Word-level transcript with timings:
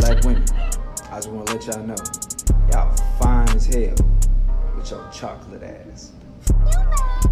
Black 0.00 0.24
women, 0.24 0.44
I 1.10 1.16
just 1.16 1.28
want 1.28 1.46
to 1.48 1.52
let 1.52 1.66
y'all 1.66 1.86
know, 1.86 1.94
y'all 2.72 2.96
fine 3.18 3.48
as 3.50 3.66
hell 3.66 3.94
with 4.74 4.90
your 4.90 5.06
chocolate 5.12 5.62
ass. 5.62 6.12
You 6.48 6.54
mad? 6.56 7.28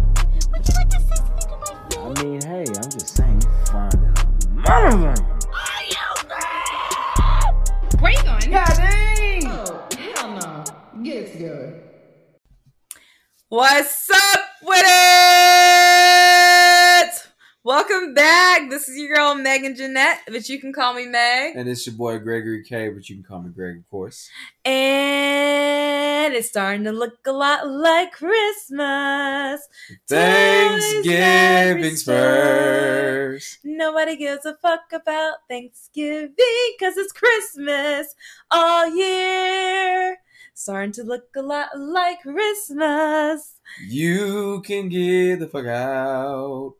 Would 0.51 0.67
you 0.67 0.73
like 0.75 0.89
to 0.89 0.99
say 0.99 1.15
something 1.15 1.47
to 1.49 1.57
my 1.57 1.65
face? 1.89 1.97
I 1.97 2.23
mean, 2.23 2.41
hey, 2.41 2.65
I'm 2.67 2.89
just 2.91 3.15
saying, 3.15 3.41
you 3.41 3.49
find 3.71 3.93
it. 3.95 3.99
Mother! 4.51 5.15
Where 7.99 8.11
you 8.11 8.23
going? 8.23 8.51
God 8.51 8.67
dang! 8.77 9.47
Oh, 9.47 9.87
hell 9.97 10.29
no. 10.35 10.63
Get 11.03 11.15
it 11.15 11.31
together. 11.33 11.81
What's 13.49 14.11
up 14.11 14.41
with 14.61 14.85
it? 14.85 15.58
Welcome 17.69 18.15
back. 18.15 18.71
This 18.71 18.89
is 18.89 18.97
your 18.97 19.15
girl 19.15 19.35
Megan 19.35 19.75
Jeanette, 19.75 20.21
but 20.25 20.49
you 20.49 20.59
can 20.59 20.73
call 20.73 20.95
me 20.95 21.05
Meg. 21.05 21.55
And 21.55 21.69
it's 21.69 21.85
your 21.85 21.93
boy 21.93 22.17
Gregory 22.17 22.63
K, 22.63 22.89
but 22.89 23.07
you 23.07 23.17
can 23.17 23.23
call 23.23 23.43
me 23.43 23.51
Greg, 23.51 23.77
of 23.77 23.87
course. 23.91 24.27
And 24.65 26.33
it's 26.33 26.49
starting 26.49 26.83
to 26.85 26.91
look 26.91 27.19
a 27.27 27.31
lot 27.31 27.69
like 27.69 28.13
Christmas. 28.13 29.61
Thanksgiving's 30.07 32.01
first. 32.01 33.59
Nobody 33.63 34.15
gives 34.15 34.47
a 34.47 34.55
fuck 34.55 34.91
about 34.91 35.35
Thanksgiving 35.47 36.33
because 36.35 36.97
it's 36.97 37.13
Christmas 37.13 38.15
all 38.49 38.89
year. 38.89 40.17
Starting 40.55 40.91
to 40.93 41.03
look 41.03 41.27
a 41.35 41.43
lot 41.43 41.69
like 41.77 42.23
Christmas. 42.23 43.59
You 43.87 44.63
can 44.65 44.89
get 44.89 45.39
the 45.39 45.47
fuck 45.47 45.67
out. 45.67 46.78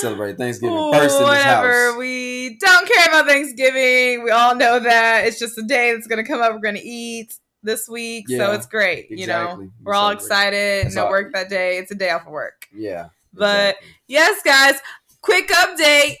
Celebrate 0.00 0.36
Thanksgiving 0.38 0.92
first 0.92 1.14
in 1.16 1.20
this 1.20 1.28
Whatever. 1.28 1.86
house. 1.90 1.96
We 1.98 2.58
don't 2.60 2.88
care 2.88 3.06
about 3.08 3.26
Thanksgiving. 3.26 4.22
We 4.24 4.30
all 4.30 4.54
know 4.54 4.78
that. 4.78 5.26
It's 5.26 5.38
just 5.38 5.56
a 5.58 5.62
day 5.62 5.92
that's 5.92 6.06
going 6.06 6.22
to 6.24 6.28
come 6.30 6.40
up. 6.40 6.52
We're 6.52 6.60
going 6.60 6.74
to 6.76 6.86
eat 6.86 7.34
this 7.62 7.88
week. 7.88 8.28
So 8.28 8.52
it's 8.52 8.66
great. 8.66 9.10
You 9.10 9.26
know, 9.26 9.56
We 9.58 9.70
we're 9.82 9.94
all 9.94 10.10
excited. 10.10 10.84
That's 10.86 10.94
no 10.96 11.04
all- 11.04 11.10
work 11.10 11.32
that 11.34 11.48
day. 11.48 11.78
It's 11.78 11.90
a 11.90 11.94
day 11.94 12.10
off 12.10 12.22
of 12.26 12.32
work. 12.32 12.66
Yeah. 12.74 13.08
But- 13.32 13.76
exactly. 13.76 13.88
Yes, 14.08 14.42
guys. 14.44 14.74
Quick 15.22 15.48
update. 15.48 16.16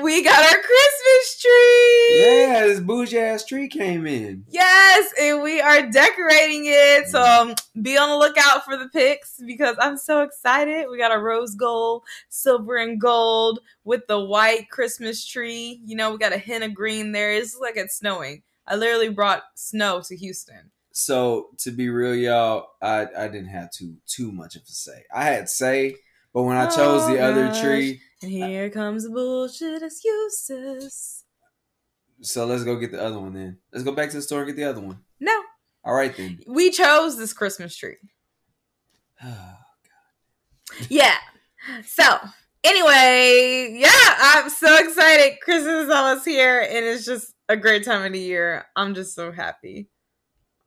We 0.00 0.22
got 0.22 0.38
our 0.38 0.60
Christmas 0.62 1.40
tree. 1.40 2.20
Yeah, 2.20 2.66
this 2.66 2.80
bougie 2.80 3.18
ass 3.18 3.44
tree 3.44 3.68
came 3.68 4.06
in. 4.06 4.44
Yes, 4.48 5.12
and 5.20 5.42
we 5.42 5.60
are 5.60 5.90
decorating 5.90 6.62
it. 6.66 7.08
So 7.08 7.20
um, 7.20 7.54
be 7.82 7.98
on 7.98 8.08
the 8.08 8.16
lookout 8.16 8.64
for 8.64 8.76
the 8.76 8.88
pics 8.88 9.40
because 9.44 9.76
I'm 9.80 9.96
so 9.96 10.22
excited. 10.22 10.86
We 10.88 10.98
got 10.98 11.14
a 11.14 11.18
rose 11.18 11.54
gold, 11.54 12.04
silver, 12.28 12.76
and 12.76 13.00
gold 13.00 13.58
with 13.84 14.06
the 14.06 14.20
white 14.20 14.70
Christmas 14.70 15.26
tree. 15.26 15.80
You 15.84 15.96
know, 15.96 16.12
we 16.12 16.18
got 16.18 16.32
a 16.32 16.38
hint 16.38 16.62
of 16.64 16.74
green 16.74 17.10
there. 17.12 17.32
It's 17.32 17.58
like 17.58 17.76
it's 17.76 17.96
snowing. 17.98 18.42
I 18.66 18.76
literally 18.76 19.08
brought 19.08 19.42
snow 19.54 20.00
to 20.02 20.14
Houston. 20.16 20.70
So 20.92 21.48
to 21.58 21.70
be 21.70 21.88
real, 21.88 22.14
y'all, 22.14 22.68
I, 22.82 23.06
I 23.16 23.28
didn't 23.28 23.48
have 23.48 23.72
too 23.72 23.96
too 24.06 24.30
much 24.30 24.54
of 24.56 24.62
a 24.62 24.66
say. 24.66 25.04
I 25.12 25.24
had 25.24 25.48
say, 25.48 25.96
but 26.32 26.42
when 26.42 26.56
I 26.56 26.66
chose 26.66 27.06
the 27.06 27.18
Oh, 27.18 27.30
other 27.30 27.52
tree, 27.60 28.00
And 28.22 28.30
here 28.32 28.68
comes 28.70 29.04
the 29.04 29.10
bullshit 29.10 29.82
excuses. 29.82 31.24
so 32.20 32.46
let's 32.46 32.64
go 32.64 32.76
get 32.76 32.90
the 32.92 33.02
other 33.02 33.18
one 33.20 33.32
then. 33.34 33.58
Let's 33.72 33.84
go 33.84 33.92
back 33.92 34.10
to 34.10 34.16
the 34.16 34.22
store 34.22 34.40
and 34.40 34.48
get 34.48 34.56
the 34.56 34.64
other 34.68 34.80
one. 34.80 34.98
No, 35.20 35.40
All 35.84 35.94
right 35.94 36.16
then. 36.16 36.40
we 36.48 36.70
chose 36.70 37.16
this 37.16 37.32
Christmas 37.32 37.76
tree. 37.76 37.96
Oh 39.22 39.26
god. 39.26 40.86
Yeah. 40.88 41.16
So, 41.84 42.04
anyway, 42.62 43.76
yeah, 43.80 44.14
I'm 44.20 44.48
so 44.48 44.76
excited. 44.78 45.38
Christmas 45.42 45.86
is 45.86 45.90
almost 45.90 46.24
here, 46.24 46.60
and 46.60 46.84
it's 46.86 47.04
just 47.04 47.34
a 47.48 47.56
great 47.56 47.84
time 47.84 48.04
of 48.04 48.12
the 48.12 48.18
year. 48.20 48.66
I'm 48.76 48.94
just 48.94 49.14
so 49.16 49.32
happy. 49.32 49.88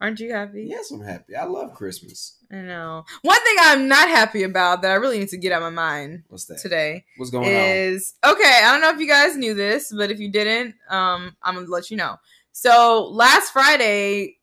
Aren't 0.02 0.18
you 0.18 0.32
happy? 0.32 0.64
yes, 0.68 0.90
I'm 0.90 1.00
happy. 1.00 1.36
I 1.36 1.44
love 1.44 1.74
Christmas. 1.74 2.36
I 2.50 2.56
know. 2.56 3.04
One 3.22 3.38
thing 3.44 3.56
I'm 3.60 3.86
not 3.86 4.08
happy 4.08 4.42
about 4.42 4.82
that 4.82 4.90
I 4.90 4.94
really 4.94 5.20
need 5.20 5.28
to 5.28 5.36
get 5.38 5.52
out 5.52 5.62
of 5.62 5.72
my 5.72 5.82
mind 5.82 6.24
What's 6.28 6.46
that? 6.46 6.58
today 6.60 7.04
What's 7.16 7.30
going 7.30 7.44
on? 7.46 7.50
is 7.54 8.14
okay. 8.26 8.60
I 8.64 8.72
don't 8.72 8.80
know 8.80 8.90
if 8.90 8.98
you 8.98 9.06
guys 9.06 9.36
knew 9.36 9.54
this, 9.54 9.94
but 9.96 10.10
if 10.10 10.18
you 10.18 10.28
didn't, 10.32 10.74
um, 10.90 11.36
I'm 11.40 11.54
gonna 11.54 11.68
let 11.68 11.88
you 11.92 11.96
know. 11.96 12.16
So 12.50 13.08
last 13.12 13.52
Friday, 13.52 14.38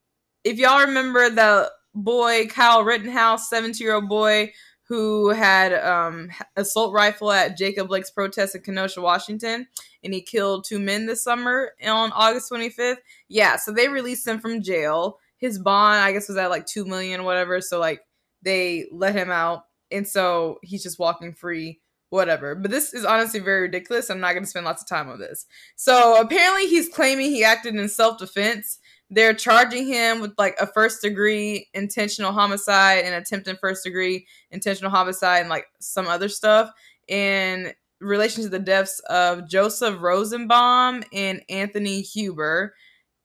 if 0.46 0.58
y'all 0.58 0.86
remember 0.88 1.30
the 1.30 1.70
boy 1.94 2.48
Kyle 2.48 2.84
Rittenhouse, 2.84 3.50
17 3.50 3.86
year 3.86 3.96
old 3.96 4.08
boy 4.08 4.54
who 4.88 5.30
had 5.30 5.74
um 5.74 6.30
assault 6.56 6.94
rifle 6.94 7.32
at 7.34 7.58
Jacob 7.58 7.90
Blake's 7.90 8.10
protest 8.12 8.56
in 8.56 8.62
Kenosha, 8.62 9.02
Washington, 9.02 9.68
and 10.06 10.14
he 10.14 10.22
killed 10.22 10.64
two 10.66 10.80
men 10.80 11.06
this 11.06 11.22
summer 11.22 11.72
on 11.86 12.14
August 12.14 12.50
25th. 12.50 12.98
Yeah, 13.28 13.58
so 13.58 13.74
they 13.74 13.90
released 13.90 14.26
him 14.26 14.40
from 14.40 14.64
jail. 14.64 15.20
His 15.40 15.60
bond, 15.60 16.00
I 16.02 16.12
guess, 16.12 16.28
was 16.28 16.38
at 16.38 16.50
like 16.52 16.66
two 16.66 16.86
million, 16.86 17.24
whatever. 17.24 17.60
So 17.62 17.80
like 17.80 18.02
they 18.44 18.86
let 18.92 19.16
him 19.16 19.32
out, 19.32 19.64
and 19.92 20.08
so 20.08 20.60
he's 20.64 20.84
just 20.84 21.00
walking 21.00 21.34
free 21.34 21.80
whatever. 22.10 22.56
But 22.56 22.72
this 22.72 22.94
is 22.94 23.06
honestly 23.06 23.40
very 23.40 23.62
ridiculous. 23.62 24.10
I'm 24.10 24.20
not 24.20 24.34
going 24.34 24.44
to 24.44 24.50
spend 24.50 24.66
lots 24.66 24.82
of 24.82 24.88
time 24.88 25.10
on 25.10 25.20
this. 25.20 25.46
So 25.76 26.20
apparently, 26.20 26.68
he's 26.68 26.90
claiming 26.90 27.30
he 27.30 27.44
acted 27.44 27.76
in 27.76 27.90
self 27.90 28.18
defense. 28.18 28.80
They're 29.10 29.34
charging 29.34 29.88
him 29.88 30.20
with 30.20 30.34
like 30.38 30.56
a 30.60 30.68
first 30.68 31.02
degree 31.02 31.68
intentional 31.74 32.32
homicide 32.32 33.06
and 33.06 33.16
attempted 33.16 33.58
first 33.60 33.84
degree 33.84 34.28
intentional 34.52 34.92
homicide 34.92 35.42
and 35.42 35.50
like 35.50 35.66
some 35.80 36.08
other 36.08 36.30
stuff 36.30 36.72
in 37.08 37.74
relation 38.02 38.44
to 38.44 38.50
the 38.50 38.60
deaths 38.60 39.02
of 39.10 39.50
Joseph 39.50 40.00
Rosenbaum 40.02 41.04
and 41.12 41.42
Anthony 41.50 42.02
Huber. 42.02 42.74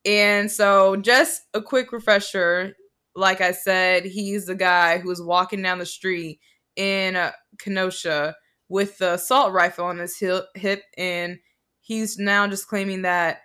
And 0.05 0.51
so, 0.51 0.97
just 0.97 1.43
a 1.55 1.63
quick 1.63 1.93
refresher 1.93 2.75
like 3.17 3.41
I 3.41 3.53
said, 3.53 4.05
he's 4.05 4.47
the 4.47 4.55
guy 4.55 4.99
who 4.99 5.09
was 5.09 5.23
walking 5.23 5.63
down 5.63 5.79
the 5.79 5.87
street 5.87 6.41
in 6.77 7.17
uh, 7.17 7.31
Kenosha 7.59 8.35
with 8.69 8.99
the 8.99 9.15
assault 9.15 9.53
rifle 9.53 9.85
on 9.85 9.99
his 9.99 10.19
hip, 10.19 10.47
hip 10.55 10.83
and 10.97 11.39
he's 11.81 12.19
now 12.19 12.47
just 12.49 12.67
claiming 12.67 13.03
that 13.03 13.41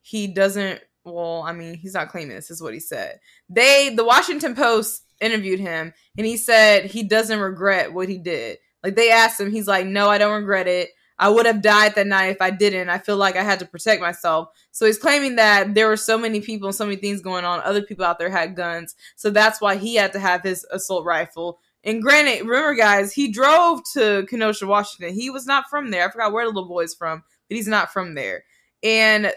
he 0.00 0.26
doesn't 0.26 0.80
well 1.04 1.42
i 1.46 1.52
mean 1.52 1.74
he's 1.74 1.92
not 1.92 2.08
claiming 2.08 2.34
this 2.34 2.50
is 2.50 2.62
what 2.62 2.72
he 2.72 2.80
said. 2.80 3.20
They 3.48 3.94
the 3.94 4.04
washington 4.04 4.54
post 4.54 5.02
interviewed 5.20 5.60
him 5.60 5.92
and 6.16 6.26
he 6.26 6.36
said 6.36 6.86
he 6.86 7.02
doesn't 7.02 7.38
regret 7.38 7.92
what 7.92 8.08
he 8.08 8.18
did. 8.18 8.58
Like 8.82 8.96
they 8.96 9.10
asked 9.10 9.38
him 9.38 9.50
he's 9.50 9.68
like 9.68 9.86
no 9.86 10.08
i 10.08 10.18
don't 10.18 10.40
regret 10.40 10.66
it 10.66 10.90
i 11.18 11.28
would 11.28 11.46
have 11.46 11.62
died 11.62 11.94
that 11.94 12.06
night 12.06 12.26
if 12.26 12.40
i 12.40 12.50
didn't 12.50 12.88
i 12.88 12.98
feel 12.98 13.16
like 13.16 13.36
i 13.36 13.42
had 13.42 13.58
to 13.58 13.66
protect 13.66 14.00
myself 14.00 14.48
so 14.70 14.86
he's 14.86 14.98
claiming 14.98 15.36
that 15.36 15.74
there 15.74 15.88
were 15.88 15.96
so 15.96 16.18
many 16.18 16.40
people 16.40 16.68
and 16.68 16.74
so 16.74 16.84
many 16.84 16.96
things 16.96 17.20
going 17.20 17.44
on 17.44 17.60
other 17.60 17.82
people 17.82 18.04
out 18.04 18.18
there 18.18 18.30
had 18.30 18.56
guns 18.56 18.94
so 19.16 19.30
that's 19.30 19.60
why 19.60 19.76
he 19.76 19.94
had 19.94 20.12
to 20.12 20.18
have 20.18 20.42
his 20.42 20.64
assault 20.72 21.04
rifle 21.04 21.58
and 21.84 22.00
granted, 22.02 22.46
remember, 22.46 22.74
guys, 22.74 23.12
he 23.12 23.30
drove 23.30 23.82
to 23.92 24.26
Kenosha, 24.28 24.66
Washington. 24.66 25.14
He 25.14 25.28
was 25.28 25.46
not 25.46 25.68
from 25.68 25.90
there. 25.90 26.08
I 26.08 26.10
forgot 26.10 26.32
where 26.32 26.44
the 26.44 26.48
little 26.48 26.68
boy's 26.68 26.94
from, 26.94 27.22
but 27.48 27.56
he's 27.56 27.68
not 27.68 27.92
from 27.92 28.14
there. 28.14 28.44
And 28.82 29.32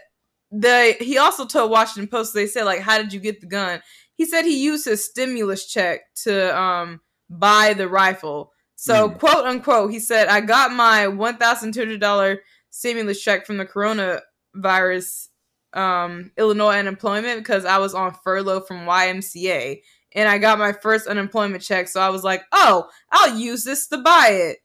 the 0.50 0.96
he 1.00 1.18
also 1.18 1.46
told 1.46 1.72
Washington 1.72 2.10
Post 2.10 2.34
they 2.34 2.48
said 2.48 2.64
like, 2.64 2.80
"How 2.80 2.98
did 2.98 3.12
you 3.12 3.20
get 3.20 3.42
the 3.42 3.48
gun?" 3.48 3.82
He 4.16 4.26
said 4.26 4.46
he 4.46 4.64
used 4.64 4.86
his 4.86 5.04
stimulus 5.04 5.68
check 5.68 6.02
to 6.24 6.58
um 6.58 7.02
buy 7.30 7.74
the 7.74 7.90
rifle. 7.90 8.54
So 8.80 9.10
Mm. 9.10 9.20
quote 9.20 9.46
unquote, 9.46 9.92
he 9.92 10.00
said, 10.00 10.28
"I 10.30 10.40
got 10.40 10.72
my 10.72 11.08
one 11.08 11.38
thousand 11.38 11.74
two 11.74 11.82
hundred 11.82 12.00
dollar 12.00 12.42
stimulus 12.70 13.22
check 13.22 13.46
from 13.46 13.58
the 13.58 13.66
coronavirus 13.66 15.28
um 15.74 16.32
Illinois 16.38 16.78
unemployment 16.78 17.40
because 17.40 17.66
I 17.66 17.78
was 17.80 17.94
on 17.94 18.14
furlough 18.24 18.62
from 18.62 18.86
YMCA." 18.86 19.82
and 20.14 20.28
I 20.30 20.38
got 20.38 20.58
my 20.58 20.72
first 20.72 21.06
unemployment 21.06 21.62
check. 21.62 21.88
So 21.90 22.00
I 22.00 22.10
was 22.10 22.24
like, 22.24 22.42
oh, 22.54 22.88
I'll 23.12 23.38
use 23.38 23.66
this 23.66 23.88
to 23.90 23.98
buy 23.98 24.30
it. 24.32 24.58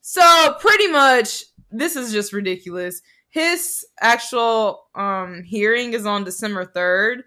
So 0.00 0.54
pretty 0.60 0.86
much, 0.86 1.44
this 1.70 1.96
is 1.96 2.12
just 2.12 2.32
ridiculous. 2.32 3.02
His 3.28 3.84
actual 4.00 4.84
um, 4.94 5.42
hearing 5.42 5.92
is 5.94 6.06
on 6.06 6.22
December 6.24 6.64
3rd. 6.64 7.22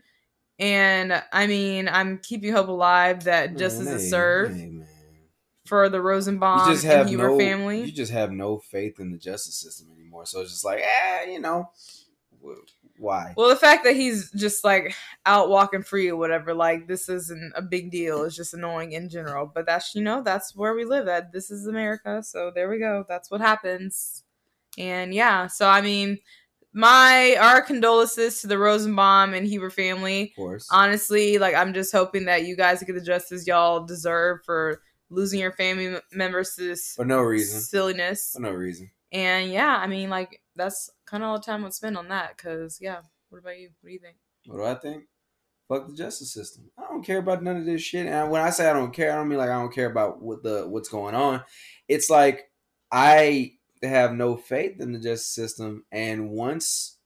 And 0.60 1.22
I 1.34 1.46
mean, 1.46 1.88
I'm 1.90 2.20
keeping 2.20 2.54
hope 2.54 2.70
alive 2.70 3.26
that 3.26 3.58
justice 3.58 3.88
is 3.90 4.10
served. 4.10 4.54
For 5.68 5.90
the 5.90 6.02
Rosenbaum 6.02 6.68
You 6.68 6.74
just 6.74 6.86
have 6.86 7.02
and 7.02 7.10
Huber 7.10 7.30
no 7.30 7.40
family. 7.40 7.84
You 7.84 7.92
just 7.92 8.12
have 8.12 8.32
no 8.32 8.58
faith 8.58 9.00
in 9.00 9.12
the 9.12 9.18
justice 9.18 9.56
system 9.56 9.90
anymore. 9.94 10.26
So 10.26 10.42
it's 10.42 10.52
just 10.52 10.66
like, 10.66 10.80
eh, 10.80 11.32
you 11.32 11.40
know, 11.40 11.70
why? 12.98 13.34
Well, 13.38 13.50
the 13.50 13.56
fact 13.56 13.84
that 13.84 13.96
he's 13.96 14.32
just 14.32 14.64
like 14.64 14.96
out 15.26 15.50
walking 15.50 15.84
free 15.84 16.10
or 16.10 16.16
whatever, 16.16 16.54
like 16.54 16.88
this 16.88 17.10
isn't 17.10 17.54
a 17.56 17.62
big 17.62 17.92
deal. 17.92 18.24
It's 18.24 18.36
just 18.36 18.54
annoying 18.54 18.94
in 18.94 19.10
general. 19.10 19.50
But 19.54 19.66
that's 19.66 19.94
you 19.94 20.02
know 20.02 20.22
that's 20.22 20.56
where 20.56 20.74
we 20.74 20.86
live 20.86 21.08
at. 21.08 21.32
This 21.32 21.52
is 21.52 21.68
America, 21.68 22.24
so 22.24 22.52
there 22.54 22.70
we 22.70 22.80
go. 22.80 23.06
That's 23.08 23.30
what 23.30 23.42
happens. 23.42 24.24
And 24.78 25.14
yeah, 25.14 25.48
so 25.48 25.68
I 25.68 25.82
mean, 25.82 26.18
my 26.74 27.36
our 27.40 27.62
condolences 27.62 28.42
to 28.42 28.48
the 28.48 28.58
Rosenbaum 28.58 29.34
and 29.34 29.48
Huber 29.48 29.70
family. 29.70 30.30
Of 30.32 30.36
course. 30.36 30.68
Honestly, 30.72 31.38
like 31.38 31.56
I'm 31.56 31.74
just 31.74 31.92
hoping 31.92 32.26
that 32.26 32.46
you 32.46 32.56
guys 32.56 32.82
get 32.84 32.94
the 32.94 33.02
justice 33.02 33.46
y'all 33.46 33.86
deserve 33.86 34.40
for 34.44 34.82
losing 35.10 35.40
your 35.40 35.52
family 35.52 35.98
members 36.12 36.56
to 36.56 36.64
this 36.68 36.94
For 36.96 37.06
no 37.06 37.22
reason. 37.22 37.62
silliness. 37.62 38.32
For 38.34 38.42
no 38.42 38.52
reason. 38.52 38.92
And 39.12 39.52
yeah, 39.52 39.78
I 39.78 39.88
mean, 39.88 40.10
like 40.10 40.42
that's 40.56 40.90
kind 41.06 41.24
of 41.24 41.30
all 41.30 41.40
the 41.40 41.46
time 41.46 41.66
I'd 41.66 41.74
spend 41.74 41.98
on 41.98 42.10
that. 42.10 42.38
Cause 42.38 42.80
yeah, 42.82 43.02
what 43.30 43.40
about 43.40 43.58
you? 43.60 43.70
What 43.82 43.88
do 43.90 43.94
you 43.94 44.00
think? 44.00 44.18
What 44.46 44.58
do 44.58 44.64
I 44.64 44.76
think? 44.76 45.06
Fuck 45.68 45.88
the 45.88 45.94
justice 45.96 46.34
system. 46.34 46.72
I 46.78 46.84
don't 46.84 47.04
care 47.06 47.18
about 47.18 47.44
none 47.44 47.58
of 47.58 47.66
this 47.66 47.82
shit. 47.82 48.08
And 48.08 48.32
when 48.32 48.42
I 48.42 48.50
say 48.50 48.70
I 48.70 48.74
don't 48.74 48.94
care, 48.94 49.12
I 49.12 49.16
don't 49.16 49.28
mean 49.28 49.38
like 49.38 49.50
I 49.50 49.60
don't 49.60 49.74
care 49.74 49.90
about 49.90 50.22
what 50.22 50.44
the 50.44 50.66
what's 50.68 50.90
going 50.90 51.16
on. 51.16 51.44
It's 51.88 52.10
like 52.10 52.50
I 52.92 53.54
have 53.84 54.14
no 54.14 54.38
faith 54.38 54.80
in 54.80 54.92
the 54.94 55.00
justice 55.00 55.28
system. 55.28 55.86
And 55.92 56.30
once 56.30 56.98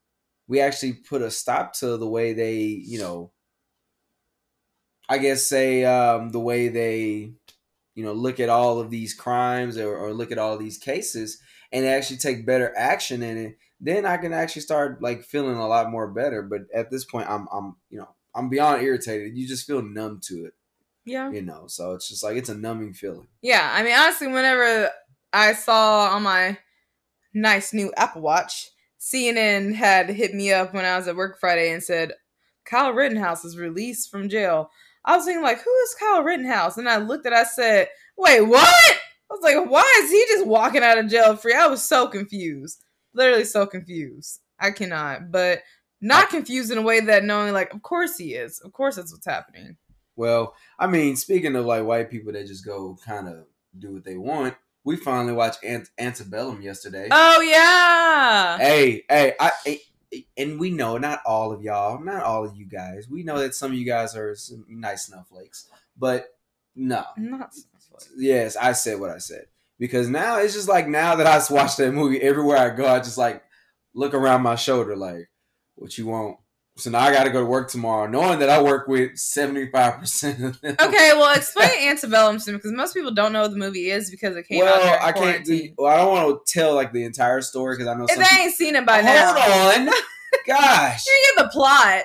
we 0.47 0.59
actually 0.59 0.93
put 0.93 1.21
a 1.21 1.31
stop 1.31 1.73
to 1.73 1.97
the 1.97 2.07
way 2.07 2.33
they, 2.33 2.57
you 2.59 2.99
know, 2.99 3.31
I 5.09 5.17
guess 5.17 5.45
say 5.45 5.83
um, 5.83 6.29
the 6.29 6.39
way 6.39 6.69
they, 6.69 7.33
you 8.01 8.07
know, 8.07 8.13
look 8.13 8.39
at 8.39 8.49
all 8.49 8.79
of 8.79 8.89
these 8.89 9.13
crimes 9.13 9.77
or, 9.77 9.95
or 9.95 10.11
look 10.11 10.31
at 10.31 10.39
all 10.39 10.57
these 10.57 10.79
cases 10.79 11.37
and 11.71 11.85
actually 11.85 12.17
take 12.17 12.47
better 12.47 12.73
action 12.75 13.21
in 13.21 13.37
it, 13.37 13.57
then 13.79 14.07
I 14.07 14.17
can 14.17 14.33
actually 14.33 14.63
start 14.63 15.03
like 15.03 15.21
feeling 15.23 15.55
a 15.55 15.67
lot 15.67 15.91
more 15.91 16.07
better. 16.07 16.41
But 16.41 16.61
at 16.73 16.89
this 16.89 17.05
point, 17.05 17.29
I'm, 17.29 17.47
I'm, 17.53 17.75
you 17.91 17.99
know, 17.99 18.09
I'm 18.33 18.49
beyond 18.49 18.81
irritated. 18.81 19.37
You 19.37 19.47
just 19.47 19.67
feel 19.67 19.83
numb 19.83 20.19
to 20.23 20.45
it, 20.45 20.53
Yeah. 21.05 21.29
you 21.29 21.43
know. 21.43 21.65
So 21.67 21.91
it's 21.93 22.09
just 22.09 22.23
like 22.23 22.37
it's 22.37 22.49
a 22.49 22.55
numbing 22.55 22.93
feeling. 22.95 23.27
Yeah, 23.43 23.69
I 23.71 23.83
mean, 23.83 23.93
honestly, 23.95 24.27
whenever 24.27 24.89
I 25.31 25.53
saw 25.53 26.07
on 26.15 26.23
my 26.23 26.57
nice 27.35 27.71
new 27.71 27.93
Apple 27.97 28.23
Watch, 28.23 28.71
CNN 28.99 29.75
had 29.75 30.09
hit 30.09 30.33
me 30.33 30.51
up 30.51 30.73
when 30.73 30.85
I 30.85 30.97
was 30.97 31.07
at 31.07 31.15
work 31.15 31.39
Friday 31.39 31.71
and 31.71 31.83
said, 31.83 32.13
Kyle 32.65 32.93
Rittenhouse 32.93 33.45
is 33.45 33.57
released 33.57 34.09
from 34.09 34.27
jail. 34.27 34.71
I 35.05 35.15
was 35.15 35.25
thinking, 35.25 35.43
like, 35.43 35.61
who 35.61 35.73
is 35.83 35.95
Kyle 35.99 36.23
Rittenhouse? 36.23 36.77
And 36.77 36.87
I 36.87 36.97
looked 36.97 37.25
at 37.25 37.33
I 37.33 37.43
said, 37.43 37.89
wait, 38.17 38.41
what? 38.41 38.67
I 38.67 39.33
was 39.33 39.41
like, 39.41 39.69
why 39.69 40.01
is 40.03 40.11
he 40.11 40.25
just 40.29 40.45
walking 40.45 40.83
out 40.83 40.97
of 40.97 41.07
jail 41.09 41.35
free? 41.35 41.53
I 41.53 41.67
was 41.67 41.83
so 41.83 42.07
confused. 42.07 42.83
Literally 43.13 43.45
so 43.45 43.65
confused. 43.65 44.41
I 44.59 44.71
cannot. 44.71 45.31
But 45.31 45.61
not 46.01 46.29
confused 46.29 46.71
in 46.71 46.77
a 46.77 46.81
way 46.83 46.99
that 46.99 47.23
knowing, 47.23 47.53
like, 47.53 47.73
of 47.73 47.81
course 47.81 48.17
he 48.17 48.35
is. 48.35 48.59
Of 48.59 48.73
course 48.73 48.95
that's 48.95 49.11
what's 49.11 49.25
happening. 49.25 49.77
Well, 50.15 50.53
I 50.77 50.87
mean, 50.87 51.15
speaking 51.15 51.55
of 51.55 51.65
like 51.65 51.85
white 51.85 52.11
people 52.11 52.33
that 52.33 52.45
just 52.47 52.65
go 52.65 52.97
kind 53.05 53.27
of 53.27 53.45
do 53.79 53.93
what 53.93 54.03
they 54.03 54.17
want, 54.17 54.55
we 54.83 54.95
finally 54.97 55.33
watched 55.33 55.63
Ant- 55.63 55.89
Antebellum 55.97 56.61
yesterday. 56.61 57.07
Oh, 57.11 57.41
yeah. 57.41 58.57
hey, 58.57 59.03
hey, 59.09 59.33
I, 59.39 59.51
I- 59.65 59.79
and 60.37 60.59
we 60.59 60.71
know 60.71 60.97
not 60.97 61.21
all 61.25 61.51
of 61.51 61.61
y'all, 61.61 62.01
not 62.01 62.23
all 62.23 62.45
of 62.45 62.55
you 62.55 62.65
guys. 62.65 63.07
We 63.09 63.23
know 63.23 63.39
that 63.39 63.55
some 63.55 63.71
of 63.71 63.77
you 63.77 63.85
guys 63.85 64.15
are 64.15 64.35
some 64.35 64.65
nice 64.67 65.05
snowflakes, 65.05 65.69
but 65.97 66.35
no. 66.75 67.03
Not 67.17 67.53
snowflakes. 67.53 68.11
Yes, 68.17 68.55
I 68.55 68.73
said 68.73 68.99
what 68.99 69.09
I 69.09 69.17
said 69.17 69.45
because 69.81 70.07
now 70.07 70.37
it's 70.37 70.53
just 70.53 70.69
like 70.69 70.87
now 70.87 71.15
that 71.15 71.25
I 71.25 71.53
watch 71.53 71.75
that 71.77 71.91
movie, 71.91 72.21
everywhere 72.21 72.57
I 72.57 72.69
go, 72.69 72.87
I 72.87 72.99
just 72.99 73.17
like 73.17 73.43
look 73.95 74.13
around 74.13 74.43
my 74.43 74.55
shoulder, 74.55 74.95
like, 74.95 75.29
what 75.75 75.97
you 75.97 76.05
want? 76.05 76.37
So 76.81 76.89
now 76.89 77.01
I 77.01 77.11
got 77.11 77.25
to 77.25 77.29
go 77.29 77.41
to 77.41 77.45
work 77.45 77.69
tomorrow, 77.69 78.07
knowing 78.07 78.39
that 78.39 78.49
I 78.49 78.59
work 78.59 78.87
with 78.87 79.15
seventy 79.15 79.69
five 79.69 79.99
percent 79.99 80.43
of 80.43 80.59
them. 80.61 80.75
Okay, 80.81 81.11
well, 81.13 81.35
explain 81.37 81.69
Antebellum 81.89 82.39
to 82.39 82.51
me 82.51 82.57
because 82.57 82.71
most 82.71 82.95
people 82.95 83.11
don't 83.11 83.31
know 83.33 83.43
what 83.43 83.51
the 83.51 83.57
movie 83.57 83.91
is 83.91 84.09
because 84.09 84.35
it 84.35 84.47
came 84.47 84.63
out 84.63 84.65
well, 84.65 84.81
during 84.81 85.01
I 85.03 85.11
can't. 85.11 85.45
Do, 85.45 85.69
well, 85.77 85.93
I 85.93 85.97
don't 85.97 86.11
want 86.11 86.45
to 86.45 86.51
tell 86.51 86.73
like 86.73 86.91
the 86.91 87.03
entire 87.03 87.41
story 87.41 87.75
because 87.77 87.87
I 87.87 87.93
know 87.93 88.05
If 88.05 88.15
some. 88.15 88.23
they 88.23 88.43
ain't 88.43 88.55
seen 88.55 88.75
it 88.75 88.83
by 88.83 89.01
now, 89.01 89.35
Hold 89.37 89.87
on, 89.87 89.93
gosh. 90.47 91.05
you 91.05 91.33
get 91.35 91.43
the 91.43 91.49
plot. 91.51 92.03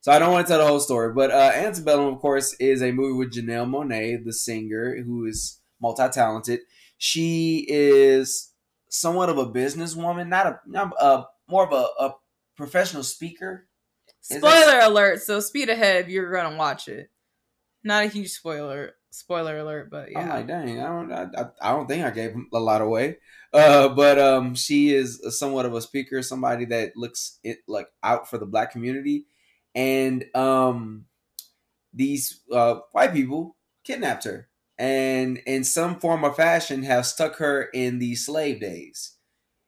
So 0.00 0.12
I 0.12 0.18
don't 0.18 0.32
want 0.32 0.46
to 0.46 0.50
tell 0.52 0.60
the 0.60 0.66
whole 0.66 0.80
story, 0.80 1.12
but 1.12 1.30
uh, 1.30 1.50
Antebellum, 1.54 2.14
of 2.14 2.20
course, 2.20 2.54
is 2.54 2.80
a 2.80 2.92
movie 2.92 3.18
with 3.18 3.34
Janelle 3.34 3.68
Monae, 3.68 4.24
the 4.24 4.32
singer, 4.32 4.96
who 5.04 5.26
is 5.26 5.60
multi-talented. 5.82 6.60
She 6.96 7.66
is 7.68 8.52
somewhat 8.88 9.28
of 9.28 9.36
a 9.36 9.46
businesswoman, 9.46 10.28
not 10.28 10.46
a, 10.46 10.60
not 10.66 10.94
a 10.98 11.24
more 11.48 11.66
of 11.66 11.72
a, 11.72 12.04
a 12.04 12.14
professional 12.56 13.02
speaker. 13.02 13.65
Spoiler 14.28 14.80
alert! 14.80 15.22
So 15.22 15.40
speed 15.40 15.68
ahead 15.68 16.04
if 16.04 16.08
you're 16.08 16.32
gonna 16.32 16.56
watch 16.56 16.88
it. 16.88 17.10
Not 17.84 18.04
a 18.04 18.08
huge 18.08 18.30
spoiler. 18.30 18.92
Spoiler 19.10 19.58
alert, 19.58 19.88
but 19.90 20.10
yeah. 20.10 20.20
I'm 20.20 20.28
like, 20.28 20.48
dang, 20.48 20.80
I 20.80 20.88
don't, 20.88 21.12
I, 21.12 21.26
I, 21.36 21.46
I 21.62 21.72
don't 21.72 21.86
think 21.86 22.04
I 22.04 22.10
gave 22.10 22.34
a 22.52 22.58
lot 22.58 22.82
away. 22.82 23.16
Uh, 23.52 23.88
but 23.88 24.18
um, 24.18 24.54
she 24.54 24.92
is 24.92 25.24
somewhat 25.38 25.64
of 25.64 25.72
a 25.72 25.80
speaker, 25.80 26.20
somebody 26.20 26.66
that 26.66 26.96
looks 26.96 27.38
it 27.42 27.58
like 27.66 27.88
out 28.02 28.28
for 28.28 28.36
the 28.36 28.44
black 28.44 28.72
community, 28.72 29.24
and 29.74 30.24
um, 30.34 31.06
these 31.94 32.42
uh, 32.52 32.80
white 32.92 33.14
people 33.14 33.56
kidnapped 33.84 34.24
her, 34.24 34.48
and 34.76 35.38
in 35.46 35.64
some 35.64 35.98
form 35.98 36.24
or 36.24 36.34
fashion 36.34 36.82
have 36.82 37.06
stuck 37.06 37.36
her 37.36 37.68
in 37.72 37.98
the 37.98 38.16
slave 38.16 38.60
days. 38.60 39.15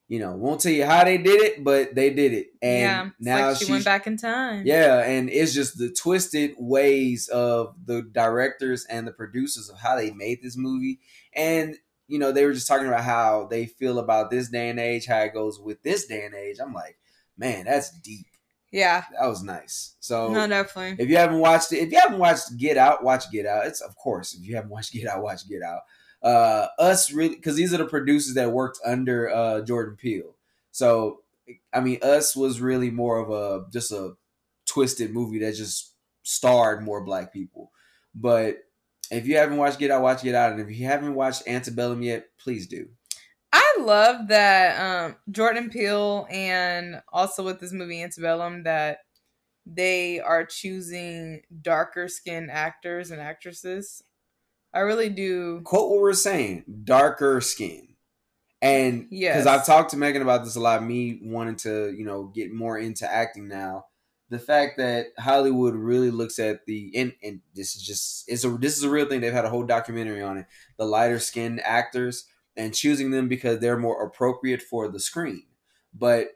You 0.09 0.17
know, 0.19 0.31
won't 0.35 0.59
tell 0.59 0.71
you 0.71 0.85
how 0.85 1.03
they 1.03 1.19
did 1.19 1.39
it, 1.39 1.63
but 1.63 1.93
they 1.93 2.09
did 2.09 2.33
it, 2.33 2.47
and 2.63 2.81
yeah, 2.81 3.09
now 3.19 3.49
like 3.49 3.57
she 3.57 3.71
went 3.71 3.85
back 3.85 4.07
in 4.07 4.17
time. 4.17 4.63
yeah, 4.65 5.03
and 5.03 5.29
it's 5.29 5.53
just 5.53 5.77
the 5.77 5.91
twisted 5.91 6.55
ways 6.57 7.27
of 7.27 7.75
the 7.85 8.01
directors 8.01 8.85
and 8.89 9.05
the 9.07 9.11
producers 9.11 9.69
of 9.69 9.77
how 9.77 9.95
they 9.95 10.09
made 10.09 10.41
this 10.41 10.57
movie. 10.57 10.99
And, 11.33 11.75
you 12.07 12.17
know, 12.17 12.31
they 12.31 12.43
were 12.43 12.53
just 12.53 12.67
talking 12.67 12.87
about 12.87 13.03
how 13.03 13.45
they 13.51 13.67
feel 13.67 13.99
about 13.99 14.31
this 14.31 14.49
day 14.49 14.69
and 14.69 14.79
age, 14.79 15.05
how 15.05 15.19
it 15.19 15.33
goes 15.35 15.59
with 15.59 15.83
this 15.83 16.07
day 16.07 16.25
and 16.25 16.33
age. 16.33 16.57
I'm 16.59 16.73
like, 16.73 16.97
man, 17.37 17.65
that's 17.65 17.91
deep. 17.99 18.25
yeah. 18.71 19.03
That 19.19 19.27
was 19.27 19.43
nice. 19.43 19.95
So 19.99 20.33
No, 20.33 20.47
definitely. 20.47 21.03
if 21.03 21.07
you 21.07 21.17
haven't 21.17 21.37
watched 21.39 21.71
it, 21.71 21.83
if 21.83 21.91
you 21.91 21.99
haven't 21.99 22.17
watched 22.17 22.57
Get 22.57 22.77
Out, 22.77 23.03
watch 23.03 23.31
Get 23.31 23.45
Out. 23.45 23.67
It's 23.67 23.81
of 23.81 23.95
course, 23.95 24.33
if 24.33 24.43
you 24.43 24.55
haven't 24.55 24.71
watched 24.71 24.91
Get 24.91 25.07
Out, 25.07 25.21
watch 25.21 25.47
Get 25.47 25.61
Out. 25.61 25.81
Uh 26.21 26.67
us 26.77 27.11
really 27.11 27.35
because 27.35 27.55
these 27.55 27.73
are 27.73 27.77
the 27.77 27.85
producers 27.85 28.33
that 28.35 28.51
worked 28.51 28.79
under 28.85 29.29
uh 29.29 29.61
Jordan 29.61 29.95
Peele. 29.95 30.35
So 30.71 31.21
I 31.73 31.79
mean, 31.79 31.99
Us 32.01 32.35
was 32.35 32.61
really 32.61 32.91
more 32.91 33.17
of 33.19 33.29
a 33.29 33.65
just 33.71 33.91
a 33.91 34.13
twisted 34.65 35.11
movie 35.11 35.39
that 35.39 35.55
just 35.55 35.93
starred 36.23 36.83
more 36.83 37.03
black 37.03 37.33
people. 37.33 37.71
But 38.13 38.57
if 39.11 39.25
you 39.25 39.37
haven't 39.37 39.57
watched 39.57 39.79
Get 39.79 39.91
Out, 39.91 40.01
watch 40.01 40.21
Get 40.23 40.35
Out. 40.35 40.51
And 40.51 40.61
if 40.61 40.69
you 40.69 40.85
haven't 40.85 41.15
watched 41.15 41.47
Antebellum 41.47 42.01
yet, 42.01 42.27
please 42.37 42.67
do. 42.67 42.87
I 43.51 43.77
love 43.79 44.27
that 44.27 44.79
um, 44.79 45.15
Jordan 45.31 45.69
Peele 45.69 46.27
and 46.29 47.01
also 47.11 47.43
with 47.43 47.59
this 47.59 47.71
movie 47.71 48.03
Antebellum 48.03 48.63
that 48.63 48.99
they 49.65 50.19
are 50.19 50.45
choosing 50.45 51.41
darker 51.61 52.07
skinned 52.07 52.51
actors 52.51 53.09
and 53.09 53.19
actresses. 53.19 54.03
I 54.73 54.79
really 54.79 55.09
do. 55.09 55.61
Quote 55.61 55.89
what 55.89 55.99
we're 55.99 56.13
saying: 56.13 56.65
darker 56.83 57.41
skin. 57.41 57.87
And 58.61 59.07
yeah, 59.09 59.33
because 59.33 59.47
I've 59.47 59.65
talked 59.65 59.91
to 59.91 59.97
Megan 59.97 60.21
about 60.21 60.43
this 60.43 60.55
a 60.55 60.59
lot, 60.59 60.83
me 60.83 61.19
wanting 61.23 61.55
to, 61.57 61.91
you 61.91 62.05
know, 62.05 62.25
get 62.25 62.53
more 62.53 62.77
into 62.77 63.11
acting 63.11 63.47
now. 63.47 63.85
The 64.29 64.39
fact 64.39 64.77
that 64.77 65.07
Hollywood 65.17 65.73
really 65.73 66.11
looks 66.11 66.37
at 66.39 66.65
the 66.65 66.91
and, 66.95 67.13
and 67.23 67.41
this 67.55 67.75
is 67.75 67.81
just 67.81 68.25
it's 68.27 68.43
a 68.43 68.49
this 68.49 68.77
is 68.77 68.83
a 68.83 68.89
real 68.89 69.07
thing. 69.07 69.21
They've 69.21 69.33
had 69.33 69.45
a 69.45 69.49
whole 69.49 69.63
documentary 69.63 70.21
on 70.21 70.37
it. 70.37 70.45
The 70.77 70.85
lighter 70.85 71.19
skinned 71.19 71.61
actors 71.61 72.25
and 72.55 72.75
choosing 72.75 73.11
them 73.11 73.27
because 73.27 73.59
they're 73.59 73.77
more 73.77 74.03
appropriate 74.03 74.61
for 74.61 74.89
the 74.89 74.99
screen. 74.99 75.43
But 75.93 76.27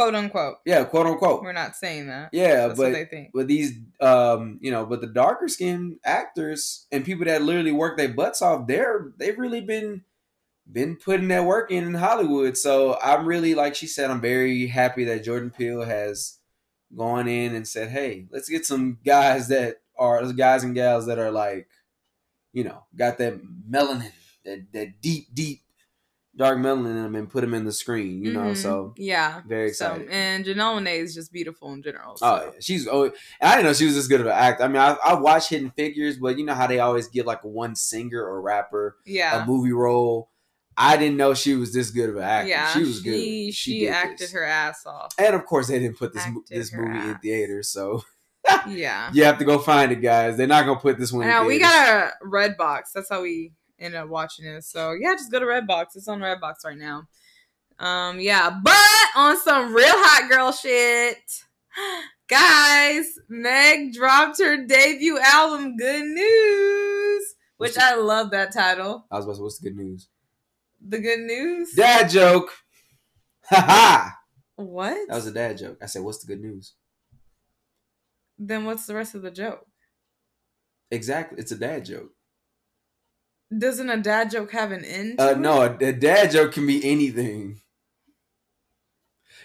Quote 0.00 0.14
unquote. 0.14 0.56
yeah, 0.64 0.84
quote 0.84 1.06
unquote. 1.06 1.42
We're 1.42 1.52
not 1.52 1.76
saying 1.76 2.06
that. 2.06 2.30
Yeah, 2.32 2.68
That's 2.68 2.78
but 2.78 2.92
they 2.92 3.04
think. 3.04 3.30
but 3.34 3.46
these 3.48 3.72
um 4.00 4.58
you 4.62 4.70
know 4.70 4.86
but 4.86 5.00
the 5.02 5.06
darker 5.06 5.46
skinned 5.48 5.98
actors 6.04 6.86
and 6.90 7.04
people 7.04 7.26
that 7.26 7.42
literally 7.42 7.72
work 7.72 7.98
their 7.98 8.08
butts 8.08 8.40
off 8.40 8.66
they're 8.66 9.12
they've 9.18 9.38
really 9.38 9.60
been 9.60 10.02
been 10.70 10.96
putting 10.96 11.28
that 11.28 11.44
work 11.44 11.70
in 11.70 11.84
in 11.84 11.94
hollywood 11.94 12.56
so 12.56 12.96
i'm 13.02 13.26
really 13.26 13.54
like 13.54 13.74
she 13.74 13.86
said 13.86 14.10
i'm 14.10 14.20
very 14.20 14.68
happy 14.68 15.04
that 15.04 15.24
jordan 15.24 15.50
peele 15.50 15.82
has 15.82 16.38
gone 16.96 17.26
in 17.28 17.54
and 17.54 17.66
said 17.68 17.90
hey 17.90 18.26
let's 18.30 18.48
get 18.48 18.64
some 18.64 18.96
guys 19.04 19.48
that 19.48 19.80
are 19.98 20.22
those 20.22 20.32
guys 20.32 20.62
and 20.64 20.74
gals 20.74 21.06
that 21.06 21.18
are 21.18 21.30
like 21.32 21.68
you 22.52 22.62
know 22.64 22.84
got 22.96 23.18
that 23.18 23.38
melanin 23.68 24.12
that, 24.44 24.64
that 24.72 25.00
deep 25.02 25.26
deep 25.34 25.60
dark 26.36 26.58
melanin 26.58 26.90
in 26.90 27.02
them 27.02 27.14
and 27.16 27.28
put 27.28 27.40
them 27.40 27.52
in 27.54 27.64
the 27.64 27.72
screen 27.72 28.24
you 28.24 28.32
know 28.32 28.40
Mhm. 28.52 28.56
so 28.56 28.94
yeah. 28.96 29.42
very 29.46 29.72
So, 29.72 30.00
and 30.10 30.44
Janelle 30.44 30.80
Monae 30.80 30.98
is 31.00 31.14
just 31.14 31.32
beautiful 31.32 31.72
in 31.72 31.82
general. 31.82 32.16
So. 32.16 32.26
Oh, 32.26 32.44
yeah. 32.44 32.50
she's. 32.60 32.86
Oh, 32.86 33.10
I 33.40 33.56
didn't 33.56 33.64
know 33.66 33.72
she 33.72 33.84
was 33.86 33.94
this 33.96 34.06
good 34.06 34.20
of 34.20 34.26
an 34.26 34.32
actor. 34.32 34.62
I 34.64 34.68
mean, 34.68 34.76
I, 34.76 34.96
I 35.04 35.14
watch 35.14 35.48
Hidden 35.48 35.70
Figures, 35.72 36.18
but 36.18 36.38
you 36.38 36.44
know 36.44 36.54
how 36.54 36.66
they 36.66 36.78
always 36.78 37.08
give 37.08 37.26
like 37.26 37.42
one 37.44 37.74
singer 37.74 38.22
or 38.22 38.40
rapper 38.40 38.96
yeah. 39.04 39.42
a 39.42 39.46
movie 39.46 39.72
role. 39.72 40.30
I 40.76 40.96
didn't 40.96 41.16
know 41.16 41.34
she 41.34 41.54
was 41.56 41.72
this 41.74 41.90
good 41.90 42.10
of 42.10 42.16
an 42.16 42.22
actor. 42.22 42.48
yeah. 42.48 42.72
she 42.72 42.80
was 42.80 43.00
good. 43.00 43.18
She, 43.18 43.52
she 43.52 43.88
acted 43.88 44.18
this. 44.18 44.32
her 44.32 44.44
ass 44.44 44.86
off. 44.86 45.12
And 45.18 45.34
of 45.34 45.44
course, 45.44 45.68
they 45.68 45.78
didn't 45.78 45.98
put 45.98 46.12
this 46.12 46.22
Acted 46.22 46.42
this 46.48 46.72
movie 46.72 46.98
in 47.10 47.18
theaters, 47.18 47.68
so 47.68 48.02
Yeah. 48.68 49.10
you 49.14 49.24
have 49.24 49.38
to 49.38 49.44
go 49.44 49.58
find 49.58 49.92
it, 49.92 49.96
guys. 50.00 50.36
They're 50.36 50.46
not 50.46 50.64
gonna 50.64 50.80
put 50.80 50.98
this 50.98 51.12
one. 51.12 51.26
Now 51.26 51.44
we 51.44 51.58
got 51.58 51.88
a 51.88 52.12
red 52.22 52.56
box. 52.56 52.92
That's 52.92 53.08
how 53.08 53.22
we 53.22 53.52
ended 53.80 54.00
up 54.00 54.08
watching 54.08 54.46
it. 54.46 54.64
So 54.64 54.92
yeah, 54.92 55.14
just 55.14 55.32
go 55.32 55.40
to 55.40 55.46
Redbox. 55.46 55.96
It's 55.96 56.08
on 56.08 56.20
Redbox 56.20 56.64
right 56.64 56.78
now. 56.78 57.08
Um, 57.78 58.20
yeah, 58.20 58.50
but 58.62 58.76
on 59.16 59.38
some 59.40 59.74
real 59.74 59.86
hot 59.88 60.30
girl 60.30 60.52
shit, 60.52 61.16
guys, 62.28 63.06
Meg 63.28 63.94
dropped 63.94 64.38
her 64.38 64.66
debut 64.66 65.18
album, 65.18 65.76
Good 65.76 66.04
News, 66.04 67.34
which 67.56 67.76
What's 67.76 67.78
I 67.78 67.94
love 67.96 68.30
that 68.32 68.52
title. 68.52 69.06
I 69.10 69.16
was 69.16 69.24
about 69.24 69.32
to 69.32 69.36
say, 69.36 69.42
what's 69.42 69.58
the 69.58 69.70
good 69.70 69.76
news? 69.76 70.08
The 70.86 70.98
good 70.98 71.20
news. 71.20 71.72
Dad 71.72 72.10
joke. 72.10 72.50
Ha 73.44 73.60
ha. 73.60 74.16
What? 74.56 75.08
That 75.08 75.14
was 75.14 75.26
a 75.26 75.32
dad 75.32 75.56
joke. 75.56 75.78
I 75.82 75.86
said, 75.86 76.02
"What's 76.02 76.18
the 76.18 76.26
good 76.26 76.42
news?" 76.42 76.74
then 78.40 78.64
what's 78.64 78.86
the 78.86 78.94
rest 78.94 79.14
of 79.14 79.22
the 79.22 79.30
joke? 79.30 79.66
Exactly. 80.90 81.38
It's 81.38 81.52
a 81.52 81.56
dad 81.56 81.84
joke. 81.84 82.10
Doesn't 83.56 83.90
a 83.90 83.96
dad 83.96 84.30
joke 84.30 84.52
have 84.52 84.70
an 84.72 84.84
end? 84.84 85.20
Uh, 85.20 85.34
no, 85.34 85.62
a, 85.62 85.76
a 85.84 85.92
dad 85.92 86.30
joke 86.30 86.52
can 86.52 86.66
be 86.66 86.84
anything. 86.88 87.60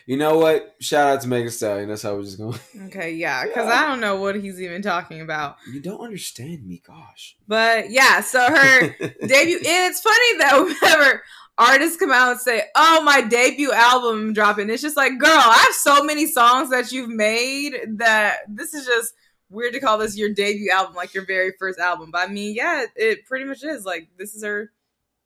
You 0.06 0.18
know 0.18 0.38
what? 0.38 0.76
Shout 0.80 1.08
out 1.08 1.22
to 1.22 1.28
Megan 1.28 1.50
Stallion. 1.50 1.90
That's 1.90 2.04
how 2.04 2.16
we're 2.16 2.22
just 2.24 2.38
going. 2.38 2.60
Okay, 2.88 3.14
yeah, 3.14 3.44
because 3.46 3.68
Yeah. 3.68 3.82
I 3.82 3.88
don't 3.88 4.00
know 4.00 4.18
what 4.18 4.36
he's 4.36 4.62
even 4.62 4.84
talking 4.84 5.22
about. 5.22 5.58
You 5.72 5.80
don't 5.80 6.02
understand 6.02 6.64
me, 6.66 6.84
gosh. 6.86 7.36
But 7.48 7.90
yeah, 7.90 8.22
so 8.22 8.40
her 8.40 8.80
debut. 9.00 9.60
It's 9.62 10.02
funny 10.02 10.38
that 10.38 10.78
whenever 10.82 11.24
artists 11.58 11.98
come 11.98 12.12
out 12.12 12.32
and 12.34 12.40
say, 12.40 12.66
"Oh, 12.76 13.02
my 13.04 13.22
debut 13.22 13.72
album 13.74 14.34
dropping," 14.34 14.70
it's 14.70 14.84
just 14.84 14.96
like, 14.98 15.18
girl, 15.18 15.32
I 15.32 15.58
have 15.58 15.74
so 15.74 16.04
many 16.04 16.28
songs 16.28 16.70
that 16.70 16.92
you've 16.92 17.10
made 17.10 17.74
that 17.98 18.42
this 18.48 18.76
is 18.76 18.86
just 18.86 19.16
weird 19.50 19.74
to 19.74 19.80
call 19.80 19.98
this 19.98 20.18
your 20.18 20.34
debut 20.34 20.72
album, 20.72 20.96
like 20.96 21.14
your 21.14 21.26
very 21.26 21.54
first 21.60 21.80
album. 21.80 22.12
But 22.12 22.30
I 22.30 22.32
mean, 22.32 22.56
yeah, 22.56 22.84
it, 22.84 22.90
it 22.96 23.26
pretty 23.26 23.46
much 23.46 23.64
is. 23.64 23.86
Like 23.86 24.10
this 24.18 24.36
is 24.36 24.44
her 24.44 24.72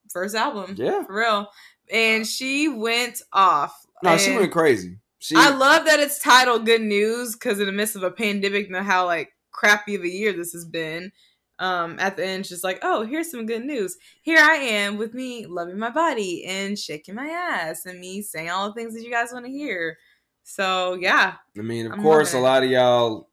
first 0.09 0.35
album, 0.35 0.75
yeah. 0.77 1.03
for 1.03 1.15
real. 1.17 1.47
And 1.91 2.25
she 2.25 2.67
went 2.67 3.21
off. 3.33 3.85
No, 4.03 4.17
she 4.17 4.35
went 4.35 4.51
crazy. 4.51 4.97
She. 5.19 5.35
I 5.35 5.49
love 5.49 5.85
that 5.85 5.99
it's 5.99 6.19
titled 6.19 6.65
"Good 6.65 6.81
News" 6.81 7.33
because 7.33 7.59
in 7.59 7.65
the 7.65 7.71
midst 7.71 7.95
of 7.95 8.03
a 8.03 8.11
pandemic, 8.11 8.67
and 8.67 8.85
how 8.85 9.05
like 9.05 9.33
crappy 9.51 9.95
of 9.95 10.03
a 10.03 10.09
year 10.09 10.33
this 10.33 10.53
has 10.53 10.65
been. 10.65 11.11
Um, 11.57 11.97
at 11.99 12.15
the 12.15 12.25
end, 12.25 12.45
she's 12.45 12.63
like, 12.63 12.79
oh, 12.83 13.03
here's 13.03 13.29
some 13.29 13.45
good 13.45 13.65
news. 13.65 13.97
Here 14.21 14.39
I 14.39 14.53
am 14.53 14.97
with 14.97 15.13
me 15.13 15.45
loving 15.45 15.77
my 15.77 15.89
body 15.89 16.45
and 16.45 16.79
shaking 16.79 17.15
my 17.15 17.27
ass, 17.27 17.85
and 17.85 17.99
me 17.99 18.21
saying 18.21 18.49
all 18.49 18.67
the 18.69 18.73
things 18.73 18.93
that 18.93 19.03
you 19.03 19.11
guys 19.11 19.33
want 19.33 19.45
to 19.45 19.51
hear. 19.51 19.97
So 20.43 20.93
yeah, 20.93 21.35
I 21.57 21.61
mean, 21.61 21.87
of 21.87 21.93
I'm 21.93 22.01
course, 22.01 22.33
a 22.33 22.39
lot 22.39 22.63
of 22.63 22.69
y'all 22.69 23.28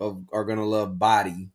are, 0.00 0.16
are 0.32 0.44
gonna 0.44 0.64
love 0.64 0.98
Body. 0.98 1.50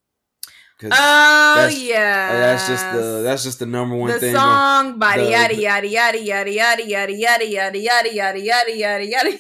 Cause 0.79 0.91
oh 0.93 1.67
yeah, 1.67 2.33
that's 2.33 2.67
just 2.67 2.91
the 2.91 3.21
that's 3.23 3.43
just 3.43 3.59
the 3.59 3.65
number 3.65 3.95
one 3.95 4.11
the 4.11 4.19
thing. 4.19 4.35
song 4.35 4.99
body 4.99 5.29
yada 5.29 5.55
yada 5.55 5.87
yada 5.87 6.19
yada 6.19 6.51
yada 6.51 6.83
yada 6.83 7.13
yada 7.13 7.47
yada 7.47 7.77
yada 7.77 8.09
yada 8.09 8.39
yada 8.39 8.75
yada 8.75 9.05
yada. 9.05 9.39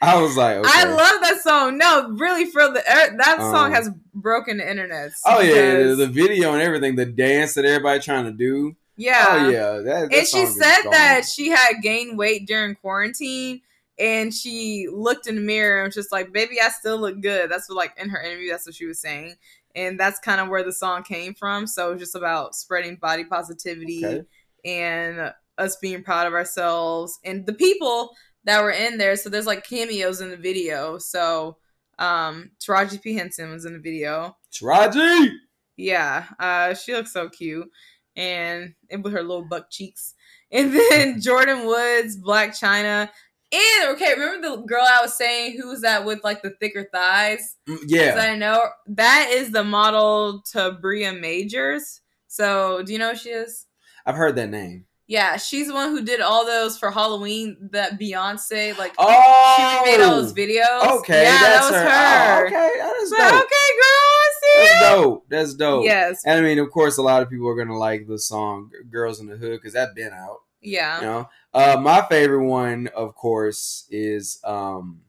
I 0.00 0.20
was 0.20 0.36
like, 0.36 0.56
okay. 0.58 0.70
I 0.70 0.84
love 0.84 1.20
that 1.22 1.40
song. 1.42 1.78
No, 1.78 2.10
really, 2.10 2.46
for 2.46 2.62
the 2.70 2.80
er, 2.80 3.16
that 3.18 3.38
song 3.40 3.66
Um, 3.66 3.72
has 3.72 3.90
broken 4.14 4.58
the 4.58 4.70
internet. 4.70 5.12
Oh 5.24 5.40
yeah, 5.40 5.94
the 5.94 6.06
video 6.06 6.52
and 6.52 6.62
everything, 6.62 6.96
the 6.96 7.06
dance 7.06 7.54
that 7.54 7.64
everybody 7.64 8.00
trying 8.00 8.24
to 8.24 8.32
do. 8.32 8.76
yeah, 8.96 9.26
Oh 9.28 9.48
yeah, 9.48 9.70
that, 9.78 10.10
that 10.10 10.14
and 10.16 10.26
she 10.26 10.46
said 10.46 10.82
that 10.90 11.24
she 11.24 11.48
had 11.48 11.82
gained 11.82 12.16
weight 12.16 12.46
during 12.46 12.74
quarantine, 12.76 13.62
and 13.98 14.32
she 14.32 14.88
looked 14.92 15.26
in 15.26 15.36
the 15.36 15.40
mirror 15.40 15.78
and 15.82 15.88
was 15.88 15.94
just 15.94 16.12
like, 16.12 16.32
"Baby, 16.32 16.60
I 16.60 16.68
still 16.68 16.98
look 16.98 17.20
good." 17.20 17.50
That's 17.50 17.68
what, 17.68 17.76
like, 17.76 17.94
in 17.98 18.08
her 18.10 18.20
interview, 18.22 18.50
that's 18.50 18.66
what 18.66 18.74
she 18.74 18.86
was 18.86 19.00
saying, 19.00 19.34
and 19.74 19.98
that's 19.98 20.18
kind 20.20 20.40
of 20.40 20.48
where 20.48 20.62
the 20.64 20.72
song 20.72 21.02
came 21.02 21.34
from. 21.34 21.66
So 21.66 21.92
it's 21.92 22.00
just 22.00 22.14
about 22.14 22.54
spreading 22.54 22.96
body 22.96 23.24
positivity 23.24 24.04
Okay. 24.04 24.22
and 24.64 25.32
us 25.58 25.76
being 25.76 26.02
proud 26.02 26.26
of 26.26 26.34
ourselves 26.34 27.18
and 27.24 27.46
the 27.46 27.54
people 27.54 28.10
that 28.44 28.62
were 28.62 28.70
in 28.70 28.98
there. 28.98 29.16
So 29.16 29.30
there's 29.30 29.46
like 29.46 29.66
cameos 29.66 30.20
in 30.20 30.30
the 30.30 30.36
video. 30.36 30.98
So 30.98 31.56
um 31.98 32.50
Taraji 32.60 33.00
P 33.02 33.14
Henson 33.14 33.50
was 33.50 33.64
in 33.64 33.72
the 33.72 33.78
video. 33.78 34.36
Taraji. 34.52 35.30
Yeah, 35.78 36.24
uh, 36.38 36.72
she 36.74 36.94
looks 36.94 37.12
so 37.12 37.28
cute, 37.28 37.68
and, 38.16 38.74
and 38.90 39.04
with 39.04 39.12
her 39.12 39.22
little 39.22 39.44
buck 39.44 39.70
cheeks. 39.70 40.14
And 40.50 40.72
then 40.72 41.20
Jordyn 41.20 41.66
Woods, 41.66 42.18
Blac 42.18 42.50
Chyna, 42.50 43.10
and 43.52 43.90
okay, 43.94 44.12
remember 44.14 44.48
the 44.50 44.56
girl 44.62 44.82
I 44.88 45.00
was 45.02 45.14
saying 45.16 45.56
who 45.58 45.68
was 45.68 45.82
that 45.82 46.04
with 46.04 46.22
like 46.24 46.42
the 46.42 46.50
thicker 46.60 46.88
thighs? 46.92 47.56
Mm, 47.68 47.78
Yeah, 47.86 48.16
I 48.18 48.36
know 48.36 48.60
that 48.88 49.30
is 49.32 49.50
the 49.52 49.64
model 49.64 50.42
to 50.52 50.72
Bria 50.80 51.12
Majors. 51.12 52.00
So 52.28 52.82
do 52.82 52.92
you 52.92 52.98
know 52.98 53.10
who 53.12 53.16
she 53.16 53.30
is? 53.30 53.66
I've 54.04 54.16
heard 54.16 54.36
that 54.36 54.50
name. 54.50 54.84
Yeah, 55.08 55.36
she's 55.36 55.68
the 55.68 55.74
one 55.74 55.90
who 55.90 56.02
did 56.02 56.20
all 56.20 56.44
those 56.44 56.76
for 56.76 56.90
Halloween. 56.90 57.56
That 57.70 57.98
Beyonce 58.00 58.76
like 58.76 58.92
Oh, 58.98 59.54
she 59.84 59.90
made 59.92 60.02
all 60.02 60.16
those 60.20 60.32
videos. 60.34 60.98
Okay, 60.98 61.22
yeah, 61.22 61.38
that 61.42 61.60
was 61.62 61.70
her. 61.70 61.88
her. 61.88 62.42
Oh, 62.42 62.46
okay, 62.46 62.78
that 62.78 62.96
is 63.02 63.10
dope. 63.10 63.20
okay, 63.20 63.68
girl, 63.76 64.02
I 64.18 64.30
see 64.40 64.58
That's 64.58 64.90
dope. 64.90 65.26
That's 65.28 65.54
dope. 65.54 65.84
Yes, 65.84 66.22
And 66.26 66.40
I 66.40 66.42
mean, 66.42 66.58
of 66.58 66.70
course, 66.72 66.98
a 66.98 67.02
lot 67.02 67.22
of 67.22 67.30
people 67.30 67.46
are 67.48 67.54
gonna 67.56 67.78
like 67.78 68.08
the 68.08 68.18
song 68.18 68.70
"Girls 68.90 69.20
in 69.20 69.28
the 69.28 69.36
Hood" 69.36 69.52
because 69.60 69.74
that 69.74 69.94
been 69.94 70.12
out. 70.12 70.38
yeah. 70.60 70.98
You 71.00 71.06
know, 71.06 71.28
uh, 71.56 71.80
my 71.80 72.02
favorite 72.08 72.44
one, 72.46 72.88
of 72.94 73.14
course, 73.14 73.86
is 73.90 74.38
um, 74.44 75.00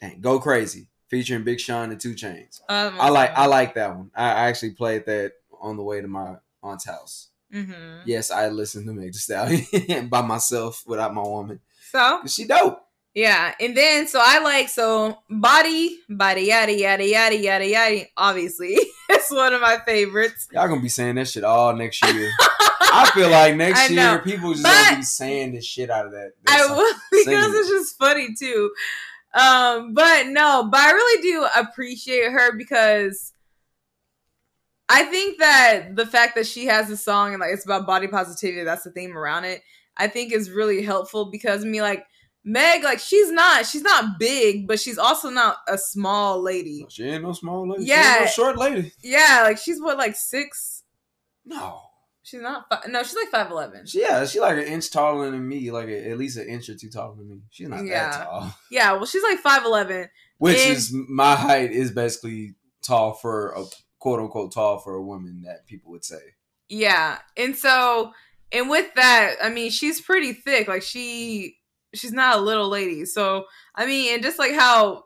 dang, 0.00 0.20
"Go 0.20 0.38
Crazy" 0.38 0.88
featuring 1.08 1.42
Big 1.44 1.58
Sean 1.58 1.90
and 1.90 2.00
2 2.00 2.14
Chainz. 2.14 2.60
Um, 2.68 2.94
I 3.00 3.08
like 3.08 3.30
I 3.34 3.46
like 3.46 3.74
that 3.74 3.96
one. 3.96 4.10
I 4.14 4.24
I 4.24 4.48
actually 4.48 4.72
played 4.72 5.06
that 5.06 5.32
on 5.60 5.76
the 5.76 5.82
way 5.82 6.00
to 6.00 6.08
my 6.08 6.36
aunt's 6.62 6.86
house. 6.86 7.30
Mm-hmm. 7.52 8.02
Yes, 8.04 8.30
I 8.30 8.48
listened 8.50 8.86
to 8.86 8.92
Meg 8.92 9.12
Thee 9.12 9.18
Stallion 9.18 10.08
by 10.10 10.20
myself 10.20 10.82
without 10.86 11.14
my 11.14 11.22
woman. 11.22 11.60
So 11.90 12.20
She 12.26 12.44
dope. 12.44 12.78
yeah, 13.14 13.54
and 13.58 13.74
then 13.74 14.06
so 14.06 14.20
I 14.22 14.40
like 14.40 14.68
so 14.68 15.16
body, 15.30 15.98
body, 16.10 16.42
yada 16.42 16.72
yada 16.78 17.04
yada 17.06 17.36
yada 17.36 17.66
yada. 17.66 18.04
Obviously, 18.18 18.76
it's 19.10 19.30
one 19.30 19.54
of 19.54 19.60
my 19.60 19.78
favorites. 19.86 20.48
Y'all 20.52 20.68
gonna 20.68 20.80
be 20.80 20.88
saying 20.88 21.14
that 21.16 21.28
shit 21.28 21.44
all 21.44 21.74
next 21.74 22.04
year. 22.12 22.30
I 22.40 23.10
feel 23.14 23.30
like 23.30 23.56
next 23.56 23.90
year 23.90 24.18
people 24.20 24.52
just 24.52 24.64
but- 24.64 24.84
gonna 24.84 24.96
be 24.98 25.02
saying 25.02 25.52
the 25.52 25.62
shit 25.62 25.90
out 25.90 26.06
of 26.06 26.12
that. 26.12 26.32
I 26.46 26.66
will 26.66 26.94
because 27.10 27.54
it's 27.54 27.68
just 27.68 27.98
funny 27.98 28.28
too. 28.38 28.70
Um, 29.34 29.94
but 29.94 30.28
no, 30.28 30.68
but 30.70 30.80
I 30.80 30.90
really 30.92 31.22
do 31.22 31.46
appreciate 31.56 32.32
her 32.32 32.56
because 32.56 33.32
I 34.88 35.04
think 35.04 35.38
that 35.38 35.96
the 35.96 36.06
fact 36.06 36.34
that 36.36 36.46
she 36.46 36.66
has 36.66 36.90
a 36.90 36.96
song 36.96 37.34
and 37.34 37.40
like 37.40 37.50
it's 37.52 37.64
about 37.64 37.86
body 37.86 38.08
positivity, 38.08 38.64
that's 38.64 38.84
the 38.84 38.90
theme 38.90 39.16
around 39.16 39.44
it, 39.44 39.62
I 39.96 40.08
think 40.08 40.32
is 40.32 40.50
really 40.50 40.82
helpful 40.82 41.26
because 41.26 41.64
I 41.64 41.68
mean 41.68 41.82
like 41.82 42.06
Meg, 42.48 42.82
like 42.82 42.98
she's 42.98 43.30
not 43.30 43.66
she's 43.66 43.82
not 43.82 44.18
big, 44.18 44.66
but 44.66 44.80
she's 44.80 44.96
also 44.98 45.28
not 45.30 45.58
a 45.68 45.76
small 45.76 46.40
lady. 46.42 46.82
Oh, 46.84 46.88
she 46.90 47.04
ain't 47.04 47.22
no 47.22 47.32
small 47.32 47.68
lady. 47.68 47.84
Yeah. 47.84 48.18
No 48.20 48.26
short 48.26 48.56
lady. 48.56 48.92
Yeah, 49.02 49.40
like 49.44 49.58
she's 49.58 49.80
what 49.80 49.98
like 49.98 50.16
six. 50.16 50.82
No. 51.44 51.80
She's 52.22 52.40
not. 52.42 52.66
Five, 52.70 52.88
no, 52.90 53.02
she's 53.02 53.14
like 53.16 53.28
five 53.30 53.50
eleven. 53.50 53.84
Yeah, 53.92 54.24
she's 54.26 54.40
like 54.40 54.58
an 54.58 54.64
inch 54.64 54.90
taller 54.90 55.30
than 55.30 55.46
me, 55.48 55.70
like 55.70 55.88
a, 55.88 56.10
at 56.10 56.18
least 56.18 56.36
an 56.36 56.46
inch 56.48 56.68
or 56.68 56.74
two 56.74 56.90
taller 56.90 57.16
than 57.16 57.28
me. 57.28 57.40
She's 57.50 57.68
not 57.68 57.84
Yeah. 57.84 58.10
that 58.10 58.24
tall. 58.24 58.54
Yeah, 58.70 58.92
well, 58.92 59.06
she's 59.06 59.22
like 59.22 59.38
five 59.38 59.64
eleven. 59.64 60.08
Which 60.38 60.58
And- 60.58 60.76
is 60.76 60.92
my 60.92 61.34
height 61.36 61.70
is 61.72 61.90
basically 61.90 62.54
tall 62.82 63.12
for 63.14 63.52
a 63.52 63.64
quote 63.98 64.20
unquote 64.20 64.52
tall 64.52 64.78
for 64.78 64.94
a 64.94 65.02
woman 65.02 65.42
that 65.46 65.66
people 65.66 65.90
would 65.90 66.04
say. 66.04 66.20
Yeah, 66.68 67.18
and 67.36 67.56
so 67.56 68.12
and 68.52 68.68
with 68.70 68.94
that, 68.94 69.36
I 69.42 69.48
mean, 69.50 69.70
she's 69.70 70.00
pretty 70.00 70.32
thick. 70.32 70.68
Like 70.68 70.82
she, 70.82 71.57
she's 71.94 72.12
not 72.12 72.36
a 72.36 72.40
little 72.40 72.68
lady. 72.68 73.04
So 73.04 73.44
I 73.74 73.86
mean, 73.86 74.14
and 74.14 74.22
just 74.22 74.38
like 74.38 74.54
how 74.54 75.04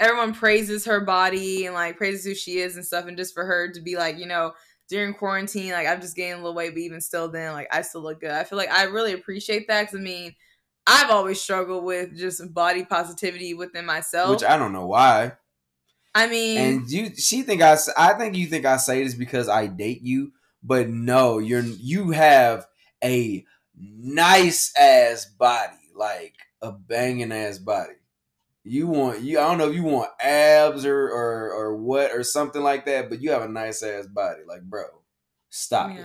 everyone 0.00 0.34
praises 0.34 0.84
her 0.86 1.00
body 1.00 1.66
and 1.66 1.74
like 1.74 1.96
praises 1.96 2.24
who 2.24 2.34
she 2.34 2.58
is 2.58 2.76
and 2.76 2.84
stuff, 2.84 3.06
and 3.06 3.16
just 3.16 3.34
for 3.34 3.44
her 3.44 3.72
to 3.72 3.80
be 3.80 3.96
like, 3.96 4.18
you 4.18 4.26
know, 4.26 4.52
during 4.88 5.14
quarantine, 5.14 5.72
like 5.72 5.86
I'm 5.86 6.00
just 6.00 6.16
gaining 6.16 6.34
a 6.34 6.36
little 6.36 6.54
weight, 6.54 6.74
but 6.74 6.80
even 6.80 7.00
still, 7.00 7.28
then 7.28 7.52
like 7.52 7.68
I 7.72 7.82
still 7.82 8.02
look 8.02 8.20
good. 8.20 8.30
I 8.30 8.44
feel 8.44 8.58
like 8.58 8.70
I 8.70 8.84
really 8.84 9.12
appreciate 9.12 9.68
that 9.68 9.82
because 9.82 9.98
I 9.98 10.02
mean. 10.02 10.34
I've 10.86 11.08
always 11.08 11.40
struggled 11.40 11.82
with 11.84 12.14
just 12.14 12.52
body 12.52 12.84
positivity 12.84 13.54
within 13.54 13.86
myself. 13.86 14.28
Which 14.28 14.44
I 14.44 14.58
don't 14.58 14.74
know 14.74 14.86
why. 14.86 15.32
I 16.14 16.26
mean, 16.26 16.58
And 16.58 16.90
you, 16.90 17.16
she 17.16 17.42
think 17.42 17.62
I, 17.62 17.78
I 17.96 18.12
think 18.12 18.36
you 18.36 18.46
think 18.46 18.66
I 18.66 18.76
say 18.76 19.02
this 19.02 19.14
because 19.14 19.48
I 19.48 19.66
date 19.66 20.02
you, 20.02 20.32
but 20.62 20.90
no, 20.90 21.38
you're 21.38 21.62
you 21.62 22.10
have 22.10 22.66
a 23.02 23.46
nice 23.78 24.72
ass 24.76 25.24
body, 25.26 25.90
like 25.94 26.34
a 26.62 26.72
banging 26.72 27.32
ass 27.32 27.58
body. 27.58 27.94
You 28.66 28.86
want 28.86 29.20
you, 29.20 29.38
I 29.38 29.42
don't 29.42 29.58
know 29.58 29.68
if 29.68 29.74
you 29.74 29.82
want 29.82 30.10
abs 30.20 30.86
or 30.86 31.08
or 31.08 31.52
or 31.52 31.76
what 31.76 32.12
or 32.12 32.22
something 32.22 32.62
like 32.62 32.86
that, 32.86 33.10
but 33.10 33.20
you 33.20 33.30
have 33.32 33.42
a 33.42 33.48
nice 33.48 33.82
ass 33.82 34.06
body, 34.06 34.40
like 34.48 34.62
bro, 34.62 34.84
stop 35.50 35.90
it. 35.90 36.04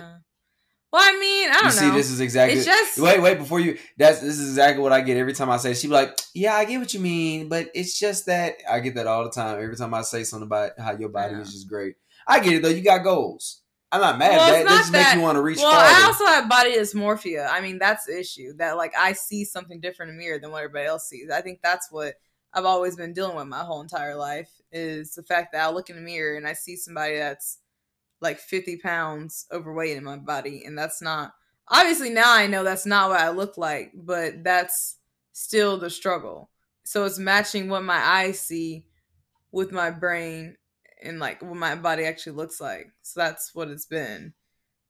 Well, 0.92 1.02
I 1.02 1.18
mean, 1.20 1.48
I 1.48 1.52
don't 1.52 1.62
You 1.62 1.68
know. 1.68 1.70
see, 1.70 1.90
this 1.96 2.10
is 2.10 2.18
exactly. 2.20 2.58
It's 2.58 2.66
just- 2.66 2.98
wait, 2.98 3.22
wait 3.22 3.38
before 3.38 3.60
you. 3.60 3.78
That's 3.96 4.20
this 4.20 4.38
is 4.40 4.48
exactly 4.48 4.82
what 4.82 4.92
I 4.92 5.00
get 5.02 5.16
every 5.16 5.32
time 5.32 5.48
I 5.48 5.56
say. 5.56 5.72
She 5.72 5.86
be 5.86 5.92
like, 5.92 6.18
"Yeah, 6.34 6.54
I 6.56 6.64
get 6.64 6.80
what 6.80 6.92
you 6.92 6.98
mean, 7.00 7.48
but 7.48 7.70
it's 7.74 7.96
just 7.98 8.26
that 8.26 8.56
I 8.68 8.80
get 8.80 8.96
that 8.96 9.06
all 9.06 9.22
the 9.22 9.30
time. 9.30 9.62
Every 9.62 9.76
time 9.76 9.94
I 9.94 10.02
say 10.02 10.24
something 10.24 10.46
about 10.48 10.72
how 10.78 10.96
your 10.98 11.08
body 11.08 11.34
Yeah. 11.36 11.42
is 11.42 11.52
just 11.52 11.68
great, 11.68 11.94
I 12.26 12.40
get 12.40 12.54
it 12.54 12.62
though. 12.62 12.68
You 12.70 12.82
got 12.82 13.04
goals. 13.04 13.62
I'm 13.92 14.00
not 14.00 14.18
mad 14.18 14.36
Well, 14.36 14.52
that. 14.52 14.64
That 14.64 14.68
just 14.68 14.92
makes 14.92 15.04
that- 15.04 15.16
you 15.16 15.22
want 15.22 15.36
to 15.36 15.42
reach 15.42 15.58
well, 15.58 15.70
farther. 15.72 16.02
I 16.02 16.06
also 16.06 16.26
have 16.26 16.48
body 16.48 16.76
dysmorphia. 16.76 17.48
I 17.50 17.60
mean, 17.60 17.78
that's 17.78 18.06
the 18.06 18.18
issue 18.18 18.52
that 18.58 18.76
like 18.76 18.92
I 18.96 19.12
see 19.12 19.44
something 19.44 19.80
different 19.80 20.10
in 20.10 20.16
the 20.16 20.22
mirror 20.22 20.38
than 20.38 20.50
what 20.52 20.62
everybody 20.62 20.86
else 20.86 21.08
sees. 21.08 21.30
I 21.30 21.40
think 21.40 21.60
that's 21.62 21.90
what 21.90 22.14
I've 22.52 22.64
always 22.64 22.96
been 22.96 23.12
dealing 23.12 23.36
with 23.36 23.46
my 23.46 23.60
whole 23.60 23.80
entire 23.80 24.14
life 24.14 24.50
is 24.72 25.14
the 25.14 25.22
fact 25.22 25.52
that 25.52 25.66
I 25.66 25.70
look 25.70 25.90
in 25.90 25.96
the 25.96 26.02
mirror 26.02 26.36
and 26.36 26.46
I 26.46 26.52
see 26.52 26.76
somebody 26.76 27.16
that's 27.16 27.58
like 28.20 28.38
50 28.38 28.76
pounds 28.76 29.46
overweight 29.52 29.96
in 29.96 30.04
my 30.04 30.16
body, 30.16 30.64
and 30.64 30.78
that's 30.78 31.00
not 31.00 31.32
obviously 31.68 32.10
now 32.10 32.32
I 32.32 32.46
know 32.46 32.62
that's 32.64 32.86
not 32.86 33.10
what 33.10 33.20
I 33.20 33.30
look 33.30 33.56
like, 33.56 33.92
but 33.94 34.44
that's 34.44 34.98
still 35.32 35.78
the 35.78 35.90
struggle. 35.90 36.50
So 36.84 37.04
it's 37.04 37.18
matching 37.18 37.68
what 37.68 37.84
my 37.84 37.98
eyes 37.98 38.40
see 38.40 38.84
with 39.52 39.72
my 39.72 39.90
brain 39.90 40.56
and 41.02 41.18
like 41.18 41.42
what 41.42 41.56
my 41.56 41.74
body 41.74 42.04
actually 42.04 42.36
looks 42.36 42.60
like. 42.60 42.92
So 43.02 43.20
that's 43.20 43.54
what 43.54 43.68
it's 43.68 43.86
been. 43.86 44.34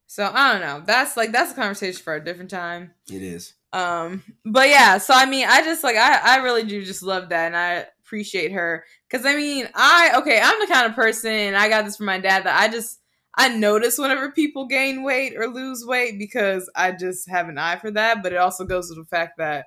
So 0.06 0.30
I 0.32 0.52
don't 0.52 0.60
know. 0.60 0.82
That's 0.84 1.16
like 1.16 1.32
that's 1.32 1.52
a 1.52 1.54
conversation 1.54 2.02
for 2.02 2.14
a 2.14 2.24
different 2.24 2.50
time. 2.50 2.92
It 3.08 3.22
is. 3.22 3.54
Um, 3.72 4.24
but 4.44 4.68
yeah, 4.68 4.98
so 4.98 5.14
I 5.14 5.26
mean, 5.26 5.46
I 5.48 5.62
just 5.62 5.84
like 5.84 5.96
I 5.96 6.18
I 6.22 6.36
really 6.38 6.64
do 6.64 6.84
just 6.84 7.02
love 7.02 7.28
that, 7.28 7.46
and 7.46 7.56
I 7.56 7.86
appreciate 8.04 8.50
her 8.52 8.84
because 9.08 9.24
I 9.24 9.36
mean, 9.36 9.68
I 9.74 10.14
okay, 10.16 10.40
I'm 10.42 10.58
the 10.58 10.66
kind 10.66 10.86
of 10.86 10.96
person, 10.96 11.30
and 11.30 11.56
I 11.56 11.68
got 11.68 11.84
this 11.84 11.96
from 11.96 12.06
my 12.06 12.18
dad 12.18 12.44
that 12.44 12.60
I 12.60 12.66
just 12.66 12.98
I 13.36 13.48
notice 13.48 13.98
whenever 13.98 14.32
people 14.32 14.66
gain 14.66 15.04
weight 15.04 15.36
or 15.36 15.46
lose 15.46 15.84
weight 15.86 16.18
because 16.18 16.68
I 16.74 16.90
just 16.90 17.30
have 17.30 17.48
an 17.48 17.58
eye 17.58 17.76
for 17.76 17.92
that. 17.92 18.22
But 18.22 18.32
it 18.32 18.38
also 18.38 18.64
goes 18.64 18.88
to 18.88 18.96
the 18.96 19.04
fact 19.04 19.38
that 19.38 19.66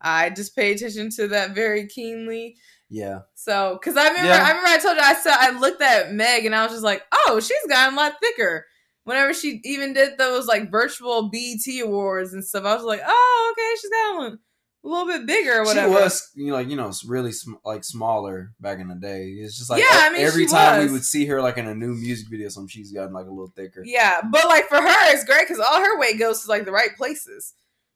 I 0.00 0.30
just 0.30 0.56
pay 0.56 0.72
attention 0.72 1.10
to 1.16 1.28
that 1.28 1.54
very 1.54 1.86
keenly. 1.86 2.56
Yeah. 2.88 3.20
So, 3.34 3.78
because 3.80 3.96
I 3.96 4.08
remember, 4.08 4.28
Yeah. 4.28 4.44
I 4.44 4.48
remember 4.48 4.68
I 4.68 4.78
told 4.78 4.96
you 4.96 5.02
I 5.02 5.14
saw 5.14 5.30
I 5.32 5.58
looked 5.58 5.82
at 5.82 6.12
Meg 6.12 6.44
and 6.46 6.54
I 6.54 6.62
was 6.62 6.72
just 6.72 6.84
like, 6.84 7.02
oh, 7.12 7.40
she's 7.40 7.66
gotten 7.68 7.94
a 7.94 7.96
lot 7.96 8.14
thicker. 8.20 8.66
Whenever 9.04 9.32
she 9.34 9.60
even 9.64 9.92
did 9.92 10.18
those 10.18 10.46
like 10.46 10.70
virtual 10.70 11.28
BT 11.28 11.80
awards 11.80 12.32
and 12.32 12.44
stuff, 12.44 12.64
I 12.64 12.74
was 12.74 12.84
like, 12.84 13.00
oh, 13.06 13.52
okay, 13.56 13.80
she's 13.80 13.90
gotten 13.90 14.38
a 14.84 14.88
little 14.88 15.06
bit 15.06 15.26
bigger 15.26 15.60
or 15.60 15.64
whatever. 15.64 15.92
She 15.94 16.00
was, 16.02 16.30
you 16.34 16.46
know, 16.48 16.54
like 16.54 16.68
you 16.68 16.76
know, 16.76 16.92
really 17.06 17.32
sm- 17.32 17.54
like 17.64 17.82
smaller 17.84 18.52
back 18.60 18.78
in 18.78 18.88
the 18.88 18.94
day. 18.94 19.26
It's 19.26 19.56
just 19.58 19.70
like 19.70 19.80
Yeah, 19.82 19.88
I 19.90 20.10
mean, 20.12 20.22
every 20.22 20.46
time 20.46 20.78
was. 20.80 20.86
we 20.86 20.92
would 20.92 21.04
see 21.04 21.26
her 21.26 21.40
like 21.42 21.58
in 21.58 21.66
a 21.66 21.74
new 21.74 21.94
music 21.94 22.28
video, 22.28 22.48
something 22.48 22.68
she's 22.68 22.92
gotten 22.92 23.12
like 23.12 23.26
a 23.26 23.30
little 23.30 23.52
thicker. 23.54 23.82
Yeah, 23.84 24.20
but 24.30 24.44
like 24.46 24.66
for 24.68 24.76
her, 24.80 25.12
it's 25.12 25.24
great 25.24 25.46
because 25.48 25.60
all 25.60 25.80
her 25.80 25.98
weight 25.98 26.18
goes 26.18 26.42
to 26.42 26.48
like 26.48 26.64
the 26.64 26.72
right 26.72 26.96
places. 26.96 27.54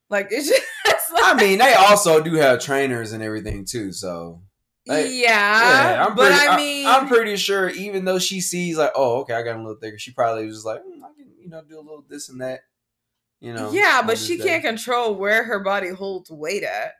Like 0.08 0.28
it's 0.30 0.48
just 0.86 1.12
like, 1.12 1.22
I 1.24 1.34
mean, 1.34 1.58
they 1.58 1.74
also 1.74 2.20
do 2.22 2.34
have 2.34 2.60
trainers 2.60 3.12
and 3.12 3.22
everything 3.22 3.64
too. 3.64 3.92
So 3.92 4.42
like, 4.86 5.06
yeah, 5.08 5.10
yeah, 5.92 6.06
I'm 6.06 6.14
but 6.16 6.30
pretty, 6.30 6.46
I 6.46 6.54
I 6.54 6.56
mean, 6.56 6.86
I'm 6.86 7.08
pretty 7.08 7.36
sure 7.36 7.68
even 7.70 8.04
though 8.04 8.18
she 8.18 8.40
sees 8.40 8.78
like, 8.78 8.92
oh, 8.94 9.20
okay, 9.20 9.34
I 9.34 9.42
got 9.42 9.56
a 9.56 9.58
little 9.58 9.76
thicker, 9.76 9.98
she 9.98 10.12
probably 10.12 10.46
was 10.46 10.56
just 10.56 10.66
like, 10.66 10.80
mm, 10.80 11.02
I 11.04 11.12
can, 11.14 11.28
you 11.38 11.48
know, 11.48 11.62
do 11.62 11.76
a 11.78 11.80
little 11.80 12.04
this 12.08 12.28
and 12.28 12.40
that. 12.40 12.60
You 13.40 13.54
know. 13.54 13.72
yeah, 13.72 14.02
but 14.06 14.18
she 14.18 14.36
can't 14.38 14.62
control 14.62 15.14
where 15.14 15.44
her 15.44 15.60
body 15.60 15.88
holds 15.90 16.30
weight 16.30 16.62
at. 16.62 16.92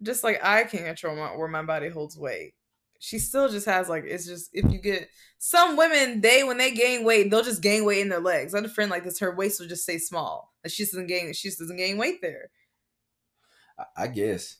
Just 0.00 0.22
like 0.22 0.38
I 0.44 0.62
can't 0.62 0.84
control 0.84 1.16
my, 1.16 1.36
where 1.36 1.48
my 1.48 1.62
body 1.62 1.88
holds 1.88 2.16
weight. 2.16 2.54
She 3.00 3.18
still 3.18 3.48
just 3.48 3.66
has 3.66 3.88
like 3.88 4.04
it's 4.06 4.24
just 4.26 4.50
if 4.52 4.70
you 4.72 4.78
get 4.80 5.08
some 5.38 5.76
women 5.76 6.20
they 6.20 6.44
when 6.44 6.56
they 6.58 6.72
gain 6.72 7.04
weight 7.04 7.30
they'll 7.30 7.42
just 7.42 7.62
gain 7.62 7.84
weight 7.84 8.00
in 8.00 8.08
their 8.08 8.20
legs. 8.20 8.54
I 8.54 8.58
had 8.58 8.64
a 8.64 8.68
friend 8.68 8.90
like 8.90 9.02
this 9.04 9.18
her 9.20 9.34
waist 9.34 9.58
will 9.60 9.66
just 9.68 9.82
stay 9.84 9.98
small. 9.98 10.52
Like 10.64 10.72
she 10.72 10.84
doesn't 10.84 11.06
gain 11.08 11.32
she 11.32 11.48
just 11.48 11.58
doesn't 11.58 11.76
gain 11.76 11.96
weight 11.98 12.20
there. 12.22 12.50
I- 13.78 14.04
I 14.04 14.06
guess. 14.08 14.56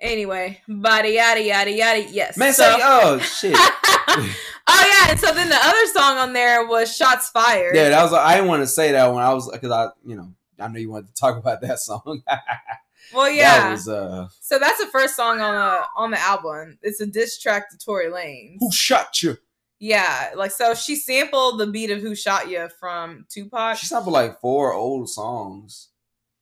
Anyway, 0.00 0.60
body 0.68 1.10
yada 1.10 1.42
yada 1.42 1.70
yada. 1.72 2.02
Yes, 2.10 2.36
Man, 2.36 2.52
so- 2.52 2.62
say, 2.62 2.78
oh 2.82 3.18
shit. 3.18 3.54
oh 3.58 4.24
yeah, 4.68 5.10
and 5.10 5.18
so 5.18 5.32
then 5.34 5.48
the 5.48 5.56
other 5.60 5.86
song 5.86 6.18
on 6.18 6.32
there 6.32 6.66
was 6.66 6.94
"Shots 6.96 7.30
Fired." 7.30 7.74
Yeah, 7.74 7.88
that 7.88 8.02
was. 8.04 8.12
I 8.12 8.34
didn't 8.36 8.48
want 8.48 8.62
to 8.62 8.66
say 8.68 8.92
that 8.92 9.06
one. 9.12 9.22
I 9.24 9.34
was 9.34 9.50
because 9.50 9.72
I, 9.72 9.88
you 10.04 10.14
know, 10.16 10.32
I 10.60 10.68
know 10.68 10.78
you 10.78 10.90
wanted 10.90 11.08
to 11.08 11.14
talk 11.14 11.36
about 11.36 11.60
that 11.62 11.80
song. 11.80 12.22
well, 13.12 13.28
yeah. 13.28 13.58
That 13.64 13.70
was 13.72 13.88
uh, 13.88 14.28
so 14.40 14.58
that's 14.60 14.78
the 14.78 14.86
first 14.86 15.16
song 15.16 15.40
on 15.40 15.54
the 15.54 15.84
on 15.96 16.10
the 16.12 16.20
album. 16.20 16.78
It's 16.82 17.00
a 17.00 17.06
diss 17.06 17.40
track 17.40 17.68
to 17.70 17.78
Tory 17.78 18.06
Lanez. 18.06 18.56
who 18.60 18.70
shot 18.70 19.20
you? 19.22 19.36
Yeah, 19.80 20.30
like 20.36 20.50
so 20.52 20.74
she 20.74 20.94
sampled 20.96 21.58
the 21.58 21.66
beat 21.66 21.90
of 21.90 22.00
"Who 22.00 22.14
Shot 22.14 22.48
You" 22.48 22.68
from 22.80 23.26
Tupac. 23.28 23.78
She 23.78 23.86
sampled 23.86 24.12
like 24.12 24.40
four 24.40 24.72
old 24.74 25.08
songs, 25.08 25.88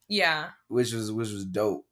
Yeah, 0.08 0.48
which 0.68 0.92
was 0.92 1.10
which 1.12 1.30
was 1.30 1.44
dope. 1.44 1.86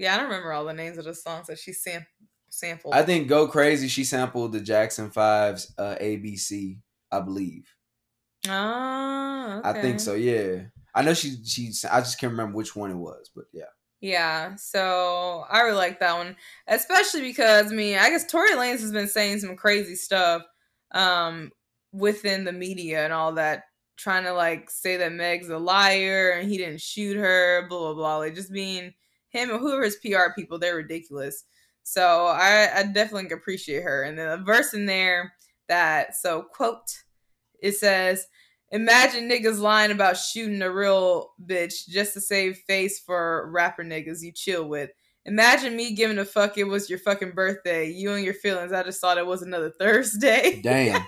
Yeah. 0.00 0.14
I 0.14 0.16
don't 0.16 0.26
remember 0.26 0.52
all 0.52 0.64
the 0.64 0.72
names 0.72 0.98
of 0.98 1.04
the 1.04 1.14
songs 1.14 1.46
that 1.48 1.58
she 1.58 1.72
sam- 1.72 2.06
sampled. 2.48 2.94
I 2.94 3.02
think 3.02 3.28
"Go 3.28 3.46
Crazy" 3.46 3.88
she 3.88 4.04
sampled 4.04 4.52
the 4.52 4.60
Jackson 4.60 5.10
Fives 5.10 5.72
uh, 5.78 5.96
ABC, 6.00 6.78
I 7.12 7.20
believe. 7.20 7.74
Ah, 8.48 9.60
I 9.62 9.74
think 9.74 10.00
so. 10.00 10.14
Yeah, 10.14 10.62
I 10.94 11.02
know 11.02 11.14
she 11.14 11.36
she. 11.44 11.72
I 11.90 12.00
just 12.00 12.18
can't 12.18 12.32
remember 12.32 12.56
which 12.56 12.74
one 12.74 12.90
it 12.90 12.96
was, 12.96 13.30
but 13.34 13.44
yeah. 13.52 13.64
Yeah, 14.00 14.56
so 14.56 15.44
I 15.50 15.60
really 15.60 15.76
like 15.76 16.00
that 16.00 16.16
one, 16.16 16.36
especially 16.66 17.20
because 17.20 17.70
I 17.70 17.74
mean, 17.74 17.98
I 17.98 18.08
guess 18.08 18.26
Tory 18.26 18.52
Lanez 18.52 18.80
has 18.80 18.92
been 18.92 19.08
saying 19.08 19.40
some 19.40 19.56
crazy 19.56 19.94
stuff 19.94 20.42
um 20.92 21.52
within 21.92 22.44
the 22.44 22.52
media 22.52 23.04
and 23.04 23.12
all 23.12 23.32
that, 23.32 23.64
trying 23.96 24.24
to 24.24 24.32
like 24.32 24.70
say 24.70 24.96
that 24.96 25.12
Meg's 25.12 25.50
a 25.50 25.58
liar 25.58 26.30
and 26.30 26.50
he 26.50 26.56
didn't 26.56 26.80
shoot 26.80 27.16
her, 27.16 27.66
blah 27.68 27.78
blah 27.78 27.94
blah. 27.94 28.16
Like 28.18 28.34
just 28.34 28.52
being 28.52 28.94
him 29.30 29.50
and 29.50 29.60
whoever 29.60 29.84
his 29.84 29.96
PR 29.96 30.32
people, 30.36 30.58
they're 30.58 30.76
ridiculous. 30.76 31.44
So 31.82 32.26
I, 32.26 32.68
I 32.76 32.82
definitely 32.84 33.30
appreciate 33.30 33.82
her. 33.82 34.02
And 34.02 34.18
then 34.18 34.28
a 34.28 34.42
verse 34.42 34.74
in 34.74 34.86
there 34.86 35.32
that 35.68 36.16
so 36.16 36.42
quote 36.42 37.02
it 37.62 37.72
says 37.72 38.26
Imagine 38.72 39.28
niggas 39.28 39.58
lying 39.58 39.90
about 39.90 40.16
shooting 40.16 40.62
a 40.62 40.70
real 40.70 41.32
bitch 41.44 41.88
just 41.88 42.12
to 42.14 42.20
save 42.20 42.58
face 42.68 43.00
for 43.00 43.50
rapper 43.50 43.82
niggas 43.82 44.22
you 44.22 44.30
chill 44.30 44.68
with. 44.68 44.90
Imagine 45.24 45.74
me 45.74 45.92
giving 45.94 46.18
a 46.18 46.24
fuck 46.24 46.56
it 46.56 46.64
was 46.64 46.88
your 46.88 47.00
fucking 47.00 47.32
birthday. 47.32 47.90
You 47.90 48.12
and 48.12 48.24
your 48.24 48.34
feelings. 48.34 48.72
I 48.72 48.84
just 48.84 49.00
thought 49.00 49.18
it 49.18 49.26
was 49.26 49.42
another 49.42 49.70
Thursday. 49.78 50.60
Damn. 50.62 51.04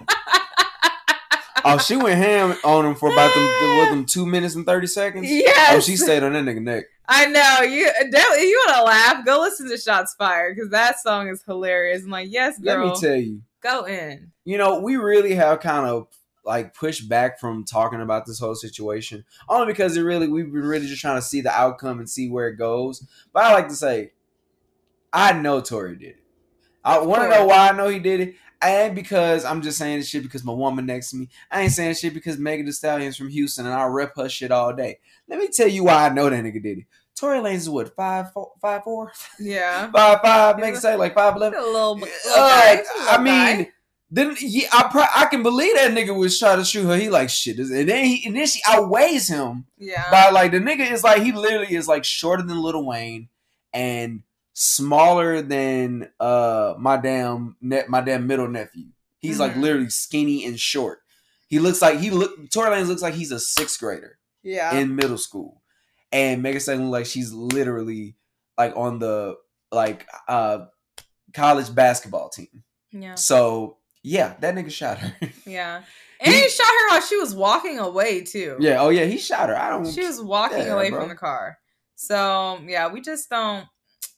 oh, 1.65 1.79
she 1.79 1.95
went 1.95 2.19
ham 2.19 2.57
on 2.65 2.85
him 2.85 2.97
for 2.97 3.13
about 3.13 3.33
them 3.33 3.47
them 3.93 4.07
two 4.07 4.27
minutes 4.27 4.55
and 4.55 4.67
thirty 4.67 4.87
seconds. 4.87 5.31
Yeah. 5.31 5.69
Oh, 5.71 5.81
she 5.81 5.97
stayed 5.97 6.23
on 6.23 6.33
that 6.33 6.45
nigga 6.45 6.63
neck. 6.63 6.85
I 7.15 7.27
know 7.27 7.61
you. 7.61 7.83
You 7.85 8.65
want 8.67 8.77
to 8.77 8.83
laugh? 8.85 9.25
Go 9.27 9.41
listen 9.41 9.69
to 9.69 9.77
Shots 9.77 10.15
Fired 10.15 10.57
because 10.57 10.71
that 10.71 10.99
song 10.99 11.29
is 11.29 11.43
hilarious. 11.43 12.05
I'm 12.05 12.11
like, 12.11 12.29
yes, 12.31 12.59
Let 12.61 12.79
me 12.79 12.93
tell 12.99 13.17
you. 13.17 13.43
go 13.63 13.85
in. 13.85 14.33
you 14.45 14.57
know, 14.57 14.81
we 14.81 14.97
really 14.97 15.35
have 15.35 15.61
kind 15.61 15.87
of 15.87 16.09
like 16.45 16.75
pushed 16.75 17.09
back 17.11 17.39
from 17.39 17.65
talking 17.65 18.01
about 18.01 18.25
this 18.25 18.39
whole 18.39 18.55
situation, 18.55 19.25
only 19.49 19.67
because 19.67 19.97
it 19.97 20.03
really 20.03 20.27
we've 20.27 20.51
been 20.51 20.63
really 20.63 20.87
just 20.87 21.03
trying 21.03 21.19
to 21.19 21.23
see 21.23 21.43
the 21.43 21.53
outcome 21.53 21.99
and 21.99 22.09
see 22.09 22.31
where 22.31 22.49
it 22.49 22.57
goes. 22.57 23.07
But 23.33 23.45
I 23.45 23.53
like 23.53 23.69
to 23.69 23.77
say, 23.77 24.13
I 25.13 25.35
know 25.35 25.61
Tory 25.61 25.97
did 25.97 26.09
it. 26.09 26.23
I 26.85 26.99
want 26.99 27.23
to 27.23 27.29
know 27.29 27.47
why 27.47 27.69
I 27.69 27.77
know 27.77 27.89
he 27.89 27.99
did 27.99 28.21
it. 28.21 28.35
I 28.61 28.83
ain't 28.83 28.95
because 28.95 29.45
I'm 29.45 29.61
just 29.61 29.77
saying 29.77 29.99
this 29.99 30.09
shit 30.09 30.23
because 30.23 30.45
my 30.45 30.53
woman 30.53 30.87
next 30.87 31.11
to 31.11 31.17
me. 31.17 31.29
I 31.51 31.63
ain't 31.63 31.73
saying 31.73 31.95
shit 31.97 32.15
because 32.15 32.39
Megan 32.39 32.65
Thee 32.65 32.73
Stallion's 32.73 33.17
from 33.17 33.29
Houston 33.29 33.67
and 33.67 33.75
I 33.75 33.85
rep 33.87 34.17
her 34.17 34.29
shit 34.29 34.53
all 34.53 34.73
day. 34.73 35.01
Let 35.29 35.41
me 35.41 35.49
tell 35.49 35.67
you 35.67 35.85
why 35.85 36.07
I 36.07 36.09
know 36.11 36.31
that 36.31 36.45
nigga 36.45 36.63
did 36.63 36.79
it. 36.79 36.85
Tory 37.23 37.39
Lanez 37.39 37.55
is 37.55 37.71
what 37.71 37.95
five 37.95 38.33
four 38.33 38.51
five 38.61 38.83
four 38.83 39.13
Yeah, 39.39 39.91
five 39.95 40.21
five. 40.23 40.59
Make 40.59 40.77
say 40.77 40.97
like 40.97 41.15
five 41.15 41.37
eleven. 41.37 41.59
a 41.59 41.63
little, 41.63 41.95
little 41.97 42.09
Uh, 42.37 42.37
guy. 42.37 42.77
He's 42.77 42.87
a 42.89 42.99
little 42.99 43.09
I 43.11 43.17
guy. 43.17 43.23
mean, 43.57 43.73
then 44.11 44.37
yeah, 44.41 44.69
I 44.73 44.89
pro- 44.91 45.15
I 45.15 45.27
can 45.27 45.43
believe 45.43 45.75
that 45.77 45.93
nigga 45.93 46.15
was 46.19 46.39
trying 46.39 46.59
to 46.59 46.65
shoot 46.65 46.85
her. 46.85 46.97
He 46.97 47.09
like 47.09 47.31
shit, 47.31 47.59
and 47.59 47.89
then 47.89 48.05
he 48.05 48.27
and 48.27 48.37
then 48.37 48.47
she 48.47 48.61
outweighs 48.69 49.29
him 49.29 49.67
yeah, 49.79 50.11
by 50.11 50.31
like 50.31 50.51
the 50.51 50.59
nigga 50.59 50.91
is 50.91 51.03
like 51.05 51.23
he 51.23 51.31
literally 51.33 51.75
is 51.75 51.87
like 51.89 52.05
shorter 52.05 52.43
than 52.43 52.61
Lil 52.61 52.85
Wayne 52.85 53.29
and 53.73 54.23
smaller 54.53 55.41
than 55.43 56.11
uh 56.21 56.75
my 56.79 56.97
damn 56.99 57.57
net 57.63 57.89
my 57.89 58.01
damn 58.03 58.27
middle 58.27 58.49
nephew. 58.49 58.87
He's 59.21 59.39
like 59.39 59.55
Mhm. 59.55 59.61
literally 59.63 59.91
skinny 59.91 60.45
and 60.45 60.59
short. 60.61 60.99
He 61.49 61.59
looks 61.59 61.81
like 61.81 61.99
he 62.01 62.11
look 62.11 62.51
Tory 62.51 62.71
Lanez 62.71 62.89
looks 62.89 63.01
like 63.03 63.15
he's 63.15 63.31
a 63.33 63.41
sixth 63.41 63.79
grader 63.81 64.19
yeah. 64.43 64.75
in 64.77 64.95
middle 64.97 65.17
school, 65.17 65.62
and 66.13 66.43
Megan 66.43 66.57
Thee 66.57 66.61
Stallion 66.61 66.91
like 66.91 67.07
she's 67.07 67.33
literally 67.33 68.17
like 68.59 68.77
on 68.77 68.99
the 68.99 69.37
like 69.71 70.07
uh 70.29 70.67
college 71.35 71.75
basketball 71.75 72.29
team. 72.29 72.63
yeah. 72.93 73.15
So 73.15 73.79
yeah, 74.05 74.35
that 74.41 74.55
nigga 74.55 74.71
shot 74.71 74.99
her. 74.99 75.15
Yeah. 75.47 75.83
And 76.25 76.33
he, 76.33 76.49
shot 76.49 76.67
her 76.67 76.89
while 76.91 77.01
she 77.01 77.17
was 77.17 77.35
walking 77.35 77.79
away 77.81 78.23
too. 78.23 78.57
yeah, 78.61 78.81
oh 78.81 78.91
yeah, 78.91 79.05
he 79.07 79.19
shot 79.19 79.49
her. 79.49 79.57
I 79.57 79.71
don't. 79.71 79.91
She 79.91 80.07
was 80.07 80.21
walking 80.23 80.59
Yeah, 80.59 80.75
away 80.75 80.91
bro. 80.91 81.01
from 81.01 81.09
the 81.09 81.17
car. 81.17 81.59
So 81.97 82.61
yeah, 82.67 82.89
we 82.93 83.01
just 83.01 83.29
don't 83.29 83.67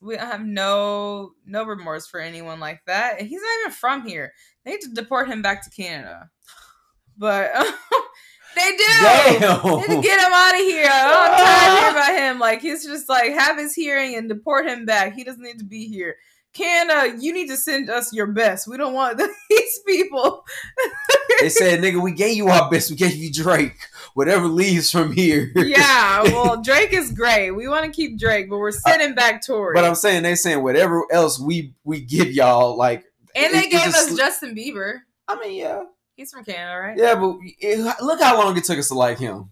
we 0.03 0.17
have 0.17 0.45
no 0.45 1.33
no 1.47 1.65
remorse 1.65 2.07
for 2.07 2.21
anyone 2.21 2.61
like 2.61 2.81
that. 2.87 3.19
And 3.21 3.29
he's 3.29 3.41
not 3.41 3.61
even 3.61 3.73
from 3.73 4.07
here. 4.07 4.33
They 4.65 4.73
need 4.73 4.81
to 4.83 4.91
deport 4.91 5.29
him 5.29 5.41
back 5.43 5.63
to 5.65 5.71
Canada. 5.71 6.31
But 7.17 7.53
they 8.55 8.71
do. 8.71 8.85
They 8.87 9.39
Damn. 9.95 10.01
get 10.01 10.19
him 10.21 10.33
out 10.33 10.55
of 10.55 10.61
here. 10.61 10.89
I'm 10.91 11.39
tired 11.39 11.91
about 11.93 12.15
him. 12.19 12.39
Like 12.39 12.61
he's 12.61 12.85
just 12.85 13.09
like 13.09 13.33
have 13.33 13.59
his 13.59 13.75
hearing 13.75 14.15
and 14.17 14.29
deport 14.29 14.67
him 14.67 14.85
back. 14.87 15.15
He 15.15 15.25
doesn't 15.25 15.43
need 15.43 15.59
to 15.59 15.65
be 15.65 15.89
here. 15.89 16.17
Canada, 16.55 17.01
uh, 17.01 17.05
you 17.19 17.33
need 17.33 17.49
to 17.49 17.57
send 17.57 17.91
us 17.91 18.13
your 18.13 18.29
best. 18.29 18.69
We 18.69 18.77
don't 18.77 18.95
want 18.95 19.19
these 19.51 19.79
people. 19.87 20.45
they 21.41 21.49
said, 21.49 21.81
nigga, 21.81 22.01
we 22.01 22.13
gave 22.13 22.37
you 22.37 22.47
our 22.47 22.71
best. 22.71 22.91
We 22.91 22.97
gave 22.97 23.17
you 23.17 23.33
Drake. 23.33 23.75
Whatever 24.15 24.47
leaves 24.47 24.89
from 24.89 25.11
here. 25.11 25.51
yeah, 25.57 26.23
well, 26.27 26.63
Drake 26.63 26.93
is 26.93 27.11
great. 27.11 27.51
We 27.51 27.67
want 27.67 27.85
to 27.87 27.91
keep 27.91 28.21
Drake, 28.21 28.49
but 28.49 28.59
we're 28.59 28.71
sending 28.71 29.11
uh, 29.13 29.15
back 29.17 29.45
Tory. 29.45 29.75
But 29.75 29.85
I'm 29.85 29.97
saying 29.97 30.23
they 30.23 30.37
saying 30.37 30.63
whatever 30.63 31.05
else 31.11 31.41
we 31.41 31.75
we 31.83 32.01
give 32.01 32.31
y'all, 32.31 32.77
like 32.77 33.05
and 33.35 33.53
they 33.53 33.65
it- 33.65 33.71
gave 33.73 33.89
us 33.89 34.17
Justin 34.17 34.55
Bieber. 34.55 35.01
I 35.27 35.37
mean, 35.41 35.59
yeah. 35.59 35.83
He's 36.17 36.31
from 36.33 36.45
Canada, 36.45 36.81
right? 36.81 36.97
Yeah, 36.99 37.15
but 37.17 37.37
it, 37.61 38.01
look 38.01 38.21
how 38.21 38.39
long 38.43 38.57
it 38.57 38.65
took 38.65 38.79
us 38.79 38.89
to 38.89 38.95
like 38.95 39.19
him. 39.19 39.51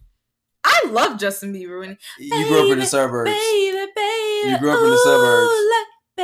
I 0.64 0.82
love 0.90 1.18
Justin 1.18 1.52
Bieber. 1.52 1.80
When 1.80 1.98
he, 2.18 2.26
You 2.26 2.46
grew 2.46 2.66
up 2.66 2.72
in 2.72 2.78
the 2.78 2.86
suburbs. 2.86 3.30
baby, 3.30 3.86
baby, 3.96 4.50
You 4.50 4.58
grew 4.58 4.70
up 4.70 4.82
in 4.84 4.90
the 4.90 4.98
suburbs. 4.98 5.52
ooh, 5.52 5.72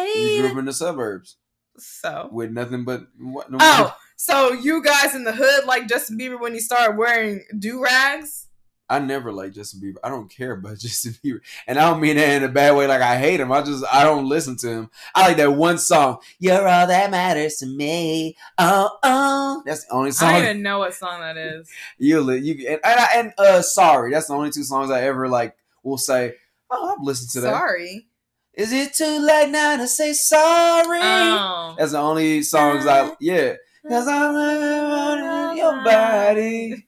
like, 0.05 0.09
You 0.16 0.40
grew 0.42 0.51
up 0.53 0.59
in 0.59 0.64
the 0.66 0.72
suburbs 0.72 1.37
So, 1.77 2.29
with 2.33 2.51
nothing 2.53 2.85
but 2.85 3.03
what? 3.18 3.51
No, 3.51 3.59
oh, 3.61 3.96
so 4.16 4.53
you 4.53 4.83
guys 4.83 5.14
in 5.14 5.24
the 5.24 5.33
hood 5.33 5.64
like 5.64 5.88
Justin 5.88 6.18
Bieber 6.18 6.40
when 6.40 6.53
he 6.55 6.61
started 6.61 6.96
wearing 6.96 7.44
do 7.59 7.83
rags? 7.83 8.47
I 8.90 8.98
never 8.98 9.33
like 9.33 9.53
Justin 9.53 9.81
Bieber. 9.81 9.98
I 10.03 10.09
don't 10.09 10.31
care 10.31 10.53
about 10.53 10.79
Justin 10.79 11.14
Bieber, 11.24 11.40
and 11.66 11.79
I 11.79 11.90
don't 11.90 12.01
mean 12.01 12.16
that 12.16 12.37
in 12.37 12.44
a 12.44 12.48
bad 12.48 12.77
way. 12.77 12.87
Like 12.87 13.03
I 13.03 13.18
hate 13.18 13.40
him. 13.40 13.53
I 13.53 13.62
just 13.62 13.85
I 13.92 14.05
don't 14.05 14.29
listen 14.29 14.57
to 14.59 14.68
him. 14.68 14.90
I 15.14 15.29
like 15.29 15.37
that 15.37 15.53
one 15.53 15.79
song. 15.79 16.18
You're 16.38 16.66
all 16.66 16.87
that 16.87 17.11
matters 17.11 17.57
to 17.57 17.66
me. 17.66 18.37
Oh 18.57 18.90
oh, 19.03 19.62
that's 19.66 19.85
the 19.85 19.92
only 19.92 20.12
song. 20.12 20.29
I 20.31 20.33
don't 20.40 20.51
even 20.51 20.62
know 20.62 20.79
what 20.79 20.94
song 20.94 21.20
that 21.20 21.37
is. 21.37 21.70
you 21.98 22.31
you 22.33 22.68
and 22.68 22.81
and, 22.85 23.01
and 23.14 23.33
uh 23.38 23.62
sorry. 23.62 24.12
That's 24.12 24.29
the 24.29 24.35
only 24.35 24.51
two 24.51 24.64
songs 24.64 24.90
I 24.90 25.03
ever 25.03 25.29
like 25.29 25.57
will 25.83 25.98
say. 25.98 26.35
Oh, 26.70 26.94
I've 26.94 27.05
listened 27.05 27.31
to 27.31 27.40
that. 27.42 27.53
Sorry. 27.53 28.07
Is 28.55 28.72
it 28.72 28.92
too 28.92 29.20
late 29.20 29.51
now 29.51 29.77
to 29.77 29.87
say 29.87 30.12
sorry? 30.12 31.01
Oh. 31.01 31.77
That's 31.79 31.92
the 31.92 31.98
only 31.98 32.42
songs 32.42 32.87
I 32.87 33.14
yeah. 33.20 33.55
Cause 33.88 34.09
I'm 34.09 34.35
in 34.35 35.57
your 35.57 35.85
body. 35.85 36.88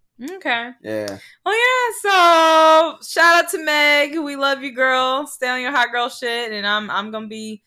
Okay. 0.23 0.69
Yeah. 0.83 1.17
Well, 1.45 1.55
yeah. 1.55 1.91
So 2.01 2.97
shout 3.07 3.43
out 3.43 3.49
to 3.51 3.63
Meg. 3.63 4.19
We 4.19 4.35
love 4.35 4.61
you, 4.61 4.73
girl. 4.73 5.25
Stay 5.25 5.49
on 5.49 5.61
your 5.61 5.71
hot 5.71 5.91
girl 5.91 6.09
shit, 6.09 6.51
and 6.51 6.67
I'm 6.67 6.91
I'm 6.91 7.11
gonna 7.11 7.27
be 7.27 7.63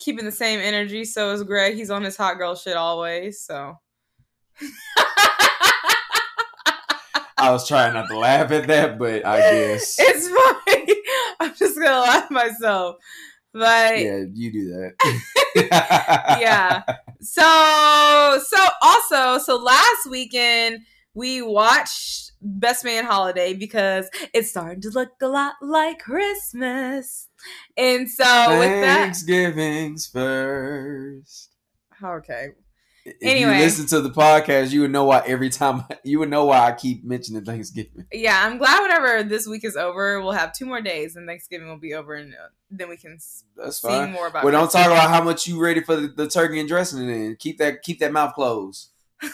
keeping 0.00 0.24
the 0.24 0.32
same 0.32 0.58
energy. 0.60 1.04
So 1.04 1.32
is 1.32 1.42
Greg. 1.42 1.74
He's 1.74 1.90
on 1.90 2.02
his 2.02 2.16
hot 2.16 2.38
girl 2.38 2.54
shit 2.54 2.76
always. 2.76 3.42
So. 3.42 3.78
I 7.42 7.50
was 7.50 7.66
trying 7.66 7.92
not 7.94 8.08
to 8.08 8.16
laugh 8.16 8.52
at 8.52 8.68
that, 8.68 8.98
but 8.98 9.26
I 9.26 9.38
guess. 9.40 9.96
it's 9.98 10.28
funny. 10.28 10.94
I'm 11.40 11.54
just 11.56 11.74
gonna 11.76 12.00
laugh 12.00 12.30
myself. 12.30 12.96
But 13.52 13.98
Yeah, 13.98 14.24
you 14.32 14.52
do 14.52 14.70
that. 14.70 16.38
yeah. 16.40 16.82
So 17.20 18.40
so 18.42 18.66
also 18.80 19.38
so 19.44 19.56
last 19.56 20.06
weekend 20.08 20.80
we 21.14 21.42
watched 21.42 22.32
Best 22.40 22.84
Man 22.84 23.04
Holiday 23.04 23.54
because 23.54 24.08
it's 24.32 24.50
starting 24.50 24.80
to 24.82 24.90
look 24.90 25.10
a 25.20 25.26
lot 25.28 25.54
like 25.60 25.98
Christmas. 26.00 27.28
And 27.76 28.08
so 28.08 28.24
with 28.58 28.68
that 28.68 28.96
Thanksgiving's 29.02 30.06
first. 30.06 31.50
okay. 32.02 32.48
If 33.04 33.16
Anyway. 33.20 33.54
you 33.56 33.58
listen 33.64 33.86
to 33.86 34.00
the 34.00 34.10
podcast, 34.10 34.70
you 34.70 34.82
would 34.82 34.92
know 34.92 35.02
why 35.04 35.24
every 35.26 35.50
time 35.50 35.82
you 36.04 36.20
would 36.20 36.30
know 36.30 36.44
why 36.44 36.68
I 36.68 36.72
keep 36.72 37.04
mentioning 37.04 37.44
Thanksgiving. 37.44 38.06
Yeah, 38.12 38.40
I'm 38.46 38.58
glad 38.58 38.80
whenever 38.80 39.24
this 39.24 39.44
week 39.44 39.64
is 39.64 39.76
over, 39.76 40.20
we'll 40.20 40.30
have 40.30 40.52
two 40.52 40.66
more 40.66 40.80
days 40.80 41.16
and 41.16 41.26
Thanksgiving 41.26 41.66
will 41.66 41.78
be 41.78 41.94
over 41.94 42.14
and 42.14 42.32
uh, 42.32 42.48
then 42.70 42.88
we 42.88 42.96
can 42.96 43.18
That's 43.56 43.82
see 43.82 43.88
fine. 43.88 44.12
more 44.12 44.28
about 44.28 44.44
Well, 44.44 44.52
don't 44.52 44.70
talk 44.70 44.86
about 44.86 45.10
how 45.10 45.20
much 45.22 45.48
you 45.48 45.60
ready 45.60 45.80
for 45.80 45.96
the, 45.96 46.08
the 46.08 46.28
turkey 46.28 46.60
and 46.60 46.68
dressing 46.68 47.08
it 47.08 47.12
in. 47.12 47.36
Keep 47.36 47.58
that 47.58 47.82
keep 47.82 47.98
that 47.98 48.12
mouth 48.12 48.34
closed. 48.34 48.90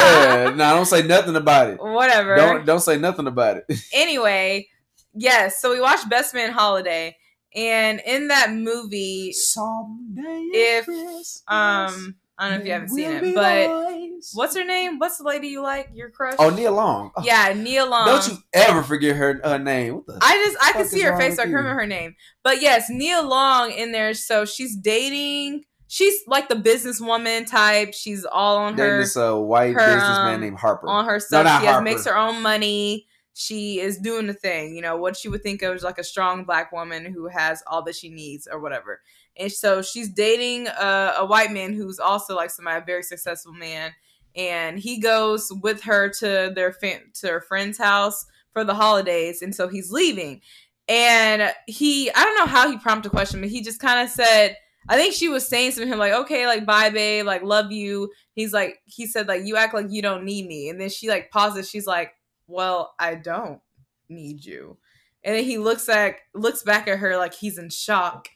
yeah, 0.00 0.50
no, 0.56 0.74
don't 0.76 0.86
say 0.86 1.02
nothing 1.02 1.36
about 1.36 1.70
it. 1.70 1.78
Whatever. 1.80 2.36
Don't 2.36 2.66
don't 2.66 2.80
say 2.80 2.98
nothing 2.98 3.26
about 3.26 3.58
it. 3.58 3.64
anyway, 3.94 4.68
yes, 5.14 5.60
so 5.60 5.70
we 5.72 5.80
watched 5.80 6.08
Best 6.08 6.34
Man 6.34 6.52
Holiday 6.52 7.16
and 7.54 8.00
in 8.06 8.28
that 8.28 8.52
movie 8.52 9.32
Someday, 9.32 10.22
If, 10.52 10.84
Christmas, 10.84 11.42
um 11.48 12.16
I 12.38 12.48
don't 12.48 12.54
know 12.54 12.60
if 12.60 12.66
you 12.66 12.72
haven't 12.72 12.88
seen 12.88 13.10
it, 13.10 13.34
but 13.34 13.66
boys. 13.68 14.30
what's 14.32 14.56
her 14.56 14.64
name? 14.64 14.98
What's 14.98 15.18
the 15.18 15.24
lady 15.24 15.48
you 15.48 15.60
like? 15.62 15.90
Your 15.92 16.08
crush? 16.08 16.36
Oh, 16.38 16.48
Nia 16.48 16.70
Long. 16.70 17.10
Oh, 17.14 17.22
Yeah, 17.22 17.52
Nia 17.54 17.84
Long. 17.84 18.06
Don't 18.06 18.26
you 18.28 18.38
ever 18.54 18.82
forget 18.82 19.14
her 19.14 19.42
her 19.44 19.58
name. 19.58 19.96
What 19.96 20.06
the? 20.06 20.18
I 20.22 20.36
just 20.36 20.56
I 20.62 20.72
can 20.72 20.86
see 20.86 21.02
her 21.02 21.18
face, 21.18 21.36
so 21.36 21.42
I 21.42 21.44
can 21.44 21.50
you? 21.52 21.58
remember 21.58 21.80
her 21.82 21.86
name. 21.86 22.14
But 22.42 22.62
yes, 22.62 22.88
Nia 22.88 23.20
Long 23.20 23.72
in 23.72 23.92
there. 23.92 24.14
So 24.14 24.46
she's 24.46 24.74
dating. 24.74 25.64
She's 25.92 26.22
like 26.28 26.48
the 26.48 26.54
businesswoman 26.54 27.50
type. 27.50 27.94
She's 27.94 28.24
all 28.24 28.58
on 28.58 28.76
Dating 28.76 28.92
her 28.92 28.98
this 29.00 29.16
uh, 29.16 29.34
white 29.34 29.74
her, 29.74 29.84
businessman 29.84 30.34
um, 30.36 30.40
named 30.40 30.58
Harper. 30.58 30.88
on 30.88 31.04
her 31.04 31.18
stuff. 31.18 31.44
not 31.44 31.62
she 31.62 31.66
has, 31.66 31.82
makes 31.82 32.04
her 32.06 32.16
own 32.16 32.42
money. 32.42 33.08
She 33.34 33.80
is 33.80 33.98
doing 33.98 34.28
the 34.28 34.32
thing, 34.32 34.76
you 34.76 34.82
know, 34.82 34.96
what 34.96 35.16
she 35.16 35.28
would 35.28 35.42
think 35.42 35.62
of 35.62 35.74
as 35.74 35.82
like 35.82 35.98
a 35.98 36.04
strong 36.04 36.44
black 36.44 36.70
woman 36.70 37.06
who 37.06 37.26
has 37.26 37.64
all 37.66 37.82
that 37.82 37.96
she 37.96 38.08
needs 38.08 38.46
or 38.46 38.60
whatever. 38.60 39.00
And 39.36 39.50
so 39.50 39.82
she's 39.82 40.08
dating 40.08 40.68
a, 40.68 41.14
a 41.18 41.26
white 41.26 41.50
man 41.50 41.72
who's 41.72 41.98
also 41.98 42.36
like 42.36 42.50
somebody, 42.50 42.80
a 42.80 42.86
very 42.86 43.02
successful 43.02 43.52
man. 43.52 43.90
And 44.36 44.78
he 44.78 45.00
goes 45.00 45.50
with 45.60 45.82
her 45.82 46.08
to 46.20 46.52
their 46.54 46.72
fam- 46.72 47.10
to 47.14 47.26
her 47.26 47.40
friend's 47.40 47.78
house 47.78 48.26
for 48.52 48.62
the 48.62 48.74
holidays. 48.74 49.42
And 49.42 49.56
so 49.56 49.66
he's 49.66 49.90
leaving. 49.90 50.40
And 50.88 51.52
he, 51.66 52.12
I 52.12 52.22
don't 52.22 52.38
know 52.38 52.46
how 52.46 52.70
he 52.70 52.78
prompted 52.78 53.08
a 53.08 53.10
question, 53.10 53.40
but 53.40 53.50
he 53.50 53.60
just 53.60 53.80
kind 53.80 54.06
of 54.06 54.08
said, 54.08 54.56
I 54.90 54.96
think 54.96 55.14
she 55.14 55.28
was 55.28 55.46
saying 55.46 55.72
to 55.72 55.86
him 55.86 55.98
like, 55.98 56.12
okay, 56.12 56.46
like 56.46 56.66
bye, 56.66 56.90
babe, 56.90 57.24
like 57.24 57.42
love 57.42 57.70
you. 57.70 58.10
He's 58.34 58.52
like, 58.52 58.80
he 58.86 59.06
said 59.06 59.28
like, 59.28 59.44
you 59.44 59.56
act 59.56 59.72
like 59.72 59.86
you 59.88 60.02
don't 60.02 60.24
need 60.24 60.46
me, 60.48 60.68
and 60.68 60.80
then 60.80 60.88
she 60.90 61.08
like 61.08 61.30
pauses. 61.30 61.70
She's 61.70 61.86
like, 61.86 62.12
well, 62.48 62.92
I 62.98 63.14
don't 63.14 63.60
need 64.08 64.44
you, 64.44 64.76
and 65.22 65.36
then 65.36 65.44
he 65.44 65.58
looks 65.58 65.88
at 65.88 66.16
looks 66.34 66.62
back 66.64 66.88
at 66.88 66.98
her 66.98 67.16
like 67.16 67.32
he's 67.34 67.56
in 67.56 67.70
shock, 67.70 68.28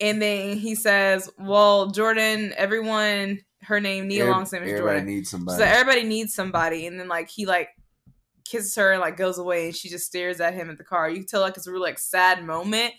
and 0.00 0.20
then 0.20 0.56
he 0.56 0.74
says, 0.74 1.30
well, 1.38 1.86
Jordan, 1.92 2.52
everyone, 2.56 3.38
her 3.62 3.78
name 3.80 4.08
Nia 4.08 4.22
Every- 4.22 4.32
Long's 4.32 4.52
name 4.52 4.64
is 4.64 4.70
Everybody 4.72 4.98
Jordan. 4.98 5.06
needs 5.14 5.30
somebody. 5.30 5.58
So 5.58 5.64
everybody 5.64 6.02
needs 6.02 6.34
somebody, 6.34 6.86
and 6.88 6.98
then 6.98 7.06
like 7.06 7.28
he 7.30 7.46
like 7.46 7.68
kisses 8.44 8.74
her 8.74 8.90
and 8.90 9.00
like 9.00 9.16
goes 9.16 9.38
away, 9.38 9.66
and 9.66 9.76
she 9.76 9.88
just 9.88 10.06
stares 10.06 10.40
at 10.40 10.54
him 10.54 10.68
at 10.68 10.78
the 10.78 10.84
car. 10.84 11.08
You 11.08 11.18
can 11.18 11.26
tell 11.26 11.42
like 11.42 11.56
it's 11.56 11.68
a 11.68 11.72
real 11.72 11.80
like 11.80 12.00
sad 12.00 12.44
moment, 12.44 12.92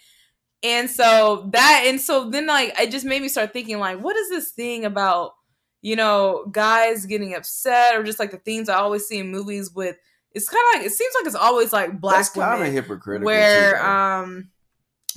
and 0.63 0.89
so 0.89 1.49
that 1.51 1.83
and 1.85 1.99
so 1.99 2.29
then 2.29 2.47
like 2.47 2.73
it 2.79 2.89
just 2.91 3.05
made 3.05 3.21
me 3.21 3.27
start 3.27 3.53
thinking 3.53 3.79
like, 3.79 3.99
what 3.99 4.15
is 4.15 4.29
this 4.29 4.51
thing 4.51 4.85
about 4.85 5.33
you 5.81 5.95
know 5.95 6.45
guys 6.51 7.05
getting 7.05 7.35
upset 7.35 7.95
or 7.95 8.03
just 8.03 8.19
like 8.19 8.31
the 8.31 8.37
themes 8.37 8.69
I 8.69 8.75
always 8.75 9.05
see 9.05 9.19
in 9.19 9.29
movies 9.29 9.71
with? 9.71 9.97
It's 10.31 10.49
kind 10.49 10.63
of 10.73 10.79
like 10.79 10.87
it 10.87 10.91
seems 10.93 11.13
like 11.19 11.27
it's 11.27 11.35
always 11.35 11.71
like 11.73 11.99
black 11.99 12.17
That's 12.17 12.29
kind 12.29 12.53
of 12.53 12.59
women 12.59 12.73
hypocritical. 12.73 13.25
where 13.25 13.77
too, 13.77 13.83
um 13.83 14.49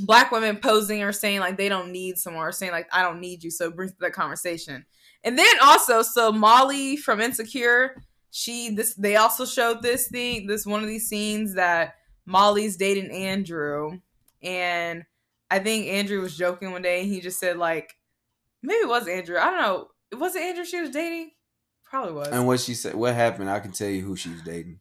black 0.00 0.30
women 0.30 0.58
posing 0.58 1.02
or 1.02 1.12
saying 1.12 1.40
like 1.40 1.56
they 1.56 1.68
don't 1.68 1.90
need 1.90 2.18
someone 2.18 2.44
or 2.44 2.52
saying 2.52 2.72
like 2.72 2.88
I 2.92 3.02
don't 3.02 3.20
need 3.20 3.42
you. 3.42 3.50
So 3.50 3.68
it 3.68 3.76
brings 3.76 3.92
that 4.00 4.12
conversation. 4.12 4.84
And 5.24 5.38
then 5.38 5.54
also, 5.62 6.02
so 6.02 6.30
Molly 6.30 6.96
from 6.96 7.20
Insecure, 7.20 8.02
she 8.30 8.70
this 8.70 8.94
they 8.94 9.16
also 9.16 9.46
showed 9.46 9.82
this 9.82 10.08
thing, 10.08 10.46
this 10.46 10.66
one 10.66 10.82
of 10.82 10.88
these 10.88 11.08
scenes 11.08 11.54
that 11.54 11.94
Molly's 12.26 12.76
dating 12.76 13.10
Andrew, 13.10 14.00
and 14.42 15.04
I 15.50 15.58
think 15.58 15.86
Andrew 15.86 16.20
was 16.20 16.36
joking 16.36 16.72
one 16.72 16.82
day, 16.82 17.00
and 17.00 17.08
he 17.08 17.20
just 17.20 17.38
said 17.38 17.56
like, 17.56 17.94
maybe 18.62 18.78
it 18.78 18.88
was 18.88 19.08
Andrew. 19.08 19.38
I 19.38 19.50
don't 19.50 19.62
know. 19.62 19.88
It 20.10 20.16
Was 20.16 20.36
it 20.36 20.42
Andrew 20.42 20.64
she 20.64 20.80
was 20.80 20.90
dating? 20.90 21.30
Probably 21.84 22.12
was. 22.12 22.28
and 22.28 22.46
what 22.46 22.60
she 22.60 22.74
said, 22.74 22.94
what 22.94 23.14
happened? 23.14 23.48
I 23.48 23.60
can 23.60 23.72
tell 23.72 23.88
you 23.88 24.02
who 24.02 24.16
she's 24.16 24.42
dating. 24.42 24.80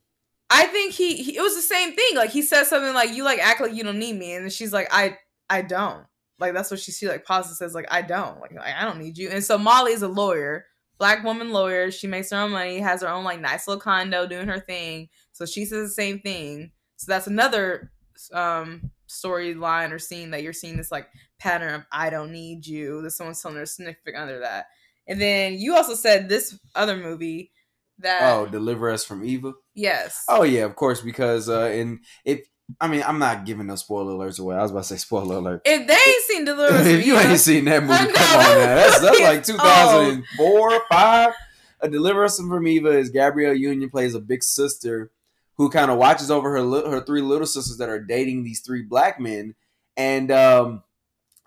I 0.49 0.65
think 0.67 0.93
he, 0.93 1.17
he 1.17 1.38
it 1.38 1.41
was 1.41 1.56
the 1.56 1.62
same 1.62 1.93
thing. 1.93 2.15
Like 2.15 2.30
he 2.30 2.41
said 2.41 2.65
something 2.65 2.93
like 2.93 3.13
you 3.13 3.23
like 3.23 3.39
act 3.39 3.62
like 3.62 3.73
you 3.73 3.84
don't 3.84 3.99
need 3.99 4.17
me, 4.17 4.34
and 4.34 4.45
then 4.45 4.51
she's 4.51 4.73
like 4.73 4.88
I 4.91 5.17
I 5.49 5.62
don't. 5.62 6.06
Like 6.39 6.54
that's 6.54 6.69
what 6.71 6.80
she 6.80 6.91
she 6.91 7.08
like 7.08 7.25
pauses 7.25 7.58
says 7.58 7.73
like 7.73 7.88
I 7.89 8.01
don't 8.01 8.39
like 8.39 8.51
I 8.60 8.84
don't 8.84 8.99
need 8.99 9.17
you. 9.17 9.30
And 9.30 9.43
so 9.43 9.58
Molly 9.58 9.91
is 9.91 10.01
a 10.01 10.08
lawyer, 10.08 10.65
black 10.97 11.23
woman 11.23 11.51
lawyer. 11.51 11.91
She 11.91 12.08
makes 12.08 12.32
her 12.32 12.38
own 12.38 12.51
money, 12.51 12.80
has 12.80 13.01
her 13.01 13.10
own 13.10 13.23
like 13.23 13.39
nice 13.39 13.67
little 13.67 13.82
condo, 13.82 14.28
doing 14.28 14.47
her 14.47 14.60
thing. 14.60 15.10
So 15.32 15.45
she 15.45 15.65
says 15.65 15.89
the 15.89 15.93
same 15.93 16.19
thing. 16.19 16.71
So 16.97 17.12
that's 17.12 17.28
another 17.28 17.91
um 18.34 18.91
storyline 19.08 19.91
or 19.91 20.00
scene 20.00 20.32
that 20.32 20.44
you're 20.44 20.54
seeing 20.54 20.78
this 20.78 20.91
like 20.91 21.08
pattern 21.39 21.74
of 21.74 21.84
I 21.91 22.10
don't 22.10 22.32
need 22.32 22.65
you. 22.65 23.02
That 23.02 23.12
someone's 23.12 23.41
telling 23.41 23.58
her 23.58 23.65
significant 23.65 24.18
under 24.18 24.39
that. 24.39 24.68
And 25.08 25.22
then 25.22 25.54
you 25.54 25.76
also 25.76 25.94
said 25.94 26.30
this 26.30 26.58
other 26.74 26.98
movie 26.98 27.52
that 28.00 28.22
Oh, 28.34 28.46
deliver 28.46 28.89
us 28.89 29.06
from 29.06 29.24
Eva. 29.24 29.54
yes. 29.74 30.24
Oh 30.28 30.44
yeah, 30.44 30.63
of 30.65 30.76
course. 30.76 31.02
Because 31.02 31.48
uh, 31.50 31.70
in 31.74 32.00
if 32.26 32.48
I 32.82 32.88
mean, 32.88 33.04
I'm 33.06 33.20
not 33.20 33.46
giving 33.46 33.68
no 33.68 33.76
spoiler 33.76 34.13
alerts 34.13 34.39
away. 34.39 34.56
I 34.56 34.63
was 34.63 34.72
about 34.72 34.84
to 34.84 34.88
say 34.89 34.98
spoiler 34.98 35.36
alert. 35.36 35.62
If 35.65 35.88
they 35.88 35.94
ain't 35.94 36.24
seen 36.24 36.46
Deliverance, 36.46 36.88
if 36.88 37.06
you 37.06 37.15
ain't 37.15 37.39
seen 37.39 37.65
that 37.65 37.84
movie, 37.84 38.12
come 38.12 38.39
on 38.39 38.58
now. 38.58 38.76
That's 38.76 39.02
that's 39.02 39.20
like 39.20 39.39
is 39.41 39.48
2004, 39.48 40.82
five. 40.89 41.34
A 41.82 41.89
Deliver 41.89 42.24
Us 42.26 42.39
from 42.39 42.68
Eva 42.68 42.89
is 42.89 43.12
Gabrielle 43.12 43.54
Union 43.54 43.89
plays 43.91 44.15
a 44.15 44.20
big 44.20 44.44
sister 44.44 45.12
who 45.58 45.70
kind 45.70 45.89
of 45.91 45.98
watches 45.98 46.30
over 46.32 46.52
her 46.52 46.89
her 46.89 47.02
three 47.02 47.22
little 47.22 47.48
sisters 47.48 47.78
that 47.78 47.89
are 47.89 48.02
dating 48.02 48.44
these 48.44 48.62
three 48.62 48.84
black 48.84 49.20
men, 49.20 49.56
and 49.98 50.32
um, 50.32 50.84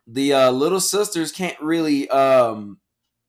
the 0.06 0.32
uh, 0.32 0.50
little 0.50 0.80
sisters 0.80 1.32
can't 1.32 1.60
really. 1.60 2.08
Um, 2.10 2.78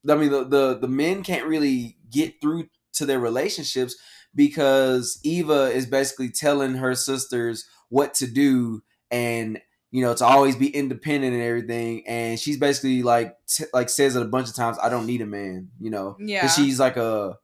I 0.10 0.15
mean, 0.15 0.32
the, 0.32 0.46
the 0.46 0.78
the 0.80 0.88
men 0.88 1.24
can't 1.24 1.46
really 1.46 1.98
get 2.10 2.42
through 2.42 2.68
to 2.94 3.06
their 3.06 3.20
relationships 3.20 3.96
because 4.36 5.20
Eva 5.24 5.72
is 5.72 5.86
basically 5.86 6.30
telling 6.30 6.76
her 6.76 6.96
sisters 6.96 7.65
what 7.89 8.13
to 8.15 8.28
do 8.28 8.82
and 9.12 9.60
you 9.92 10.04
know 10.04 10.13
to 10.13 10.24
always 10.24 10.56
be 10.56 10.68
independent 10.68 11.34
and 11.34 11.42
everything 11.42 12.04
and 12.08 12.39
she's 12.39 12.58
basically 12.58 13.02
like 13.02 13.36
t- 13.48 13.63
like 13.74 13.89
says 13.89 14.15
it 14.15 14.22
a 14.22 14.26
bunch 14.26 14.48
of 14.48 14.56
times 14.56 14.78
i 14.84 14.88
don't 14.89 15.08
need 15.08 15.22
a 15.22 15.26
man 15.26 15.70
you 15.80 15.89
know 15.89 16.15
Yeah. 16.20 16.48
she's 16.48 16.80
like 16.80 16.96
a 16.98 17.36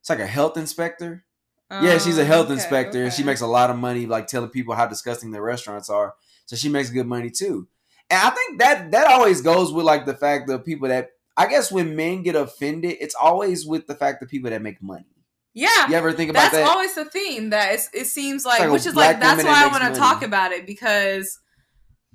it's 0.00 0.10
like 0.10 0.18
a 0.18 0.26
health 0.26 0.56
inspector 0.56 1.24
yeah 1.70 1.98
she's 1.98 2.18
a 2.18 2.22
Um, 2.22 2.26
health 2.26 2.44
okay, 2.46 2.54
inspector 2.54 3.04
and 3.04 3.12
she 3.12 3.22
makes 3.24 3.40
a 3.40 3.46
lot 3.46 3.70
of 3.70 3.76
money 3.76 4.06
like 4.06 4.26
telling 4.26 4.50
people 4.50 4.74
how 4.74 4.86
disgusting 4.86 5.30
their 5.32 5.42
restaurants 5.42 5.90
are. 5.90 6.14
So 6.46 6.54
she 6.56 6.68
makes 6.68 6.90
good 6.90 7.06
money 7.06 7.30
too. 7.30 7.68
And 8.08 8.20
i 8.22 8.30
think 8.30 8.58
that 8.60 8.90
that 8.92 9.08
always 9.08 9.40
goes 9.40 9.72
with 9.72 9.84
like 9.84 10.06
the 10.06 10.14
fact 10.14 10.46
that 10.48 10.64
people 10.64 10.88
that 10.88 11.10
i 11.36 11.46
guess 11.46 11.72
when 11.72 11.96
men 11.96 12.22
get 12.22 12.36
offended 12.36 12.96
it's 13.00 13.14
always 13.20 13.66
with 13.66 13.86
the 13.88 13.94
fact 13.96 14.20
that 14.20 14.28
people 14.30 14.50
that 14.50 14.62
make 14.62 14.80
money. 14.82 15.06
Yeah. 15.54 15.88
you 15.88 15.94
ever 15.94 16.12
think 16.12 16.28
about 16.30 16.52
That's 16.52 16.56
that? 16.56 16.68
always 16.68 16.94
the 16.94 17.06
theme 17.06 17.50
that 17.50 17.72
it's, 17.74 17.88
it 17.94 18.06
seems 18.06 18.44
like, 18.44 18.60
like 18.60 18.70
which 18.70 18.84
is 18.86 18.94
like 18.94 19.18
that's 19.20 19.42
why 19.42 19.50
that 19.50 19.64
I 19.64 19.80
want 19.80 19.92
to 19.94 19.98
talk 19.98 20.22
about 20.22 20.52
it 20.52 20.66
because 20.66 21.40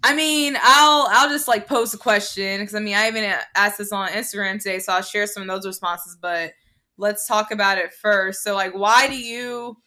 I 0.03 0.15
mean 0.15 0.55
I'll 0.61 1.07
I'll 1.09 1.29
just 1.29 1.47
like 1.47 1.67
post 1.67 1.93
a 1.93 1.97
question 1.97 2.59
because 2.61 2.75
I 2.75 2.79
mean 2.79 2.95
I 2.95 3.07
even 3.07 3.33
asked 3.55 3.79
this 3.79 3.91
on 3.91 4.09
Instagram 4.09 4.59
today 4.59 4.77
so 4.79 4.93
I'll 4.93 5.01
share 5.01 5.25
some 5.27 5.41
of 5.41 5.49
those 5.49 5.65
responses 5.65 6.15
but 6.21 6.53
let's 7.01 7.27
talk 7.27 7.51
about 7.51 7.77
it 7.77 7.93
first. 7.93 8.43
So 8.43 8.55
like 8.55 8.73
why 8.73 9.07
do 9.07 9.17
you 9.17 9.77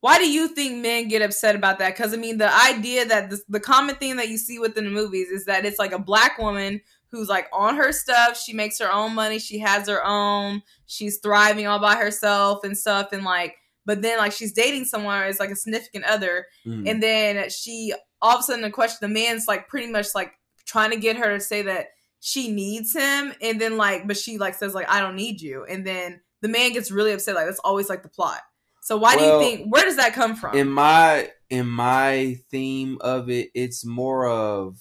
why 0.00 0.18
do 0.18 0.30
you 0.30 0.48
think 0.48 0.82
men 0.82 1.08
get 1.08 1.22
upset 1.22 1.56
about 1.56 1.78
that? 1.78 1.96
Because 1.96 2.12
I 2.12 2.16
mean 2.16 2.38
the 2.38 2.54
idea 2.54 3.06
that 3.06 3.30
the, 3.30 3.40
the 3.48 3.60
common 3.60 3.94
thing 3.94 4.16
that 4.16 4.28
you 4.28 4.36
see 4.36 4.58
within 4.58 4.84
the 4.84 4.90
movies 4.90 5.28
is 5.28 5.46
that 5.46 5.64
it's 5.64 5.78
like 5.78 5.92
a 5.92 5.98
black 5.98 6.36
woman 6.38 6.82
who's 7.10 7.28
like 7.28 7.48
on 7.52 7.76
her 7.76 7.92
stuff. 7.92 8.38
She 8.38 8.52
makes 8.52 8.78
her 8.80 8.92
own 8.92 9.14
money. 9.14 9.38
She 9.38 9.60
has 9.60 9.88
her 9.88 10.04
own. 10.04 10.62
She's 10.86 11.20
thriving 11.20 11.66
all 11.66 11.78
by 11.78 11.96
herself 11.96 12.64
and 12.64 12.76
stuff. 12.76 13.12
And 13.12 13.24
like 13.24 13.56
but 13.86 14.02
then 14.02 14.18
like 14.18 14.32
she's 14.32 14.52
dating 14.52 14.84
someone 14.84 15.22
as 15.22 15.38
like 15.38 15.50
a 15.50 15.56
significant 15.56 16.04
other. 16.04 16.46
Mm. 16.66 16.88
and 16.88 17.02
then 17.02 17.48
she 17.48 17.94
all 18.20 18.34
of 18.34 18.40
a 18.40 18.42
sudden 18.42 18.62
the 18.62 18.70
question 18.70 18.98
the 19.00 19.08
man's 19.08 19.46
like 19.48 19.68
pretty 19.68 19.90
much 19.90 20.08
like 20.14 20.32
trying 20.66 20.90
to 20.90 20.96
get 20.96 21.16
her 21.16 21.34
to 21.34 21.40
say 21.40 21.62
that 21.62 21.88
she 22.20 22.50
needs 22.50 22.94
him. 22.94 23.32
And 23.40 23.58
then 23.58 23.78
like 23.78 24.06
but 24.06 24.18
she 24.18 24.36
like 24.36 24.54
says 24.54 24.74
like 24.74 24.90
i 24.90 25.00
don't 25.00 25.16
need 25.16 25.40
you. 25.40 25.64
And 25.64 25.86
then 25.86 26.20
the 26.44 26.48
man 26.50 26.72
gets 26.74 26.90
really 26.90 27.12
upset 27.12 27.34
like 27.34 27.46
that's 27.46 27.58
always 27.60 27.88
like 27.88 28.02
the 28.02 28.08
plot. 28.10 28.40
So 28.82 28.98
why 28.98 29.16
Well, 29.16 29.40
do 29.40 29.46
you 29.46 29.54
think 29.56 29.72
where 29.72 29.84
does 29.84 29.96
that 29.96 30.12
come 30.12 30.36
from? 30.36 30.54
in 30.54 30.68
my 30.68 31.32
in 31.50 31.66
my 31.66 32.36
theme 32.50 32.98
of 33.00 33.30
it 33.30 33.50
it's 33.54 33.84
more 33.84 34.28
of 34.28 34.78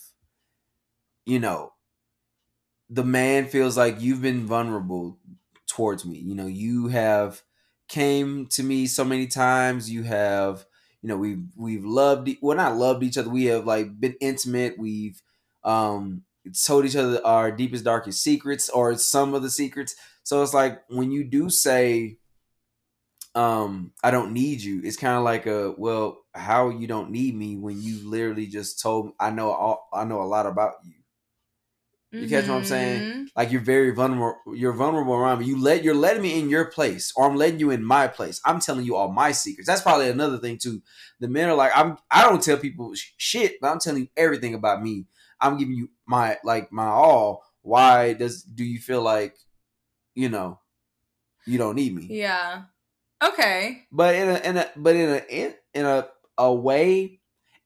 you 1.25 1.39
know 1.39 1.73
the 2.89 3.03
man 3.03 3.47
feels 3.47 3.77
like 3.77 4.01
you've 4.01 4.21
been 4.21 4.45
vulnerable 4.45 5.19
towards 5.67 6.05
me. 6.05 6.17
You 6.19 6.35
know 6.35 6.47
you 6.47 6.87
have 6.87 7.41
came 7.87 8.47
to 8.47 8.63
me 8.63 8.87
so 8.87 9.03
many 9.03 9.27
times. 9.27 9.89
You 9.89 10.03
have 10.03 10.65
you 11.01 11.09
know 11.09 11.17
we've 11.17 11.43
we've 11.55 11.85
loved 11.85 12.29
well 12.41 12.57
not 12.57 12.75
loved 12.75 13.03
each 13.03 13.17
other. 13.17 13.29
We 13.29 13.45
have 13.45 13.65
like 13.65 13.99
been 13.99 14.15
intimate. 14.21 14.77
We've 14.77 15.21
um 15.63 16.23
told 16.65 16.85
each 16.85 16.95
other 16.95 17.25
our 17.25 17.51
deepest 17.51 17.85
darkest 17.85 18.21
secrets 18.21 18.69
or 18.69 18.95
some 18.97 19.33
of 19.33 19.41
the 19.43 19.49
secrets 19.49 19.95
so 20.23 20.41
it's 20.41 20.53
like 20.53 20.81
when 20.89 21.11
you 21.11 21.23
do 21.23 21.49
say 21.49 22.17
um 23.35 23.91
i 24.03 24.11
don't 24.11 24.31
need 24.31 24.61
you 24.61 24.81
it's 24.83 24.97
kind 24.97 25.17
of 25.17 25.23
like 25.23 25.45
a 25.47 25.73
well 25.77 26.19
how 26.35 26.69
you 26.69 26.85
don't 26.87 27.09
need 27.09 27.35
me 27.35 27.57
when 27.57 27.81
you 27.81 28.07
literally 28.07 28.45
just 28.45 28.79
told 28.81 29.11
i 29.19 29.29
know 29.31 29.49
all 29.51 29.87
i 29.93 30.03
know 30.03 30.21
a 30.21 30.23
lot 30.23 30.45
about 30.45 30.73
you. 30.85 30.93
You 32.11 32.29
catch 32.29 32.47
what 32.47 32.57
I'm 32.57 32.63
saying? 32.63 33.01
Mhm. 33.01 33.25
like 33.35 33.51
you're 33.51 33.59
very 33.61 33.89
vulnerable 33.89 34.37
you're 34.53 34.71
vulnerable 34.73 35.15
around 35.15 35.39
me. 35.39 35.45
You 35.47 35.59
let 35.59 35.83
you're 35.83 35.95
letting 35.95 36.21
me 36.21 36.39
in 36.39 36.47
your 36.47 36.65
place 36.65 37.11
or 37.15 37.27
i'm 37.27 37.35
letting 37.35 37.59
you 37.59 37.71
in 37.71 37.83
my 37.83 38.07
place. 38.07 38.39
I'm 38.45 38.59
telling 38.59 38.85
you 38.85 38.95
all 38.95 39.11
my 39.11 39.31
secrets. 39.31 39.67
That's 39.67 39.81
probably 39.81 40.09
another 40.09 40.37
thing 40.37 40.59
too. 40.59 40.83
The 41.19 41.27
men 41.27 41.49
are 41.49 41.55
like 41.55 41.71
i'm 41.75 41.97
i 42.11 42.21
don't 42.21 42.41
tell 42.43 42.57
people 42.57 42.93
sh- 42.93 43.13
shit 43.17 43.53
but 43.59 43.71
i'm 43.71 43.79
telling 43.79 44.03
you 44.03 44.09
everything 44.15 44.53
about 44.53 44.83
me. 44.83 45.07
I'm 45.41 45.57
giving 45.57 45.73
you 45.73 45.89
my 46.05 46.37
like 46.43 46.71
my 46.71 46.85
all. 46.85 47.43
Why 47.63 48.13
does 48.13 48.43
do 48.43 48.63
you 48.63 48.77
feel 48.79 49.01
like 49.01 49.35
you 50.15 50.29
know 50.29 50.59
you 51.45 51.57
don't 51.57 51.75
need 51.75 51.93
me. 51.93 52.07
Yeah. 52.09 52.63
Okay. 53.21 53.83
But 53.91 54.15
in 54.15 54.29
a, 54.29 54.35
in 54.39 54.57
a 54.57 54.69
but 54.75 54.95
in 54.95 55.09
a 55.09 55.21
in, 55.29 55.53
in 55.73 55.85
a 55.85 56.07
a 56.37 56.53
way 56.53 57.19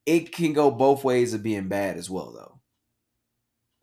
it 0.06 0.32
can 0.32 0.52
go 0.52 0.70
both 0.70 1.04
ways 1.04 1.34
of 1.34 1.42
being 1.42 1.68
bad 1.68 1.96
as 1.96 2.08
well 2.10 2.32
though. 2.32 2.60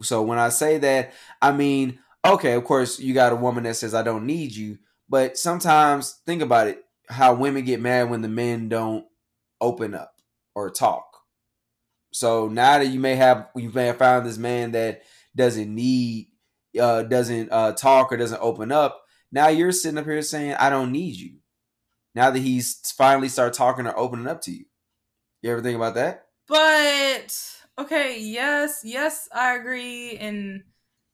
So 0.01 0.21
when 0.21 0.38
i 0.38 0.49
say 0.49 0.78
that 0.80 1.13
i 1.41 1.51
mean 1.51 1.99
okay 2.25 2.54
of 2.54 2.65
course 2.65 2.99
you 2.99 3.13
got 3.13 3.32
a 3.32 3.36
woman 3.36 3.63
that 3.63 3.75
says 3.75 3.93
i 3.93 4.04
don't 4.04 4.25
need 4.25 4.54
you 4.54 4.78
but 5.10 5.38
sometimes 5.38 6.19
think 6.25 6.41
about 6.41 6.67
it 6.67 6.84
how 7.10 7.34
women 7.34 7.63
get 7.63 7.82
mad 7.82 8.10
when 8.10 8.21
the 8.21 8.28
men 8.28 8.69
don't 8.69 9.06
open 9.62 9.93
up 9.93 10.13
or 10.54 10.69
talk. 10.69 11.04
So 12.13 12.47
now 12.47 12.80
that 12.80 12.88
you 12.88 12.99
may 12.99 13.15
have 13.15 13.49
you 13.56 13.71
may 13.71 13.88
have 13.88 13.97
found 13.97 14.25
this 14.25 14.38
man 14.38 14.71
that 14.71 15.04
doesn't 15.36 15.73
need 15.73 16.28
uh 16.79 17.03
doesn't 17.03 17.51
uh 17.51 17.71
talk 17.73 18.11
or 18.11 18.17
doesn't 18.17 18.41
open 18.41 18.71
up 18.71 19.01
now 19.31 19.47
you're 19.47 19.71
sitting 19.71 19.97
up 19.97 20.05
here 20.05 20.21
saying 20.21 20.53
i 20.55 20.69
don't 20.69 20.91
need 20.91 21.15
you 21.15 21.35
now 22.15 22.31
that 22.31 22.39
he's 22.39 22.79
finally 22.97 23.27
started 23.27 23.53
talking 23.53 23.85
or 23.85 23.97
opening 23.99 24.25
up 24.25 24.41
to 24.43 24.51
you. 24.51 24.65
You 25.41 25.51
ever 25.51 25.61
think 25.61 25.75
about 25.75 25.95
that? 25.95 26.27
But 26.47 27.38
okay, 27.77 28.19
yes, 28.21 28.81
yes, 28.83 29.27
I 29.35 29.55
agree. 29.55 30.17
And 30.17 30.63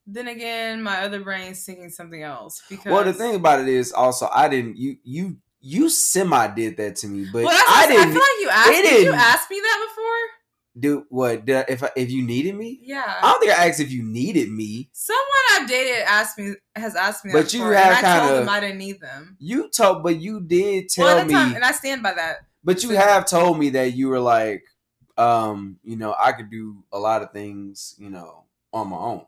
then 0.05 0.27
again, 0.27 0.83
my 0.83 1.01
other 1.01 1.21
brain's 1.21 1.65
thinking 1.65 1.89
something 1.89 2.21
else 2.21 2.61
because 2.69 2.91
Well, 2.91 3.03
the 3.03 3.13
thing 3.13 3.35
about 3.35 3.61
it 3.61 3.67
is 3.67 3.91
also 3.91 4.29
I 4.31 4.47
didn't 4.47 4.77
you 4.77 4.97
you 5.03 5.37
you 5.59 5.89
semi 5.89 6.47
did 6.47 6.77
that 6.77 6.97
to 6.97 7.07
me, 7.07 7.25
but 7.33 7.45
Well, 7.45 7.63
I 7.67 7.87
didn't 7.87 8.09
I 8.09 8.11
feel 8.11 8.21
like 8.21 8.41
you 8.41 8.49
asked. 8.49 8.69
Did 8.69 8.83
you 8.85 9.05
didn't- 9.05 9.15
ask 9.19 9.49
me 9.49 9.59
that 9.59 9.87
before? 9.89 10.40
Do 10.77 11.05
what 11.09 11.45
did 11.45 11.57
I, 11.57 11.65
if 11.67 11.83
I, 11.83 11.89
if 11.95 12.09
you 12.09 12.23
needed 12.25 12.55
me. 12.55 12.79
Yeah. 12.81 13.03
I 13.21 13.31
don't 13.31 13.39
think 13.39 13.51
I 13.51 13.67
asked 13.67 13.79
if 13.79 13.91
you 13.91 14.03
needed 14.03 14.49
me. 14.49 14.89
Someone 14.93 15.25
I've 15.51 15.67
dated 15.67 16.03
asked 16.07 16.39
me 16.39 16.53
has 16.75 16.95
asked 16.95 17.25
me 17.25 17.31
that 17.33 17.43
But 17.43 17.53
you 17.53 17.59
before, 17.59 17.73
have 17.73 18.03
I 18.03 18.27
told 18.27 18.39
them 18.39 18.49
I 18.49 18.59
didn't 18.59 18.77
need 18.77 19.01
them. 19.01 19.37
You 19.39 19.69
told, 19.69 20.03
but 20.03 20.19
you 20.19 20.39
did 20.41 20.89
tell 20.89 21.05
well, 21.05 21.25
me. 21.25 21.33
time, 21.33 21.55
and 21.55 21.63
I 21.63 21.71
stand 21.71 22.01
by 22.01 22.13
that. 22.13 22.37
but 22.63 22.83
you 22.83 22.91
have 22.91 23.25
told 23.25 23.59
me 23.59 23.71
that 23.71 23.93
you 23.93 24.07
were 24.07 24.19
like, 24.19 24.63
um, 25.17 25.77
you 25.83 25.97
know, 25.97 26.15
I 26.17 26.31
could 26.31 26.49
do 26.49 26.83
a 26.91 26.97
lot 26.97 27.21
of 27.21 27.31
things, 27.31 27.95
you 27.97 28.09
know, 28.09 28.45
on 28.71 28.89
my 28.89 28.97
own. 28.97 29.25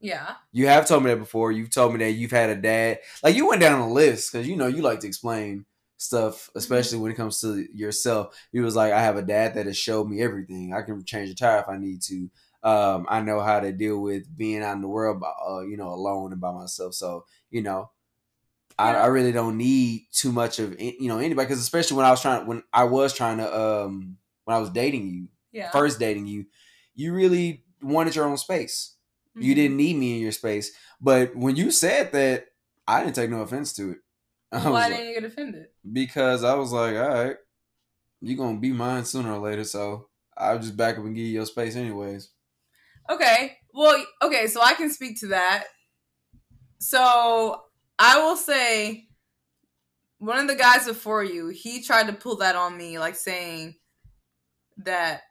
Yeah. 0.00 0.34
You 0.50 0.66
have 0.66 0.88
told 0.88 1.04
me 1.04 1.10
that 1.10 1.18
before. 1.18 1.52
You've 1.52 1.70
told 1.70 1.92
me 1.92 1.98
that 2.00 2.12
you've 2.12 2.32
had 2.32 2.50
a 2.50 2.56
dad. 2.56 2.98
Like 3.22 3.36
you 3.36 3.46
went 3.46 3.60
down 3.60 3.80
a 3.80 3.92
list 3.92 4.32
because 4.32 4.48
you 4.48 4.56
know 4.56 4.66
you 4.66 4.82
like 4.82 5.00
to 5.00 5.06
explain 5.06 5.64
stuff, 6.02 6.50
especially 6.54 6.98
when 6.98 7.12
it 7.12 7.16
comes 7.16 7.40
to 7.40 7.66
yourself. 7.72 8.36
He 8.52 8.60
was 8.60 8.76
like, 8.76 8.92
I 8.92 9.00
have 9.00 9.16
a 9.16 9.22
dad 9.22 9.54
that 9.54 9.66
has 9.66 9.76
showed 9.78 10.08
me 10.08 10.20
everything. 10.22 10.74
I 10.74 10.82
can 10.82 11.04
change 11.04 11.30
a 11.30 11.34
tire 11.34 11.60
if 11.60 11.68
I 11.68 11.78
need 11.78 12.02
to. 12.02 12.30
Um, 12.62 13.06
I 13.08 13.20
know 13.22 13.40
how 13.40 13.60
to 13.60 13.72
deal 13.72 14.00
with 14.00 14.24
being 14.36 14.62
out 14.62 14.76
in 14.76 14.82
the 14.82 14.88
world, 14.88 15.20
by, 15.20 15.32
uh, 15.46 15.60
you 15.62 15.76
know, 15.76 15.88
alone 15.88 16.32
and 16.32 16.40
by 16.40 16.52
myself. 16.52 16.94
So 16.94 17.24
you 17.50 17.62
know, 17.62 17.90
I, 18.78 18.92
Yeah. 18.92 19.02
I 19.02 19.06
really 19.06 19.32
don't 19.32 19.56
need 19.56 20.06
too 20.12 20.32
much 20.32 20.58
of 20.58 20.80
you 20.80 21.08
know 21.08 21.18
anybody 21.18 21.46
because 21.46 21.60
especially 21.60 21.96
when 21.96 22.06
I 22.06 22.10
was 22.10 22.22
trying 22.22 22.46
when 22.46 22.62
I 22.72 22.84
was 22.84 23.14
trying 23.14 23.38
to 23.38 23.60
um 23.60 24.16
when 24.44 24.56
I 24.56 24.60
was 24.60 24.70
dating 24.70 25.08
you 25.08 25.28
Yeah. 25.52 25.70
first 25.70 25.98
dating 25.98 26.26
you, 26.26 26.46
you 26.94 27.12
really 27.14 27.64
wanted 27.82 28.14
your 28.14 28.26
own 28.26 28.36
space 28.38 28.96
you 29.34 29.52
Mhm. 29.52 29.56
didn't 29.56 29.76
need 29.78 29.96
me 29.96 30.16
in 30.16 30.20
your 30.22 30.30
space. 30.32 30.72
But 31.00 31.34
when 31.34 31.56
you 31.56 31.70
said 31.70 32.12
that, 32.12 32.48
I 32.86 33.02
didn't 33.02 33.14
take 33.16 33.30
no 33.30 33.40
offense 33.40 33.72
to 33.74 33.92
it. 33.92 33.98
I 34.66 34.70
Why 34.70 34.88
didn't 34.90 35.08
you 35.08 35.14
get 35.14 35.24
offended? 35.24 35.66
because 35.92 36.44
I 36.44 36.54
was 36.54 36.72
like, 36.72 36.94
all 36.94 37.08
right, 37.08 37.36
you're 38.20 38.36
gonna 38.36 38.58
be 38.58 38.72
mine 38.72 39.04
sooner 39.04 39.32
or 39.32 39.38
later, 39.38 39.64
so 39.64 40.08
I'll 40.36 40.58
just 40.58 40.76
back 40.76 40.98
up 40.98 41.04
and 41.04 41.14
give 41.14 41.24
you 41.24 41.32
your 41.32 41.46
space 41.46 41.74
anyways. 41.74 42.30
Okay. 43.10 43.56
Well, 43.74 44.04
okay, 44.22 44.46
so 44.46 44.60
I 44.62 44.74
can 44.74 44.90
speak 44.90 45.18
to 45.20 45.28
that. 45.28 45.64
So 46.78 47.62
I 47.98 48.18
will 48.18 48.36
say 48.36 49.08
one 50.18 50.38
of 50.38 50.48
the 50.48 50.54
guys 50.54 50.86
before 50.86 51.24
you, 51.24 51.48
he 51.48 51.82
tried 51.82 52.06
to 52.08 52.12
pull 52.12 52.36
that 52.36 52.54
on 52.54 52.76
me, 52.76 52.98
like 52.98 53.14
saying 53.14 53.76
that 54.78 55.22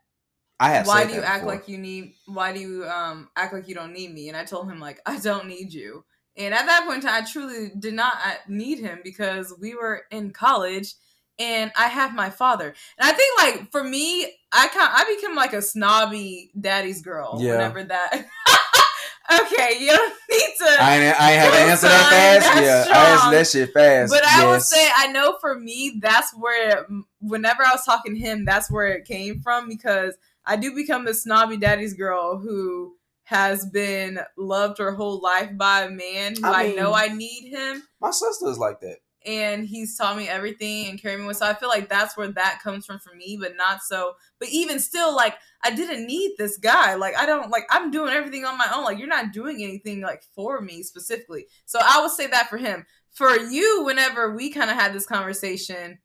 I 0.59 0.69
have 0.71 0.87
why 0.87 1.05
do 1.05 1.13
you 1.13 1.21
act 1.21 1.43
before. 1.43 1.55
like 1.55 1.67
you 1.67 1.77
need 1.77 2.13
why 2.25 2.53
do 2.53 2.59
you 2.59 2.85
um 2.85 3.29
act 3.35 3.53
like 3.53 3.67
you 3.67 3.75
don't 3.75 3.93
need 3.93 4.13
me? 4.13 4.27
And 4.27 4.37
I 4.37 4.45
told 4.45 4.69
him 4.69 4.79
like 4.79 4.99
I 5.05 5.19
don't 5.19 5.47
need 5.47 5.73
you. 5.73 6.03
And 6.37 6.53
at 6.53 6.65
that 6.65 6.85
point 6.87 7.05
I 7.05 7.21
truly 7.29 7.71
did 7.77 7.93
not 7.93 8.13
uh, 8.25 8.33
need 8.47 8.79
him 8.79 8.99
because 9.03 9.53
we 9.59 9.75
were 9.75 10.03
in 10.11 10.31
college 10.31 10.93
and 11.39 11.71
I 11.77 11.87
have 11.87 12.13
my 12.13 12.29
father. 12.29 12.73
And 12.97 13.09
I 13.09 13.11
think 13.11 13.39
like 13.39 13.71
for 13.71 13.83
me, 13.83 14.25
I 14.51 14.67
kind 14.67 14.89
I 14.93 15.15
became 15.15 15.35
like 15.35 15.53
a 15.53 15.61
snobby 15.61 16.51
daddy's 16.59 17.01
girl 17.01 17.37
Yeah. 17.39 17.51
whenever 17.53 17.83
that 17.83 18.25
Okay, 19.41 19.77
you 19.79 19.87
don't 19.87 20.13
need 20.31 20.53
to 20.59 20.65
I 20.79 21.13
I 21.17 21.31
have 21.31 21.53
to 21.53 21.59
answer 21.59 21.87
that 21.87 22.09
fast. 22.41 22.61
Yeah, 22.63 22.79
I 22.79 22.83
strong. 22.83 23.05
answered 23.05 23.31
that 23.31 23.47
shit 23.47 23.73
fast. 23.73 24.11
but 24.11 24.23
I 24.25 24.49
would 24.51 24.61
say 24.61 24.89
I 24.95 25.07
know 25.07 25.37
for 25.39 25.57
me 25.57 25.99
that's 26.01 26.33
where 26.35 26.85
whenever 27.19 27.63
I 27.63 27.71
was 27.71 27.85
talking 27.85 28.13
to 28.15 28.19
him, 28.19 28.45
that's 28.45 28.69
where 28.69 28.87
it 28.87 29.05
came 29.05 29.39
from 29.41 29.69
because 29.69 30.15
I 30.45 30.55
do 30.57 30.73
become 30.75 31.05
the 31.05 31.13
snobby 31.13 31.55
daddy's 31.57 31.93
girl 31.93 32.39
who 32.39 32.95
has 33.31 33.65
been 33.65 34.19
loved 34.37 34.77
her 34.77 34.91
whole 34.93 35.21
life 35.21 35.57
by 35.57 35.83
a 35.83 35.89
man 35.89 36.35
who 36.35 36.45
I 36.45 36.63
I, 36.63 36.73
know 36.73 36.93
I 36.93 37.07
need 37.07 37.49
him 37.49 37.81
My 38.01 38.11
sister 38.11 38.49
is 38.49 38.57
like 38.57 38.81
that. 38.81 38.97
and 39.25 39.65
he's 39.65 39.97
taught 39.97 40.17
me 40.17 40.27
everything 40.27 40.87
and 40.89 41.01
carried 41.01 41.21
me 41.21 41.27
with. 41.27 41.37
So 41.37 41.45
I 41.45 41.53
feel 41.53 41.69
like 41.69 41.87
that's 41.87 42.17
where 42.17 42.27
that 42.33 42.59
comes 42.61 42.85
from 42.85 42.99
for 42.99 43.15
me, 43.15 43.37
but 43.39 43.55
not 43.55 43.83
so. 43.83 44.13
But 44.39 44.49
even 44.49 44.79
still, 44.79 45.15
like 45.15 45.35
I 45.63 45.71
didn't 45.71 46.05
need 46.07 46.33
this 46.37 46.57
guy. 46.57 46.95
Like 46.95 47.15
I 47.15 47.25
don't 47.25 47.49
like 47.49 47.63
I'm 47.69 47.89
doing 47.89 48.11
everything 48.13 48.43
on 48.45 48.57
my 48.57 48.67
own. 48.75 48.83
Like 48.83 48.97
you're 48.99 49.07
not 49.07 49.31
doing 49.31 49.63
anything 49.63 50.01
like 50.01 50.23
for 50.35 50.59
me 50.59 50.83
specifically. 50.83 51.45
So 51.65 51.79
I 51.81 52.01
would 52.01 52.11
say 52.11 52.27
that 52.27 52.49
for 52.49 52.57
him. 52.57 52.85
For 53.11 53.29
you, 53.37 53.83
whenever 53.85 54.35
we 54.35 54.51
kind 54.51 54.69
of 54.71 54.75
had 54.75 54.91
this 54.93 55.05
conversation, 55.05 55.99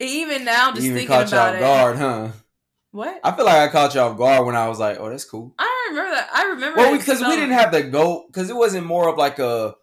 even 0.00 0.44
now, 0.44 0.72
just 0.72 0.86
even 0.86 0.96
thinking 0.98 1.14
about 1.28 1.54
it. 1.56 1.60
guard, 1.60 1.96
huh? 1.98 2.28
What? 2.92 3.20
I 3.24 3.32
feel 3.32 3.46
like 3.46 3.56
I 3.68 3.72
caught 3.72 3.94
you 3.94 4.00
off 4.00 4.16
guard 4.16 4.46
when 4.46 4.54
I 4.54 4.68
was 4.68 4.78
like, 4.78 4.98
"Oh, 5.00 5.08
that's 5.10 5.24
cool." 5.24 5.54
I 5.58 5.64
don't 5.64 5.96
remember 5.96 6.16
that. 6.16 6.28
I 6.32 6.44
remember 6.44 6.76
Well, 6.76 6.96
because 6.98 7.20
we 7.20 7.36
didn't 7.36 7.52
have 7.52 7.72
the 7.72 7.82
go, 7.82 8.24
because 8.26 8.48
it 8.50 8.56
wasn't 8.56 8.86
more 8.86 9.08
of 9.08 9.16
like 9.18 9.38
a. 9.38 9.74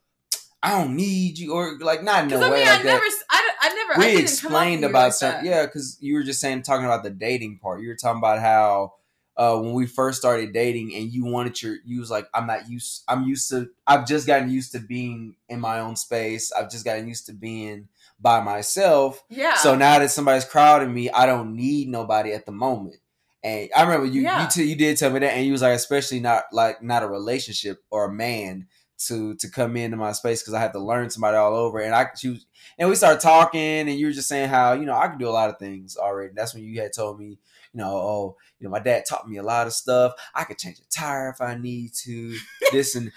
I 0.62 0.72
don't 0.72 0.96
need 0.96 1.38
you" 1.40 1.54
or 1.54 1.78
like 1.80 2.04
not 2.04 2.26
in 2.26 2.34
a 2.34 2.38
I 2.38 2.50
way 2.50 2.58
mean, 2.60 2.68
like 2.68 2.80
I 2.80 2.84
that. 2.84 2.86
never, 2.86 3.04
I, 3.30 3.52
I 3.62 3.74
never, 3.74 3.94
I 3.94 3.98
we 3.98 4.06
didn't 4.12 4.22
explained 4.22 4.84
about 4.86 5.14
like 5.22 5.44
yeah 5.44 5.66
because 5.66 5.98
you 6.02 6.14
were 6.14 6.24
just 6.24 6.40
saying 6.40 6.62
talking 6.64 6.86
about 6.86 7.04
the 7.04 7.10
dating 7.10 7.60
part 7.60 7.82
you 7.82 7.88
were 7.88 7.96
talking 7.96 8.20
about 8.20 8.40
how 8.40 8.94
uh 9.38 9.58
when 9.58 9.74
we 9.74 9.86
first 9.88 10.20
started 10.20 10.54
dating 10.54 10.94
and 10.96 11.12
you 11.12 11.26
wanted 11.26 11.62
your 11.62 11.76
you 11.86 12.00
was 12.00 12.12
like 12.12 12.28
i'm 12.34 12.46
not 12.46 12.70
used 12.70 13.04
i'm 13.08 13.24
used 13.24 13.50
to 13.50 13.70
i've 13.88 14.06
just 14.08 14.28
gotten 14.28 14.50
used 14.50 14.72
to 14.74 14.80
being 14.80 15.36
in 15.48 15.60
my 15.60 15.80
own 15.80 15.96
space 15.96 16.52
i've 16.52 16.70
just 16.70 16.86
gotten 16.86 17.08
used 17.08 17.26
to 17.26 17.34
being 17.34 17.88
by 18.22 18.42
myself 18.42 19.24
Yeah. 19.30 19.56
so 19.56 19.76
now 19.76 20.00
that 20.00 20.12
somebody's 20.12 20.46
crowding 20.46 20.94
me 20.94 21.10
i 21.12 21.26
don't 21.26 21.56
need 21.56 21.88
nobody 21.88 22.32
at 22.34 22.46
the 22.46 22.52
moment 22.52 22.98
and 23.44 23.70
i 23.76 23.82
remember 23.84 24.06
you 24.06 24.22
Yeah. 24.22 24.44
you, 24.44 24.50
t- 24.50 24.64
you 24.70 24.76
did 24.76 24.98
tell 24.98 25.10
me 25.12 25.20
that 25.20 25.34
and 25.34 25.46
you 25.46 25.52
was 25.52 25.62
like 25.62 25.76
especially 25.76 26.20
not 26.20 26.44
like 26.52 26.82
not 26.84 27.04
a 27.04 27.08
relationship 27.08 27.82
or 27.90 28.06
a 28.06 28.12
man 28.14 28.68
to 29.08 29.34
to 29.36 29.50
come 29.50 29.78
into 29.78 29.96
my 29.96 30.12
space 30.12 30.42
because 30.42 30.54
I 30.54 30.60
have 30.60 30.74
to 30.74 30.80
learn 30.84 31.10
somebody 31.10 31.38
all 31.38 31.56
over. 31.56 31.80
And 31.80 31.96
I 31.96 32.08
choose, 32.18 32.46
and 32.78 32.90
we 32.90 32.96
started 32.96 33.22
talking, 33.22 33.62
and 33.62 33.92
you 33.92 34.08
were 34.08 34.12
just 34.12 34.28
saying 34.28 34.50
how 34.50 34.74
you 34.74 34.84
know 34.86 34.94
I 34.94 35.08
can 35.08 35.18
do 35.18 35.30
a 35.30 35.32
lot 35.32 35.50
of 35.50 35.58
things 35.58 35.96
already. 35.96 36.34
That's 36.36 36.54
when 36.54 36.66
you 36.66 36.82
had 36.82 36.92
told 36.92 37.18
me, 37.18 37.28
you 37.28 37.38
know, 37.76 37.96
oh, 37.96 38.36
you 38.60 38.66
know, 38.66 38.72
my 38.72 38.80
dad 38.80 39.06
taught 39.08 39.30
me 39.30 39.38
a 39.38 39.42
lot 39.42 39.68
of 39.68 39.72
stuff. 39.74 40.12
I 40.36 40.44
could 40.44 40.58
change 40.58 40.80
a 40.80 40.90
tire 40.94 41.30
if 41.30 41.40
I 41.40 41.56
need 41.56 41.94
to. 42.04 42.36
This 42.74 42.94
and 42.96 43.10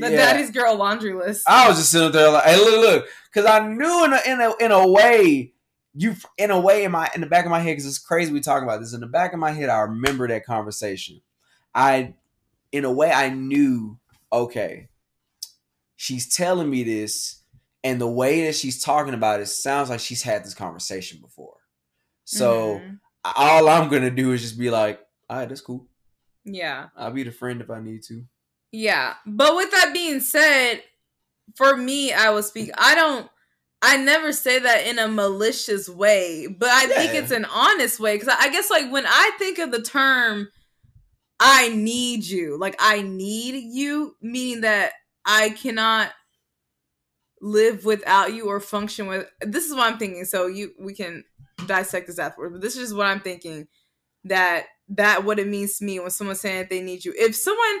the 0.00 0.10
yeah. 0.10 0.16
daddy's 0.16 0.50
girl 0.50 0.76
laundry 0.76 1.12
list. 1.12 1.48
I 1.48 1.68
was 1.68 1.78
just 1.78 1.90
sitting 1.90 2.12
there 2.12 2.30
like, 2.30 2.44
hey, 2.44 2.56
look, 2.56 2.80
look, 2.80 3.06
because 3.32 3.48
I 3.48 3.66
knew 3.66 4.04
in 4.04 4.12
a, 4.12 4.20
in 4.26 4.40
a 4.40 4.54
in 4.64 4.72
a 4.72 4.86
way. 4.88 5.52
You 5.98 6.14
in 6.36 6.50
a 6.50 6.60
way 6.60 6.84
in 6.84 6.92
my 6.92 7.08
in 7.14 7.22
the 7.22 7.26
back 7.26 7.46
of 7.46 7.50
my 7.50 7.58
head 7.60 7.70
because 7.70 7.86
it's 7.86 7.98
crazy 7.98 8.30
we 8.30 8.40
talking 8.40 8.68
about 8.68 8.80
this 8.80 8.92
in 8.92 9.00
the 9.00 9.06
back 9.06 9.32
of 9.32 9.38
my 9.38 9.52
head 9.52 9.70
I 9.70 9.78
remember 9.78 10.28
that 10.28 10.44
conversation. 10.44 11.22
I 11.74 12.12
in 12.70 12.84
a 12.84 12.92
way 12.92 13.10
I 13.10 13.30
knew 13.30 13.98
okay 14.30 14.88
she's 15.96 16.28
telling 16.34 16.68
me 16.68 16.82
this 16.82 17.42
and 17.82 18.00
the 18.00 18.06
way 18.06 18.44
that 18.44 18.54
she's 18.54 18.82
talking 18.82 19.14
about 19.14 19.40
it 19.40 19.46
sounds 19.46 19.88
like 19.88 20.00
she's 20.00 20.22
had 20.22 20.44
this 20.44 20.52
conversation 20.54 21.18
before 21.20 21.56
so 22.24 22.80
Mhm. 22.80 22.98
all 23.36 23.68
i'm 23.68 23.88
gonna 23.88 24.10
do 24.10 24.32
is 24.32 24.42
just 24.42 24.58
be 24.58 24.68
like 24.70 25.00
all 25.30 25.38
right 25.38 25.48
that's 25.48 25.60
cool 25.60 25.86
yeah. 26.44 26.88
i'll 26.96 27.10
be 27.12 27.22
the 27.22 27.32
friend 27.32 27.60
if 27.60 27.70
i 27.70 27.80
need 27.80 28.02
to 28.02 28.24
Yeah. 28.76 29.14
But 29.24 29.56
with 29.56 29.70
that 29.70 29.94
being 29.94 30.20
said, 30.20 30.82
for 31.54 31.78
me, 31.78 32.12
I 32.12 32.28
will 32.28 32.42
speak. 32.42 32.70
I 32.76 32.94
don't 32.94 33.26
I 33.80 33.96
never 33.96 34.32
say 34.32 34.58
that 34.58 34.86
in 34.86 34.98
a 34.98 35.08
malicious 35.08 35.88
way, 35.88 36.46
but 36.46 36.68
I 36.68 36.86
think 36.86 37.14
it's 37.14 37.30
an 37.30 37.46
honest 37.46 37.98
way 37.98 38.18
cuz 38.18 38.28
I 38.28 38.50
guess 38.50 38.70
like 38.70 38.92
when 38.92 39.06
I 39.06 39.30
think 39.38 39.58
of 39.58 39.70
the 39.70 39.80
term 39.80 40.48
I 41.40 41.68
need 41.68 42.24
you, 42.24 42.58
like 42.58 42.76
I 42.78 43.00
need 43.00 43.54
you 43.72 44.14
meaning 44.20 44.60
that 44.60 44.92
I 45.24 45.50
cannot 45.50 46.12
live 47.40 47.86
without 47.86 48.34
you 48.34 48.46
or 48.48 48.60
function 48.60 49.06
with 49.06 49.26
this 49.40 49.64
is 49.64 49.74
what 49.74 49.90
I'm 49.90 49.98
thinking. 49.98 50.26
So 50.26 50.48
you 50.48 50.72
we 50.78 50.94
can 50.94 51.24
dissect 51.66 52.08
this 52.08 52.18
afterwards, 52.18 52.52
but 52.52 52.60
this 52.60 52.76
is 52.76 52.92
what 52.92 53.06
I'm 53.06 53.20
thinking 53.20 53.68
that 54.24 54.66
that 54.88 55.24
what 55.24 55.38
it 55.38 55.48
means 55.48 55.78
to 55.78 55.84
me 55.84 55.98
when 55.98 56.10
someone's 56.10 56.40
saying 56.40 56.58
that 56.58 56.70
they 56.70 56.82
need 56.82 57.06
you. 57.06 57.14
If 57.16 57.34
someone 57.34 57.80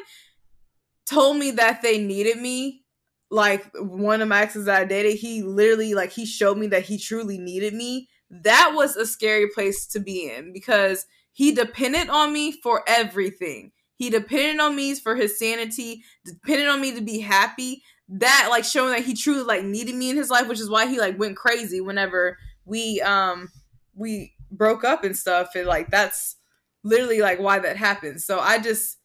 told 1.08 1.36
me 1.36 1.52
that 1.52 1.82
they 1.82 1.98
needed 1.98 2.38
me, 2.38 2.84
like 3.30 3.66
one 3.74 4.22
of 4.22 4.28
my 4.28 4.42
exes 4.42 4.66
that 4.66 4.82
I 4.82 4.84
dated, 4.84 5.16
he 5.18 5.42
literally 5.42 5.94
like 5.94 6.12
he 6.12 6.26
showed 6.26 6.58
me 6.58 6.66
that 6.68 6.84
he 6.84 6.98
truly 6.98 7.38
needed 7.38 7.74
me. 7.74 8.08
That 8.30 8.72
was 8.74 8.96
a 8.96 9.06
scary 9.06 9.48
place 9.48 9.86
to 9.88 10.00
be 10.00 10.30
in 10.30 10.52
because 10.52 11.06
he 11.32 11.52
depended 11.52 12.08
on 12.08 12.32
me 12.32 12.52
for 12.52 12.82
everything. 12.86 13.72
He 13.96 14.10
depended 14.10 14.60
on 14.60 14.76
me 14.76 14.94
for 14.94 15.16
his 15.16 15.38
sanity, 15.38 16.02
depended 16.24 16.68
on 16.68 16.80
me 16.80 16.94
to 16.94 17.00
be 17.00 17.20
happy. 17.20 17.82
That 18.08 18.48
like 18.50 18.64
showing 18.64 18.92
that 18.92 19.04
he 19.04 19.14
truly 19.14 19.42
like 19.42 19.64
needed 19.64 19.94
me 19.94 20.10
in 20.10 20.16
his 20.16 20.30
life, 20.30 20.46
which 20.48 20.60
is 20.60 20.70
why 20.70 20.86
he 20.86 21.00
like 21.00 21.18
went 21.18 21.36
crazy 21.36 21.80
whenever 21.80 22.38
we 22.64 23.00
um 23.00 23.48
we 23.94 24.34
broke 24.50 24.84
up 24.84 25.02
and 25.02 25.16
stuff. 25.16 25.54
And 25.54 25.66
like 25.66 25.90
that's 25.90 26.36
literally 26.84 27.20
like 27.20 27.40
why 27.40 27.58
that 27.58 27.76
happened. 27.76 28.20
So 28.22 28.38
I 28.38 28.58
just 28.58 28.98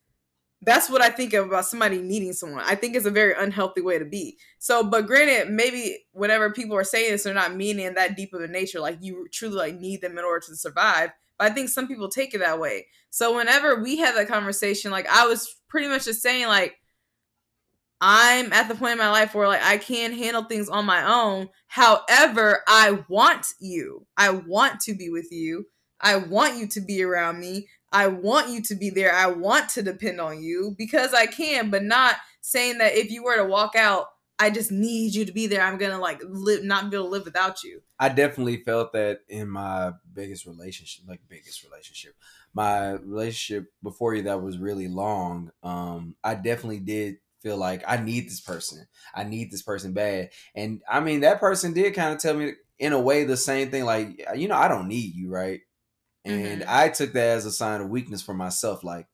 that's 0.63 0.89
what 0.89 1.02
I 1.02 1.10
think 1.10 1.34
of 1.34 1.47
about 1.47 1.65
somebody 1.65 2.00
needing 2.00 2.34
someone. 2.34 2.63
I 2.63 2.76
think 2.76 2.95
it's 2.95 3.08
a 3.08 3.12
very 3.12 3.34
unhealthy 3.38 3.82
way 3.82 3.97
to 3.97 4.06
be. 4.06 4.38
So, 4.60 4.84
but 4.84 5.08
granted, 5.08 5.52
maybe 5.52 5.97
whenever 6.12 6.52
people 6.52 6.78
are 6.78 6.84
saying 6.84 7.12
this, 7.12 7.24
they're 7.24 7.34
not 7.34 7.56
meaning 7.56 7.95
that 7.95 8.15
deep 8.15 8.34
of 8.34 8.41
a 8.41 8.47
nature. 8.47 8.80
Like 8.80 9.00
you 9.02 9.28
truly 9.32 9.56
like 9.56 9.76
need 9.80 10.02
them 10.02 10.17
in 10.17 10.24
order 10.24 10.45
to 10.47 10.56
survive. 10.56 11.10
But 11.39 11.52
I 11.52 11.54
think 11.56 11.69
some 11.69 11.88
people 11.88 12.10
take 12.10 12.36
it 12.36 12.39
that 12.39 12.60
way. 12.60 12.88
So 13.10 13.36
whenever 13.36 13.82
we 13.82 13.97
had 13.97 14.15
that 14.15 14.28
conversation, 14.28 14.91
like 14.91 15.08
I 15.08 15.26
was 15.26 15.56
pretty 15.67 15.88
much 15.88 16.06
just 16.06 16.21
saying, 16.21 16.47
like, 16.47 16.76
I'm 18.00 18.52
at 18.52 18.67
the 18.67 18.76
point 18.76 18.93
in 18.93 18.97
my 18.97 19.12
life 19.12 19.36
where 19.36 19.47
like 19.47 19.63
I 19.63 19.78
can 19.78 20.13
handle 20.13 20.43
things 20.43 20.69
on 20.69 20.86
my 20.86 21.04
own. 21.04 21.50
However, 21.67 22.63
I 22.67 23.04
want 23.10 23.47
you. 23.60 24.06
I 24.17 24.32
want 24.32 24.80
to 24.82 24.95
be 24.95 25.10
with 25.10 25.32
you. 25.32 25.65
I 26.00 26.15
want 26.17 26.58
you 26.58 26.67
to 26.67 26.82
be 26.82 27.04
around 27.04 27.39
me. 27.39 27.67
I 27.91 28.08
want 28.08 28.49
you 28.49 28.62
to 28.63 28.75
be 28.75 28.89
there. 28.89 29.13
I 29.13 29.27
want 29.27 29.69
to 29.69 29.84
depend 29.84 30.21
on 30.21 30.41
you 30.41 30.75
because 30.77 31.13
I 31.13 31.25
can, 31.25 31.69
but 31.69 31.84
not 31.84 32.15
saying 32.41 32.77
that 32.80 32.95
if 32.95 33.12
you 33.12 33.23
were 33.23 33.38
to 33.38 33.45
walk 33.45 33.75
out, 33.75 34.08
I 34.41 34.49
just 34.49 34.71
need 34.71 35.13
you 35.13 35.23
to 35.25 35.32
be 35.32 35.45
there. 35.45 35.62
I'm 35.62 35.77
gonna 35.77 35.99
like 35.99 36.19
live, 36.27 36.63
not 36.63 36.89
be 36.89 36.97
able 36.97 37.06
to 37.06 37.12
live 37.12 37.25
without 37.25 37.63
you. 37.63 37.82
I 37.99 38.10
definitely 38.10 38.58
felt 38.58 38.91
that 38.93 39.19
in 39.30 39.47
my 39.47 39.91
biggest 40.12 40.47
relationship, 40.47 41.06
like 41.08 41.19
biggest 41.30 41.63
relationship, 41.63 42.15
my 42.51 42.93
relationship 42.93 43.71
before 43.84 44.15
you 44.15 44.23
that 44.23 44.41
was 44.41 44.58
really 44.58 44.88
long. 44.88 45.51
Um, 45.62 46.15
I 46.23 46.34
definitely 46.34 46.80
did 46.80 47.17
feel 47.43 47.58
like 47.58 47.84
I 47.88 47.97
need 47.97 48.25
this 48.25 48.41
person. 48.41 48.88
I 49.13 49.25
need 49.25 49.51
this 49.51 49.62
person 49.62 49.93
bad, 49.93 50.32
and 50.56 50.82
I 50.89 51.01
mean 51.01 51.19
that 51.19 51.39
person 51.39 51.73
did 51.73 51.93
kind 51.93 52.12
of 52.12 52.19
tell 52.19 52.34
me 52.34 52.54
in 52.80 52.93
a 52.93 52.99
way 52.99 53.25
the 53.25 53.38
same 53.38 53.69
thing. 53.69 53.86
Like 53.86 54.25
you 54.36 54.47
know, 54.47 54.58
I 54.58 54.67
don't 54.67 54.88
need 54.88 55.13
you, 55.13 55.30
right? 55.30 55.62
And 56.25 56.62
Mhm. 56.62 56.65
I 56.67 56.89
took 56.89 57.13
that 57.13 57.29
as 57.38 57.45
a 57.45 57.51
sign 57.51 57.81
of 57.81 57.89
weakness 57.89 58.21
for 58.21 58.34
myself, 58.34 58.84
like. 58.84 59.07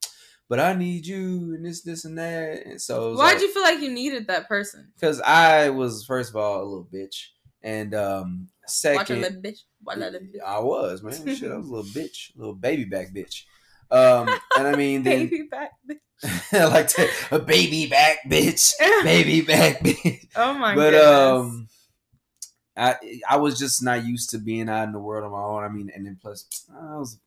But 0.49 0.61
I 0.61 0.73
need 0.73 1.05
you 1.05 1.53
and 1.55 1.65
this, 1.65 1.81
this, 1.81 2.05
and 2.05 2.17
that. 2.17 2.65
And 2.65 2.81
so 2.81 3.09
Why'd 3.15 3.33
like- 3.33 3.41
you 3.41 3.53
feel 3.53 3.63
like 3.63 3.81
you 3.81 3.91
needed 3.91 4.27
that 4.27 4.47
person? 4.47 4.91
because 4.95 5.19
I 5.21 5.69
was 5.69 6.05
first 6.05 6.29
of 6.29 6.37
all 6.37 6.61
a 6.61 6.63
little 6.63 6.87
bitch, 6.93 7.15
and 7.61 7.93
um 7.93 8.47
second, 8.65 9.23
bitch. 9.43 9.59
Bitch. 9.85 10.39
I 10.45 10.59
was 10.59 11.03
man, 11.03 11.13
shit, 11.35 11.51
I 11.51 11.57
was 11.57 11.67
a 11.67 11.71
little 11.71 11.83
bitch, 11.91 12.31
little 12.37 12.55
baby 12.55 12.85
back 12.85 13.13
bitch. 13.13 13.43
Um, 13.91 14.27
and 14.57 14.67
I 14.67 14.75
mean, 14.75 15.03
then 15.03 15.27
Baby 15.27 15.43
back. 15.51 15.71
bitch, 15.89 15.99
like 16.71 16.87
to, 16.89 17.09
a 17.31 17.39
baby 17.39 17.87
back 17.87 18.17
bitch, 18.29 18.73
baby 19.03 19.41
back 19.41 19.79
bitch. 19.79 20.27
Oh 20.35 20.53
my 20.53 20.75
god. 20.75 20.75
but 20.75 20.91
goodness. 20.91 21.05
um, 21.07 21.67
I 22.77 22.95
I 23.29 23.37
was 23.37 23.57
just 23.57 23.83
not 23.83 24.05
used 24.05 24.29
to 24.31 24.37
being 24.37 24.69
out 24.69 24.85
in 24.85 24.93
the 24.93 24.99
world 24.99 25.25
on 25.25 25.31
my 25.31 25.41
own. 25.41 25.63
I 25.63 25.69
mean, 25.69 25.91
and 25.93 26.05
then 26.05 26.17
plus, 26.21 26.67
I 26.71 26.97
was 26.97 27.19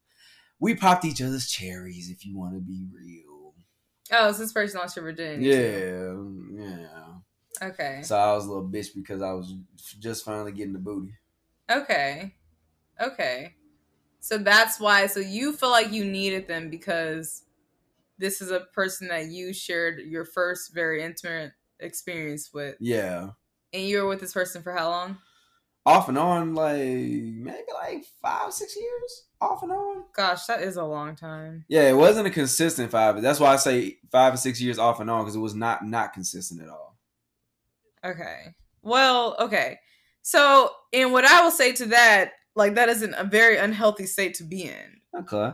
we 0.60 0.74
popped 0.74 1.04
each 1.04 1.22
other's 1.22 1.50
cherries 1.50 2.10
if 2.10 2.24
you 2.24 2.38
want 2.38 2.54
to 2.54 2.60
be 2.60 2.84
real. 2.92 3.54
oh, 4.12 4.32
so 4.32 4.38
this 4.38 4.52
person 4.52 4.78
lost 4.78 4.96
your 4.96 5.04
virginity. 5.04 5.46
Yeah, 5.46 6.66
yeah. 6.66 7.68
Okay. 7.68 8.00
So 8.02 8.16
I 8.16 8.32
was 8.34 8.46
a 8.46 8.48
little 8.48 8.68
bitch 8.68 8.94
because 8.94 9.22
I 9.22 9.32
was 9.32 9.54
just 9.98 10.24
finally 10.24 10.52
getting 10.52 10.72
the 10.72 10.78
booty. 10.78 11.14
Okay. 11.70 12.34
Okay. 13.00 13.54
So 14.20 14.38
that's 14.38 14.78
why. 14.78 15.06
So 15.06 15.20
you 15.20 15.52
feel 15.52 15.70
like 15.70 15.92
you 15.92 16.04
needed 16.04 16.46
them 16.46 16.70
because 16.70 17.42
this 18.18 18.40
is 18.40 18.50
a 18.50 18.60
person 18.60 19.08
that 19.08 19.26
you 19.26 19.52
shared 19.52 20.00
your 20.00 20.24
first 20.24 20.74
very 20.74 21.02
intimate 21.02 21.52
experience 21.80 22.50
with. 22.52 22.76
Yeah. 22.78 23.30
And 23.72 23.84
you 23.84 24.02
were 24.02 24.08
with 24.08 24.20
this 24.20 24.34
person 24.34 24.62
for 24.62 24.72
how 24.72 24.90
long? 24.90 25.18
Off 25.86 26.08
and 26.08 26.18
on, 26.18 26.54
like 26.54 26.76
maybe 26.76 27.64
like 27.74 28.04
five, 28.22 28.52
six 28.52 28.76
years. 28.76 29.26
Off 29.40 29.62
and 29.62 29.72
on. 29.72 30.04
Gosh, 30.14 30.44
that 30.46 30.62
is 30.62 30.76
a 30.76 30.84
long 30.84 31.16
time. 31.16 31.64
Yeah, 31.68 31.88
it 31.88 31.96
wasn't 31.96 32.26
a 32.26 32.30
consistent 32.30 32.90
five. 32.90 33.20
That's 33.22 33.40
why 33.40 33.54
I 33.54 33.56
say 33.56 33.96
five 34.12 34.34
or 34.34 34.36
six 34.36 34.60
years 34.60 34.78
off 34.78 35.00
and 35.00 35.10
on 35.10 35.24
because 35.24 35.36
it 35.36 35.40
was 35.40 35.54
not 35.54 35.84
not 35.86 36.12
consistent 36.12 36.60
at 36.60 36.68
all. 36.68 36.98
Okay. 38.04 38.54
Well, 38.82 39.36
okay. 39.40 39.78
So, 40.22 40.70
and 40.92 41.12
what 41.12 41.24
I 41.24 41.42
will 41.42 41.50
say 41.50 41.72
to 41.72 41.86
that, 41.86 42.32
Like 42.54 42.74
that 42.74 42.88
isn't 42.90 43.14
a 43.14 43.24
very 43.24 43.56
unhealthy 43.56 44.06
state 44.06 44.34
to 44.34 44.44
be 44.44 44.64
in. 44.64 45.00
Okay. 45.18 45.52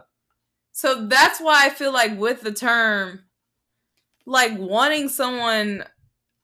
So 0.73 1.07
that's 1.07 1.41
why 1.41 1.67
I 1.67 1.71
feel 1.71 1.93
like 1.93 2.19
with 2.19 2.41
the 2.43 2.53
term, 2.53 3.25
like 4.27 4.59
wanting 4.59 5.09
someone 5.09 5.85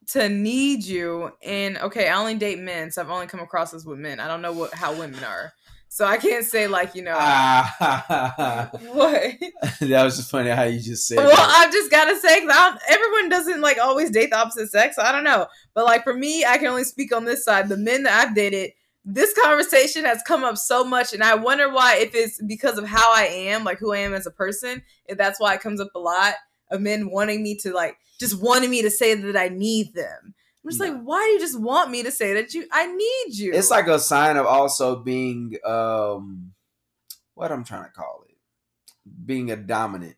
to 0.08 0.28
need 0.28 0.84
you, 0.84 1.30
and 1.44 1.78
okay, 1.78 2.08
I 2.08 2.16
only 2.18 2.34
date 2.34 2.58
men, 2.58 2.90
so 2.90 3.02
I've 3.02 3.10
only 3.10 3.26
come 3.26 3.40
across 3.40 3.70
this 3.70 3.84
with 3.84 3.98
men. 3.98 4.20
I 4.20 4.26
don't 4.28 4.42
know 4.42 4.52
what 4.52 4.74
how 4.74 4.92
women 4.98 5.22
are, 5.24 5.52
so 5.88 6.04
I 6.04 6.16
can't 6.16 6.44
say 6.44 6.66
like 6.66 6.94
you 6.94 7.02
know 7.02 7.14
Ah, 7.16 8.70
what. 8.88 9.32
that 9.80 10.04
was 10.04 10.16
just 10.16 10.30
funny 10.30 10.50
how 10.50 10.64
you 10.64 10.80
just 10.80 11.06
said 11.06 11.18
well, 11.18 11.28
that. 11.30 11.64
I've 11.66 11.72
just 11.72 11.90
gotta 11.90 12.16
say, 12.18 12.40
'cause 12.40 12.48
don't, 12.48 12.80
everyone 12.88 13.28
doesn't 13.28 13.60
like 13.60 13.78
always 13.78 14.10
date 14.10 14.30
the 14.30 14.38
opposite 14.38 14.70
sex. 14.70 14.96
So 14.96 15.02
I 15.02 15.12
don't 15.12 15.24
know, 15.24 15.46
but 15.74 15.84
like 15.84 16.02
for 16.04 16.14
me, 16.14 16.44
I 16.44 16.58
can 16.58 16.66
only 16.68 16.84
speak 16.84 17.14
on 17.14 17.24
this 17.24 17.44
side. 17.44 17.68
The 17.68 17.76
men 17.76 18.02
that 18.04 18.26
I've 18.28 18.34
dated, 18.34 18.72
this 19.04 19.34
conversation 19.40 20.04
has 20.04 20.22
come 20.26 20.44
up 20.44 20.56
so 20.58 20.84
much, 20.84 21.12
and 21.12 21.22
I 21.22 21.34
wonder 21.34 21.70
why. 21.70 21.96
If 21.96 22.14
it's 22.14 22.42
because 22.42 22.78
of 22.78 22.86
how 22.86 23.12
I 23.14 23.24
am, 23.24 23.64
like 23.64 23.78
who 23.78 23.92
I 23.92 23.98
am 23.98 24.14
as 24.14 24.26
a 24.26 24.30
person, 24.30 24.82
if 25.06 25.16
that's 25.18 25.40
why 25.40 25.54
it 25.54 25.60
comes 25.60 25.80
up 25.80 25.88
a 25.94 25.98
lot 25.98 26.34
of 26.72 26.80
men 26.80 27.10
wanting 27.10 27.42
me 27.42 27.56
to 27.58 27.72
like 27.72 27.96
just 28.18 28.40
wanting 28.42 28.70
me 28.70 28.82
to 28.82 28.90
say 28.90 29.14
that 29.14 29.36
I 29.36 29.48
need 29.48 29.94
them. 29.94 30.34
I'm 30.64 30.70
just 30.70 30.80
No. 30.80 30.86
like, 30.88 31.02
why 31.02 31.24
do 31.26 31.32
you 31.32 31.40
just 31.40 31.60
want 31.60 31.90
me 31.90 32.02
to 32.04 32.10
say 32.12 32.34
that 32.34 32.54
you 32.54 32.66
I 32.72 32.86
need 32.86 33.34
you? 33.36 33.52
It's 33.52 33.70
like 33.70 33.86
a 33.88 33.98
sign 33.98 34.36
of 34.36 34.46
also 34.46 34.96
being 34.96 35.56
um 35.64 36.52
what 37.34 37.50
I'm 37.52 37.64
trying 37.64 37.84
to 37.84 37.90
call 37.90 38.24
it. 38.28 38.36
Being 39.26 39.50
a 39.50 39.56
dominant 39.56 40.16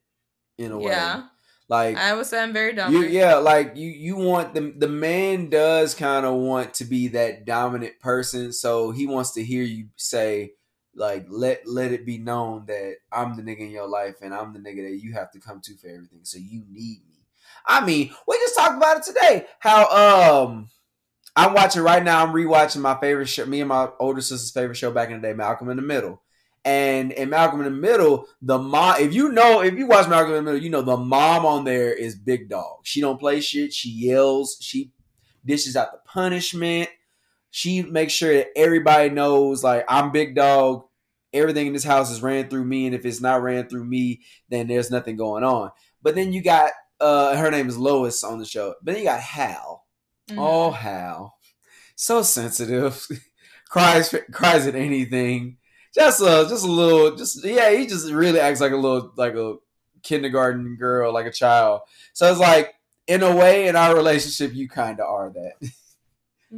in 0.59 0.71
a 0.73 0.77
way. 0.79 0.93
yeah, 0.93 1.25
Like 1.69 1.97
I 1.97 2.13
would 2.15 2.27
say 2.27 2.43
I'm 2.43 2.53
very 2.53 2.71
you 2.71 2.77
dominant. 2.77 3.11
yeah, 3.13 3.37
like 3.37 3.77
you 3.77 3.89
you 3.89 4.17
want 4.17 4.53
the 4.55 4.75
the 4.77 4.89
man 4.89 5.49
does 5.49 5.95
kind 5.95 6.27
of 6.27 6.35
want 6.35 6.75
to 6.75 6.85
be 6.85 7.09
that 7.09 7.47
dominant 7.47 7.99
person, 8.01 8.53
so 8.53 8.91
he 8.91 9.07
wants 9.07 9.33
to 9.33 9.43
hear 9.45 9.63
you 9.63 9.87
say 9.97 10.53
like 10.97 11.27
let 11.29 11.67
let 11.67 11.93
it 11.93 12.07
be 12.07 12.19
known 12.19 12.67
that 12.67 12.97
I'm 13.13 13.37
the 13.37 13.43
nigga 13.43 13.61
in 13.61 13.71
your 13.71 13.89
life 13.89 14.17
and 14.23 14.35
I'm 14.35 14.53
the 14.53 14.59
nigga 14.59 14.89
that 14.89 15.01
you 15.03 15.13
have 15.13 15.31
to 15.33 15.41
come 15.41 15.61
to 15.63 15.77
for 15.77 15.89
everything. 15.89 16.21
So 16.23 16.39
you 16.39 16.65
need 16.71 17.01
me. 17.09 17.15
I 17.67 17.85
mean, 17.85 18.13
we 18.27 18.37
just 18.37 18.57
talked 18.57 18.77
about 18.77 18.99
it 18.99 19.05
today. 19.05 19.47
How 19.59 20.47
um 20.47 20.69
I'm 21.37 21.53
watching 21.53 21.83
right 21.83 22.03
now. 22.03 22.25
I'm 22.25 22.33
rewatching 22.33 22.81
my 22.81 22.99
favorite 23.01 23.29
show. 23.29 23.47
Me 23.47 23.61
and 23.61 23.69
my 23.69 23.89
older 23.99 24.21
sister's 24.21 24.53
favorite 24.53 24.77
show 24.77 24.93
back 24.93 25.11
in 25.11 25.21
the 25.21 25.29
day, 25.29 25.35
Malcolm 25.35 25.69
in 25.69 25.77
the 25.77 25.83
Middle. 25.83 26.23
And 26.65 27.13
in 27.13 27.29
Malcolm 27.29 27.61
in 27.61 27.65
the 27.65 27.71
Middle, 27.71 28.27
the 28.41 28.59
mom. 28.59 28.97
If 29.01 29.13
you 29.13 29.33
know, 29.33 29.61
if 29.61 29.75
you 29.75 29.87
watch 29.87 30.09
Malcolm 30.09 30.35
in 30.35 30.45
the 30.45 30.51
Middle, 30.51 30.63
you 30.63 30.71
know 30.71 30.83
the 30.83 30.97
mom 30.97 31.45
on 31.45 31.65
there 31.65 31.93
is 31.93 32.15
big 32.15 32.49
dog. 32.49 32.79
She 32.85 33.01
don't 33.01 33.19
play 33.19 33.41
shit. 33.41 33.73
She 33.73 33.91
yells. 33.91 34.57
She 34.61 34.93
dishes 35.45 35.77
out 35.77 35.93
the 35.93 35.99
punishment. 36.07 36.89
She 37.57 37.83
makes 37.83 38.13
sure 38.13 38.35
that 38.35 38.49
everybody 38.57 39.11
knows, 39.11 39.63
like 39.63 39.85
I'm 39.89 40.11
big 40.11 40.35
dog. 40.35 40.87
Everything 41.33 41.69
in 41.69 41.73
this 41.73 41.85
house 41.85 42.11
is 42.11 42.21
ran 42.21 42.49
through 42.49 42.65
me, 42.65 42.87
and 42.87 42.97
if 42.97 43.07
it's 43.07 43.21
not 43.21 43.43
ran 43.43 43.69
through 43.69 43.85
me, 43.85 44.23
then 44.49 44.67
there's 44.67 44.91
nothing 44.91 45.15
going 45.15 45.45
on. 45.45 45.71
But 46.03 46.17
then 46.17 46.33
you 46.33 46.43
got 46.43 46.73
uh 46.99 47.37
her 47.37 47.53
name 47.53 47.69
is 47.69 47.79
Lois 47.79 48.25
on 48.25 48.41
the 48.41 48.45
show. 48.45 48.75
But 48.83 48.95
then 48.95 49.03
you 49.05 49.09
got 49.09 49.21
Hal. 49.21 49.85
Mhm. 50.31 50.37
Oh, 50.37 50.73
Hal, 50.73 51.39
so 51.95 52.23
sensitive, 52.23 53.07
cries 53.69 54.13
cries 54.33 54.67
at 54.67 54.75
anything. 54.75 55.59
Just 55.95 56.23
a 56.23 56.47
just 56.49 56.65
a 56.65 56.71
little, 56.73 57.15
just 57.15 57.45
yeah. 57.45 57.71
He 57.71 57.87
just 57.87 58.11
really 58.11 58.41
acts 58.41 58.61
like 58.61 58.73
a 58.73 58.77
little 58.77 59.13
like 59.15 59.35
a 59.37 59.59
kindergarten 60.03 60.75
girl, 60.75 61.15
like 61.15 61.27
a 61.27 61.31
child. 61.31 61.83
So 62.15 62.29
it's 62.29 62.41
like 62.41 62.75
in 63.07 63.23
a 63.23 63.37
way, 63.37 63.69
in 63.69 63.77
our 63.77 63.95
relationship, 63.95 64.53
you 64.55 64.69
kind 64.69 64.99
of 64.99 65.09
are 65.09 65.31
that. 65.31 65.71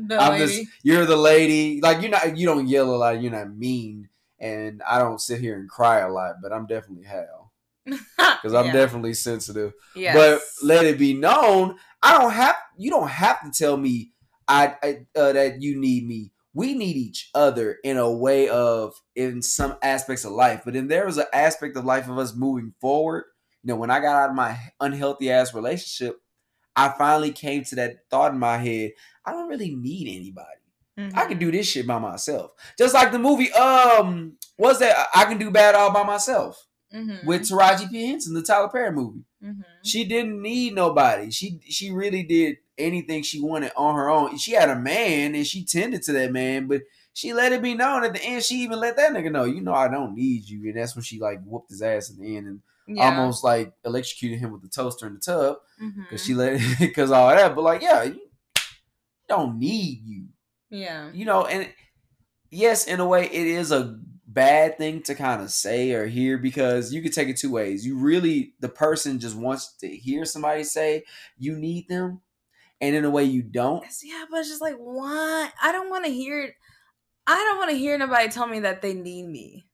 the 0.09 0.19
I'm 0.21 0.33
lady. 0.33 0.47
just 0.65 0.71
you're 0.83 1.07
the 1.07 1.17
lady. 1.17 1.81
Like 1.81 2.01
you're 2.03 2.11
not 2.11 2.37
you 2.37 2.47
don't 2.47 2.67
yell 2.69 2.95
a 2.95 2.97
lot. 2.97 3.21
You're 3.23 3.33
not 3.33 3.55
mean, 3.57 4.09
and 4.39 4.83
I 4.87 4.99
don't 4.99 5.21
sit 5.21 5.41
here 5.41 5.59
and 5.59 5.69
cry 5.69 6.01
a 6.01 6.09
lot. 6.11 6.37
But 6.43 6.53
I'm 6.53 6.67
definitely 6.67 7.05
Hal 7.05 7.53
because 7.85 8.55
I'm 8.55 8.67
Yeah. 8.67 8.73
definitely 8.73 9.15
sensitive. 9.15 9.73
Yes. 9.95 10.15
But 10.15 10.67
let 10.67 10.85
it 10.85 10.99
be 10.99 11.15
known, 11.15 11.77
I 12.03 12.19
don't 12.19 12.33
have 12.33 12.57
you 12.77 12.91
don't 12.91 13.09
have 13.09 13.41
to 13.43 13.51
tell 13.51 13.77
me 13.77 14.13
I, 14.49 14.75
I 14.83 15.07
uh, 15.19 15.33
that 15.33 15.63
you 15.63 15.81
need 15.81 16.07
me. 16.07 16.33
We 16.55 16.73
need 16.75 16.97
each 16.97 17.29
other 17.35 17.77
in 17.85 17.99
a 17.99 18.11
way 18.11 18.49
of 18.49 18.95
in 19.15 19.43
some 19.43 19.77
aspects 19.83 20.25
of 20.25 20.33
life, 20.33 20.63
but 20.65 20.73
then 20.75 20.89
there 20.89 21.05
was 21.07 21.19
an 21.19 21.27
aspect 21.33 21.77
of 21.77 21.85
life 21.85 22.09
of 22.09 22.17
us 22.19 22.35
moving 22.35 22.73
forward. 22.81 23.25
You 23.63 23.69
know, 23.69 23.77
when 23.77 23.91
I 23.91 24.01
got 24.01 24.17
out 24.17 24.31
of 24.31 24.37
my 24.37 24.57
unhealthy 24.81 25.31
ass 25.31 25.53
relationship, 25.53 26.17
I 26.75 26.95
finally 26.97 27.33
came 27.33 27.65
to 27.65 27.75
that 27.77 27.97
thought 28.11 28.33
in 28.33 28.39
my 28.39 28.57
head. 28.59 28.93
I 29.27 29.33
don't 29.33 29.49
really 29.49 29.75
need 29.75 30.09
anybody. 30.09 30.47
Mhm. 30.99 31.17
I 31.17 31.27
can 31.27 31.39
do 31.39 31.51
this 31.51 31.67
shit 31.67 31.87
by 31.87 31.99
myself. 31.99 32.53
Just 32.79 32.95
like 32.95 33.13
the 33.13 33.19
movie, 33.19 33.53
um, 33.53 34.39
what's 34.57 34.79
that? 34.79 35.09
I 35.15 35.25
can 35.27 35.37
do 35.39 35.51
bad 35.51 35.75
all 35.75 35.93
by 35.93 36.05
myself 36.05 36.67
Mhm. 36.95 37.25
with 37.27 37.43
Taraji 37.43 37.91
P 37.91 38.07
Henson, 38.07 38.35
the 38.35 38.43
Tyler 38.43 38.69
Perry 38.69 38.93
movie. 38.93 39.25
Mhm. 39.45 39.63
She 39.85 40.05
didn't 40.05 40.41
need 40.41 40.75
nobody. 40.75 41.31
She 41.31 41.61
she 41.69 41.91
really 41.91 42.23
did 42.23 42.59
anything 42.79 43.23
she 43.23 43.41
wanted 43.41 43.73
on 43.77 43.95
her 43.95 44.09
own. 44.09 44.37
She 44.39 44.53
had 44.53 44.71
a 44.71 44.77
man 44.79 45.35
and 45.35 45.47
she 45.47 45.65
tended 45.65 46.03
to 46.05 46.13
that 46.13 46.33
man, 46.33 46.67
but 46.67 46.83
she 47.13 47.33
let 47.33 47.53
it 47.53 47.63
be 47.63 47.75
known 47.75 48.05
at 48.05 48.13
the 48.15 48.23
end. 48.23 48.43
She 48.45 48.57
even 48.63 48.79
let 48.79 48.97
that 48.97 49.13
nigga 49.13 49.33
know, 49.33 49.45
you 49.45 49.61
know, 49.63 49.73
I 49.75 49.89
don't 49.89 50.15
need 50.15 50.49
you. 50.49 50.63
And 50.69 50.77
that's 50.77 50.95
when 50.95 51.03
she 51.03 51.19
like 51.19 51.43
whooped 51.45 51.71
his 51.71 51.83
ass 51.83 52.11
at 52.11 52.19
the 52.19 52.37
end 52.37 52.47
and 52.47 52.61
Yeah. 52.87 53.05
almost 53.19 53.43
like 53.45 53.73
electrocuted 53.85 54.39
him 54.39 54.53
with 54.53 54.63
the 54.63 54.69
toaster 54.69 55.07
in 55.07 55.15
the 55.15 55.21
tub 55.21 55.57
because 55.99 56.25
she 56.25 56.35
let 56.35 56.61
because 56.79 57.11
all 57.11 57.29
that. 57.29 57.55
But 57.55 57.63
like, 57.65 57.83
yeah, 57.83 58.03
you 58.05 58.21
don't 59.29 59.59
need 59.59 60.01
you 60.05 60.27
Yeah. 60.71 61.11
you 61.13 61.25
know, 61.25 61.45
and 61.47 61.69
yes, 62.51 62.87
in 62.87 63.01
a 63.01 63.07
way, 63.07 63.25
it 63.27 63.47
is 63.47 63.73
a 63.73 63.99
bad 64.27 64.77
thing 64.77 65.03
to 65.03 65.15
kind 65.15 65.41
of 65.41 65.51
say 65.51 65.93
or 65.93 66.07
hear 66.07 66.37
because 66.39 66.93
you 66.93 67.01
could 67.03 67.13
take 67.13 67.29
it 67.29 67.37
two 67.39 67.51
ways. 67.51 67.87
You 67.87 67.97
really, 67.99 68.55
the 68.61 68.69
person 68.69 69.19
just 69.19 69.37
wants 69.37 69.75
to 69.79 69.89
hear 69.89 70.25
somebody 70.25 70.63
say 70.65 71.05
you 71.39 71.57
need 71.57 71.89
them, 71.89 72.21
and 72.81 72.95
in 72.95 73.05
a 73.05 73.11
way, 73.11 73.25
you 73.25 73.43
don't. 73.43 73.85
Yeah, 74.03 74.25
but 74.31 74.41
it's 74.41 74.49
just 74.51 74.61
like, 74.61 74.77
why? 74.77 75.49
I 75.63 75.73
don't 75.73 75.89
want 75.91 76.05
to 76.05 76.11
hear. 76.11 76.55
I 77.27 77.35
don't 77.35 77.59
want 77.59 77.71
to 77.71 77.77
hear 77.77 77.97
nobody 77.99 78.29
tell 78.29 78.47
me 78.47 78.61
that 78.61 78.83
they 78.83 78.95
need 78.95 79.27
me. 79.27 79.67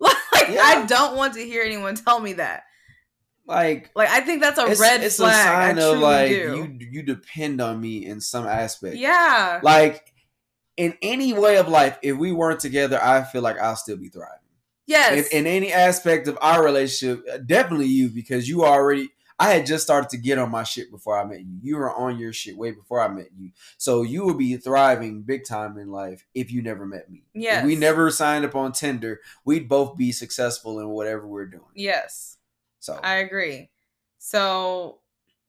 Like, 0.00 0.48
Yeah. 0.48 0.62
I 0.62 0.86
don't 0.86 1.16
want 1.16 1.34
to 1.34 1.40
hear 1.44 1.62
anyone 1.62 1.94
tell 1.96 2.20
me 2.20 2.34
that. 2.34 2.62
Like, 3.46 3.90
Like, 3.96 4.08
I 4.10 4.20
think 4.20 4.42
that's 4.42 4.58
a 4.58 4.66
it's, 4.66 4.80
red 4.80 5.02
it's 5.02 5.16
flag. 5.16 5.30
a 5.32 5.78
sign 5.78 5.78
I 5.78 5.82
of 5.92 5.98
like 5.98 6.28
do. 6.30 6.36
you 6.80 6.88
you 6.90 7.02
depend 7.02 7.60
on 7.60 7.80
me 7.80 8.06
in 8.06 8.20
some 8.20 8.46
aspect. 8.46 8.96
yeah. 8.96 9.60
Like 9.62 10.12
in 10.76 10.96
any 11.02 11.32
way 11.32 11.56
of 11.56 11.68
life, 11.68 11.98
if 12.02 12.16
we 12.16 12.32
weren't 12.32 12.60
together, 12.60 12.98
I 13.02 13.22
feel 13.24 13.42
like 13.42 13.58
I'll 13.58 13.76
still 13.76 13.96
be 13.96 14.08
thriving. 14.08 14.36
yes. 14.86 15.28
in, 15.30 15.40
in 15.40 15.46
any 15.46 15.72
aspect 15.72 16.28
of 16.28 16.38
our 16.40 16.64
relationship, 16.64 17.24
uh, 17.32 17.38
definitely 17.38 17.86
you 17.86 18.08
because 18.08 18.48
you 18.48 18.64
already. 18.64 19.08
I 19.42 19.52
had 19.54 19.64
just 19.64 19.82
started 19.84 20.10
to 20.10 20.18
get 20.18 20.36
on 20.38 20.50
my 20.50 20.64
shit 20.64 20.90
before 20.90 21.18
I 21.18 21.24
met 21.24 21.40
you. 21.40 21.58
You 21.62 21.78
were 21.78 21.90
on 21.90 22.18
your 22.18 22.30
shit 22.30 22.58
way 22.58 22.72
before 22.72 23.00
I 23.00 23.08
met 23.08 23.28
you, 23.38 23.52
so 23.78 24.02
you 24.02 24.26
would 24.26 24.36
be 24.36 24.54
thriving 24.58 25.22
big 25.22 25.46
time 25.46 25.78
in 25.78 25.90
life 25.90 26.26
if 26.34 26.52
you 26.52 26.60
never 26.60 26.84
met 26.84 27.10
me. 27.10 27.24
If 27.34 27.42
Yes. 27.42 27.64
we 27.64 27.74
never 27.74 28.10
signed 28.10 28.44
up 28.44 28.54
on 28.54 28.72
Tinder, 28.72 29.20
we'd 29.46 29.66
both 29.66 29.96
be 29.96 30.12
successful 30.12 30.78
in 30.78 30.90
whatever 30.90 31.26
we're 31.26 31.46
doing. 31.46 31.64
yes. 31.74 32.36
So 32.80 32.98
I 33.02 33.16
agree. 33.16 33.70
So, 34.18 35.00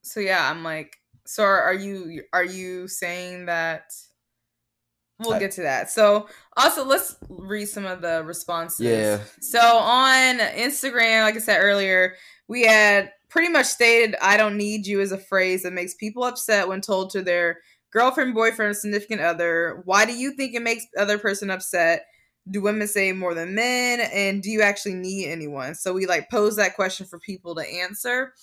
so 0.03 0.19
yeah, 0.19 0.49
I'm 0.49 0.63
like, 0.63 0.97
so 1.25 1.43
are, 1.43 1.73
you 1.73 2.23
are 2.33 2.43
you 2.43 2.87
saying 2.87 3.45
that? 3.47 3.91
We'll 5.19 5.33
I- 5.33 5.39
get 5.39 5.51
to 5.51 5.61
that. 5.61 5.89
So, 5.91 6.27
also 6.57 6.83
let's 6.83 7.15
read 7.29 7.65
some 7.67 7.85
of 7.85 8.01
the 8.01 8.23
responses. 8.23 8.87
yeah, 8.87 9.19
So 9.39 9.59
on 9.59 10.39
Instagram, 10.39 11.23
like 11.23 11.35
I 11.35 11.39
said 11.39 11.59
earlier, 11.59 12.15
we 12.47 12.63
had 12.63 13.11
pretty 13.29 13.49
much 13.49 13.67
stated 13.67 14.15
"I 14.21 14.35
don't 14.35 14.57
need 14.57 14.87
you" 14.87 14.99
as 14.99 15.11
a 15.11 15.17
phrase 15.17 15.63
that 15.63 15.73
makes 15.73 15.93
people 15.93 16.23
upset 16.23 16.67
when 16.67 16.81
told 16.81 17.11
to 17.11 17.21
their 17.21 17.59
girlfriend, 17.91 18.33
boyfriend, 18.33 18.75
significant 18.75 19.21
other. 19.21 19.81
Why 19.85 20.05
do 20.05 20.13
you 20.13 20.31
think 20.31 20.55
it 20.55 20.63
makes 20.63 20.85
other 20.97 21.17
person 21.19 21.51
upset? 21.51 22.05
Do 22.49 22.61
women 22.61 22.87
say 22.87 23.11
more 23.13 23.33
than 23.33 23.55
men? 23.55 23.99
And 23.99 24.41
do 24.41 24.49
you 24.49 24.61
actually 24.61 24.95
need 24.95 25.29
anyone? 25.29 25.75
So 25.75 25.93
we 25.93 26.05
like 26.05 26.29
pose 26.29 26.55
that 26.55 26.75
question 26.75 27.05
for 27.05 27.19
people 27.19 27.55
to 27.55 27.61
answer. 27.61 28.33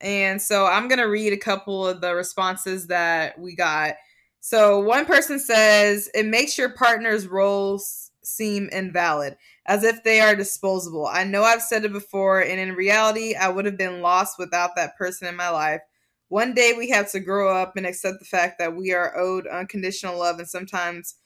And 0.00 0.40
so 0.40 0.66
I'm 0.66 0.88
gonna 0.88 1.08
read 1.08 1.32
a 1.32 1.38
couple 1.38 1.86
of 1.86 2.00
the 2.00 2.14
responses 2.14 2.88
that 2.88 3.38
we 3.38 3.56
got. 3.56 3.94
So 4.40 4.80
one 4.80 5.04
person 5.04 5.38
says 5.38 6.08
it 6.14 6.26
makes 6.26 6.56
your 6.56 6.68
partner's 6.70 7.26
roles 7.26 8.10
seem 8.22 8.68
invalid 8.70 9.36
as 9.66 9.84
if 9.84 10.04
they 10.04 10.20
are 10.20 10.36
disposable. 10.36 11.06
I 11.06 11.24
know 11.24 11.42
I've 11.42 11.62
said 11.62 11.84
it 11.84 11.92
before, 11.92 12.40
and 12.40 12.60
in 12.60 12.74
reality, 12.74 13.34
I 13.34 13.48
would 13.48 13.64
have 13.64 13.76
been 13.76 14.00
lost 14.00 14.38
without 14.38 14.76
that 14.76 14.96
person 14.96 15.26
in 15.26 15.36
my 15.36 15.48
life. 15.50 15.80
One 16.28 16.54
day 16.54 16.74
we 16.76 16.90
have 16.90 17.10
to 17.12 17.20
grow 17.20 17.54
up 17.54 17.76
and 17.76 17.86
accept 17.86 18.18
the 18.18 18.24
fact 18.24 18.58
that 18.58 18.76
we 18.76 18.92
are 18.92 19.16
owed 19.16 19.46
unconditional 19.46 20.18
love, 20.18 20.38
and 20.38 20.48
sometimes 20.48 21.16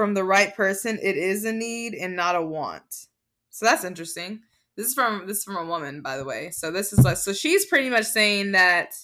from 0.00 0.14
the 0.14 0.24
right 0.24 0.56
person, 0.56 0.98
it 1.02 1.18
is 1.18 1.44
a 1.44 1.52
need 1.52 1.92
and 1.92 2.16
not 2.16 2.34
a 2.34 2.40
want. 2.40 3.08
So 3.50 3.66
that's 3.66 3.84
interesting. 3.84 4.40
This 4.74 4.86
is 4.86 4.94
from 4.94 5.26
this 5.26 5.36
is 5.38 5.44
from 5.44 5.56
a 5.56 5.66
woman, 5.66 6.00
by 6.00 6.16
the 6.16 6.24
way. 6.24 6.48
So 6.52 6.70
this 6.70 6.94
is 6.94 7.04
like 7.04 7.18
so 7.18 7.34
she's 7.34 7.66
pretty 7.66 7.90
much 7.90 8.06
saying 8.06 8.52
that 8.52 8.94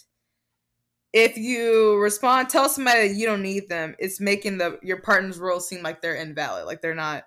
if 1.12 1.36
you 1.36 1.98
respond, 1.98 2.48
tell 2.48 2.70
somebody 2.70 3.08
that 3.08 3.14
you 3.14 3.26
don't 3.26 3.42
need 3.42 3.68
them, 3.68 3.94
it's 3.98 4.20
making 4.20 4.56
the 4.56 4.78
your 4.82 5.02
partner's 5.02 5.38
role 5.38 5.60
seem 5.60 5.82
like 5.82 6.00
they're 6.00 6.16
invalid, 6.16 6.64
like 6.64 6.80
they're 6.80 6.94
not 6.94 7.24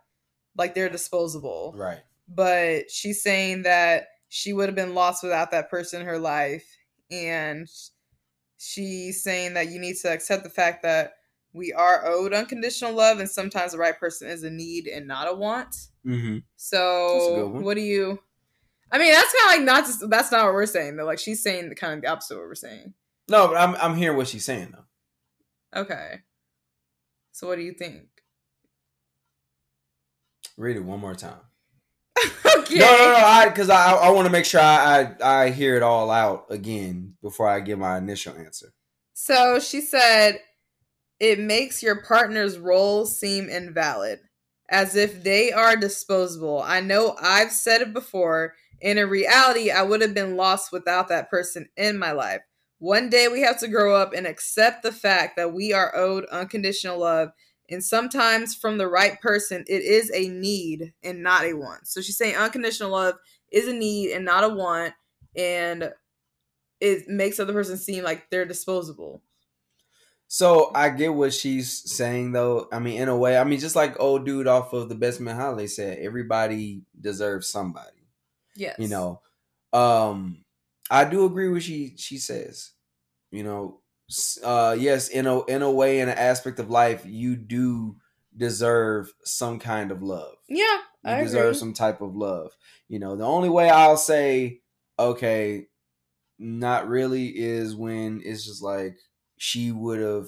like 0.57 0.74
they're 0.74 0.89
disposable. 0.89 1.76
Right. 1.78 1.99
But 2.28 2.89
she's 2.89 3.22
saying 3.22 3.63
that 3.63 4.07
she 4.30 4.51
would 4.51 4.67
have 4.67 4.76
been 4.76 4.95
lost 4.95 5.22
without 5.22 5.51
that 5.51 5.70
person 5.70 6.01
in 6.01 6.07
her 6.07 6.17
life. 6.17 6.65
And 7.11 7.67
she's 8.57 9.22
saying 9.22 9.53
that 9.53 9.70
you 9.70 9.78
need 9.78 9.97
to 9.97 10.11
accept 10.11 10.43
the 10.43 10.49
fact 10.49 10.82
that 10.82 11.18
we 11.53 11.73
are 11.73 12.05
owed 12.05 12.33
unconditional 12.33 12.93
love 12.93 13.19
and 13.19 13.29
sometimes 13.29 13.71
the 13.71 13.77
right 13.77 13.99
person 13.99 14.29
is 14.29 14.43
a 14.43 14.49
need 14.49 14.87
and 14.87 15.07
not 15.07 15.31
a 15.31 15.35
want. 15.35 15.75
Mm-hmm. 16.05 16.37
So 16.57 17.47
what 17.61 17.75
do 17.75 17.81
you 17.81 18.19
I 18.91 18.97
mean 18.97 19.11
that's 19.11 19.33
kinda 19.33 19.47
like 19.47 19.61
not 19.61 19.85
just 19.85 20.09
that's 20.09 20.31
not 20.31 20.45
what 20.45 20.53
we're 20.53 20.65
saying 20.65 20.95
though. 20.95 21.05
Like 21.05 21.19
she's 21.19 21.41
saying 21.43 21.69
the 21.69 21.75
kind 21.75 21.93
of 21.93 22.01
the 22.01 22.07
opposite 22.07 22.35
of 22.35 22.39
what 22.41 22.47
we're 22.47 22.55
saying. 22.55 22.93
No, 23.29 23.47
but 23.47 23.57
I'm 23.57 23.75
I'm 23.75 23.95
hearing 23.95 24.17
what 24.17 24.27
she's 24.27 24.45
saying 24.45 24.73
though. 24.73 25.81
Okay. 25.81 26.21
So 27.31 27.47
what 27.47 27.57
do 27.57 27.61
you 27.61 27.73
think? 27.73 28.07
Read 30.57 30.75
it 30.75 30.83
one 30.83 30.99
more 30.99 31.15
time. 31.15 31.39
okay. 32.19 32.79
No, 32.79 32.85
no, 32.85 33.13
no. 33.13 33.15
I 33.15 33.47
because 33.47 33.69
I 33.69 33.93
I 33.93 34.09
want 34.09 34.25
to 34.25 34.31
make 34.31 34.45
sure 34.45 34.61
I, 34.61 35.15
I 35.21 35.43
I 35.45 35.49
hear 35.51 35.77
it 35.77 35.83
all 35.83 36.11
out 36.11 36.47
again 36.49 37.15
before 37.21 37.47
I 37.47 37.59
give 37.59 37.79
my 37.79 37.97
initial 37.97 38.35
answer. 38.35 38.73
So 39.13 39.59
she 39.59 39.81
said, 39.81 40.39
it 41.20 41.39
makes 41.39 41.84
your 41.84 42.01
partner's 42.01 42.57
role 42.57 43.05
seem 43.05 43.49
invalid, 43.49 44.20
as 44.70 44.95
if 44.95 45.24
they 45.24 45.51
are 45.51 45.76
disposable. 45.76 46.61
I 46.61 46.80
know 46.80 47.15
I've 47.22 47.51
said 47.51 47.82
it 47.82 47.93
before. 47.93 48.53
In 48.82 48.97
a 48.97 49.05
reality, 49.05 49.72
I 49.72 49.82
would 49.82 50.01
have 50.01 50.13
been 50.13 50.38
lost 50.38 50.72
without 50.72 51.09
that 51.09 51.30
person 51.30 51.67
in 51.76 51.99
my 51.99 52.13
life. 52.13 52.41
One 52.78 53.09
day 53.09 53.28
we 53.28 53.41
have 53.41 53.59
to 53.59 53.67
grow 53.67 53.95
up 53.95 54.13
and 54.13 54.26
accept 54.26 54.84
the 54.84 54.93
fact 54.93 55.36
that 55.36 55.53
we 55.53 55.74
are 55.74 55.93
owed 55.95 56.26
unconditional 56.28 56.99
love. 56.99 57.30
And 57.70 57.84
sometimes 57.84 58.55
from 58.55 58.78
the 58.78 58.88
right 58.88 59.20
person, 59.20 59.65
it 59.67 59.82
is 59.84 60.09
a 60.11 60.30
need 60.30 60.93
and 61.03 61.22
not 61.22 61.43
a 61.43 61.53
want. 61.53 61.88
So 61.88 61.99
she's 61.99 62.17
saying 62.17 62.38
unconditional 62.38 62.91
love 62.91 63.15
is 63.51 63.67
a 63.67 63.74
need 63.74 64.11
and 64.11 64.24
not 64.24 64.45
a 64.45 64.49
want. 64.49 64.93
And 65.36 65.91
it 66.80 67.09
makes 67.09 67.38
the 67.38 67.43
other 67.43 67.53
person 67.53 67.78
seem 67.78 68.05
like 68.05 68.30
they're 68.30 68.45
disposable. 68.45 69.22
So 70.32 70.71
I 70.75 70.89
get 70.89 71.11
what 71.15 71.34
she's 71.34 71.91
saying 71.91 72.34
though. 72.34 72.67
I 72.71 72.77
mean, 72.77 73.01
in 73.01 73.09
a 73.09 73.17
way, 73.17 73.36
I 73.36 73.43
mean, 73.43 73.59
just 73.59 73.75
like 73.75 73.99
old 73.99 74.25
dude 74.27 74.45
off 74.45 74.73
of 74.73 74.88
the 74.88 74.93
Best 74.95 75.19
Man 75.19 75.36
Holiday 75.36 75.65
said, 75.65 75.97
everybody 75.99 76.84
deserves 77.01 77.49
somebody. 77.49 78.07
Yes. 78.55 78.75
You 78.77 78.89
know, 78.89 79.21
um, 79.73 80.45
I 80.91 81.05
do 81.05 81.25
agree 81.25 81.49
with 81.49 81.63
she 81.63 81.95
she 81.97 82.19
says. 82.19 82.71
You 83.32 83.43
know, 83.43 83.82
uh, 84.43 84.75
yes, 84.77 85.07
in 85.09 85.25
a 85.25 85.43
in 85.45 85.63
a 85.63 85.71
way, 85.71 85.99
in 85.99 86.09
an 86.09 86.17
aspect 86.17 86.59
of 86.59 86.69
life, 86.69 87.03
you 87.07 87.36
do 87.36 87.97
deserve 88.38 89.11
some 89.23 89.57
kind 89.57 89.91
of 89.91 90.03
love. 90.03 90.36
Yeah, 90.47 90.77
You 91.05 91.11
I 91.11 91.23
deserve 91.23 91.45
agree. 91.47 91.57
some 91.59 91.73
type 91.73 92.01
of 92.01 92.15
love. 92.15 92.51
You 92.88 92.99
know, 92.99 93.15
the 93.15 93.25
only 93.25 93.49
way 93.49 93.67
I'll 93.69 93.97
say, 93.97 94.61
okay, 94.99 95.65
not 96.38 96.88
really 96.88 97.27
is 97.27 97.75
when 97.75 98.21
it's 98.23 98.45
just 98.45 98.61
like 98.61 98.97
she 99.39 99.71
would 99.71 99.99
have 99.99 100.27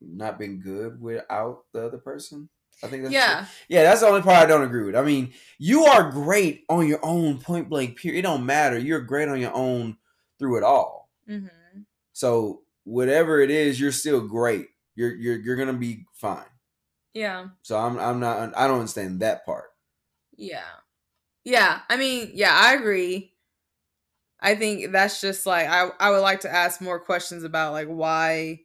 not 0.00 0.38
been 0.38 0.60
good 0.60 1.00
without 1.00 1.64
the 1.72 1.86
other 1.86 1.98
person. 1.98 2.48
I 2.84 2.86
think 2.86 3.02
that's 3.02 3.12
Yeah. 3.12 3.46
yeah, 3.68 3.82
that's 3.82 4.02
the 4.02 4.06
only 4.06 4.22
part 4.22 4.36
I 4.36 4.46
don't 4.46 4.62
agree 4.62 4.84
with. 4.84 4.94
I 4.94 5.02
mean, 5.02 5.34
you 5.58 5.84
are 5.86 6.12
great 6.12 6.64
on 6.68 6.86
your 6.86 7.00
own, 7.02 7.40
point 7.40 7.68
blank. 7.68 7.98
Period. 7.98 8.20
It 8.20 8.22
don't 8.22 8.46
matter. 8.46 8.78
You're 8.78 9.00
great 9.00 9.28
on 9.28 9.40
your 9.40 9.54
own 9.54 9.96
through 10.38 10.58
it 10.58 10.62
all. 10.62 11.10
hmm 11.26 11.48
So 12.12 12.62
whatever 12.84 13.40
it 13.40 13.50
is, 13.50 13.80
you're 13.80 13.90
still 13.90 14.20
great. 14.20 14.68
You're 14.94 15.14
you're 15.16 15.38
you're 15.38 15.56
gonna 15.56 15.72
be 15.72 16.04
fine. 16.14 16.46
Yeah. 17.14 17.48
So 17.62 17.76
I'm 17.76 17.98
I'm 17.98 18.20
not 18.20 18.56
I 18.56 18.68
don't 18.68 18.78
understand 18.78 19.20
that 19.20 19.44
part. 19.44 19.70
Yeah. 20.36 20.62
Yeah. 21.44 21.80
I 21.88 21.96
mean, 21.96 22.30
yeah, 22.34 22.52
I 22.54 22.74
agree. 22.74 23.34
I 24.40 24.54
think 24.54 24.92
that's 24.92 25.20
just 25.20 25.46
like 25.46 25.68
I 25.68 25.90
I 25.98 26.10
would 26.10 26.20
like 26.20 26.40
to 26.40 26.52
ask 26.52 26.80
more 26.80 27.00
questions 27.00 27.42
about 27.44 27.72
like 27.72 27.88
why 27.88 28.60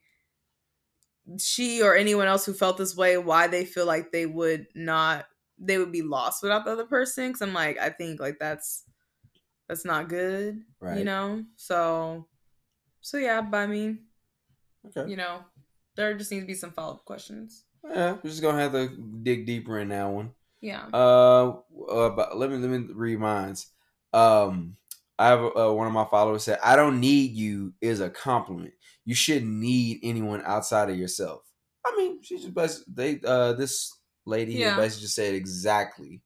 she 1.40 1.82
or 1.82 1.96
anyone 1.96 2.28
else 2.28 2.46
who 2.46 2.54
felt 2.54 2.78
this 2.78 2.96
way 2.96 3.18
why 3.18 3.48
they 3.48 3.66
feel 3.66 3.86
like 3.86 4.12
they 4.12 4.26
would 4.26 4.68
not 4.76 5.26
they 5.58 5.78
would 5.78 5.92
be 5.92 6.02
lost 6.02 6.44
without 6.44 6.66
the 6.66 6.72
other 6.72 6.86
person 6.86 7.32
cuz 7.32 7.42
I'm 7.42 7.54
like 7.54 7.80
I 7.80 7.90
think 7.90 8.20
like 8.20 8.38
that's 8.40 8.84
that's 9.70 9.86
not 9.86 10.10
good, 10.10 10.62
Right. 10.82 10.98
you 10.98 11.06
know? 11.06 11.44
So 11.56 12.28
so 13.02 13.18
yeah, 13.18 13.42
but 13.42 13.58
I 13.58 13.68
mean, 13.68 14.06
Okay. 14.88 15.10
you 15.10 15.16
know, 15.16 15.40
there 15.96 16.14
just 16.18 16.32
needs 16.32 16.44
to 16.44 16.48
be 16.48 16.54
some 16.54 16.72
follow-up 16.72 17.06
questions. 17.06 17.64
Yeah, 17.90 18.14
we're 18.22 18.30
just 18.30 18.42
gonna 18.42 18.60
have 18.62 18.74
to 18.74 18.90
dig 19.24 19.46
deeper 19.46 19.80
in 19.80 19.90
that 19.90 20.06
one. 20.10 20.34
Yeah. 20.60 20.88
Uh, 20.94 21.60
uh 21.90 22.10
but 22.10 22.38
let 22.38 22.52
me 22.52 22.58
let 22.58 22.70
me 22.70 22.88
read 22.94 23.20
mines. 23.20 23.68
Um, 24.12 24.76
I 25.20 25.28
have 25.28 25.42
uh, 25.56 25.72
one 25.74 25.88
of 25.88 25.94
my 25.94 26.06
followers 26.06 26.44
said, 26.44 26.60
"I 26.64 26.76
don't 26.76 27.00
need 27.00 27.32
you" 27.32 27.74
is 27.82 28.00
a 28.00 28.10
compliment. 28.10 28.74
You 29.06 29.16
shouldn't 29.16 29.52
need 29.52 30.00
anyone 30.04 30.42
outside 30.46 30.90
of 30.90 30.98
yourself. 30.98 31.44
I 31.86 31.96
mean, 31.98 32.22
she 32.24 32.38
just 32.38 32.54
bas- 32.54 32.84
they 32.88 33.20
uh 33.26 33.54
this 33.54 33.92
lady 34.26 34.54
here 34.54 34.68
Yeah. 34.70 34.76
basically 34.76 35.04
just 35.04 35.16
said 35.16 35.34
exactly 35.36 36.22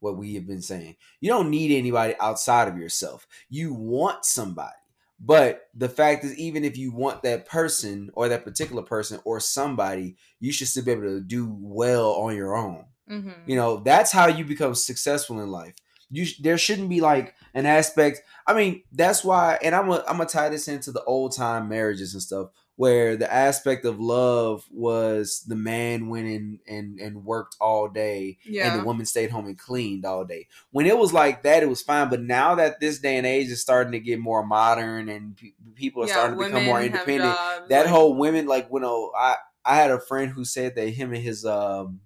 what 0.00 0.16
we 0.16 0.34
have 0.34 0.46
been 0.46 0.62
saying. 0.62 0.96
You 1.20 1.28
don't 1.30 1.50
need 1.50 1.76
anybody 1.76 2.14
outside 2.20 2.68
of 2.68 2.78
yourself. 2.78 3.26
You 3.48 3.74
want 3.74 4.24
somebody. 4.24 4.74
But 5.20 5.62
the 5.74 5.88
fact 5.88 6.24
is, 6.24 6.36
even 6.38 6.62
if 6.62 6.76
you 6.76 6.92
want 6.92 7.22
that 7.24 7.46
person 7.46 8.10
or 8.14 8.28
that 8.28 8.44
particular 8.44 8.82
person 8.82 9.18
or 9.24 9.40
somebody, 9.40 10.16
you 10.38 10.52
should 10.52 10.68
still 10.68 10.84
be 10.84 10.92
able 10.92 11.02
to 11.02 11.20
do 11.20 11.52
well 11.58 12.12
on 12.12 12.36
your 12.36 12.54
own. 12.56 12.84
Mhm. 13.10 13.34
You 13.46 13.56
know, 13.56 13.78
that's 13.78 14.12
how 14.12 14.28
you 14.28 14.44
become 14.44 14.76
successful 14.76 15.40
in 15.40 15.50
life. 15.50 15.74
You 16.10 16.26
there 16.40 16.58
shouldn't 16.58 16.88
be 16.88 17.00
like 17.00 17.34
an 17.54 17.66
aspect. 17.66 18.22
I 18.46 18.54
mean, 18.54 18.82
that's 18.92 19.22
why, 19.22 19.58
and 19.62 19.74
I'm 19.74 19.88
gonna 19.88 20.04
I'm 20.08 20.16
gonna 20.16 20.28
tie 20.28 20.48
this 20.48 20.68
into 20.68 20.90
the 20.92 21.04
old 21.04 21.36
time 21.36 21.68
marriages 21.68 22.14
and 22.14 22.22
stuff, 22.22 22.48
where 22.76 23.14
the 23.16 23.30
aspect 23.30 23.84
of 23.84 24.00
love 24.00 24.64
was 24.70 25.44
the 25.46 25.54
man 25.54 26.08
went 26.08 26.26
in 26.28 26.60
and 26.66 26.98
and 26.98 27.24
worked 27.26 27.56
all 27.60 27.88
day, 27.88 28.38
Yeah. 28.46 28.70
and 28.72 28.80
the 28.80 28.84
woman 28.86 29.04
stayed 29.04 29.30
home 29.30 29.46
and 29.46 29.58
cleaned 29.58 30.06
all 30.06 30.24
day. 30.24 30.46
When 30.70 30.86
it 30.86 30.96
was 30.96 31.12
like 31.12 31.42
that, 31.42 31.62
it 31.62 31.68
was 31.68 31.82
fine. 31.82 32.08
But 32.08 32.22
now 32.22 32.54
that 32.54 32.80
this 32.80 32.98
day 33.00 33.16
and 33.18 33.26
age 33.26 33.48
is 33.48 33.60
starting 33.60 33.92
to 33.92 34.00
get 34.00 34.18
more 34.18 34.46
modern 34.46 35.10
and 35.10 35.36
pe- 35.36 35.52
people 35.74 36.04
are 36.04 36.06
Yeah, 36.06 36.12
starting 36.14 36.38
to 36.38 36.44
become 36.46 36.64
more 36.64 36.80
independent, 36.82 37.34
jobs, 37.34 37.68
that 37.68 37.80
like- 37.84 37.90
whole 37.94 38.14
women 38.14 38.46
like 38.46 38.68
you 38.72 38.80
know 38.80 39.12
I 39.14 39.36
I 39.62 39.76
had 39.76 39.90
a 39.90 40.00
friend 40.00 40.30
who 40.32 40.46
said 40.46 40.74
that 40.76 40.88
him 40.88 41.12
and 41.12 41.22
his 41.22 41.44
um 41.44 42.00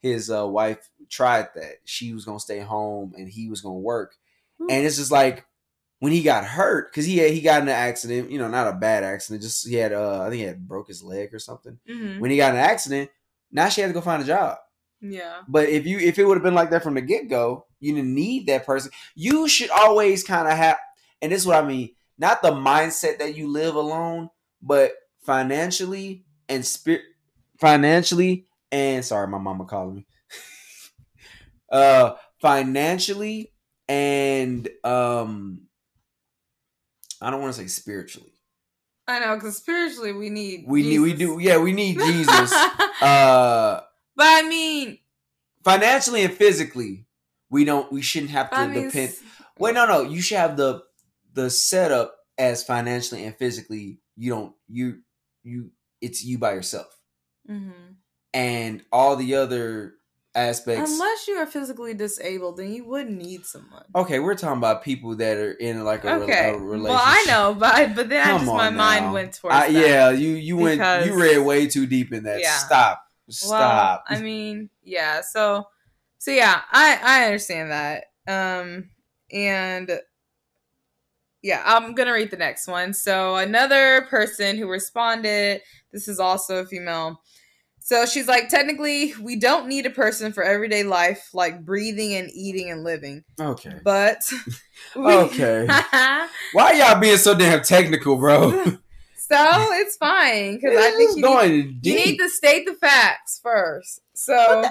his 0.00 0.30
uh, 0.30 0.46
wife 0.46 0.90
tried 1.12 1.48
that 1.54 1.74
she 1.84 2.12
was 2.14 2.24
gonna 2.24 2.40
stay 2.40 2.58
home 2.60 3.12
and 3.16 3.28
he 3.28 3.48
was 3.48 3.60
gonna 3.60 3.74
work, 3.74 4.14
and 4.58 4.86
it's 4.86 4.96
just 4.96 5.12
like 5.12 5.44
when 5.98 6.10
he 6.10 6.22
got 6.22 6.44
hurt 6.44 6.90
because 6.90 7.04
he 7.04 7.18
had, 7.18 7.30
he 7.30 7.40
got 7.40 7.62
in 7.62 7.68
an 7.68 7.74
accident, 7.74 8.30
you 8.32 8.38
know, 8.38 8.48
not 8.48 8.66
a 8.66 8.72
bad 8.72 9.04
accident, 9.04 9.42
just 9.42 9.68
he 9.68 9.76
had 9.76 9.92
uh 9.92 10.22
I 10.22 10.30
think 10.30 10.40
he 10.40 10.46
had 10.46 10.66
broke 10.66 10.88
his 10.88 11.02
leg 11.02 11.32
or 11.34 11.38
something. 11.38 11.78
Mhm. 11.88 12.18
When 12.18 12.30
he 12.30 12.38
got 12.38 12.54
in 12.54 12.58
an 12.58 12.64
accident, 12.64 13.10
now 13.52 13.68
she 13.68 13.82
had 13.82 13.88
to 13.88 13.92
go 13.92 14.00
find 14.00 14.22
a 14.22 14.26
job. 14.26 14.58
Yeah. 15.00 15.42
But 15.46 15.68
if 15.68 15.86
you 15.86 15.98
if 15.98 16.18
it 16.18 16.24
would 16.24 16.36
have 16.38 16.42
been 16.42 16.54
like 16.54 16.70
that 16.70 16.82
from 16.82 16.94
the 16.94 17.02
get 17.02 17.28
go, 17.28 17.66
you 17.78 17.94
didn't 17.94 18.14
need 18.14 18.46
that 18.46 18.64
person. 18.64 18.90
You 19.14 19.46
should 19.48 19.70
always 19.70 20.24
kind 20.24 20.48
of 20.48 20.56
have, 20.56 20.78
and 21.20 21.30
this 21.30 21.42
is 21.42 21.46
what 21.46 21.62
I 21.62 21.66
mean. 21.66 21.90
Not 22.18 22.40
the 22.40 22.52
mindset 22.52 23.18
that 23.18 23.36
you 23.36 23.48
live 23.48 23.74
alone, 23.74 24.30
but 24.62 24.92
financially 25.24 26.24
and 26.48 26.64
spirit, 26.64 27.02
financially 27.58 28.46
and 28.70 29.04
sorry, 29.04 29.28
my 29.28 29.38
mama 29.38 29.64
calling 29.64 29.96
me. 29.96 30.06
Uh, 31.72 32.14
financially 32.40 33.52
and 33.88 34.68
um, 34.84 35.62
I 37.20 37.30
don't 37.30 37.40
want 37.40 37.54
to 37.54 37.60
say 37.60 37.66
spiritually. 37.66 38.32
I 39.08 39.18
know, 39.18 39.34
because 39.34 39.56
spiritually 39.56 40.12
we 40.12 40.30
need 40.30 40.64
We 40.66 40.82
need, 40.82 41.00
we 41.00 41.12
do, 41.12 41.38
yeah, 41.40 41.58
we 41.58 41.72
need 41.72 41.98
Jesus. 41.98 42.52
uh, 43.02 43.80
but 44.14 44.26
I 44.26 44.46
mean, 44.48 44.98
financially 45.64 46.24
and 46.24 46.32
physically, 46.32 47.06
we 47.50 47.64
don't, 47.64 47.90
we 47.90 48.00
shouldn't 48.00 48.30
have 48.30 48.50
to 48.50 48.58
I 48.58 48.66
mean, 48.68 48.84
depend. 48.84 49.14
Wait, 49.58 49.74
no, 49.74 49.86
no. 49.86 50.02
You 50.02 50.20
should 50.20 50.38
have 50.38 50.56
the 50.56 50.82
the 51.34 51.50
setup 51.50 52.16
as 52.38 52.62
financially 52.62 53.24
and 53.24 53.36
physically. 53.36 53.98
You 54.16 54.30
don't 54.30 54.54
you 54.68 55.00
you. 55.42 55.72
It's 56.00 56.24
you 56.24 56.38
by 56.38 56.54
yourself, 56.54 56.98
mhm. 57.48 57.96
and 58.34 58.82
all 58.90 59.16
the 59.16 59.36
other 59.36 59.94
aspects. 60.34 60.90
unless 60.90 61.28
you 61.28 61.36
are 61.36 61.46
physically 61.46 61.94
disabled, 61.94 62.56
then 62.56 62.72
you 62.72 62.84
wouldn't 62.84 63.16
need 63.16 63.44
someone. 63.44 63.84
okay, 63.94 64.18
we're 64.18 64.34
talking 64.34 64.58
about 64.58 64.82
people 64.82 65.14
that 65.16 65.36
are 65.36 65.52
in 65.52 65.84
like 65.84 66.04
a, 66.04 66.16
re- 66.18 66.22
Okay, 66.24 66.50
a 66.50 66.58
relationship. 66.58 66.90
well 66.90 67.00
I 67.02 67.24
know, 67.28 67.54
but 67.54 67.94
but 67.94 68.08
then 68.08 68.26
just 68.26 68.46
my 68.46 68.68
on 68.68 68.76
mind 68.76 69.12
went 69.12 69.34
towards 69.34 69.54
I, 69.56 69.70
that. 69.70 69.88
yeah, 69.88 70.10
you 70.10 70.30
you 70.30 70.56
went 70.56 70.80
you 71.06 71.20
read 71.20 71.38
way 71.38 71.66
too 71.66 71.86
deep 71.86 72.12
in 72.12 72.24
that. 72.24 72.40
Yeah. 72.40 72.56
Stop, 72.56 73.04
Well, 73.26 73.34
stop. 73.34 74.04
I 74.08 74.20
mean, 74.20 74.70
yeah. 74.82 75.20
So, 75.20 75.66
so 76.18 76.30
yeah, 76.30 76.62
I 76.72 76.98
I 77.02 77.24
understand 77.26 77.70
that. 77.70 78.04
Um, 78.26 78.90
and 79.32 80.00
yeah, 81.42 81.62
I'm 81.66 81.94
gonna 81.94 82.12
read 82.12 82.30
the 82.30 82.36
next 82.36 82.68
one. 82.68 82.94
So 82.94 83.36
another 83.36 84.02
person 84.08 84.56
who 84.56 84.68
responded, 84.68 85.60
this 85.92 86.06
is 86.08 86.20
also 86.20 86.58
a 86.62 86.66
female, 86.66 87.20
So 87.84 88.06
she's 88.06 88.28
like, 88.28 88.48
technically, 88.48 89.12
we 89.20 89.34
don't 89.36 89.66
need 89.66 89.86
a 89.86 89.90
person 89.90 90.32
for 90.32 90.44
everyday 90.44 90.84
life, 90.84 91.30
like 91.34 91.64
breathing 91.64 92.14
and 92.14 92.30
eating 92.32 92.70
and 92.70 92.84
living. 92.84 93.24
Okay. 93.40 93.80
But 93.82 94.18
we- 94.94 95.02
Okay. 95.12 95.66
Why 96.52 96.72
y'all 96.72 97.00
being 97.00 97.16
so 97.16 97.36
damn 97.36 97.62
technical, 97.62 98.16
bro? 98.16 98.50
so 99.16 99.36
it's 99.72 99.96
fine 99.96 100.54
because 100.56 100.76
I 100.78 100.90
think 100.92 101.16
you 101.16 101.42
need, 101.48 101.84
you 101.86 101.94
need 101.94 102.18
to 102.18 102.28
state 102.28 102.66
the 102.66 102.74
facts 102.74 103.40
first. 103.42 104.00
So, 104.14 104.64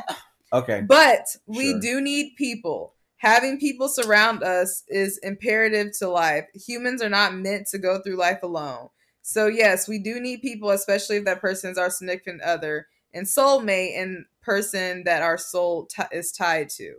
okay. 0.53 0.82
but 0.88 1.26
we 1.45 1.72
Sure. 1.72 1.80
do 1.82 2.01
need 2.01 2.36
people. 2.38 2.93
Having 3.18 3.59
people 3.59 3.88
surround 3.89 4.41
us 4.41 4.84
is 4.88 5.20
imperative 5.22 5.89
to 5.99 6.07
life. 6.07 6.45
Humans 6.55 7.01
are 7.03 7.09
not 7.09 7.36
meant 7.36 7.68
to 7.68 7.78
go 7.78 8.01
through 8.01 8.16
life 8.16 8.41
alone. 8.41 8.88
So 9.22 9.47
yes, 9.47 9.88
we 9.88 9.99
do 9.99 10.20
need 10.20 10.41
people, 10.41 10.70
especially 10.72 11.18
if 11.18 11.26
that 11.26 11.41
person 11.41 11.70
is 11.72 11.78
our 11.78 11.89
significant 11.91 12.41
other 12.41 12.88
and 13.14 13.26
soulmate 13.26 14.01
and 14.01 14.26
person 14.41 15.03
that 15.05 15.22
our 15.22 15.38
soul 15.38 15.86
t- 15.86 16.03
is 16.12 16.32
tied 16.32 16.70
to. 16.70 16.95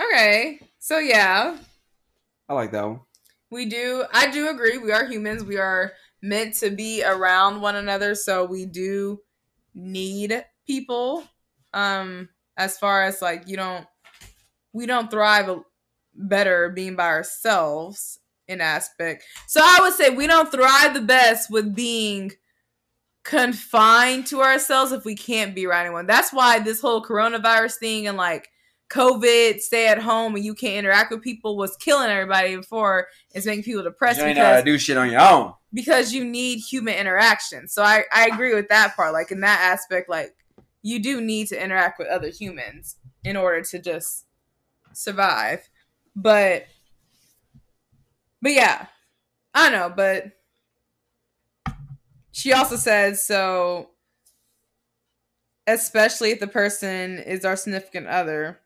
Okay, 0.00 0.58
so 0.78 0.98
yeah, 0.98 1.58
I 2.48 2.54
like 2.54 2.72
that 2.72 2.86
one. 2.86 3.00
we 3.50 3.66
do. 3.66 4.04
I 4.12 4.30
do 4.30 4.48
agree. 4.48 4.78
We 4.78 4.92
are 4.92 5.06
humans. 5.06 5.44
We 5.44 5.58
are 5.58 5.92
meant 6.22 6.54
to 6.56 6.70
be 6.70 7.04
around 7.04 7.60
one 7.60 7.76
another, 7.76 8.14
so 8.14 8.44
we 8.44 8.66
do 8.66 9.20
need 9.74 10.44
people. 10.66 11.24
Um, 11.74 12.28
as 12.56 12.78
far 12.78 13.04
as 13.04 13.22
like 13.22 13.46
you 13.48 13.56
don't, 13.56 13.86
we 14.72 14.86
don't 14.86 15.10
thrive 15.10 15.48
a- 15.48 15.62
better 16.14 16.68
being 16.70 16.96
by 16.96 17.06
ourselves 17.08 18.18
in 18.48 18.60
aspect. 18.60 19.24
So 19.46 19.60
I 19.62 19.78
would 19.80 19.94
say 19.94 20.10
we 20.10 20.26
don't 20.26 20.50
thrive 20.50 20.94
the 20.94 21.00
best 21.00 21.50
with 21.50 21.74
being 21.74 22.32
confined 23.24 24.26
to 24.26 24.40
ourselves 24.40 24.92
if 24.92 25.04
we 25.04 25.14
can't 25.14 25.54
be 25.54 25.66
around 25.66 25.86
anyone. 25.86 26.06
That's 26.06 26.32
why 26.32 26.58
this 26.58 26.80
whole 26.80 27.04
coronavirus 27.04 27.76
thing 27.76 28.06
and 28.06 28.16
like 28.16 28.48
COVID, 28.90 29.60
stay 29.60 29.88
at 29.88 29.98
home 29.98 30.34
and 30.34 30.44
you 30.44 30.54
can't 30.54 30.84
interact 30.84 31.10
with 31.10 31.22
people 31.22 31.56
was 31.56 31.76
killing 31.76 32.10
everybody 32.10 32.56
before. 32.56 33.08
It's 33.30 33.46
making 33.46 33.64
people 33.64 33.82
depressed 33.82 34.18
You 34.20 34.26
ain't 34.26 34.36
know 34.36 34.44
how 34.44 34.50
because 34.50 34.64
to 34.64 34.70
do 34.72 34.78
shit 34.78 34.96
on 34.98 35.10
your 35.10 35.20
own. 35.20 35.54
because 35.72 36.12
you 36.12 36.24
need 36.24 36.58
human 36.58 36.94
interaction. 36.94 37.68
So 37.68 37.82
I, 37.82 38.04
I 38.12 38.26
agree 38.26 38.54
with 38.54 38.68
that 38.68 38.94
part. 38.94 39.12
Like 39.14 39.30
in 39.30 39.40
that 39.40 39.60
aspect, 39.60 40.10
like 40.10 40.34
you 40.82 41.00
do 41.02 41.20
need 41.20 41.46
to 41.48 41.62
interact 41.62 41.98
with 41.98 42.08
other 42.08 42.28
humans 42.28 42.96
in 43.24 43.36
order 43.36 43.62
to 43.62 43.78
just 43.78 44.26
survive. 44.92 45.68
But 46.14 46.66
but 48.42 48.52
yeah. 48.52 48.86
I 49.54 49.70
know, 49.70 49.92
but 49.94 50.32
she 52.32 52.52
also 52.52 52.76
says 52.76 53.24
so 53.24 53.90
especially 55.66 56.30
if 56.30 56.40
the 56.40 56.46
person 56.46 57.18
is 57.18 57.44
our 57.44 57.56
significant 57.56 58.06
other 58.06 58.58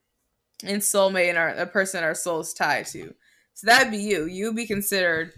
and 0.65 0.81
soulmate 0.81 1.29
and 1.29 1.39
our 1.39 1.49
a 1.49 1.67
person 1.67 2.03
our 2.03 2.15
soul 2.15 2.41
is 2.41 2.55
tied 2.55 2.87
to. 2.87 3.15
So 3.55 3.67
that'd 3.67 3.91
be 3.91 3.99
you. 3.99 4.27
You'd 4.27 4.57
be 4.57 4.67
considered 4.67 5.33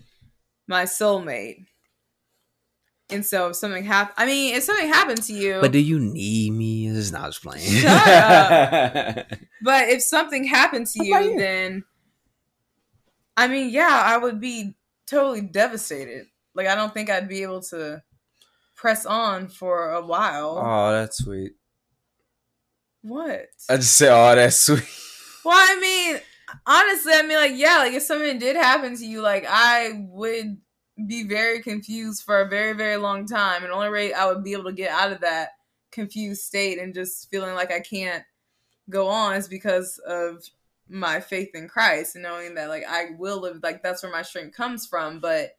my 0.67 0.85
soulmate. 0.85 1.67
And 3.11 3.25
so 3.25 3.49
if 3.49 3.57
something 3.57 3.85
happened, 3.85 4.15
I 4.19 4.27
mean, 4.27 4.55
if 4.55 4.65
something 4.65 4.89
happened 4.89 5.23
to 5.25 5.33
you, 5.33 5.59
But 5.61 5.73
do 5.73 5.79
you 5.79 5.99
need 5.99 6.53
me? 6.53 6.89
This 6.89 6.99
is 6.99 7.13
not 7.13 7.27
just 7.27 7.43
playing. 7.43 7.65
Shut 7.65 8.09
up. 8.09 9.27
but 9.63 9.89
if 9.89 10.03
something 10.03 10.45
happened 10.45 10.87
to 10.89 11.05
you, 11.05 11.19
you? 11.19 11.39
then 11.39 11.85
I 13.37 13.49
mean, 13.49 13.71
yeah, 13.71 14.03
I 14.05 14.19
would 14.19 14.41
be 14.41 14.75
totally 15.07 15.41
devastated. 15.41 16.27
Like 16.55 16.67
I 16.67 16.75
don't 16.75 16.93
think 16.93 17.09
I'd 17.09 17.29
be 17.29 17.43
able 17.43 17.63
to 17.63 18.03
press 18.79 19.05
on 19.05 19.49
for 19.49 19.91
a 19.91 20.01
while. 20.01 20.63
oh, 20.65 20.93
that's 20.93 21.19
sweet. 21.19 21.53
what? 23.03 23.49
I 23.69 23.77
just 23.77 23.97
said, 23.97 24.13
oh, 24.13 24.35
that's 24.35 24.59
sweet. 24.59 24.85
Well, 25.45 25.57
I 25.57 25.81
mean, 25.81 26.21
honestly, 26.67 27.13
I 27.15 27.23
mean, 27.23 27.39
like, 27.39 27.53
yeah, 27.55 27.79
like 27.79 27.95
if 27.95 28.03
something 28.03 28.39
did 28.39 28.57
happen 28.57 28.95
to 28.97 29.07
you, 29.07 29.23
like 29.23 29.47
I 29.49 30.05
would 30.11 30.59
be 31.07 31.23
very 31.23 31.63
confused 31.63 32.25
for 32.25 32.41
a 32.41 32.49
very, 32.49 32.75
very 32.75 32.97
long 32.97 33.25
time, 33.25 33.63
and 33.63 33.71
the 33.71 33.75
only 33.75 33.89
way 33.89 34.13
I 34.13 34.27
would 34.27 34.45
be 34.45 34.53
able 34.53 34.65
to 34.65 34.73
get 34.73 34.91
out 34.91 35.13
of 35.13 35.21
that 35.21 35.51
confused 35.91 36.43
state 36.43 36.79
and 36.79 36.93
just 36.93 37.31
feeling 37.31 37.55
like 37.55 37.73
I 37.73 37.81
can't 37.81 38.25
go 38.91 39.09
on 39.09 39.37
is 39.37 39.49
because 39.49 39.99
of 40.07 40.43
my 40.87 41.21
faith 41.21 41.51
in 41.55 41.67
Christ 41.67 42.15
and 42.15 42.25
knowing 42.25 42.57
that 42.57 42.69
like 42.69 42.85
I 42.87 43.11
will 43.17 43.41
live, 43.41 43.61
like 43.63 43.83
that's 43.83 44.03
where 44.03 44.13
my 44.13 44.23
strength 44.23 44.55
comes 44.55 44.87
from. 44.87 45.21
But 45.21 45.53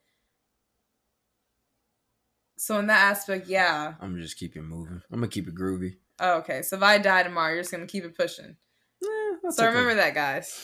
so 2.59 2.77
in 2.77 2.87
that 2.87 3.11
aspect, 3.11 3.47
yeah. 3.47 3.93
I'm 4.01 4.11
gonna 4.11 4.21
just 4.21 4.37
keep 4.37 4.55
it 4.55 4.61
moving. 4.61 5.01
I'm 5.11 5.19
gonna 5.19 5.29
keep 5.29 5.47
it 5.47 5.55
groovy. 5.55 5.95
Oh, 6.19 6.39
okay, 6.39 6.61
so 6.61 6.75
if 6.75 6.83
I 6.83 6.97
die 6.97 7.23
tomorrow, 7.23 7.53
you're 7.53 7.61
just 7.61 7.71
gonna 7.71 7.85
keep 7.87 8.03
it 8.03 8.17
pushing. 8.17 8.57
So 9.49 9.65
remember 9.65 9.95
that, 9.95 10.13
guys. 10.13 10.59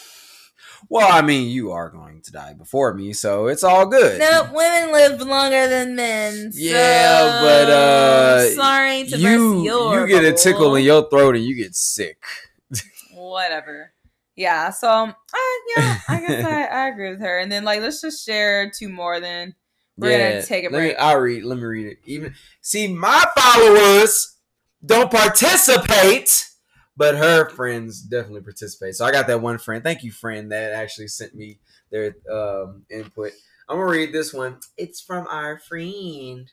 Well, 0.89 1.07
I 1.11 1.21
mean, 1.21 1.49
you 1.49 1.71
are 1.71 1.89
going 1.89 2.21
to 2.21 2.31
die 2.31 2.53
before 2.53 2.93
me, 2.93 3.13
so 3.13 3.47
it's 3.47 3.63
all 3.63 3.85
good. 3.85 4.19
Nope, 4.19 4.51
women 4.53 4.91
live 4.91 5.21
longer 5.21 5.67
than 5.67 5.95
men. 5.95 6.51
so 6.51 6.59
Yeah, 6.59 7.41
but, 7.41 7.69
uh, 7.69 8.49
sorry 8.51 9.05
to 9.05 9.17
you 9.17 9.63
you 9.63 10.07
get 10.07 10.23
a 10.23 10.33
tickle 10.33 10.75
in 10.75 10.83
your 10.83 11.09
throat 11.09 11.35
and 11.35 11.45
you 11.45 11.55
get 11.55 11.75
sick. 11.75 12.21
whatever. 13.13 13.93
Yeah, 14.35 14.69
so 14.71 14.91
um, 14.91 15.09
uh, 15.09 15.37
yeah, 15.77 15.99
I 16.09 16.19
guess 16.19 16.45
I, 16.45 16.63
I 16.65 16.87
agree 16.89 17.11
with 17.11 17.21
her. 17.21 17.39
And 17.39 17.49
then 17.51 17.63
like, 17.63 17.81
let's 17.81 18.01
just 18.01 18.25
share 18.25 18.69
two 18.69 18.89
more. 18.89 19.19
Then 19.21 19.55
we're 19.97 20.17
gonna 20.17 20.45
take 20.45 20.63
a 20.65 20.69
let 20.69 20.71
me- 20.81 20.87
break. 20.89 20.97
I'll 20.99 21.19
read. 21.19 21.43
Let 21.43 21.57
me 21.57 21.63
read 21.63 21.87
it. 21.87 21.97
Even 22.05 22.33
see, 22.61 22.87
my 22.87 23.23
followers 23.37 24.37
don't 24.85 25.09
participate, 25.11 26.47
but 26.97 27.15
her 27.15 27.49
friends 27.49 28.01
definitely 28.01 28.41
participate. 28.41 28.95
So 28.95 29.05
I 29.05 29.11
got 29.11 29.27
that 29.27 29.41
one 29.41 29.57
friend. 29.57 29.83
Thank 29.83 30.03
you, 30.03 30.11
friend, 30.11 30.51
that 30.51 30.73
actually 30.73 31.07
sent 31.07 31.33
me 31.35 31.59
their 31.91 32.15
um, 32.31 32.83
input. 32.89 33.31
I'm 33.69 33.77
gonna 33.77 33.89
read 33.89 34.13
this 34.13 34.33
one. 34.33 34.57
It's 34.77 35.01
from 35.01 35.27
our 35.27 35.59
friend. 35.59 36.51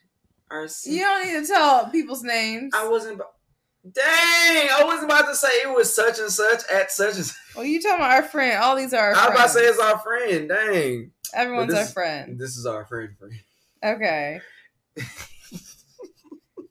Our 0.50 0.68
you 0.84 1.00
don't 1.00 1.26
need 1.26 1.40
to 1.40 1.46
tell 1.46 1.86
people's 1.90 2.22
names. 2.22 2.72
I 2.74 2.88
wasn't. 2.88 3.20
Dang, 3.84 4.04
I 4.04 4.82
wasn't 4.84 5.10
about 5.10 5.26
to 5.26 5.34
say 5.34 5.48
it 5.48 5.74
was 5.74 5.94
such 5.94 6.20
and 6.20 6.30
such 6.30 6.62
at 6.72 6.92
such 6.92 7.16
and. 7.16 7.24
Such. 7.24 7.36
well, 7.56 7.64
you 7.64 7.82
talking 7.82 7.96
about 7.96 8.12
our 8.12 8.22
friend? 8.22 8.62
All 8.62 8.76
these 8.76 8.94
are 8.94 9.10
our 9.10 9.16
I 9.16 9.26
was 9.26 9.34
about 9.34 9.42
to 9.44 9.48
say 9.48 9.60
it's 9.62 9.80
our 9.80 9.98
friend. 9.98 10.48
Dang, 10.48 11.10
Everyone's 11.34 11.72
but 11.72 11.80
our 11.80 11.86
friend. 11.86 12.38
this 12.38 12.56
is 12.56 12.64
our 12.64 12.84
friend. 12.84 13.16
friend. 13.18 13.34
Okay. 13.84 14.40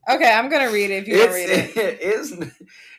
okay, 0.09 0.31
I'm 0.31 0.49
gonna 0.49 0.71
read 0.71 0.89
it 0.91 1.03
if 1.03 1.07
you 1.09 1.17
want 1.17 1.31
to 1.31 1.35
read 1.35 1.49
it. 1.49 1.77
it's, 2.01 2.31
it's 2.31 2.51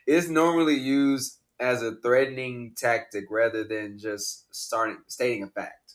it's 0.06 0.28
normally 0.28 0.76
used 0.76 1.38
as 1.58 1.82
a 1.82 1.94
threatening 1.96 2.74
tactic 2.76 3.24
rather 3.30 3.64
than 3.64 3.98
just 3.98 4.54
starting 4.54 4.98
stating 5.06 5.42
a 5.42 5.46
fact. 5.46 5.94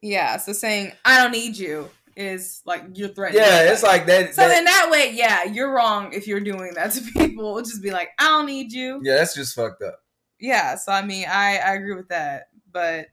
Yeah, 0.00 0.38
so 0.38 0.52
saying 0.52 0.92
I 1.04 1.22
don't 1.22 1.30
need 1.30 1.56
you 1.56 1.90
is 2.16 2.62
like 2.66 2.84
you're 2.94 3.08
threatening. 3.08 3.42
Yeah, 3.42 3.72
it's 3.72 3.82
like 3.82 4.06
that. 4.06 4.34
So 4.34 4.46
that- 4.46 4.58
in 4.58 4.64
that 4.64 4.88
way, 4.90 5.12
yeah, 5.14 5.44
you're 5.44 5.72
wrong 5.72 6.12
if 6.12 6.26
you're 6.26 6.40
doing 6.40 6.72
that 6.74 6.90
to 6.92 7.00
people. 7.02 7.44
It'll 7.56 7.62
just 7.62 7.82
be 7.82 7.90
like, 7.90 8.10
I 8.18 8.24
don't 8.28 8.46
need 8.46 8.72
you. 8.72 9.00
yeah, 9.02 9.16
that's 9.16 9.34
just 9.34 9.54
fucked 9.54 9.82
up. 9.82 9.98
Yeah, 10.40 10.76
so 10.76 10.92
I 10.92 11.02
mean, 11.04 11.26
I 11.28 11.58
I 11.58 11.74
agree 11.74 11.94
with 11.94 12.08
that, 12.08 12.48
but 12.72 13.06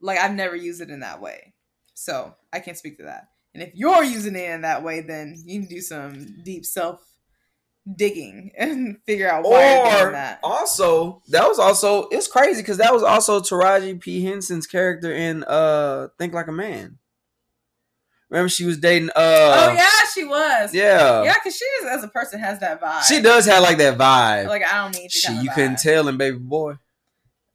like 0.00 0.18
I've 0.18 0.34
never 0.34 0.56
used 0.56 0.80
it 0.80 0.90
in 0.90 1.00
that 1.00 1.20
way, 1.20 1.54
so 1.94 2.34
I 2.52 2.60
can't 2.60 2.76
speak 2.76 2.98
to 2.98 3.04
that. 3.04 3.28
And 3.54 3.62
if 3.62 3.70
you're 3.74 4.02
using 4.02 4.34
it 4.34 4.50
in 4.50 4.62
that 4.62 4.82
way, 4.82 5.00
then 5.00 5.36
you 5.46 5.60
need 5.60 5.68
to 5.68 5.74
do 5.74 5.80
some 5.80 6.42
deep 6.42 6.64
self 6.64 7.00
digging 7.96 8.50
and 8.58 8.96
figure 9.06 9.30
out 9.30 9.44
why 9.44 9.74
you're 9.74 9.90
doing 9.92 10.06
Or 10.08 10.12
that. 10.12 10.40
also, 10.42 11.22
that 11.28 11.46
was 11.48 11.58
also 11.58 12.08
it's 12.08 12.28
crazy 12.28 12.62
because 12.62 12.78
that 12.78 12.92
was 12.92 13.02
also 13.02 13.40
Taraji 13.40 14.00
P 14.00 14.22
Henson's 14.24 14.66
character 14.66 15.12
in 15.12 15.44
uh 15.44 16.08
Think 16.18 16.32
Like 16.34 16.48
a 16.48 16.52
Man. 16.52 16.98
Remember 18.32 18.48
she 18.48 18.64
was 18.64 18.78
dating 18.78 19.10
uh 19.10 19.12
oh 19.16 19.72
yeah, 19.74 19.88
she 20.14 20.24
was. 20.24 20.72
yeah 20.74 21.22
yeah, 21.22 21.34
because 21.34 21.54
she 21.54 21.64
is 21.66 21.84
as 21.86 22.02
a 22.02 22.08
person 22.08 22.40
has 22.40 22.58
that 22.60 22.80
vibe. 22.80 23.02
she 23.02 23.20
does 23.20 23.44
have 23.44 23.62
like 23.62 23.76
that 23.76 23.98
vibe. 23.98 24.46
Like 24.48 24.64
I 24.66 24.82
don't 24.82 24.94
need 24.96 25.04
you. 25.04 25.20
she, 25.20 25.32
you 25.34 25.50
couldn't 25.50 25.78
tell 25.78 26.08
in 26.08 26.16
Baby 26.16 26.38
Boy. 26.38 26.76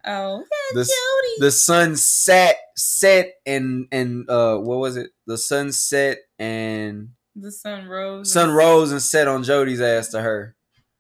Oh, 0.05 0.43
The, 0.73 0.81
Jody. 0.83 1.35
the 1.39 1.51
sun 1.51 1.95
set 1.97 2.57
set 2.77 3.33
and 3.45 3.87
and 3.91 4.29
uh 4.29 4.57
what 4.57 4.77
was 4.77 4.95
it? 4.97 5.09
The 5.25 5.37
sun 5.37 5.71
set 5.71 6.19
and 6.39 7.09
the 7.35 7.51
sun 7.51 7.87
rose. 7.87 8.31
sun 8.31 8.51
rose 8.51 8.91
and 8.91 9.01
set 9.01 9.27
on 9.27 9.43
Jody's 9.43 9.81
ass 9.81 10.09
to 10.09 10.21
her. 10.21 10.55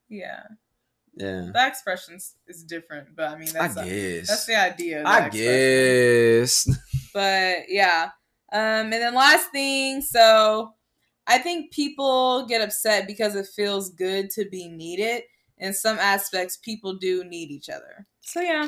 Yeah, 0.09 0.41
Yeah. 1.15 1.51
that 1.53 1.67
expression 1.69 2.15
is- 2.15 2.63
different, 2.63 3.15
but 3.15 3.29
I 3.29 3.37
mean 3.37 3.49
I 3.49 3.67
that's 3.67 3.77
a- 3.77 3.85
guess. 3.85 4.27
that's 4.27 4.45
the 4.47 4.55
idea. 4.55 5.03
I 5.05 5.27
expression. 5.27 6.73
guess. 6.73 6.79
but 7.13 7.69
yeah 7.69 8.09
um 8.53 8.59
and 8.59 8.93
then 8.93 9.13
last 9.13 9.51
thing 9.51 10.01
so 10.01 10.73
i 11.27 11.37
think 11.37 11.71
people 11.71 12.45
get 12.47 12.61
upset 12.61 13.07
because 13.07 13.35
it 13.35 13.47
feels 13.47 13.89
good 13.89 14.29
to 14.29 14.45
be 14.49 14.67
needed. 14.67 15.23
In 15.59 15.73
some 15.73 15.97
aspects 15.97 16.55
people 16.57 16.93
do 16.93 17.23
need 17.23 17.49
each 17.49 17.67
other. 17.69 18.05
So 18.21 18.41
yeah 18.41 18.67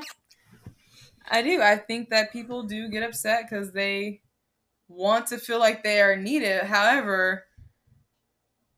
i 1.32 1.41
do. 1.41 1.61
I 1.61 1.77
think 1.77 2.09
that 2.09 2.34
people 2.34 2.63
do 2.63 2.89
get 2.89 3.03
upset 3.03 3.45
because 3.47 3.71
they 3.71 4.21
want 4.88 5.27
to 5.27 5.38
feel 5.38 5.59
like 5.59 5.84
they 5.84 6.01
are 6.01 6.15
needed. 6.15 6.63
However 6.63 7.45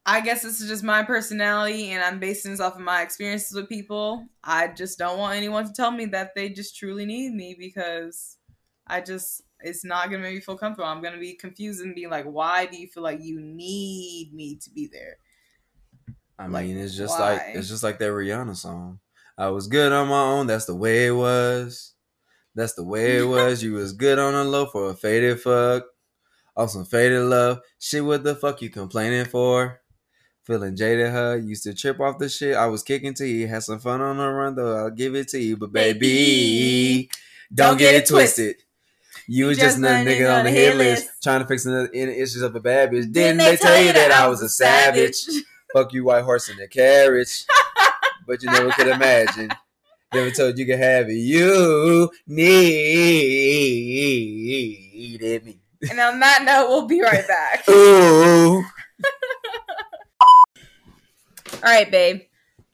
I 0.05 0.21
guess 0.21 0.41
this 0.41 0.59
is 0.59 0.67
just 0.67 0.83
my 0.83 1.03
personality, 1.03 1.91
and 1.91 2.03
I'm 2.03 2.19
basing 2.19 2.51
this 2.51 2.59
off 2.59 2.75
of 2.75 2.81
my 2.81 3.03
experiences 3.03 3.53
with 3.53 3.69
people. 3.69 4.25
I 4.43 4.67
just 4.67 4.97
don't 4.97 5.19
want 5.19 5.37
anyone 5.37 5.65
to 5.65 5.73
tell 5.73 5.91
me 5.91 6.05
that 6.05 6.33
they 6.35 6.49
just 6.49 6.75
truly 6.75 7.05
need 7.05 7.33
me 7.33 7.55
because 7.57 8.37
I 8.87 9.01
just 9.01 9.43
it's 9.63 9.83
not 9.83 10.05
gonna 10.09 10.23
make 10.23 10.35
me 10.35 10.41
feel 10.41 10.57
comfortable. 10.57 10.87
I'm 10.89 11.01
gonna 11.01 11.19
be 11.19 11.33
confused 11.35 11.81
and 11.81 11.95
be 11.95 12.07
like, 12.07 12.25
why 12.25 12.65
do 12.65 12.77
you 12.77 12.87
feel 12.87 13.03
like 13.03 13.21
you 13.21 13.39
need 13.39 14.31
me 14.33 14.55
to 14.57 14.69
be 14.71 14.87
there? 14.91 15.17
I 16.37 16.47
Like, 16.47 16.65
mean, 16.65 16.77
it's 16.77 16.95
just 16.95 17.19
why? 17.19 17.33
like 17.33 17.41
it's 17.53 17.67
just 17.69 17.83
like 17.83 17.99
that 17.99 18.11
Rihanna 18.11 18.55
song. 18.55 18.99
I 19.37 19.49
was 19.49 19.67
good 19.67 19.91
on 19.91 20.07
my 20.07 20.21
own. 20.21 20.47
That's 20.47 20.65
the 20.65 20.75
way 20.75 21.07
it 21.07 21.11
was. 21.11 21.93
That's 22.55 22.73
the 22.73 22.83
way 22.83 23.17
it 23.19 23.23
was. 23.27 23.63
You 23.63 23.73
was 23.73 23.93
good 23.93 24.19
on 24.19 24.33
the 24.33 24.43
low 24.43 24.65
for 24.65 24.89
a 24.89 24.93
faded 24.93 25.41
fuck. 25.41 25.85
On 26.57 26.67
some 26.67 26.85
faded 26.85 27.23
love. 27.23 27.61
Shit, 27.79 28.03
what 28.03 28.23
the 28.23 28.35
fuck 28.35 28.61
you 28.61 28.69
complaining 28.69 29.25
for? 29.25 29.79
Feeling 30.43 30.75
jaded, 30.75 31.11
huh? 31.11 31.35
Used 31.41 31.63
to 31.63 31.73
trip 31.73 31.99
off 31.99 32.17
the 32.17 32.27
shit. 32.27 32.55
I 32.55 32.65
was 32.67 32.83
kicking 32.83 33.13
to 33.15 33.27
you. 33.27 33.47
Had 33.47 33.63
some 33.63 33.79
fun 33.79 34.01
on 34.01 34.17
the 34.17 34.27
run, 34.27 34.55
though. 34.55 34.75
I'll 34.75 34.89
give 34.91 35.15
it 35.15 35.29
to 35.29 35.39
you. 35.39 35.55
But 35.55 35.71
baby, 35.71 35.99
Baby, 35.99 37.09
don't, 37.53 37.77
get, 37.77 37.95
it 37.95 38.07
twisted. 38.07 38.57
You 39.27 39.47
was 39.47 39.57
just 39.57 39.77
another 39.77 40.09
nigga 40.09 40.37
on 40.37 40.45
the 40.45 40.51
hit 40.51 40.75
list, 40.75 41.09
trying 41.21 41.41
to 41.41 41.47
fix 41.47 41.65
any 41.65 42.11
issues 42.13 42.41
of 42.41 42.55
a 42.55 42.59
bad 42.59 42.91
bitch. 42.91 43.11
Didn't 43.11 43.37
they 43.37 43.57
tell 43.57 43.81
you 43.81 43.93
that 43.93 44.11
I 44.11 44.27
was 44.27 44.41
a 44.41 44.49
savage? 44.49 45.25
Fuck 45.73 45.93
you, 45.93 46.03
white 46.05 46.23
horse 46.23 46.49
in 46.49 46.57
the 46.57 46.67
carriage. 46.67 47.45
but 48.27 48.43
you 48.43 48.49
never 48.51 48.71
could 48.71 48.87
imagine. 48.87 49.51
Never 50.13 50.31
told 50.31 50.57
you 50.57 50.65
could 50.65 50.79
have 50.79 51.07
it. 51.09 51.13
You 51.13 52.11
needed 52.27 52.65
me. 55.45 55.59
and 55.89 55.99
on 55.99 56.19
that 56.19 56.43
note, 56.43 56.67
we'll 56.67 56.87
be 56.87 57.01
right 57.01 57.25
back. 57.27 57.63
Ooh. 57.69 58.63
All 61.63 61.69
right, 61.69 61.89
babe. 61.89 62.21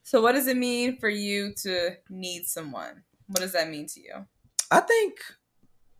So, 0.03 0.21
what 0.21 0.31
does 0.31 0.47
it 0.47 0.57
mean 0.57 0.97
for 0.97 1.09
you 1.09 1.53
to 1.63 1.97
need 2.09 2.45
someone? 2.45 3.03
What 3.27 3.41
does 3.41 3.53
that 3.53 3.69
mean 3.69 3.87
to 3.87 3.99
you? 3.99 4.25
I 4.71 4.79
think, 4.79 5.15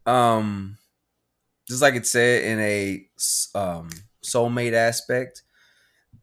um, 0.07 0.79
just 1.67 1.81
like 1.81 1.95
it 1.95 2.07
said 2.07 2.43
in 2.43 2.59
a 2.59 3.07
um 3.57 3.89
soulmate 4.23 4.73
aspect, 4.73 5.43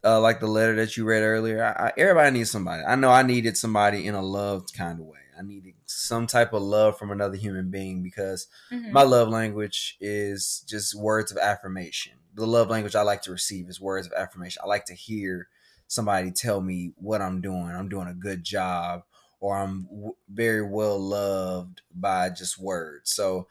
uh, 0.05 0.20
like 0.20 0.41
the 0.41 0.47
letter 0.47 0.74
that 0.76 0.97
you 0.97 1.05
read 1.05 1.22
earlier. 1.22 1.64
I, 1.64 1.89
I, 1.89 1.93
everybody 1.97 2.30
needs 2.39 2.51
somebody. 2.51 2.82
I 2.85 2.97
know 2.97 3.11
I 3.11 3.22
needed 3.22 3.57
somebody 3.57 4.07
in 4.07 4.14
a 4.14 4.22
loved 4.22 4.74
kind 4.74 5.01
of 5.01 5.07
way. 5.07 5.18
I 5.39 5.43
needed 5.43 5.74
some 5.87 6.26
type 6.26 6.53
of 6.53 6.62
love 6.62 6.99
from 6.99 7.11
another 7.11 7.37
human 7.37 7.70
being 7.70 8.03
because 8.03 8.47
Mhm. 8.72 8.93
my 8.93 9.03
love 9.03 9.28
language 9.28 9.97
is 10.01 10.64
just 10.68 10.95
words 10.95 11.32
of 11.32 11.39
affirmation. 11.39 12.14
The 12.35 12.47
love 12.47 12.68
language 12.70 12.95
I 12.97 13.03
like 13.03 13.22
to 13.22 13.32
receive 13.32 13.68
is 13.68 13.80
words 13.80 14.07
of 14.07 14.12
affirmation. 14.12 14.62
I 14.64 14.68
like 14.68 14.85
to 14.87 14.95
hear 14.95 15.49
somebody 15.89 16.30
tell 16.30 16.61
me 16.61 16.93
what 16.97 17.22
I'm 17.22 17.41
doing. 17.41 17.68
I'm 17.70 17.89
doing 17.89 18.09
a 18.09 18.14
good 18.14 18.45
job, 18.45 19.03
or 19.41 19.57
I'm 19.57 19.85
w- 19.85 20.16
very 20.28 20.62
well 20.62 20.99
loved 20.99 21.82
by 21.95 22.30
just 22.30 22.59
words. 22.59 23.12
So 23.14 23.47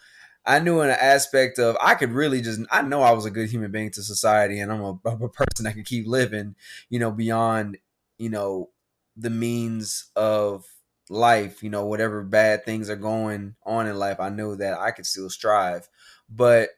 I 0.45 0.59
knew 0.59 0.81
in 0.81 0.89
an 0.89 0.97
aspect 0.99 1.59
of 1.59 1.77
I 1.81 1.95
could 1.95 2.11
really 2.11 2.41
just 2.41 2.61
I 2.71 2.81
know 2.81 3.01
I 3.01 3.11
was 3.11 3.25
a 3.25 3.31
good 3.31 3.49
human 3.49 3.71
being 3.71 3.91
to 3.91 4.03
society, 4.03 4.59
and 4.59 4.71
I'm 4.71 4.81
a, 4.81 4.99
I'm 5.05 5.21
a 5.21 5.29
person 5.29 5.63
that 5.63 5.73
can 5.73 5.83
keep 5.83 6.07
living, 6.07 6.55
you 6.89 6.99
know, 6.99 7.11
beyond 7.11 7.77
you 8.17 8.29
know 8.29 8.69
the 9.15 9.29
means 9.29 10.11
of 10.15 10.65
life. 11.09 11.63
You 11.63 11.69
know, 11.69 11.85
whatever 11.85 12.23
bad 12.23 12.65
things 12.65 12.89
are 12.89 12.95
going 12.97 13.55
on 13.65 13.87
in 13.87 13.97
life, 13.97 14.19
I 14.19 14.29
know 14.29 14.55
that 14.55 14.79
I 14.79 14.91
could 14.91 15.05
still 15.05 15.29
strive. 15.29 15.87
But 16.29 16.69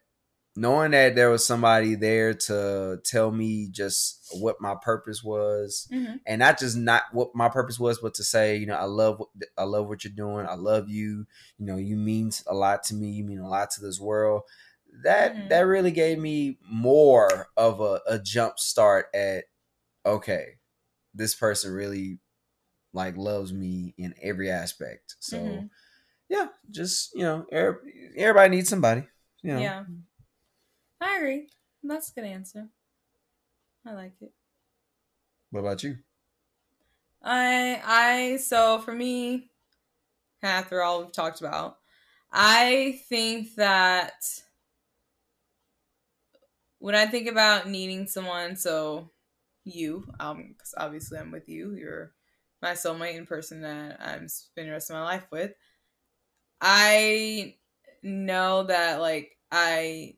knowing 0.58 0.91
that 0.91 1.16
there 1.16 1.30
was 1.30 1.45
somebody 1.45 1.95
there 1.95 2.34
to 2.34 2.99
tell 3.03 3.30
me 3.32 3.68
just 3.70 4.26
what 4.39 4.62
my 4.62 4.74
purpose 4.82 5.24
was 5.24 5.88
Mhm. 5.91 6.20
and 6.26 6.39
not 6.39 6.58
just 6.60 6.78
not 6.78 7.03
what 7.12 7.36
my 7.36 7.49
purpose 7.49 7.78
was 7.80 7.99
but 7.99 8.14
to 8.16 8.24
say 8.24 8.56
you 8.56 8.66
know 8.66 8.76
i 8.76 8.86
love 8.86 9.20
what 9.20 9.30
i 9.58 9.64
love 9.64 9.88
what 9.88 10.03
you're 10.03 10.14
doing 10.14 10.45
i 10.47 10.56
love 10.56 10.89
you 10.89 11.26
you 11.58 11.66
know 11.66 11.76
you 11.78 11.97
mean 11.97 12.32
a 12.47 12.53
lot 12.53 12.84
to 12.86 12.93
me 12.95 13.10
you 13.10 13.24
mean 13.24 13.39
a 13.39 13.49
lot 13.49 13.70
to 13.72 13.82
this 13.82 13.99
world 13.99 14.43
that 15.03 15.36
Mhm. 15.36 15.49
that 15.49 15.62
really 15.62 15.91
gave 15.91 16.18
me 16.20 16.58
more 16.64 17.49
of 17.58 17.82
a, 17.82 17.99
a 18.08 18.18
jump 18.20 18.58
start 18.58 19.08
at 19.14 19.45
okay 20.06 20.60
this 21.14 21.36
person 21.36 21.74
really 21.74 22.20
like 22.93 23.18
loves 23.18 23.51
me 23.51 23.93
in 23.97 24.16
every 24.22 24.49
aspect 24.49 25.16
so 25.20 25.38
Mhm. 25.38 25.70
yeah 26.30 26.47
just 26.72 27.14
you 27.14 27.24
know 27.24 27.45
er- 27.51 27.84
everybody 28.16 28.56
needs 28.56 28.70
somebody 28.70 29.06
you 29.41 29.53
know 29.53 29.60
Yeah. 29.60 29.84
I 31.06 31.18
agree. 31.18 31.47
That's 31.84 32.10
a 32.10 32.14
good 32.14 32.24
answer. 32.24 32.68
I 33.86 33.93
like 33.93 34.14
it. 34.22 34.34
what 35.51 35.60
about 35.60 35.84
you 35.84 35.97
I 37.22 37.82
I 37.84 38.38
so 38.38 38.80
for 38.80 38.91
me, 38.91 39.49
after 40.43 40.82
all 40.82 41.01
we've 41.01 41.12
talked 41.12 41.41
about, 41.41 41.78
I 42.32 42.99
think 43.08 43.56
that 43.56 44.14
when 46.80 46.95
I 46.95 47.06
think 47.06 47.28
about 47.28 47.68
needing 47.70 48.08
someone, 48.08 48.56
so 48.56 49.12
you, 49.64 50.08
um, 50.20 50.49
because 50.49 50.74
obviously 50.78 51.18
I'm 51.20 51.32
with 51.32 51.49
you, 51.49 51.74
you're 51.76 52.14
my 52.62 52.72
soulmate 52.72 53.18
and 53.18 53.28
person 53.28 53.62
that 53.62 53.99
I'm 54.01 54.28
spending 54.28 54.70
the 54.70 54.74
rest 54.74 54.89
of 54.89 54.95
my 54.95 55.03
life 55.03 55.26
with. 55.32 55.53
I 56.62 57.56
know 58.03 58.64
that 58.64 58.99
like 58.99 59.38
I 59.51 60.16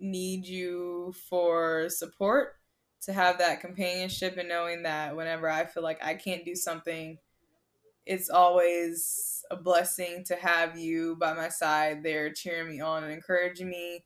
need 0.00 0.46
you 0.46 1.14
for 1.28 1.88
support 1.88 2.54
to 3.02 3.12
have 3.12 3.38
that 3.38 3.60
companionship 3.60 4.36
and 4.36 4.48
knowing 4.48 4.82
that 4.82 5.16
whenever 5.16 5.48
I 5.48 5.64
feel 5.64 5.82
like 5.82 6.04
I 6.04 6.14
can't 6.14 6.44
do 6.44 6.54
something, 6.54 7.18
it's 8.06 8.28
always 8.28 9.42
a 9.50 9.56
blessing 9.56 10.24
to 10.26 10.34
have 10.36 10.78
you 10.78 11.16
by 11.16 11.32
my 11.32 11.48
side 11.48 12.02
there 12.02 12.32
cheering 12.32 12.68
me 12.68 12.80
on 12.80 13.04
and 13.04 13.12
encouraging 13.12 13.68
me. 13.68 14.04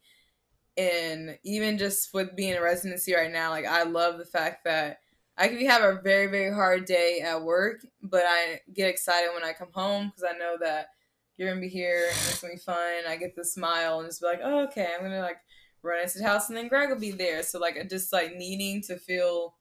And 0.76 1.38
even 1.44 1.78
just 1.78 2.12
with 2.12 2.36
being 2.36 2.54
in 2.54 2.62
residency 2.62 3.14
right 3.14 3.32
now, 3.32 3.50
like 3.50 3.66
I 3.66 3.84
love 3.84 4.18
the 4.18 4.24
fact 4.24 4.64
that 4.64 4.98
I 5.36 5.48
can 5.48 5.64
have 5.66 5.82
a 5.82 6.00
very, 6.02 6.26
very 6.28 6.52
hard 6.52 6.84
day 6.84 7.20
at 7.24 7.42
work, 7.42 7.84
but 8.02 8.22
I 8.24 8.60
get 8.72 8.88
excited 8.88 9.30
when 9.34 9.44
I 9.44 9.52
come 9.52 9.72
home 9.72 10.12
because 10.14 10.30
I 10.32 10.38
know 10.38 10.56
that 10.60 10.88
you're 11.36 11.48
gonna 11.48 11.60
be 11.60 11.68
here 11.68 12.06
and 12.08 12.16
it's 12.28 12.40
gonna 12.40 12.54
be 12.54 12.60
fun. 12.60 13.04
I 13.08 13.16
get 13.16 13.34
the 13.34 13.44
smile 13.44 14.00
and 14.00 14.08
just 14.08 14.20
be 14.20 14.26
like, 14.26 14.40
oh, 14.42 14.64
okay, 14.64 14.88
I'm 14.94 15.02
gonna 15.02 15.20
like 15.20 15.38
run 15.84 16.02
into 16.04 16.18
the 16.18 16.24
house 16.24 16.48
and 16.48 16.56
then 16.58 16.68
Greg 16.68 16.90
will 16.90 17.00
be 17.00 17.12
there. 17.12 17.42
So 17.44 17.58
like 17.60 17.88
just 17.90 18.12
like 18.12 18.34
needing 18.36 18.82
to 18.84 18.98
feel 18.98 19.56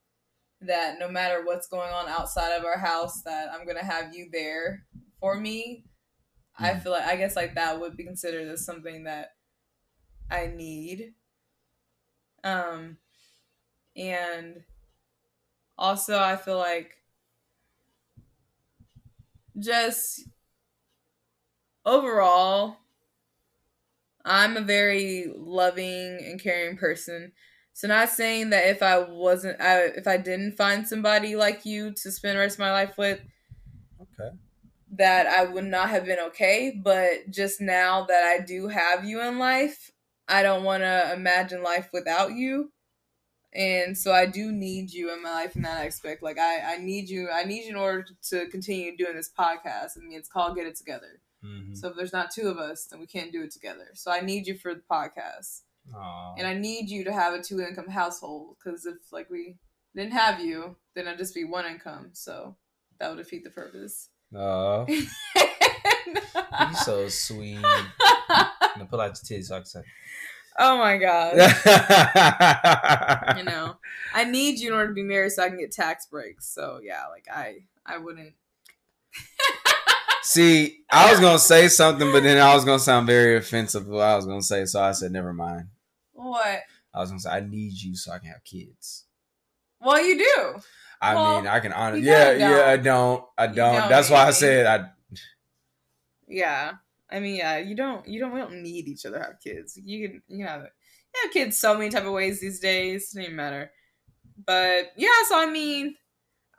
that 0.61 0.99
no 0.99 1.09
matter 1.09 1.45
what's 1.45 1.67
going 1.67 1.91
on 1.93 2.07
outside 2.09 2.53
of 2.57 2.65
our 2.65 2.77
house, 2.79 3.23
that 3.23 3.51
I'm 3.53 3.67
gonna 3.67 3.83
have 3.85 4.15
you 4.15 4.29
there 4.31 4.87
for 5.19 5.39
me. 5.39 5.85
I 6.57 6.75
Mhm. 6.75 6.79
feel 6.79 6.93
like 6.93 7.03
I 7.05 7.17
guess 7.17 7.35
like 7.35 7.55
that 7.55 7.79
would 7.79 7.97
be 7.97 8.05
considered 8.05 8.47
as 8.49 8.65
something 8.65 9.05
that 9.05 9.37
I 10.29 10.47
need. 10.47 11.15
Um 12.43 12.97
and 13.95 14.65
also 15.77 16.17
I 16.19 16.35
feel 16.35 16.57
like 16.57 16.97
just 19.59 20.27
overall 21.85 22.77
I'm 24.25 24.57
a 24.57 24.61
very 24.61 25.31
loving 25.35 26.19
and 26.23 26.41
caring 26.41 26.77
person. 26.77 27.33
So 27.73 27.87
not 27.87 28.09
saying 28.09 28.51
that 28.51 28.67
if 28.67 28.83
I 28.83 28.99
wasn't 28.99 29.59
I, 29.61 29.85
if 29.85 30.07
I 30.07 30.17
didn't 30.17 30.57
find 30.57 30.87
somebody 30.87 31.35
like 31.35 31.65
you 31.65 31.91
to 31.93 32.11
spend 32.11 32.35
the 32.35 32.39
rest 32.39 32.55
of 32.55 32.59
my 32.59 32.71
life 32.71 32.97
with 32.97 33.21
okay 34.01 34.37
that 34.91 35.25
I 35.27 35.43
would 35.45 35.65
not 35.65 35.89
have 35.89 36.05
been 36.05 36.19
okay, 36.19 36.71
but 36.83 37.29
just 37.29 37.59
now 37.59 38.05
that 38.05 38.23
I 38.23 38.43
do 38.43 38.67
have 38.67 39.05
you 39.05 39.21
in 39.21 39.39
life, 39.39 39.91
I 40.27 40.43
don't 40.43 40.63
want 40.63 40.83
to 40.83 41.13
imagine 41.13 41.63
life 41.63 41.89
without 41.91 42.33
you. 42.33 42.71
And 43.53 43.97
so 43.97 44.13
I 44.13 44.27
do 44.27 44.51
need 44.51 44.93
you 44.93 45.13
in 45.13 45.23
my 45.23 45.31
life 45.31 45.55
in 45.55 45.63
that 45.63 45.85
aspect. 45.85 46.23
Like 46.23 46.39
I, 46.39 46.75
I 46.75 46.77
need 46.77 47.09
you. 47.09 47.29
I 47.31 47.45
need 47.45 47.65
you 47.65 47.71
in 47.71 47.75
order 47.77 48.05
to 48.29 48.47
continue 48.49 48.97
doing 48.97 49.15
this 49.15 49.31
podcast. 49.31 49.97
I 49.97 50.01
mean, 50.01 50.17
it's 50.17 50.29
called 50.29 50.55
Get 50.57 50.67
It 50.67 50.75
Together. 50.77 51.22
Mm-hmm. 51.43 51.75
So 51.75 51.89
if 51.89 51.95
there's 51.95 52.13
not 52.13 52.31
two 52.31 52.47
of 52.47 52.57
us, 52.57 52.85
then 52.85 52.99
we 52.99 53.07
can't 53.07 53.31
do 53.31 53.43
it 53.43 53.51
together. 53.51 53.87
So 53.93 54.11
I 54.11 54.21
need 54.21 54.47
you 54.47 54.55
for 54.55 54.73
the 54.73 54.81
podcast, 54.89 55.61
and 56.37 56.47
I 56.47 56.53
need 56.53 56.89
you 56.89 57.03
to 57.03 57.11
have 57.11 57.33
a 57.33 57.41
two 57.41 57.61
income 57.61 57.89
household. 57.89 58.55
Because 58.63 58.85
if 58.85 59.11
like 59.11 59.29
we 59.29 59.57
didn't 59.95 60.13
have 60.13 60.39
you, 60.39 60.75
then 60.95 61.07
I'd 61.07 61.17
just 61.17 61.35
be 61.35 61.43
one 61.43 61.65
income. 61.65 62.09
So 62.13 62.55
that 62.99 63.09
would 63.09 63.17
defeat 63.17 63.43
the 63.43 63.49
purpose. 63.49 64.09
Oh, 64.35 64.85
You're 65.37 66.73
so 66.83 67.07
sweet. 67.09 67.59
Now 68.75 68.85
pull 68.85 69.01
out 69.01 69.19
your 69.29 69.39
titties 69.39 69.45
so 69.45 69.55
I 69.55 69.59
can 69.59 69.65
say. 69.67 69.81
oh 70.57 70.77
my 70.79 70.97
god. 70.97 71.35
you 73.37 73.43
know, 73.43 73.75
I 74.15 74.23
need 74.23 74.59
you 74.59 74.69
in 74.69 74.73
order 74.73 74.87
to 74.87 74.93
be 74.95 75.03
married 75.03 75.31
so 75.31 75.43
I 75.43 75.49
can 75.49 75.59
get 75.59 75.71
tax 75.71 76.07
breaks. 76.07 76.47
So 76.47 76.79
yeah, 76.81 77.05
like 77.11 77.27
I, 77.31 77.57
I 77.85 77.99
wouldn't. 77.99 78.33
See, 80.23 80.79
I 80.89 81.11
was 81.11 81.19
gonna 81.19 81.39
say 81.39 81.67
something, 81.67 82.11
but 82.11 82.23
then 82.23 82.37
I 82.37 82.55
was 82.55 82.63
gonna 82.65 82.79
sound 82.79 83.07
very 83.07 83.37
offensive. 83.37 83.87
What 83.87 84.01
I 84.03 84.15
was 84.15 84.25
gonna 84.25 84.41
say, 84.41 84.65
so 84.65 84.81
I 84.81 84.93
said, 84.93 85.11
never 85.11 85.33
mind. 85.33 85.67
What? 86.13 86.61
I 86.93 86.99
was 86.99 87.09
gonna 87.09 87.19
say, 87.19 87.29
I 87.29 87.39
need 87.41 87.73
you 87.73 87.95
so 87.95 88.11
I 88.13 88.19
can 88.19 88.29
have 88.29 88.43
kids. 88.43 89.05
Well, 89.81 90.01
you 90.03 90.17
do. 90.17 90.61
I 91.01 91.15
Well, 91.15 91.35
mean, 91.37 91.47
I 91.47 91.59
can 91.59 91.73
honestly. 91.73 92.07
Yeah, 92.07 92.31
kinda 92.31 92.39
yeah, 92.39 92.65
I 92.67 92.77
don't. 92.77 92.85
don't. 92.85 93.25
I 93.37 93.47
don't. 93.47 93.55
don't, 93.55 93.89
That's 93.89 94.09
why 94.09 94.27
I 94.27 94.31
said 94.31 94.65
I. 94.65 94.89
Yeah. 96.27 96.73
I 97.11 97.19
mean, 97.19 97.35
yeah, 97.35 97.57
you 97.57 97.75
don't 97.75 98.07
you 98.07 98.19
don't 98.19 98.33
we 98.33 98.39
don't 98.39 98.63
need 98.63 98.87
each 98.87 99.05
other 99.05 99.17
to 99.19 99.23
have 99.23 99.39
kids. 99.43 99.77
You 99.83 100.07
can 100.07 100.21
you 100.27 100.37
can 100.39 100.47
have 100.47 100.61
you 100.61 101.21
have 101.23 101.31
kids 101.31 101.59
so 101.59 101.77
many 101.77 101.89
type 101.89 102.05
of 102.05 102.13
ways 102.13 102.39
these 102.39 102.59
days. 102.59 103.03
It 103.03 103.05
doesn't 103.07 103.23
even 103.23 103.35
matter. 103.35 103.71
But 104.45 104.93
yeah, 104.95 105.09
so 105.27 105.37
I 105.37 105.45
mean, 105.51 105.95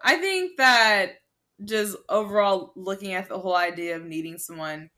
I 0.03 0.17
think 0.17 0.59
that 0.59 1.15
just 1.64 1.96
overall 2.09 2.72
looking 2.76 3.12
at 3.14 3.28
the 3.28 3.38
whole 3.38 3.57
idea 3.57 3.96
of 3.96 4.05
needing 4.05 4.38
someone, 4.38 4.90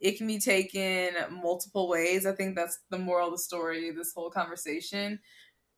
it 0.00 0.18
can 0.18 0.26
be 0.26 0.38
taken 0.40 1.14
multiple 1.32 1.88
ways. 1.88 2.26
I 2.26 2.32
think 2.32 2.56
that's 2.56 2.78
the 2.90 2.98
moral 2.98 3.28
of 3.28 3.34
the 3.34 3.38
story 3.38 3.90
this 3.90 4.14
whole 4.14 4.30
conversation. 4.30 5.20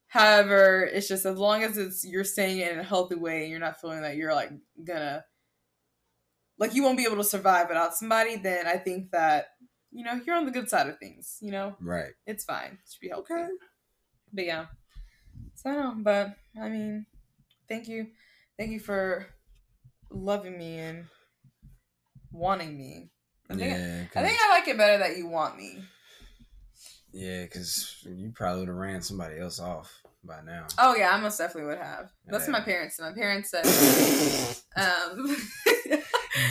However, 0.09 0.85
it's 0.85 1.09
just 1.09 1.27
as 1.27 1.39
long 1.39 1.63
as 1.63 1.79
it's 1.79 2.05
you're 2.05 2.25
saying 2.25 2.59
it 2.59 2.73
in 2.73 2.81
a 2.81 2.85
healthy 2.85 3.17
way 3.17 3.43
and 3.43 3.51
you're 3.51 3.61
not 3.61 3.81
feeling 3.81 4.03
that 4.03 4.17
you're 4.17 4.35
like 4.35 4.51
gonna 4.85 5.25
like 6.59 6.75
you 6.75 6.83
won't 6.83 6.99
be 6.99 7.05
able 7.05 7.17
to 7.17 7.25
survive 7.25 7.69
without 7.69 7.95
somebody, 7.95 8.37
then 8.37 8.67
I 8.67 8.77
think 8.77 9.11
that 9.13 9.57
you 9.91 10.05
know 10.05 10.21
you're 10.27 10.37
on 10.37 10.47
the 10.47 10.53
good 10.53 10.69
side 10.69 10.89
of 10.89 10.99
things. 10.99 11.39
You 11.41 11.53
know, 11.53 11.77
Right. 11.81 12.13
it's 12.27 12.45
fine. 12.45 12.73
It 12.85 12.91
should 12.93 13.01
be 13.01 13.09
healthy. 13.09 13.35
But 14.33 14.45
yeah, 14.45 14.67
so 15.55 15.71
I 15.71 15.75
know, 15.75 15.95
but 15.99 16.37
I 16.61 16.69
mean, 16.69 17.07
thank 17.69 17.89
you, 17.89 18.13
thank 18.59 18.71
you 18.73 18.81
for 18.81 19.27
loving 20.11 20.59
me 20.59 20.79
and 20.79 21.05
wanting 22.33 22.77
me. 22.77 23.11
I 23.49 23.55
think, 23.55 23.73
Yeah. 23.73 24.05
I 24.15 24.27
think 24.27 24.39
I 24.41 24.49
like 24.51 24.69
it 24.69 24.77
better 24.77 24.99
that 24.99 25.17
you 25.17 25.27
want 25.27 25.57
me. 25.57 25.83
Yeah, 27.13 27.43
because 27.43 27.97
you 28.05 28.31
probably 28.35 28.61
would 28.61 28.69
have 28.69 28.77
ran 28.77 29.03
somebody 29.03 29.41
else 29.41 29.59
off 29.59 30.01
by 30.23 30.41
now. 30.43 30.67
Oh 30.79 30.95
yeah, 30.95 31.11
I 31.11 31.21
most 31.21 31.39
definitely 31.39 31.69
would 31.71 31.79
have. 31.79 32.11
That's 32.27 32.47
what 32.47 32.53
my 32.53 32.61
parents. 32.61 33.01
My 33.01 33.13
parents 33.13 33.51
said. 33.51 33.65
um, 34.77 35.37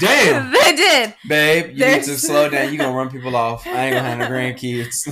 Damn, 0.01 0.51
they 0.63 0.75
did. 0.75 1.13
babe, 1.29 1.77
you 1.77 1.85
need 1.85 2.03
to 2.03 2.17
slow 2.17 2.49
down. 2.49 2.73
You 2.73 2.77
gonna 2.79 2.95
run 2.95 3.09
people 3.09 3.35
off. 3.37 3.65
I 3.65 3.85
ain't 3.85 3.95
gonna 3.95 4.09
have 4.09 4.17
no 4.19 4.27
grandkids. 4.27 5.07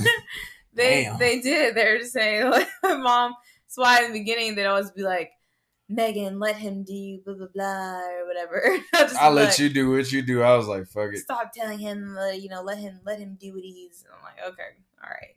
They 0.73 1.03
Damn. 1.05 1.17
they 1.17 1.39
did. 1.39 1.75
They 1.75 1.85
were 1.91 1.97
just 1.99 2.11
saying 2.13 2.49
like 2.49 2.67
mom. 2.83 3.33
That's 3.63 3.77
why 3.77 4.03
in 4.03 4.11
the 4.11 4.19
beginning 4.19 4.55
they'd 4.55 4.65
always 4.65 4.91
be 4.91 5.03
like, 5.03 5.31
"Megan, 5.89 6.39
let 6.39 6.55
him 6.57 6.83
do 6.83 7.19
blah 7.25 7.33
blah 7.35 7.47
blah 7.53 7.99
or 8.01 8.27
whatever." 8.27 8.77
I'll 8.93 9.07
just 9.07 9.21
let 9.33 9.59
you 9.59 9.69
do 9.69 9.91
what 9.91 10.11
you 10.11 10.21
do. 10.21 10.41
I 10.41 10.55
was 10.57 10.67
like, 10.67 10.87
fuck 10.87 11.13
it. 11.13 11.19
Stop 11.19 11.51
telling 11.53 11.79
him, 11.79 12.17
uh, 12.17 12.29
you 12.31 12.49
know, 12.49 12.61
let 12.61 12.77
him 12.77 12.99
let 13.05 13.19
him 13.19 13.37
do 13.39 13.53
what 13.53 13.63
he's. 13.63 14.03
I'm 14.11 14.23
like, 14.23 14.53
okay, 14.53 14.69
all 15.03 15.09
right, 15.09 15.35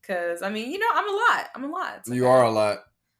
because 0.00 0.42
I 0.42 0.50
mean, 0.50 0.70
you 0.70 0.78
know, 0.78 0.86
I'm 0.94 1.08
a 1.08 1.12
lot. 1.16 1.46
I'm 1.54 1.64
a 1.64 1.68
lot. 1.68 1.94
It's 1.98 2.08
You 2.10 2.26
are 2.26 2.44
a 2.44 2.50
lot. 2.50 2.78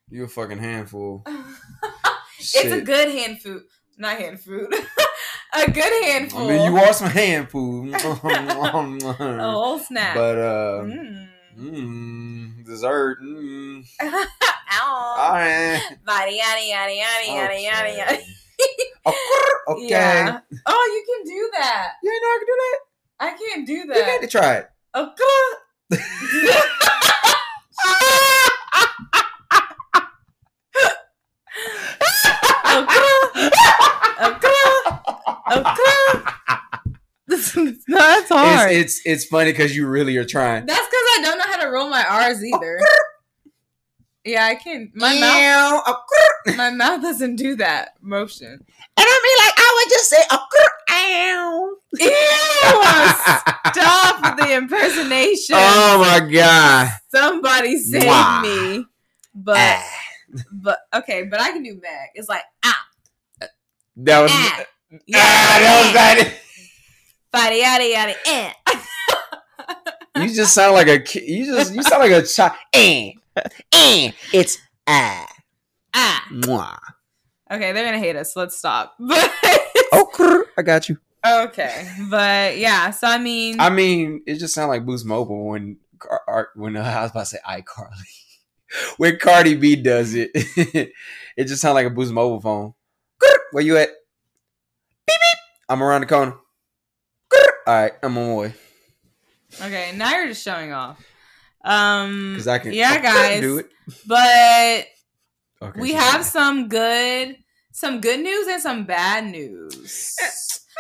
You 0.08 0.24
a 0.24 0.28
fucking 0.28 0.58
handful. 0.58 1.24
it's 2.38 2.54
a 2.72 2.80
good 2.80 3.08
hand 3.10 3.40
food, 3.40 3.62
not 3.96 4.16
hand 4.18 4.40
food. 4.40 4.72
a 5.54 5.70
good 5.70 6.04
handful. 6.04 6.42
I 6.42 6.48
mean, 6.56 6.72
you 6.72 6.78
are 6.78 6.92
some 6.92 7.10
handful. 7.10 7.94
a 7.94 7.98
whole 9.52 9.78
snack. 9.78 10.14
but 10.14 10.38
uh, 10.38 10.82
Mm. 10.82 11.28
mm, 11.58 12.64
dessert. 12.64 13.18
Mm, 13.22 13.84
All 15.30 15.36
right. 15.36 15.80
Yada 16.08 16.32
yada 16.32 16.60
yada 16.60 16.92
yada 16.92 17.26
yada 17.32 17.60
yada 17.60 17.88
yada. 17.96 18.18
Okay. 19.06 19.16
Yeah. 19.88 20.40
Oh, 20.66 20.84
you 20.94 21.04
can 21.06 21.24
do 21.24 21.50
that. 21.58 21.92
You 22.02 22.10
ain't 22.12 22.22
know 22.22 22.28
I 22.28 22.38
can 22.38 22.46
do 22.46 22.56
that. 22.58 22.78
I 23.20 23.30
can't 23.38 23.66
do 23.66 23.78
that. 23.86 23.96
You 23.96 24.02
got 24.04 24.20
to 24.22 24.26
try 24.26 24.54
it. 24.56 24.66
Okay. 24.96 26.50
no, 37.28 37.72
that's 37.88 38.28
hard. 38.28 38.72
It's 38.72 38.96
it's 38.96 39.00
it's 39.06 39.24
funny 39.26 39.52
because 39.52 39.74
you 39.76 39.86
really 39.86 40.16
are 40.16 40.24
trying. 40.24 40.66
that's 40.66 40.86
because 40.86 41.04
I 41.16 41.20
don't 41.22 41.38
know 41.38 41.44
how 41.46 41.62
to 41.62 41.68
roll 41.68 41.88
my 41.88 42.04
R's 42.04 42.42
either. 42.44 42.78
Yeah, 44.24 44.44
I 44.46 44.54
can. 44.54 44.90
My 44.94 45.18
mouth, 45.18 45.84
mouth. 45.86 46.56
my 46.56 46.70
mouth 46.70 47.02
doesn't 47.02 47.36
do 47.36 47.56
that 47.56 47.90
motion. 48.00 48.48
And 48.52 48.60
I 48.96 49.20
mean, 49.24 49.38
like, 49.46 49.54
I 49.56 49.68
would 49.76 49.90
just 49.90 50.10
say, 50.10 50.22
ow. 50.30 51.76
Ew! 51.98 52.02
Stop 53.72 54.36
the 54.38 54.54
impersonation. 54.56 55.56
Oh 55.58 55.98
my 56.00 56.20
god. 56.32 56.92
Somebody 57.08 57.78
save 57.78 58.02
Mwah. 58.04 58.42
me. 58.42 58.84
But 59.34 59.56
Ah. 59.58 59.84
but 60.52 60.78
okay, 60.94 61.24
but 61.24 61.40
I 61.40 61.50
can 61.52 61.62
do 61.62 61.74
Meg. 61.74 62.10
It's 62.14 62.28
like 62.28 62.42
ah 62.64 62.86
That 63.96 64.20
was 64.22 64.30
ah. 64.32 64.64
ah, 65.14 65.58
that 65.60 65.82
was 65.84 65.92
that. 65.94 66.34
Yada 67.32 67.56
yada 67.56 67.88
yada. 67.88 68.14
Eh. 68.26 68.52
You 70.16 70.34
just 70.34 70.52
sound 70.54 70.74
like 70.74 70.88
a 70.88 70.98
kid. 71.00 71.22
You 71.24 71.46
just 71.46 71.74
you 71.74 71.82
sound 71.82 72.02
like 72.02 72.12
a 72.12 72.26
child. 72.26 72.52
Eh. 72.72 73.12
Eh. 73.72 74.12
It's 74.32 74.58
ah. 74.86 75.26
Ah. 75.94 76.24
Mwah. 76.32 76.78
Okay, 77.50 77.72
they're 77.72 77.84
gonna 77.84 77.98
hate 77.98 78.16
us. 78.16 78.34
So 78.34 78.40
let's 78.40 78.56
stop. 78.56 78.94
But 79.00 79.30
Oh, 79.92 80.44
I 80.56 80.62
got 80.62 80.88
you. 80.88 80.98
okay, 81.26 81.90
but 82.08 82.56
yeah. 82.58 82.90
So 82.90 83.08
I 83.08 83.18
mean, 83.18 83.60
I 83.60 83.70
mean, 83.70 84.22
it 84.26 84.36
just 84.36 84.54
sounded 84.54 84.70
like 84.70 84.86
Boost 84.86 85.04
Mobile 85.04 85.46
when 85.48 85.78
when 86.54 86.76
uh, 86.76 86.82
I 86.84 87.02
was 87.02 87.10
about 87.10 87.20
to 87.20 87.26
say 87.26 87.38
iCarly. 87.46 88.06
when 88.98 89.18
Cardi 89.18 89.56
B 89.56 89.76
does 89.76 90.14
it, 90.14 90.30
it 90.34 91.44
just 91.44 91.60
sounds 91.60 91.74
like 91.74 91.86
a 91.86 91.90
Boost 91.90 92.12
Mobile 92.12 92.40
phone. 92.40 92.74
Where 93.52 93.64
you 93.64 93.76
at? 93.78 93.88
Beep 95.06 95.16
beep. 95.20 95.38
I'm 95.68 95.82
around 95.82 96.02
the 96.02 96.06
corner. 96.06 96.36
All 97.66 97.74
right, 97.74 97.92
I'm 98.02 98.16
on 98.16 98.28
my 98.28 98.34
way 98.34 98.54
okay. 99.62 99.92
Now 99.96 100.16
you're 100.16 100.28
just 100.28 100.42
showing 100.42 100.72
off. 100.72 100.98
Um, 101.64 102.32
because 102.32 102.48
I 102.48 102.58
can. 102.58 102.72
Yeah, 102.72 102.90
I 102.92 102.98
guys. 102.98 103.40
do 103.40 103.58
it. 103.58 103.70
But 104.06 104.86
Okay, 105.62 105.80
we 105.80 105.90
so- 105.92 105.98
have 105.98 106.24
some 106.24 106.68
good, 106.68 107.36
some 107.72 108.00
good 108.00 108.20
news 108.20 108.46
and 108.48 108.62
some 108.62 108.84
bad 108.84 109.26
news. 109.26 110.16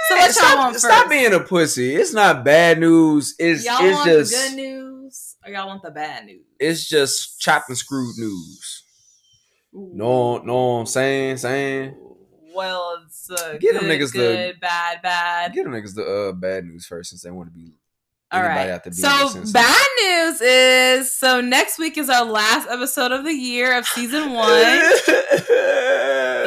So 0.08 0.16
Hey, 0.16 0.28
stop, 0.30 0.74
stop 0.76 1.10
being 1.10 1.32
a 1.34 1.40
pussy. 1.40 1.94
It's 1.94 2.12
not 2.14 2.44
bad 2.44 2.80
news. 2.80 3.34
It's 3.38 3.64
y'all 3.64 3.84
it's 3.84 3.94
want 3.96 4.08
just 4.08 4.30
the 4.32 4.36
good 4.38 4.56
news 4.56 5.36
or 5.46 5.52
y'all 5.52 5.66
want 5.68 5.82
the 5.82 5.90
bad 5.90 6.24
news? 6.26 6.44
it's 6.58 6.88
just 6.88 7.38
chopped 7.40 7.68
and 7.68 7.76
screwed 7.78 8.16
news. 8.18 8.84
No, 9.72 10.38
no, 10.38 10.78
I'm 10.80 10.86
saying, 10.86 11.36
saying. 11.36 11.94
Well, 12.54 13.02
it's 13.06 13.30
uh, 13.30 13.56
Get 13.60 13.74
them 13.74 13.84
good, 13.84 14.00
niggas 14.00 14.12
the- 14.12 14.18
good, 14.18 14.60
bad, 14.60 15.02
bad. 15.02 15.52
Get 15.52 15.64
them 15.64 15.72
niggas 15.74 15.94
the 15.94 16.30
uh, 16.30 16.32
bad 16.32 16.64
news 16.64 16.86
first 16.86 17.10
since 17.10 17.22
they 17.22 17.30
want 17.30 17.48
to 17.50 17.54
be. 17.54 17.74
All 18.32 18.42
right. 18.42 18.70
out 18.70 18.84
there 18.84 18.92
being 18.92 18.94
So 18.94 19.52
bad 19.52 19.86
news 20.02 20.40
is 20.40 21.12
so 21.12 21.40
next 21.40 21.78
week 21.78 21.98
is 21.98 22.08
our 22.08 22.24
last 22.24 22.68
episode 22.68 23.10
of 23.10 23.24
the 23.24 23.32
year 23.32 23.76
of 23.76 23.84
season 23.86 24.32
one. 24.32 24.48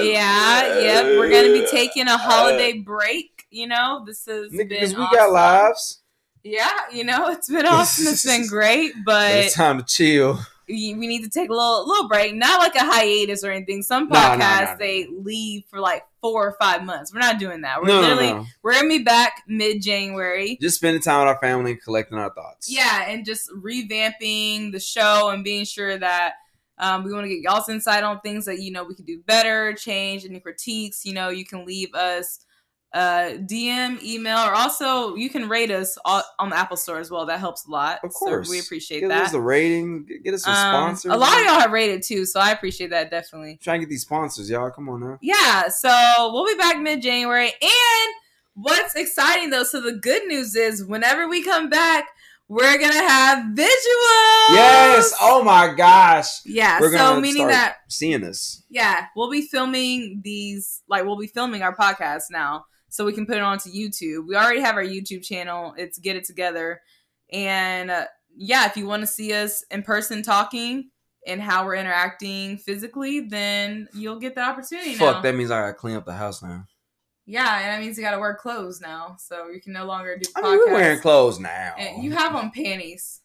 yeah, 0.01 0.79
yep. 0.79 1.05
We're 1.17 1.29
gonna 1.29 1.53
be 1.53 1.65
taking 1.69 2.07
a 2.07 2.17
holiday 2.17 2.73
break. 2.79 3.45
You 3.49 3.67
know, 3.67 4.03
this 4.05 4.23
been 4.25 4.49
Because 4.51 4.95
we 4.95 5.03
awesome. 5.03 5.17
got 5.17 5.31
lives. 5.31 6.01
Yeah, 6.43 6.69
you 6.91 7.03
know, 7.03 7.29
it's 7.29 7.49
been 7.49 7.65
awesome. 7.65 8.07
It's 8.13 8.25
been 8.25 8.47
great, 8.49 8.93
But 9.05 9.31
but 9.31 9.35
it's 9.45 9.53
time 9.55 9.77
to 9.79 9.85
chill. 9.85 10.39
We 10.67 10.93
need 10.95 11.23
to 11.23 11.29
take 11.29 11.49
a 11.49 11.53
little 11.53 11.87
little 11.87 12.07
break. 12.07 12.33
Not 12.35 12.59
like 12.59 12.75
a 12.75 12.83
hiatus 12.83 13.43
or 13.43 13.51
anything. 13.51 13.81
Some 13.83 14.07
No, 14.09 14.19
no, 14.19 14.19
podcasts 14.19 14.65
no, 14.65 14.71
no. 14.71 14.77
they 14.77 15.07
leave 15.11 15.63
for 15.69 15.79
like 15.79 16.03
four 16.21 16.47
or 16.47 16.55
five 16.59 16.83
months. 16.83 17.13
We're 17.13 17.19
not 17.19 17.39
doing 17.39 17.61
that. 17.61 17.81
We're 17.81 17.99
literally 17.99 18.33
no. 18.33 18.45
we're 18.61 18.73
gonna 18.73 18.87
be 18.89 19.03
back 19.03 19.43
mid 19.47 19.81
January. 19.81 20.57
Just 20.61 20.77
spending 20.77 21.01
time 21.01 21.19
with 21.19 21.35
our 21.35 21.39
family 21.39 21.71
and 21.71 21.81
collecting 21.81 22.17
our 22.17 22.33
thoughts. 22.33 22.71
Yeah, 22.71 23.09
and 23.09 23.25
just 23.25 23.49
revamping 23.51 24.71
the 24.71 24.79
show 24.79 25.29
and 25.29 25.43
being 25.43 25.65
sure 25.65 25.97
that 25.97 26.35
um, 26.77 27.03
we 27.03 27.13
want 27.13 27.25
to 27.25 27.29
get 27.29 27.41
y'all's 27.41 27.69
insight 27.69 28.03
on 28.03 28.19
things 28.21 28.45
that 28.45 28.59
you 28.59 28.71
know 28.71 28.83
we 28.83 28.95
can 28.95 29.05
do 29.05 29.19
better, 29.25 29.73
change, 29.73 30.25
any 30.25 30.39
critiques. 30.39 31.05
You 31.05 31.13
know, 31.13 31.29
you 31.29 31.45
can 31.45 31.65
leave 31.65 31.93
us 31.93 32.39
uh, 32.93 33.37
DM, 33.39 34.01
email, 34.03 34.37
or 34.37 34.53
also 34.53 35.15
you 35.15 35.29
can 35.29 35.49
rate 35.49 35.71
us 35.71 35.97
all, 36.05 36.21
on 36.37 36.49
the 36.51 36.57
Apple 36.57 36.77
Store 36.77 36.99
as 36.99 37.09
well. 37.09 37.25
That 37.25 37.39
helps 37.39 37.65
a 37.67 37.71
lot. 37.71 37.99
Of 38.03 38.13
course. 38.13 38.47
so 38.47 38.51
we 38.51 38.59
appreciate 38.59 38.99
Give 38.99 39.09
that. 39.09 39.25
us 39.25 39.31
the 39.31 39.39
rating. 39.41 40.05
Get 40.23 40.33
us 40.35 40.43
some 40.43 40.53
Um, 40.53 40.95
sponsors. 40.95 41.11
a 41.11 41.17
lot 41.17 41.37
of 41.39 41.45
y'all 41.45 41.59
have 41.59 41.71
rated 41.71 42.03
too, 42.03 42.25
so 42.25 42.39
I 42.39 42.51
appreciate 42.51 42.91
that 42.91 43.09
definitely. 43.09 43.57
Try 43.63 43.75
and 43.75 43.81
get 43.81 43.89
these 43.89 44.01
sponsors, 44.03 44.49
y'all. 44.49 44.69
Come 44.69 44.89
on 44.89 44.99
now. 45.01 45.17
Yeah, 45.21 45.69
so 45.69 45.89
we'll 46.33 46.45
be 46.45 46.55
back 46.55 46.79
mid 46.79 47.01
January. 47.01 47.47
And 47.61 48.13
what's 48.53 48.95
exciting 48.95 49.49
though, 49.49 49.63
so 49.63 49.81
the 49.81 49.93
good 49.93 50.27
news 50.27 50.55
is 50.55 50.85
whenever 50.85 51.27
we 51.27 51.43
come 51.43 51.69
back, 51.69 52.05
we're 52.47 52.77
gonna 52.77 52.93
have 52.93 53.45
visuals. 53.55 54.49
Yes. 54.53 55.15
Oh 55.21 55.41
my 55.43 55.73
gosh. 55.75 56.27
Yeah, 56.45 56.79
We're 56.79 56.95
so 56.95 57.19
meaning 57.19 57.47
that 57.47 57.77
seeing 57.87 58.21
this. 58.21 58.61
yeah, 58.69 59.05
we'll 59.15 59.31
be 59.31 59.41
filming 59.41 60.21
these 60.23 60.81
like 60.87 61.05
we'll 61.05 61.17
be 61.17 61.25
filming 61.27 61.63
our 61.63 61.75
podcast 61.75 62.23
now, 62.29 62.65
so 62.93 63.05
we 63.05 63.11
can 63.13 63.25
put 63.25 63.37
it 63.37 63.41
onto 63.41 63.71
YouTube. 63.71 64.27
We 64.27 64.35
already 64.35 64.61
have 64.61 64.75
our 64.75 64.83
YouTube 64.83 65.23
channel. 65.23 65.73
It's 65.77 65.97
Get 65.97 66.15
It 66.15 66.25
Together, 66.25 66.79
and 67.31 67.89
uh, 67.89 68.05
yeah, 68.35 68.67
if 68.67 68.77
you 68.77 68.85
want 68.85 69.01
to 69.01 69.07
see 69.07 69.33
us 69.33 69.65
in 69.71 69.81
person 69.81 70.21
talking, 70.21 70.91
and 71.25 71.41
how 71.41 71.65
we're 71.65 71.75
interacting 71.75 72.57
physically, 72.57 73.21
then 73.21 73.87
you'll 73.93 74.19
get 74.19 74.35
the 74.35 74.41
opportunity 74.41 74.93
Fuck, 74.93 75.15
now. 75.15 75.21
that 75.21 75.35
means 75.35 75.49
I 75.49 75.61
gotta 75.61 75.73
clean 75.73 75.95
up 75.95 76.05
the 76.05 76.13
house 76.13 76.43
now. 76.43 76.65
Yeah, 77.25 77.59
and 77.59 77.67
that 77.67 77.79
means 77.79 77.97
you 77.97 78.03
got 78.03 78.11
to 78.11 78.19
wear 78.19 78.35
clothes 78.35 78.81
now, 78.81 79.15
so 79.17 79.47
you 79.47 79.61
can 79.61 79.71
no 79.71 79.85
longer 79.85 80.17
do. 80.17 80.29
I 80.35 80.41
mean, 80.41 80.57
we're 80.57 80.73
wearing 80.73 80.99
clothes 80.99 81.39
now. 81.39 81.73
And 81.77 82.03
you 82.03 82.11
have 82.11 82.35
on 82.35 82.51
panties. 82.51 83.21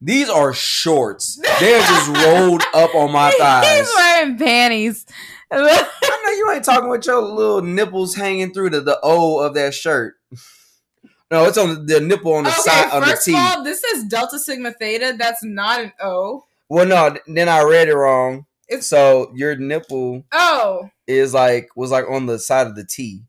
These 0.00 0.30
are 0.30 0.54
shorts. 0.54 1.38
They're 1.60 1.80
just 1.80 2.08
rolled 2.08 2.62
up 2.74 2.94
on 2.94 3.12
my 3.12 3.30
thighs. 3.38 3.86
He's 3.86 3.94
wearing 3.96 4.38
panties. 4.38 5.04
I 5.50 5.58
know 6.24 6.30
you 6.32 6.50
ain't 6.52 6.64
talking 6.64 6.88
with 6.90 7.06
your 7.06 7.20
little 7.20 7.62
nipples 7.62 8.14
hanging 8.14 8.52
through 8.52 8.70
the, 8.70 8.80
the 8.80 8.98
O 9.02 9.38
of 9.40 9.54
that 9.54 9.74
shirt. 9.74 10.14
No, 11.30 11.44
it's 11.46 11.58
on 11.58 11.86
the, 11.86 12.00
nipple 12.00 12.34
on 12.34 12.44
the 12.44 12.50
okay, 12.50 12.60
side 12.60 12.90
on 12.92 13.00
the 13.00 13.06
first 13.08 13.24
T. 13.24 13.32
of 13.32 13.38
all, 13.40 13.64
this 13.64 13.82
is 13.82 14.04
Delta 14.04 14.38
Sigma 14.38 14.72
Theta. 14.72 15.14
That's 15.18 15.42
not 15.42 15.80
an 15.80 15.92
O. 16.00 16.44
well, 16.68 16.86
no, 16.86 17.16
then 17.26 17.48
I 17.48 17.62
read 17.62 17.88
it 17.88 17.94
wrong. 17.96 18.46
It's- 18.68 18.86
so 18.88 19.30
your 19.34 19.56
nipple 19.56 20.24
Oh, 20.32 20.88
is 21.06 21.32
like 21.34 21.68
was 21.76 21.90
like 21.90 22.04
on 22.08 22.26
the 22.26 22.38
side 22.38 22.66
of 22.66 22.74
the 22.76 22.84
T. 22.84 23.22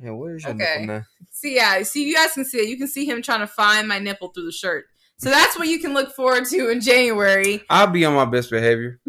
Yeah, 0.00 0.10
where's 0.10 0.42
your 0.42 0.52
Okay. 0.54 0.80
nipple 0.80 0.94
now? 0.94 1.02
see, 1.30 1.54
yeah, 1.56 1.82
see, 1.84 2.04
you 2.04 2.14
guys 2.14 2.32
can 2.32 2.44
see 2.44 2.58
it. 2.58 2.68
You 2.68 2.76
can 2.76 2.88
see 2.88 3.04
him 3.04 3.22
trying 3.22 3.40
to 3.40 3.46
find 3.46 3.86
my 3.88 3.98
nipple 3.98 4.28
through 4.28 4.46
the 4.46 4.52
shirt. 4.52 4.86
So 5.18 5.30
that's 5.30 5.56
what 5.58 5.68
you 5.68 5.78
can 5.78 5.94
look 5.94 6.14
forward 6.14 6.44
to 6.46 6.68
in 6.70 6.80
January. 6.80 7.62
I'll 7.70 7.86
be 7.86 8.04
on 8.04 8.14
my 8.14 8.24
best 8.24 8.50
behavior 8.50 9.00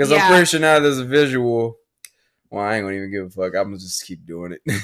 because 0.00 0.12
Yeah. 0.12 0.24
I'm 0.24 0.30
pretty 0.30 0.46
sure 0.46 0.60
now 0.60 0.78
there's 0.78 0.98
a 0.98 1.04
visual. 1.04 1.76
Well, 2.48 2.64
I 2.64 2.76
ain't 2.76 2.84
gonna 2.84 2.96
even 2.96 3.10
give 3.12 3.26
a 3.26 3.30
fuck. 3.30 3.54
I'm 3.54 3.64
gonna 3.64 3.76
just 3.76 4.06
keep 4.06 4.24
doing 4.24 4.52
it. 4.52 4.62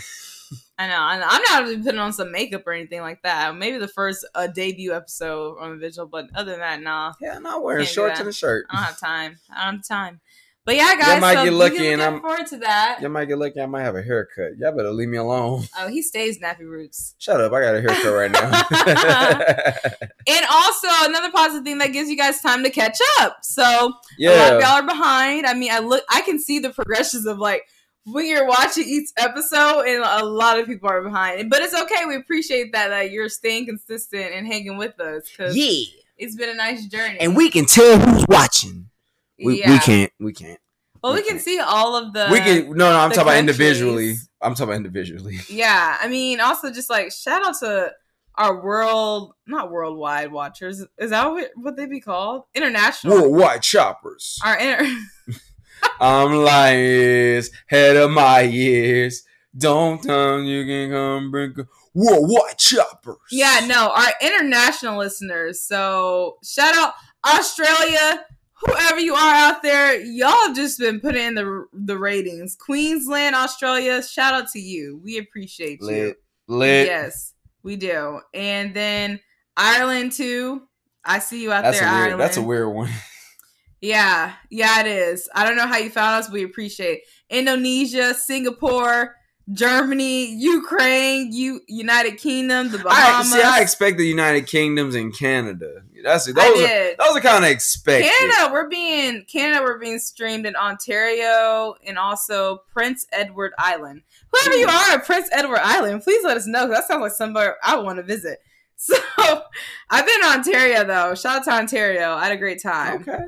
I 0.78 0.88
know. 0.88 1.00
I 1.00 1.18
know. 1.18 1.26
I'm 1.26 1.42
not 1.48 1.62
really 1.62 1.82
putting 1.82 1.98
on 1.98 2.12
some 2.12 2.30
makeup 2.30 2.66
or 2.66 2.72
anything 2.72 3.00
like 3.00 3.22
that. 3.22 3.56
Maybe 3.56 3.78
the 3.78 3.88
first 3.88 4.28
uh, 4.34 4.46
debut 4.46 4.92
episode 4.92 5.56
on 5.58 5.70
the 5.70 5.76
visual, 5.78 6.06
but 6.06 6.26
other 6.34 6.50
than 6.50 6.60
that, 6.60 6.82
nah. 6.82 7.14
yeah, 7.18 7.36
I'm 7.36 7.42
not 7.42 7.64
wearing 7.64 7.86
shorts 7.86 8.20
and 8.20 8.28
a 8.28 8.32
shirt. 8.32 8.66
I 8.68 8.76
don't 8.76 8.84
have 8.84 9.00
time. 9.00 9.38
I 9.50 9.64
don't 9.64 9.76
have 9.76 9.88
time. 9.88 10.20
But 10.66 10.74
yeah, 10.76 10.96
guys, 10.98 11.20
might 11.20 11.34
so 11.36 11.44
get 11.44 11.52
lucky 11.52 11.88
and 11.92 12.02
I'm- 12.02 12.14
looking 12.14 12.28
forward 12.28 12.46
to 12.48 12.56
that. 12.58 12.98
Y'all 13.00 13.08
might 13.10 13.26
get 13.26 13.38
lucky. 13.38 13.60
I 13.60 13.66
might 13.66 13.82
have 13.84 13.94
a 13.94 14.02
haircut. 14.02 14.58
Y'all 14.58 14.76
better 14.76 14.90
leave 14.90 15.08
me 15.08 15.16
alone. 15.16 15.62
Oh, 15.78 15.86
he 15.86 16.02
stays 16.02 16.40
nappy 16.40 16.62
roots. 16.68 17.14
Shut 17.18 17.40
up. 17.40 17.52
I 17.52 17.60
got 17.60 17.76
a 17.76 17.80
haircut 17.80 18.12
right 18.12 18.30
now. 18.32 19.86
And 20.28 20.44
also 20.50 20.88
another 21.02 21.30
positive 21.30 21.62
thing 21.64 21.78
that 21.78 21.92
gives 21.92 22.10
you 22.10 22.16
guys 22.16 22.40
time 22.40 22.64
to 22.64 22.70
catch 22.70 22.98
up. 23.20 23.38
So 23.42 23.62
a 23.62 23.84
lot 23.84 23.92
of 23.92 24.00
yeah. 24.18 24.58
y'all 24.58 24.82
are 24.82 24.82
behind. 24.82 25.46
I 25.46 25.54
mean, 25.54 25.70
I 25.70 25.78
look, 25.78 26.02
I 26.10 26.22
can 26.22 26.40
see 26.40 26.58
the 26.58 26.70
progressions 26.70 27.26
of 27.26 27.38
like 27.38 27.62
when 28.06 28.26
you're 28.26 28.46
watching 28.46 28.84
each 28.88 29.10
episode, 29.18 29.82
and 29.82 30.02
a 30.04 30.24
lot 30.24 30.58
of 30.58 30.66
people 30.66 30.88
are 30.88 31.00
behind. 31.02 31.48
But 31.48 31.62
it's 31.62 31.74
okay. 31.80 32.06
We 32.06 32.16
appreciate 32.16 32.72
that 32.72 32.88
that 32.88 33.12
you're 33.12 33.28
staying 33.28 33.66
consistent 33.66 34.32
and 34.34 34.48
hanging 34.48 34.76
with 34.78 34.98
us 34.98 35.30
because 35.30 35.56
Yeah. 35.56 35.84
it's 36.18 36.34
been 36.34 36.48
a 36.48 36.54
nice 36.54 36.86
journey. 36.86 37.18
And 37.20 37.36
we 37.36 37.48
can 37.48 37.64
tell 37.66 37.96
who's 37.98 38.24
watching. 38.28 38.88
We, 39.42 39.60
yeah. 39.60 39.70
we 39.72 39.78
can't. 39.78 40.12
We 40.20 40.32
can't. 40.32 40.60
Well, 41.02 41.14
we 41.14 41.22
can 41.22 41.38
see 41.38 41.60
all 41.60 41.94
of 41.96 42.12
the. 42.12 42.28
we 42.32 42.38
can. 42.40 42.70
No, 42.70 42.90
no. 42.90 42.98
I'm 42.98 43.10
talking 43.10 43.22
about 43.22 43.38
individually. 43.38 44.16
I'm 44.42 44.54
talking 44.54 44.64
about 44.64 44.76
individually. 44.76 45.38
Yeah, 45.48 45.96
I 46.00 46.08
mean, 46.08 46.40
also 46.40 46.72
just 46.72 46.90
like 46.90 47.12
shout 47.12 47.46
out 47.46 47.56
to 47.60 47.92
our 48.36 48.62
world, 48.62 49.32
not 49.46 49.70
worldwide 49.70 50.32
watchers. 50.32 50.84
Is 50.98 51.10
that 51.10 51.30
what, 51.30 51.50
what 51.54 51.76
they 51.76 51.86
be 51.86 52.00
called? 52.00 52.44
International. 52.54 53.14
Worldwide 53.14 53.62
choppers. 53.62 54.38
Our 54.44 54.58
inter- 54.58 55.00
I'm 56.00 56.32
like 56.32 57.44
head 57.66 57.96
of 57.96 58.10
my 58.10 58.40
years. 58.40 59.22
Don't 59.56 60.02
tell 60.02 60.40
you 60.40 60.64
can 60.66 60.90
come 60.90 61.30
bring 61.30 61.54
a- 61.58 61.64
worldwide 61.94 62.58
choppers. 62.58 63.16
yeah, 63.30 63.64
no, 63.66 63.90
our 63.96 64.12
international 64.20 64.98
listeners. 64.98 65.62
So 65.62 66.36
shout 66.44 66.74
out 66.74 66.92
Australia, 67.26 68.24
whoever 68.60 69.00
you 69.00 69.14
are 69.14 69.34
out 69.34 69.62
there. 69.62 70.00
Y'all 70.00 70.30
have 70.46 70.56
just 70.56 70.78
been 70.78 71.00
putting 71.00 71.24
in 71.24 71.34
the 71.34 71.66
the 71.72 71.98
ratings. 71.98 72.56
Queensland, 72.56 73.34
Australia. 73.34 74.02
Shout 74.02 74.34
out 74.34 74.48
to 74.50 74.58
you. 74.58 75.00
We 75.02 75.18
appreciate 75.18 75.80
you. 75.80 75.86
lit, 75.86 76.16
lit. 76.48 76.86
Yes, 76.86 77.34
we 77.62 77.76
do. 77.76 78.20
And 78.34 78.74
then 78.74 79.20
Ireland 79.56 80.12
too. 80.12 80.62
I 81.04 81.20
see 81.20 81.42
you 81.42 81.52
out 81.52 81.62
That's 81.62 81.78
a 81.78 81.80
there, 81.80 81.90
weird. 81.90 82.02
Ireland. 82.02 82.20
That's 82.20 82.36
a 82.36 82.42
weird 82.42 82.74
one. 82.74 82.90
Yeah, 83.82 84.32
yeah, 84.50 84.80
it 84.80 84.86
is. 84.86 85.28
I 85.34 85.46
don't 85.46 85.56
know 85.56 85.66
how 85.66 85.76
you 85.76 85.90
found 85.90 86.24
us. 86.24 86.30
We 86.30 86.42
appreciate 86.44 87.02
Indonesia, 87.28 88.14
Singapore, 88.14 89.14
Germany, 89.52 90.34
Ukraine, 90.34 91.32
U- 91.32 91.60
United 91.68 92.18
Kingdom, 92.18 92.70
the 92.72 92.78
I 92.80 92.82
Bahamas. 92.82 93.32
see. 93.32 93.40
I 93.42 93.60
expect 93.60 93.96
the 93.96 94.06
United 94.06 94.46
Kingdoms 94.48 94.96
and 94.96 95.16
Canada. 95.16 95.82
That's 96.02 96.26
those 96.26 96.36
I 96.36 96.94
are 96.98 97.04
those 97.06 97.16
are 97.16 97.20
kind 97.20 97.44
of 97.44 97.50
expected. 97.50 98.10
Canada, 98.18 98.52
we're 98.52 98.68
being 98.68 99.24
Canada, 99.24 99.62
we're 99.62 99.78
being 99.78 100.00
streamed 100.00 100.46
in 100.46 100.56
Ontario 100.56 101.74
and 101.86 101.96
also 101.96 102.62
Prince 102.72 103.06
Edward 103.12 103.52
Island. 103.56 104.02
Whoever 104.32 104.56
you 104.56 104.66
are 104.66 104.90
at 104.94 105.04
Prince 105.04 105.28
Edward 105.32 105.60
Island, 105.62 106.02
please 106.02 106.24
let 106.24 106.36
us 106.36 106.46
know. 106.46 106.68
That 106.68 106.88
sounds 106.88 107.02
like 107.02 107.12
somewhere 107.12 107.56
I 107.62 107.78
want 107.78 107.98
to 107.98 108.02
visit. 108.02 108.38
So 108.78 108.94
I've 109.88 110.04
been 110.04 110.20
to 110.20 110.26
Ontario 110.26 110.84
though. 110.84 111.14
Shout 111.14 111.38
out 111.38 111.44
to 111.44 111.50
Ontario. 111.52 112.10
I 112.12 112.24
had 112.24 112.32
a 112.32 112.36
great 112.36 112.60
time. 112.62 113.00
Okay. 113.08 113.24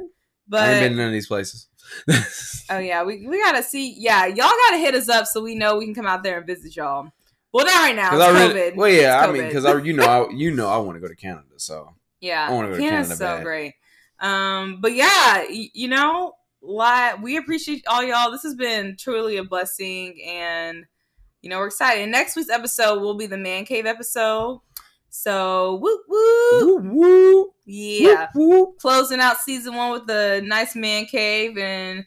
But 0.46 0.60
I 0.60 0.72
ain't 0.72 0.82
been 0.82 0.92
to 0.92 0.98
none 0.98 1.06
of 1.06 1.12
these 1.14 1.26
places. 1.26 1.67
Oh 2.70 2.78
yeah, 2.78 3.02
we, 3.02 3.26
we 3.26 3.40
gotta 3.42 3.62
see. 3.62 3.94
Yeah, 3.96 4.26
y'all 4.26 4.36
gotta 4.68 4.76
hit 4.78 4.94
us 4.94 5.08
up 5.08 5.26
so 5.26 5.42
we 5.42 5.54
know 5.54 5.78
we 5.78 5.86
can 5.86 5.94
come 5.94 6.06
out 6.06 6.22
there 6.22 6.36
and 6.38 6.46
visit 6.46 6.76
y'all. 6.76 7.10
Well, 7.52 7.64
not 7.64 7.82
right 7.82 7.96
now. 7.96 8.14
It's 8.14 8.22
I 8.22 8.28
COVID. 8.28 8.54
really, 8.54 8.76
well, 8.76 8.88
yeah, 8.90 9.20
I 9.20 9.32
mean, 9.32 9.46
because 9.46 9.64
I, 9.64 9.78
you 9.80 9.94
know, 9.94 10.04
I, 10.04 10.30
you 10.34 10.54
know, 10.54 10.68
I 10.68 10.76
want 10.78 10.96
to 10.96 11.00
go 11.00 11.08
to 11.08 11.16
Canada, 11.16 11.46
so 11.56 11.94
yeah, 12.20 12.46
I 12.46 12.50
go 12.50 12.60
to 12.60 12.78
Canada's 12.78 12.88
Canada 13.08 13.16
so 13.16 13.24
bad. 13.36 13.44
great. 13.44 13.74
Um, 14.20 14.80
but 14.82 14.92
yeah, 14.94 15.44
y- 15.48 15.70
you 15.72 15.88
know, 15.88 16.34
like 16.60 17.22
we 17.22 17.36
appreciate 17.38 17.84
all 17.86 18.02
y'all. 18.04 18.30
This 18.30 18.42
has 18.42 18.54
been 18.54 18.96
truly 18.98 19.38
a 19.38 19.44
blessing, 19.44 20.20
and 20.26 20.84
you 21.40 21.48
know 21.48 21.58
we're 21.58 21.68
excited. 21.68 22.02
And 22.02 22.12
next 22.12 22.36
week's 22.36 22.50
episode 22.50 23.00
will 23.00 23.14
be 23.14 23.26
the 23.26 23.38
man 23.38 23.64
cave 23.64 23.86
episode. 23.86 24.60
So 25.10 25.76
whoop 25.76 26.02
whoop, 26.08 26.82
woo 26.84 26.92
woo, 26.92 27.50
yeah. 27.66 28.28
whoop, 28.34 28.50
whoop. 28.50 28.78
closing 28.78 29.20
out 29.20 29.38
season 29.38 29.74
one 29.74 29.92
with 29.92 30.06
the 30.06 30.42
nice 30.44 30.74
man 30.76 31.06
cave 31.06 31.56
and 31.58 32.04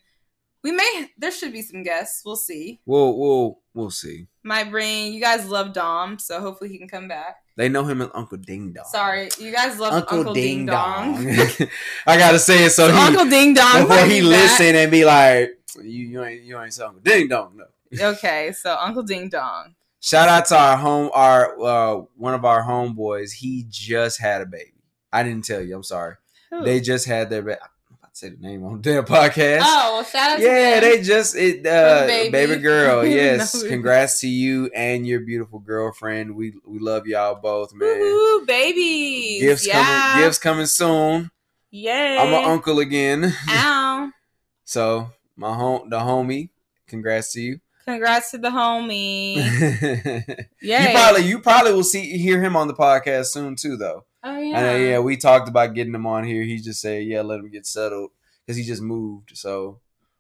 we 0.63 0.71
may 0.71 1.09
there 1.17 1.31
should 1.31 1.51
be 1.51 1.61
some 1.63 1.81
guests 1.83 2.21
we'll 2.23 2.35
see 2.35 2.79
We'll, 2.85 3.17
we'll, 3.17 3.59
we'll 3.73 3.89
see. 3.89 4.27
might 4.43 4.69
bring 4.69 5.11
you 5.13 5.19
guys 5.19 5.47
love 5.49 5.73
dom 5.73 6.19
so 6.19 6.39
hopefully 6.39 6.69
he 6.69 6.77
can 6.77 6.87
come 6.87 7.07
back 7.07 7.37
They 7.57 7.67
know 7.67 7.83
him 7.83 8.01
as 8.01 8.09
Uncle 8.13 8.37
Ding 8.37 8.71
Dong. 8.73 8.85
sorry 8.85 9.29
you 9.39 9.51
guys 9.51 9.79
love 9.79 9.93
uncle, 9.93 10.19
Uncle, 10.19 10.33
ding, 10.35 10.57
Ding 10.57 10.65
dong, 10.67 11.15
Dong. 11.25 11.35
I 12.07 12.17
gotta 12.17 12.37
say 12.39 12.65
it 12.65 12.69
so 12.71 12.91
he 12.91 12.97
uncle 12.97 13.25
ding 13.25 13.55
dong 13.55 13.87
before 13.87 14.05
he 14.05 14.19
be 14.21 14.29
back. 14.29 14.29
listen 14.29 14.75
and 14.75 14.91
be 14.91 15.03
like, 15.03 15.49
you, 15.77 16.05
you 16.07 16.23
ain't, 16.23 16.43
you 16.43 16.61
ain't 16.61 16.79
Uncle 16.79 17.01
Ding 17.01 17.27
Dong. 17.27 17.57
No. 17.57 18.09
okay 18.09 18.51
so 18.53 18.77
uncle 18.79 19.03
ding 19.03 19.29
dong 19.29 19.73
Shout 20.03 20.27
out 20.29 20.45
to 20.47 20.57
our 20.57 20.77
home, 20.77 21.11
our 21.13 21.61
uh, 21.61 21.95
one 22.17 22.33
of 22.33 22.43
our 22.43 22.63
homeboys. 22.63 23.31
He 23.31 23.65
just 23.69 24.19
had 24.19 24.41
a 24.41 24.45
baby. 24.45 24.73
I 25.13 25.21
didn't 25.23 25.45
tell 25.45 25.61
you. 25.61 25.75
I'm 25.75 25.83
sorry. 25.83 26.15
Who? 26.49 26.63
They 26.63 26.79
just 26.81 27.05
had 27.05 27.29
their. 27.29 27.43
Ba- 27.43 27.59
I'm 27.61 27.97
about 27.99 28.13
to 28.13 28.17
say 28.19 28.29
the 28.29 28.37
name 28.37 28.63
on 28.65 28.81
their 28.81 29.03
podcast. 29.03 29.61
oh 29.63 29.93
well 29.95 30.03
shout 30.03 30.31
out 30.31 30.37
to 30.37 30.43
yeah, 30.43 30.79
they 30.79 31.01
just 31.01 31.35
it 31.35 31.65
uh 31.67 32.07
baby. 32.07 32.31
baby. 32.31 32.55
girl. 32.57 33.05
Yes, 33.11 33.61
No. 33.63 33.69
congrats 33.69 34.19
to 34.21 34.27
you 34.27 34.71
and 34.73 35.05
your 35.05 35.19
beautiful 35.19 35.59
girlfriend. 35.59 36.35
We 36.35 36.53
we 36.65 36.79
love 36.79 37.05
y'all 37.05 37.35
both, 37.35 37.71
man. 37.75 37.87
Woohoo, 38.01 38.47
babies 38.47 39.41
Gifts 39.41 39.67
yeah 39.67 39.83
coming, 40.13 40.25
gifts 40.25 40.37
coming 40.39 40.65
soon. 40.65 41.29
yay 41.69 42.17
I'm 42.17 42.33
an 42.33 42.43
uncle 42.45 42.79
again, 42.79 43.33
ow 43.49 44.09
so 44.65 45.11
my 45.35 45.53
home 45.53 45.89
the 45.91 45.99
homie. 45.99 46.49
Congrats 46.87 47.31
to 47.33 47.41
you. 47.41 47.59
Congrats 47.91 48.31
to 48.31 48.37
the 48.37 48.49
homie 48.49 49.35
yeah. 49.35 50.21
you 50.27 50.45
yeah 50.61 50.91
probably 50.93 51.23
you 51.27 51.39
probably 51.39 51.73
will 51.73 51.83
see 51.83 52.17
hear 52.17 52.41
him 52.41 52.55
on 52.55 52.67
the 52.67 52.73
podcast 52.73 53.27
soon 53.27 53.55
too, 53.55 53.77
though. 53.77 54.05
oh 54.23 54.29
I 54.31 54.51
know, 54.51 54.75
yeah, 54.77 54.99
we 54.99 55.17
talked 55.17 55.47
about 55.49 55.73
getting 55.73 55.93
him 55.95 56.05
on 56.05 56.23
here. 56.23 56.43
He 56.43 56.57
just 56.57 56.81
said, 56.81 57.03
yeah, 57.05 57.21
let 57.21 57.39
him 57.39 57.49
get 57.51 57.65
settled 57.65 58.11
because 58.45 58.57
he 58.57 58.63
just 58.63 58.81
moved. 58.81 59.31
So 59.35 59.79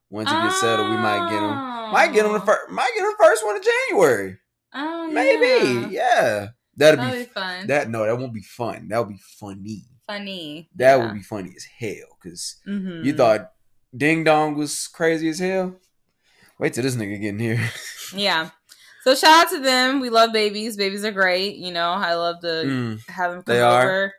once 0.09 0.29
he 0.29 0.35
gets 0.35 0.59
settled, 0.59 0.89
we 0.89 0.97
might 0.97 1.29
get 1.29 1.41
him. 1.41 1.57
Might 1.93 2.13
get 2.13 2.25
him 2.25 2.33
the 2.33 2.39
first. 2.41 2.69
Might 2.71 2.91
get 2.95 3.03
him 3.03 3.13
the 3.17 3.23
first 3.23 3.45
one 3.45 3.55
of 3.57 3.63
January. 3.63 4.37
Oh, 4.73 5.07
Maybe. 5.11 5.93
yeah. 5.93 6.01
Yeah. 6.01 6.47
That'd 6.77 6.99
That'll 6.99 7.13
be 7.13 7.19
be 7.19 7.25
fun. 7.25 7.67
that. 7.67 7.89
No, 7.89 8.05
that 8.05 8.17
won't 8.17 8.33
be 8.33 8.41
fun. 8.41 8.87
That 8.89 8.99
would 8.99 9.09
be 9.09 9.19
funny. 9.39 9.83
Funny. 10.07 10.69
That 10.75 10.95
yeah. 10.97 11.05
would 11.05 11.13
be 11.13 11.21
funny 11.21 11.53
as 11.55 11.65
hell. 11.79 12.17
Cause 12.23 12.55
Mhm. 12.67 13.03
you 13.05 13.13
thought 13.13 13.51
Ding 13.95 14.23
Dong 14.23 14.55
was 14.55 14.87
crazy 14.87 15.27
as 15.29 15.39
hell. 15.39 15.75
Wait 16.61 16.73
till 16.75 16.83
this 16.83 16.95
nigga 16.95 17.19
get 17.19 17.29
in 17.29 17.39
here. 17.39 17.69
Yeah. 18.15 18.51
So 19.03 19.15
shout 19.15 19.47
out 19.47 19.49
to 19.51 19.59
them. 19.59 19.99
We 19.99 20.11
love 20.11 20.31
babies. 20.31 20.77
Babies 20.77 21.03
are 21.03 21.11
great. 21.11 21.55
You 21.55 21.71
know, 21.73 21.89
I 21.89 22.13
love 22.13 22.39
to 22.41 22.47
Mm. 22.47 23.09
have 23.09 23.31
them 23.31 23.41
come 23.41 23.55
They 23.55 23.61
are. 23.61 23.81
over. 23.81 24.13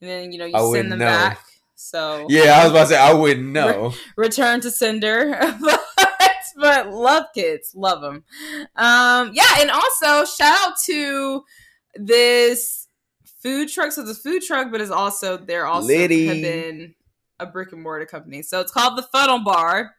And 0.00 0.08
then, 0.10 0.32
you 0.32 0.38
know, 0.38 0.44
you 0.44 0.54
I 0.54 0.72
send 0.72 0.92
them 0.92 1.00
know. 1.00 1.06
back. 1.06 1.44
So 1.74 2.26
Yeah, 2.28 2.60
I 2.60 2.62
was 2.64 2.70
about 2.70 2.82
to 2.82 2.86
say 2.90 2.98
I 2.98 3.12
wouldn't 3.14 3.48
know. 3.48 3.94
return 4.16 4.60
to 4.60 4.70
sender. 4.70 5.36
but, 5.60 5.80
but 6.56 6.88
love 6.90 7.24
kids. 7.34 7.72
Love 7.74 8.00
them. 8.00 8.22
Um, 8.76 9.32
yeah, 9.34 9.56
and 9.58 9.68
also 9.70 10.24
shout 10.24 10.56
out 10.68 10.74
to 10.86 11.42
this 11.96 12.86
food 13.42 13.68
truck. 13.68 13.90
So 13.92 14.02
it's 14.02 14.10
a 14.12 14.14
food 14.22 14.42
truck, 14.42 14.70
but 14.70 14.80
it's 14.80 14.90
also 14.92 15.36
they're 15.36 15.66
also 15.66 15.88
Liddy. 15.88 16.26
have 16.26 16.36
been 16.42 16.94
a 17.40 17.46
brick 17.46 17.72
and 17.72 17.82
mortar 17.82 18.06
company. 18.06 18.42
So 18.42 18.60
it's 18.60 18.70
called 18.72 18.96
the 18.96 19.02
Funnel 19.02 19.40
Bar 19.40 19.94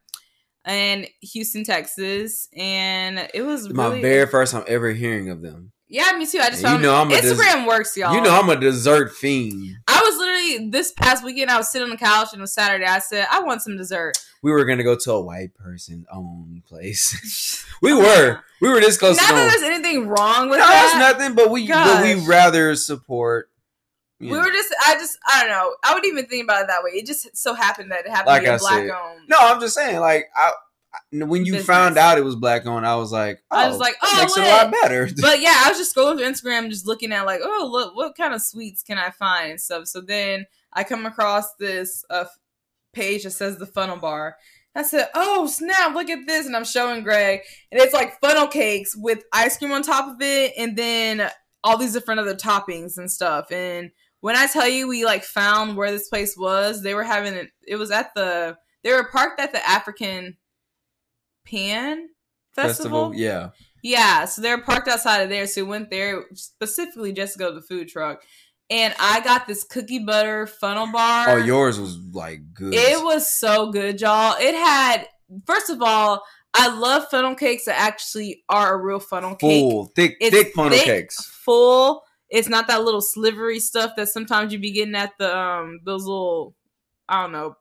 in 0.69 1.07
Houston, 1.21 1.63
Texas, 1.63 2.47
and 2.55 3.27
it 3.33 3.41
was 3.41 3.67
My 3.73 3.87
really 3.87 4.01
very 4.01 4.27
first 4.27 4.53
time 4.53 4.63
ever 4.67 4.91
hearing 4.91 5.29
of 5.29 5.41
them. 5.41 5.71
yeah. 5.87 6.11
Me 6.17 6.25
too. 6.25 6.39
I 6.39 6.49
just 6.49 6.61
you 6.61 6.67
found 6.67 6.83
know 6.83 6.95
I'm 6.95 7.11
a 7.11 7.19
des- 7.21 7.33
Instagram 7.33 7.67
works, 7.67 7.95
y'all. 7.97 8.13
You 8.13 8.21
know 8.21 8.31
I'm 8.39 8.49
a 8.49 8.55
dessert 8.55 9.13
fiend. 9.13 9.77
I 9.87 9.99
was 10.03 10.17
literally 10.17 10.69
this 10.69 10.91
past 10.91 11.23
weekend. 11.23 11.49
I 11.51 11.57
was 11.57 11.71
sitting 11.71 11.85
on 11.85 11.89
the 11.89 11.97
couch 11.97 12.29
and 12.33 12.39
it 12.39 12.43
was 12.43 12.53
Saturday. 12.53 12.85
I 12.85 12.99
said 12.99 13.27
I 13.31 13.41
want 13.41 13.61
some 13.61 13.75
dessert. 13.77 14.13
We 14.43 14.51
were 14.51 14.63
gonna 14.65 14.83
go 14.83 14.95
to 14.95 15.11
a 15.13 15.21
white 15.21 15.53
person 15.55 16.05
owned 16.11 16.63
place. 16.65 17.65
we 17.81 17.93
were. 17.93 18.39
We 18.61 18.69
were 18.69 18.79
this 18.81 18.97
close 18.97 19.17
Not 19.17 19.27
to 19.29 19.33
that 19.35 19.49
there's 19.51 19.63
anything 19.63 20.07
wrong 20.07 20.49
with 20.49 20.59
No, 20.59 20.65
that. 20.65 20.85
it's 20.85 21.17
nothing. 21.19 21.35
But 21.35 21.49
we, 21.49 21.67
but 21.67 22.03
we 22.03 22.25
rather 22.27 22.75
support. 22.75 23.49
We 24.19 24.31
know. 24.31 24.39
were 24.39 24.51
just, 24.51 24.73
I 24.85 24.95
just, 24.95 25.17
I 25.27 25.41
don't 25.41 25.49
know. 25.49 25.75
I 25.83 25.93
wouldn't 25.93 26.11
even 26.11 26.25
think 26.25 26.43
about 26.43 26.63
it 26.63 26.67
that 26.67 26.83
way. 26.83 26.91
It 26.91 27.05
just 27.05 27.35
so 27.37 27.53
happened 27.53 27.91
that 27.91 28.05
it 28.05 28.09
happened 28.09 28.27
Like 28.27 28.41
to 28.43 28.49
be 28.49 28.53
I 28.53 28.57
black 28.57 28.83
said. 28.83 28.89
owned. 28.89 29.21
No, 29.29 29.37
I'm 29.39 29.59
just 29.61 29.75
saying. 29.75 29.99
Like 29.99 30.25
I, 30.35 30.51
when 31.11 31.45
you 31.45 31.53
Business. 31.53 31.65
found 31.65 31.97
out 31.97 32.17
it 32.17 32.23
was 32.23 32.35
black 32.35 32.65
owned, 32.65 32.85
I 32.85 32.95
was 32.95 33.11
like, 33.11 33.41
oh, 33.51 33.57
I 33.57 33.69
was 33.69 33.77
like, 33.77 33.95
oh, 34.01 34.17
makes 34.19 34.35
it 34.37 34.43
a 34.43 34.47
lot 34.47 34.71
better. 34.81 35.07
But 35.21 35.39
yeah, 35.39 35.53
I 35.63 35.69
was 35.69 35.77
just 35.77 35.95
scrolling 35.95 36.17
through 36.17 36.27
Instagram, 36.51 36.69
just 36.69 36.87
looking 36.87 37.11
at 37.13 37.25
like, 37.25 37.41
oh, 37.43 37.69
look, 37.71 37.95
what 37.95 38.17
kind 38.17 38.33
of 38.33 38.41
sweets 38.41 38.83
can 38.83 38.97
I 38.97 39.11
find 39.11 39.51
and 39.51 39.61
stuff. 39.61 39.87
So 39.87 40.01
then 40.01 40.45
I 40.73 40.83
come 40.83 41.05
across 41.05 41.55
this 41.55 42.03
uh, 42.09 42.25
page 42.93 43.23
that 43.23 43.31
says 43.31 43.57
the 43.57 43.65
funnel 43.65 43.97
bar. 43.97 44.35
I 44.75 44.83
said, 44.83 45.09
oh 45.15 45.47
snap, 45.47 45.93
look 45.95 46.09
at 46.09 46.27
this, 46.27 46.45
and 46.45 46.55
I'm 46.55 46.63
showing 46.65 47.03
Greg, 47.03 47.41
and 47.71 47.81
it's 47.81 47.93
like 47.93 48.19
funnel 48.21 48.47
cakes 48.47 48.95
with 48.95 49.23
ice 49.33 49.57
cream 49.57 49.71
on 49.71 49.81
top 49.81 50.07
of 50.15 50.21
it, 50.21 50.53
and 50.57 50.75
then 50.77 51.29
all 51.63 51.77
these 51.77 51.93
different 51.93 52.19
other 52.19 52.35
toppings 52.35 52.97
and 52.97 53.11
stuff. 53.11 53.51
And 53.51 53.91
when 54.21 54.35
I 54.35 54.47
tell 54.47 54.67
you, 54.67 54.87
we 54.87 55.05
like 55.05 55.23
found 55.23 55.77
where 55.77 55.91
this 55.91 56.09
place 56.09 56.35
was, 56.37 56.83
they 56.83 56.93
were 56.93 57.03
having 57.03 57.33
it. 57.33 57.49
It 57.67 57.75
was 57.75 57.91
at 57.91 58.13
the. 58.15 58.57
They 58.83 58.93
were 58.93 59.03
parked 59.03 59.41
at 59.41 59.51
the 59.51 59.67
African 59.67 60.37
Pan 61.45 62.09
Festival. 62.53 63.13
yeah. 63.15 63.49
Yeah, 63.81 64.25
so 64.25 64.41
they're 64.41 64.61
parked 64.61 64.89
outside 64.89 65.21
of 65.21 65.29
there. 65.29 65.47
So 65.47 65.63
we 65.63 65.69
went 65.69 65.89
there 65.89 66.25
specifically 66.33 67.13
just 67.13 67.33
to 67.33 67.39
go 67.39 67.49
to 67.49 67.55
the 67.55 67.61
food 67.61 67.87
truck. 67.87 68.23
And 68.69 68.93
I 68.99 69.21
got 69.21 69.47
this 69.47 69.63
cookie 69.63 69.99
butter 69.99 70.45
funnel 70.47 70.91
bar. 70.91 71.29
Oh, 71.29 71.37
yours 71.37 71.79
was 71.79 71.97
like 72.13 72.53
good. 72.53 72.73
It 72.73 73.03
was 73.03 73.29
so 73.29 73.71
good, 73.71 74.01
y'all. 74.01 74.35
It 74.39 74.53
had, 74.53 75.07
first 75.45 75.69
of 75.69 75.81
all, 75.81 76.23
I 76.53 76.67
love 76.67 77.07
funnel 77.09 77.35
cakes 77.35 77.65
that 77.65 77.79
actually 77.79 78.43
are 78.49 78.73
a 78.73 78.77
real 78.77 78.99
funnel 78.99 79.35
cake. 79.35 79.61
full, 79.61 79.85
thick, 79.95 80.17
It's 80.19 80.35
thick 80.35 80.53
funnel 80.53 80.77
thick, 80.77 80.85
cakes. 80.85 81.25
Full. 81.45 82.03
It's 82.29 82.47
not 82.49 82.67
that 82.67 82.83
little 82.83 83.01
slivery 83.01 83.59
stuff 83.59 83.95
that 83.97 84.09
sometimes 84.09 84.53
you 84.53 84.59
be 84.59 84.71
getting 84.71 84.95
at 84.95 85.17
the 85.17 85.35
um 85.35 85.79
those 85.85 86.03
little 86.05 86.55
I 87.07 87.23
don't 87.23 87.31
know 87.31 87.55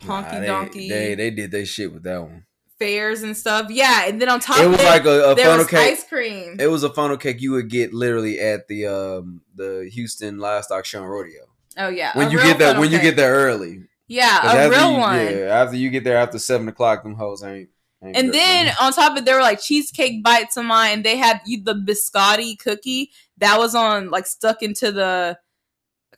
punky 0.00 0.34
Nah, 0.34 0.40
they, 0.40 0.46
donkey 0.46 0.88
They 0.88 1.14
they 1.14 1.30
did 1.30 1.50
their 1.50 1.66
shit 1.66 1.92
with 1.92 2.02
that 2.04 2.20
one. 2.22 2.44
fairs 2.78 3.22
and 3.22 3.36
stuff. 3.36 3.66
Yeah, 3.70 4.06
and 4.06 4.20
then 4.20 4.28
on 4.28 4.40
top 4.40 4.58
It 4.58 4.64
of 4.66 4.72
was 4.72 4.82
like 4.82 5.04
a, 5.04 5.32
a 5.32 5.36
funnel 5.36 5.64
cake. 5.66 5.92
ice 5.98 6.04
cream. 6.08 6.56
It 6.58 6.66
was 6.68 6.82
a 6.82 6.90
funnel 6.90 7.16
cake 7.18 7.40
you 7.40 7.52
would 7.52 7.68
get 7.68 7.92
literally 7.92 8.38
at 8.40 8.68
the 8.68 8.86
um 8.86 9.42
the 9.54 9.88
Houston 9.92 10.38
Livestock 10.38 10.84
Show 10.84 11.00
and 11.02 11.10
Rodeo. 11.10 11.42
oh 11.78 11.88
yeah, 11.88 12.16
When 12.16 12.28
a 12.28 12.30
you 12.30 12.38
get 12.38 12.58
that 12.58 12.78
when 12.78 12.90
you 12.90 13.00
get 13.00 13.16
there 13.16 13.34
early. 13.34 13.84
Yeah, 14.08 14.66
a 14.66 14.68
real 14.70 14.92
you- 14.92 14.98
one. 14.98 15.16
Yeah, 15.18 15.62
after 15.62 15.76
you 15.76 15.88
get 15.90 16.02
there 16.04 16.16
after 16.16 16.38
seven 16.38 16.66
o'clock, 16.68 17.02
them 17.04 17.14
hoes 17.14 17.42
ain't. 17.44 17.68
And 18.02 18.32
then 18.32 18.72
on 18.80 18.92
top 18.92 19.12
of 19.12 19.18
it, 19.18 19.24
there 19.24 19.36
were 19.36 19.42
like 19.42 19.60
cheesecake 19.60 20.24
bites 20.24 20.56
of 20.56 20.64
mine. 20.64 20.94
And 20.94 21.04
they 21.04 21.16
had 21.16 21.40
the 21.44 21.74
biscotti 21.74 22.58
cookie 22.58 23.10
that 23.38 23.58
was 23.58 23.74
on 23.74 24.10
like 24.10 24.26
stuck 24.26 24.62
into 24.62 24.90
the 24.90 25.38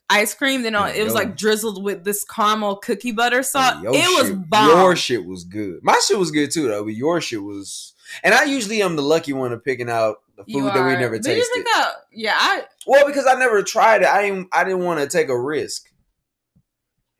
ice 0.08 0.34
cream. 0.34 0.62
Then 0.62 0.74
on, 0.76 0.90
it 0.90 1.02
was 1.02 1.14
like 1.14 1.36
drizzled 1.36 1.82
with 1.82 2.04
this 2.04 2.24
caramel 2.24 2.76
cookie 2.76 3.12
butter 3.12 3.42
sauce. 3.42 3.82
It 3.82 3.88
was 3.88 4.28
shit- 4.28 4.48
bomb. 4.48 4.68
Your 4.68 4.96
shit 4.96 5.24
was 5.24 5.44
good. 5.44 5.80
My 5.82 6.00
shit 6.06 6.18
was 6.18 6.30
good 6.30 6.52
too, 6.52 6.68
though. 6.68 6.84
But 6.84 6.94
your 6.94 7.20
shit 7.20 7.42
was. 7.42 7.94
And 8.22 8.34
I 8.34 8.44
usually 8.44 8.82
am 8.82 8.94
the 8.94 9.02
lucky 9.02 9.32
one 9.32 9.52
of 9.52 9.64
picking 9.64 9.90
out 9.90 10.18
the 10.36 10.44
food 10.44 10.66
that 10.66 10.84
we 10.84 10.96
never 10.96 11.16
you 11.16 11.22
tasted. 11.22 11.64
that? 11.64 11.92
Yeah, 12.12 12.34
I 12.36 12.64
Well, 12.86 13.06
because 13.06 13.26
I 13.26 13.34
never 13.34 13.62
tried 13.62 14.02
it, 14.02 14.08
I 14.08 14.22
didn't. 14.22 14.48
I 14.52 14.64
didn't 14.64 14.84
want 14.84 15.00
to 15.00 15.08
take 15.08 15.28
a 15.28 15.38
risk. 15.38 15.88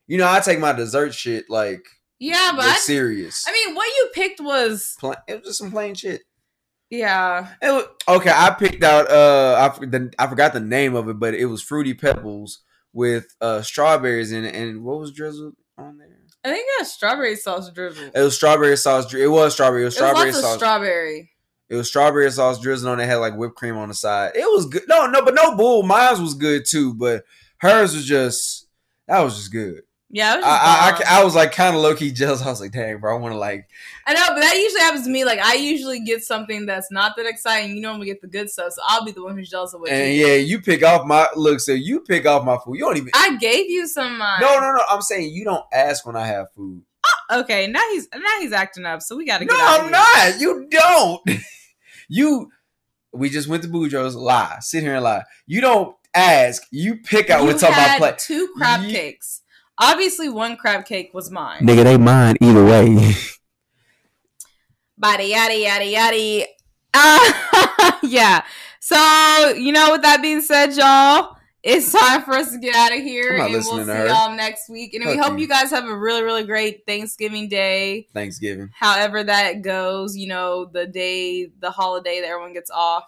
You 0.07 0.17
know, 0.17 0.29
I 0.29 0.39
take 0.39 0.59
my 0.59 0.73
dessert 0.73 1.13
shit 1.13 1.49
like 1.49 1.85
yeah, 2.23 2.53
but 2.55 2.77
serious. 2.77 3.43
I 3.47 3.51
mean, 3.51 3.75
what 3.75 3.85
you 3.85 4.02
picked 4.13 4.39
was 4.39 4.95
Pla- 4.99 5.15
it 5.27 5.35
was 5.39 5.47
just 5.47 5.59
some 5.59 5.71
plain 5.71 5.95
shit. 5.95 6.21
yeah. 6.89 7.47
It 7.61 7.71
was, 7.71 7.85
okay, 8.07 8.31
I 8.33 8.51
picked 8.51 8.83
out. 8.83 9.09
Uh, 9.09 9.71
I 9.81 9.85
the, 9.85 10.13
I 10.19 10.27
forgot 10.27 10.53
the 10.53 10.59
name 10.59 10.95
of 10.95 11.09
it, 11.09 11.19
but 11.19 11.33
it 11.33 11.45
was 11.45 11.61
fruity 11.61 11.93
pebbles 11.93 12.59
with 12.93 13.35
uh 13.41 13.61
strawberries 13.61 14.31
in 14.31 14.43
it, 14.45 14.55
and 14.55 14.83
what 14.83 14.99
was 14.99 15.11
drizzled 15.11 15.55
on 15.77 15.97
there? 15.97 16.07
I 16.45 16.49
think 16.49 16.65
it 16.67 16.81
was 16.81 16.91
strawberry 16.93 17.35
sauce 17.37 17.71
drizzle. 17.71 18.11
It 18.13 18.19
was 18.19 18.35
strawberry 18.35 18.75
sauce. 18.75 19.09
dri- 19.09 19.23
It 19.23 19.27
was 19.27 19.53
strawberry. 19.53 19.83
It 19.83 19.85
was 19.85 19.97
It 19.97 20.01
was 20.01 20.09
strawberry 20.09 20.31
lots 20.31 20.37
of 20.39 20.43
sauce. 20.43 20.55
strawberry. 20.57 21.31
It 21.69 21.75
was 21.75 21.87
strawberry 21.87 22.29
sauce 22.31 22.59
drizzled 22.61 22.91
on 22.91 22.99
it. 22.99 23.05
Had 23.05 23.15
like 23.15 23.35
whipped 23.37 23.55
cream 23.55 23.77
on 23.77 23.87
the 23.87 23.93
side. 23.95 24.33
It 24.35 24.45
was 24.45 24.65
good. 24.67 24.83
No, 24.89 25.07
no, 25.07 25.23
but 25.23 25.33
no 25.35 25.55
bull. 25.55 25.83
Mine 25.83 26.21
was 26.21 26.33
good 26.33 26.65
too, 26.69 26.93
but 26.95 27.23
hers 27.59 27.95
was 27.95 28.05
just 28.05 28.67
that 29.07 29.21
was 29.21 29.37
just 29.37 29.51
good. 29.53 29.83
Yeah, 30.15 30.35
it 30.35 30.37
was 30.37 30.45
I 30.45 30.49
I. 30.49 31.15
I, 31.17 31.21
I 31.21 31.23
was 31.23 31.33
like 31.33 31.53
kind 31.53 31.75
of 31.75 31.81
low 31.81 31.95
key 31.95 32.11
jealous. 32.11 32.43
I 32.43 32.49
was 32.49 32.61
like, 32.61 32.71
dang, 32.71 32.99
bro, 32.99 33.15
I 33.15 33.19
want 33.19 33.33
to 33.33 33.37
like. 33.39 33.67
I 34.05 34.13
know, 34.13 34.21
but 34.27 34.41
that 34.41 34.55
usually 34.55 34.81
happens 34.81 35.05
to 35.05 35.09
me. 35.09 35.25
Like 35.25 35.39
I 35.39 35.55
usually 35.55 36.01
get 36.01 36.23
something 36.23 36.67
that's 36.67 36.91
not 36.91 37.15
that 37.17 37.25
exciting. 37.25 37.75
You 37.75 37.81
normally 37.81 38.05
get 38.05 38.21
the 38.21 38.27
good 38.27 38.47
stuff, 38.51 38.73
so 38.73 38.81
I'll 38.87 39.03
be 39.03 39.11
the 39.11 39.23
one 39.23 39.35
who's 39.35 39.49
jealous 39.49 39.73
of 39.73 39.81
what 39.81 39.89
And 39.89 40.13
you. 40.13 40.27
yeah, 40.27 40.35
you 40.35 40.61
pick 40.61 40.83
off 40.83 41.07
my 41.07 41.27
look. 41.35 41.59
So 41.59 41.71
you 41.71 42.01
pick 42.01 42.27
off 42.27 42.45
my 42.45 42.57
food. 42.63 42.75
You 42.77 42.85
don't 42.85 42.97
even. 42.97 43.09
I 43.15 43.37
gave 43.37 43.71
you 43.71 43.87
some. 43.87 44.21
Uh, 44.21 44.39
No, 44.39 44.59
no, 44.59 44.71
no. 44.73 44.81
I'm 44.87 45.01
saying 45.01 45.33
you 45.33 45.45
don't 45.45 45.65
ask 45.73 46.05
when 46.05 46.15
I 46.15 46.27
have 46.27 46.51
food. 46.53 46.83
Okay, 47.31 47.65
now 47.65 47.81
he's 47.91 48.07
now 48.13 48.21
he's 48.39 48.51
acting 48.53 48.85
up, 48.85 49.01
so 49.01 49.15
we 49.17 49.25
got 49.25 49.39
to 49.39 49.45
No, 49.45 49.55
get. 49.55 49.61
out 49.63 49.79
of 49.79 49.85
I'm 49.87 49.93
here. 49.93 50.31
not. 50.31 50.41
You 50.41 50.67
don't. 50.69 51.29
you. 52.07 52.51
We 53.13 53.29
just 53.29 53.47
went 53.47 53.63
to 53.63 53.69
Boudreaux's. 53.69 54.15
Lie. 54.15 54.57
Sit 54.61 54.83
here 54.83 54.93
and 54.95 55.03
lie. 55.03 55.23
You 55.47 55.61
don't 55.61 55.95
ask. 56.13 56.63
You 56.71 56.97
pick 56.97 57.29
out 57.29 57.41
You 57.41 57.47
what's 57.47 57.63
on 57.63 57.71
my 57.71 57.95
plate. 57.97 58.17
Two 58.19 58.49
crab 58.55 58.83
Ye- 58.83 58.91
cakes. 58.91 59.41
Obviously, 59.77 60.29
one 60.29 60.55
crab 60.55 60.85
cake 60.85 61.11
was 61.13 61.31
mine. 61.31 61.61
Nigga, 61.61 61.83
they 61.83 61.97
mine 61.97 62.35
either 62.41 62.63
way. 62.63 63.13
Body 64.97 65.25
yada 65.25 65.57
yada 65.57 65.85
yada. 65.85 66.45
Uh, 66.93 67.91
yeah. 68.03 68.43
So 68.79 69.53
you 69.57 69.71
know, 69.71 69.91
with 69.91 70.03
that 70.03 70.21
being 70.21 70.41
said, 70.41 70.73
y'all, 70.73 71.35
it's 71.63 71.91
time 71.91 72.23
for 72.23 72.33
us 72.33 72.51
to 72.51 72.59
get 72.59 72.75
out 72.75 72.91
of 72.91 72.99
here, 72.99 73.31
I'm 73.31 73.37
not 73.37 73.45
and 73.45 73.53
we'll 73.53 73.75
listening 73.77 73.85
see 73.85 74.01
her. 74.01 74.07
y'all 74.07 74.35
next 74.35 74.69
week. 74.69 74.93
And 74.93 75.05
we 75.05 75.17
hope 75.17 75.33
you. 75.33 75.39
you 75.39 75.47
guys 75.47 75.71
have 75.71 75.85
a 75.85 75.97
really, 75.97 76.21
really 76.21 76.43
great 76.43 76.85
Thanksgiving 76.85 77.47
day. 77.47 78.09
Thanksgiving. 78.13 78.69
However 78.77 79.23
that 79.23 79.61
goes, 79.61 80.15
you 80.17 80.27
know, 80.27 80.65
the 80.65 80.85
day, 80.85 81.47
the 81.59 81.71
holiday 81.71 82.19
that 82.19 82.27
everyone 82.27 82.53
gets 82.53 82.69
off. 82.69 83.05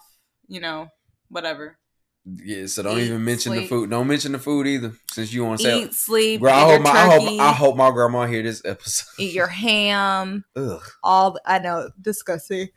You 0.48 0.62
know, 0.62 0.88
whatever. 1.30 1.78
Yeah, 2.26 2.66
so 2.66 2.82
don't 2.84 2.98
Eat, 2.98 3.06
even 3.06 3.24
mention 3.24 3.54
the 3.54 3.68
food. 3.68 3.90
Don't 3.92 4.08
mention 4.08 4.32
the 4.32 4.40
food 4.40 4.66
either, 4.66 4.94
since 5.12 5.32
you 5.32 5.46
want 5.46 5.60
to 5.60 5.64
say. 5.64 5.84
Eat, 5.84 5.94
sleep, 5.94 6.42
Bro, 6.42 6.52
I 6.52 6.58
eat 6.58 6.64
hope 6.64 6.72
your 6.72 6.80
my 6.82 6.90
I 6.90 7.10
turkey, 7.10 7.26
hope 7.38 7.40
I 7.42 7.52
hope 7.54 7.76
my 7.78 7.92
grandma 7.92 8.26
hear 8.26 8.42
this 8.42 8.64
episode. 8.66 9.06
eat 9.20 9.34
your 9.34 9.48
ham. 9.64 10.44
Ugh, 10.56 10.82
All 11.04 11.32
the, 11.32 11.42
I 11.46 11.60
know, 11.60 11.90
disgusting. 12.02 12.70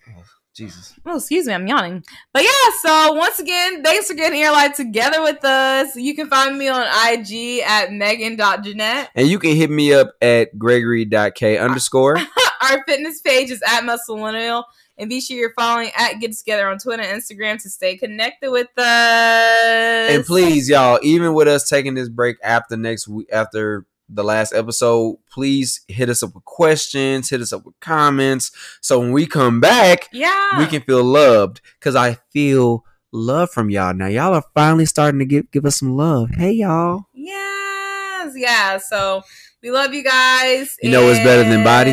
Jesus. 0.54 0.92
Oh, 1.06 1.16
excuse 1.18 1.46
me, 1.46 1.54
I'm 1.54 1.68
yawning. 1.68 2.02
But 2.34 2.42
yeah, 2.42 2.70
so 2.82 3.12
once 3.12 3.38
again, 3.38 3.82
thanks 3.84 4.08
for 4.08 4.14
getting 4.14 4.40
your 4.40 4.50
life 4.50 4.74
together 4.74 5.22
with 5.22 5.44
us. 5.44 5.94
You 5.94 6.16
can 6.16 6.28
find 6.28 6.58
me 6.58 6.66
on 6.68 6.82
IG 6.82 7.62
at 7.64 7.92
megan.jeanette. 7.92 9.10
And 9.14 9.28
you 9.28 9.38
can 9.38 9.54
hit 9.54 9.70
me 9.70 9.94
up 9.94 10.10
at 10.20 10.58
gregory.k 10.58 11.58
underscore. 11.58 12.16
Our 12.62 12.84
fitness 12.88 13.20
page 13.20 13.50
is 13.52 13.62
at 13.66 13.84
Muscle 13.84 14.16
Millennial. 14.16 14.64
And 14.98 15.08
be 15.08 15.20
sure 15.20 15.36
you're 15.36 15.52
following 15.52 15.90
at 15.96 16.14
Get 16.14 16.32
Together 16.36 16.68
on 16.68 16.78
Twitter 16.78 17.02
and 17.04 17.22
Instagram 17.22 17.62
to 17.62 17.70
stay 17.70 17.96
connected 17.96 18.50
with 18.50 18.66
us. 18.76 20.10
and 20.10 20.24
please, 20.24 20.68
y'all, 20.68 20.98
even 21.02 21.34
with 21.34 21.46
us 21.48 21.68
taking 21.68 21.94
this 21.94 22.08
break 22.08 22.36
after 22.42 22.76
next 22.76 23.06
week, 23.06 23.28
after 23.32 23.86
the 24.08 24.24
last 24.24 24.52
episode, 24.54 25.18
please 25.30 25.82
hit 25.86 26.08
us 26.08 26.22
up 26.22 26.34
with 26.34 26.44
questions, 26.46 27.30
hit 27.30 27.40
us 27.40 27.52
up 27.52 27.64
with 27.64 27.78
comments. 27.80 28.50
So 28.80 28.98
when 28.98 29.12
we 29.12 29.26
come 29.26 29.60
back, 29.60 30.08
Yeah. 30.12 30.58
we 30.58 30.66
can 30.66 30.82
feel 30.82 31.04
loved. 31.04 31.60
Cause 31.80 31.94
I 31.94 32.16
feel 32.32 32.84
love 33.12 33.50
from 33.50 33.70
y'all. 33.70 33.94
Now 33.94 34.06
y'all 34.06 34.34
are 34.34 34.44
finally 34.54 34.86
starting 34.86 35.18
to 35.20 35.26
give 35.26 35.50
give 35.52 35.64
us 35.64 35.78
some 35.78 35.96
love. 35.96 36.30
Hey 36.30 36.52
y'all. 36.52 37.04
Yes, 37.14 38.32
yeah. 38.34 38.78
So 38.78 39.22
we 39.62 39.70
love 39.70 39.94
you 39.94 40.02
guys. 40.02 40.76
You 40.82 40.90
know 40.90 41.04
what's 41.06 41.18
better 41.20 41.48
than 41.48 41.62
body? 41.62 41.92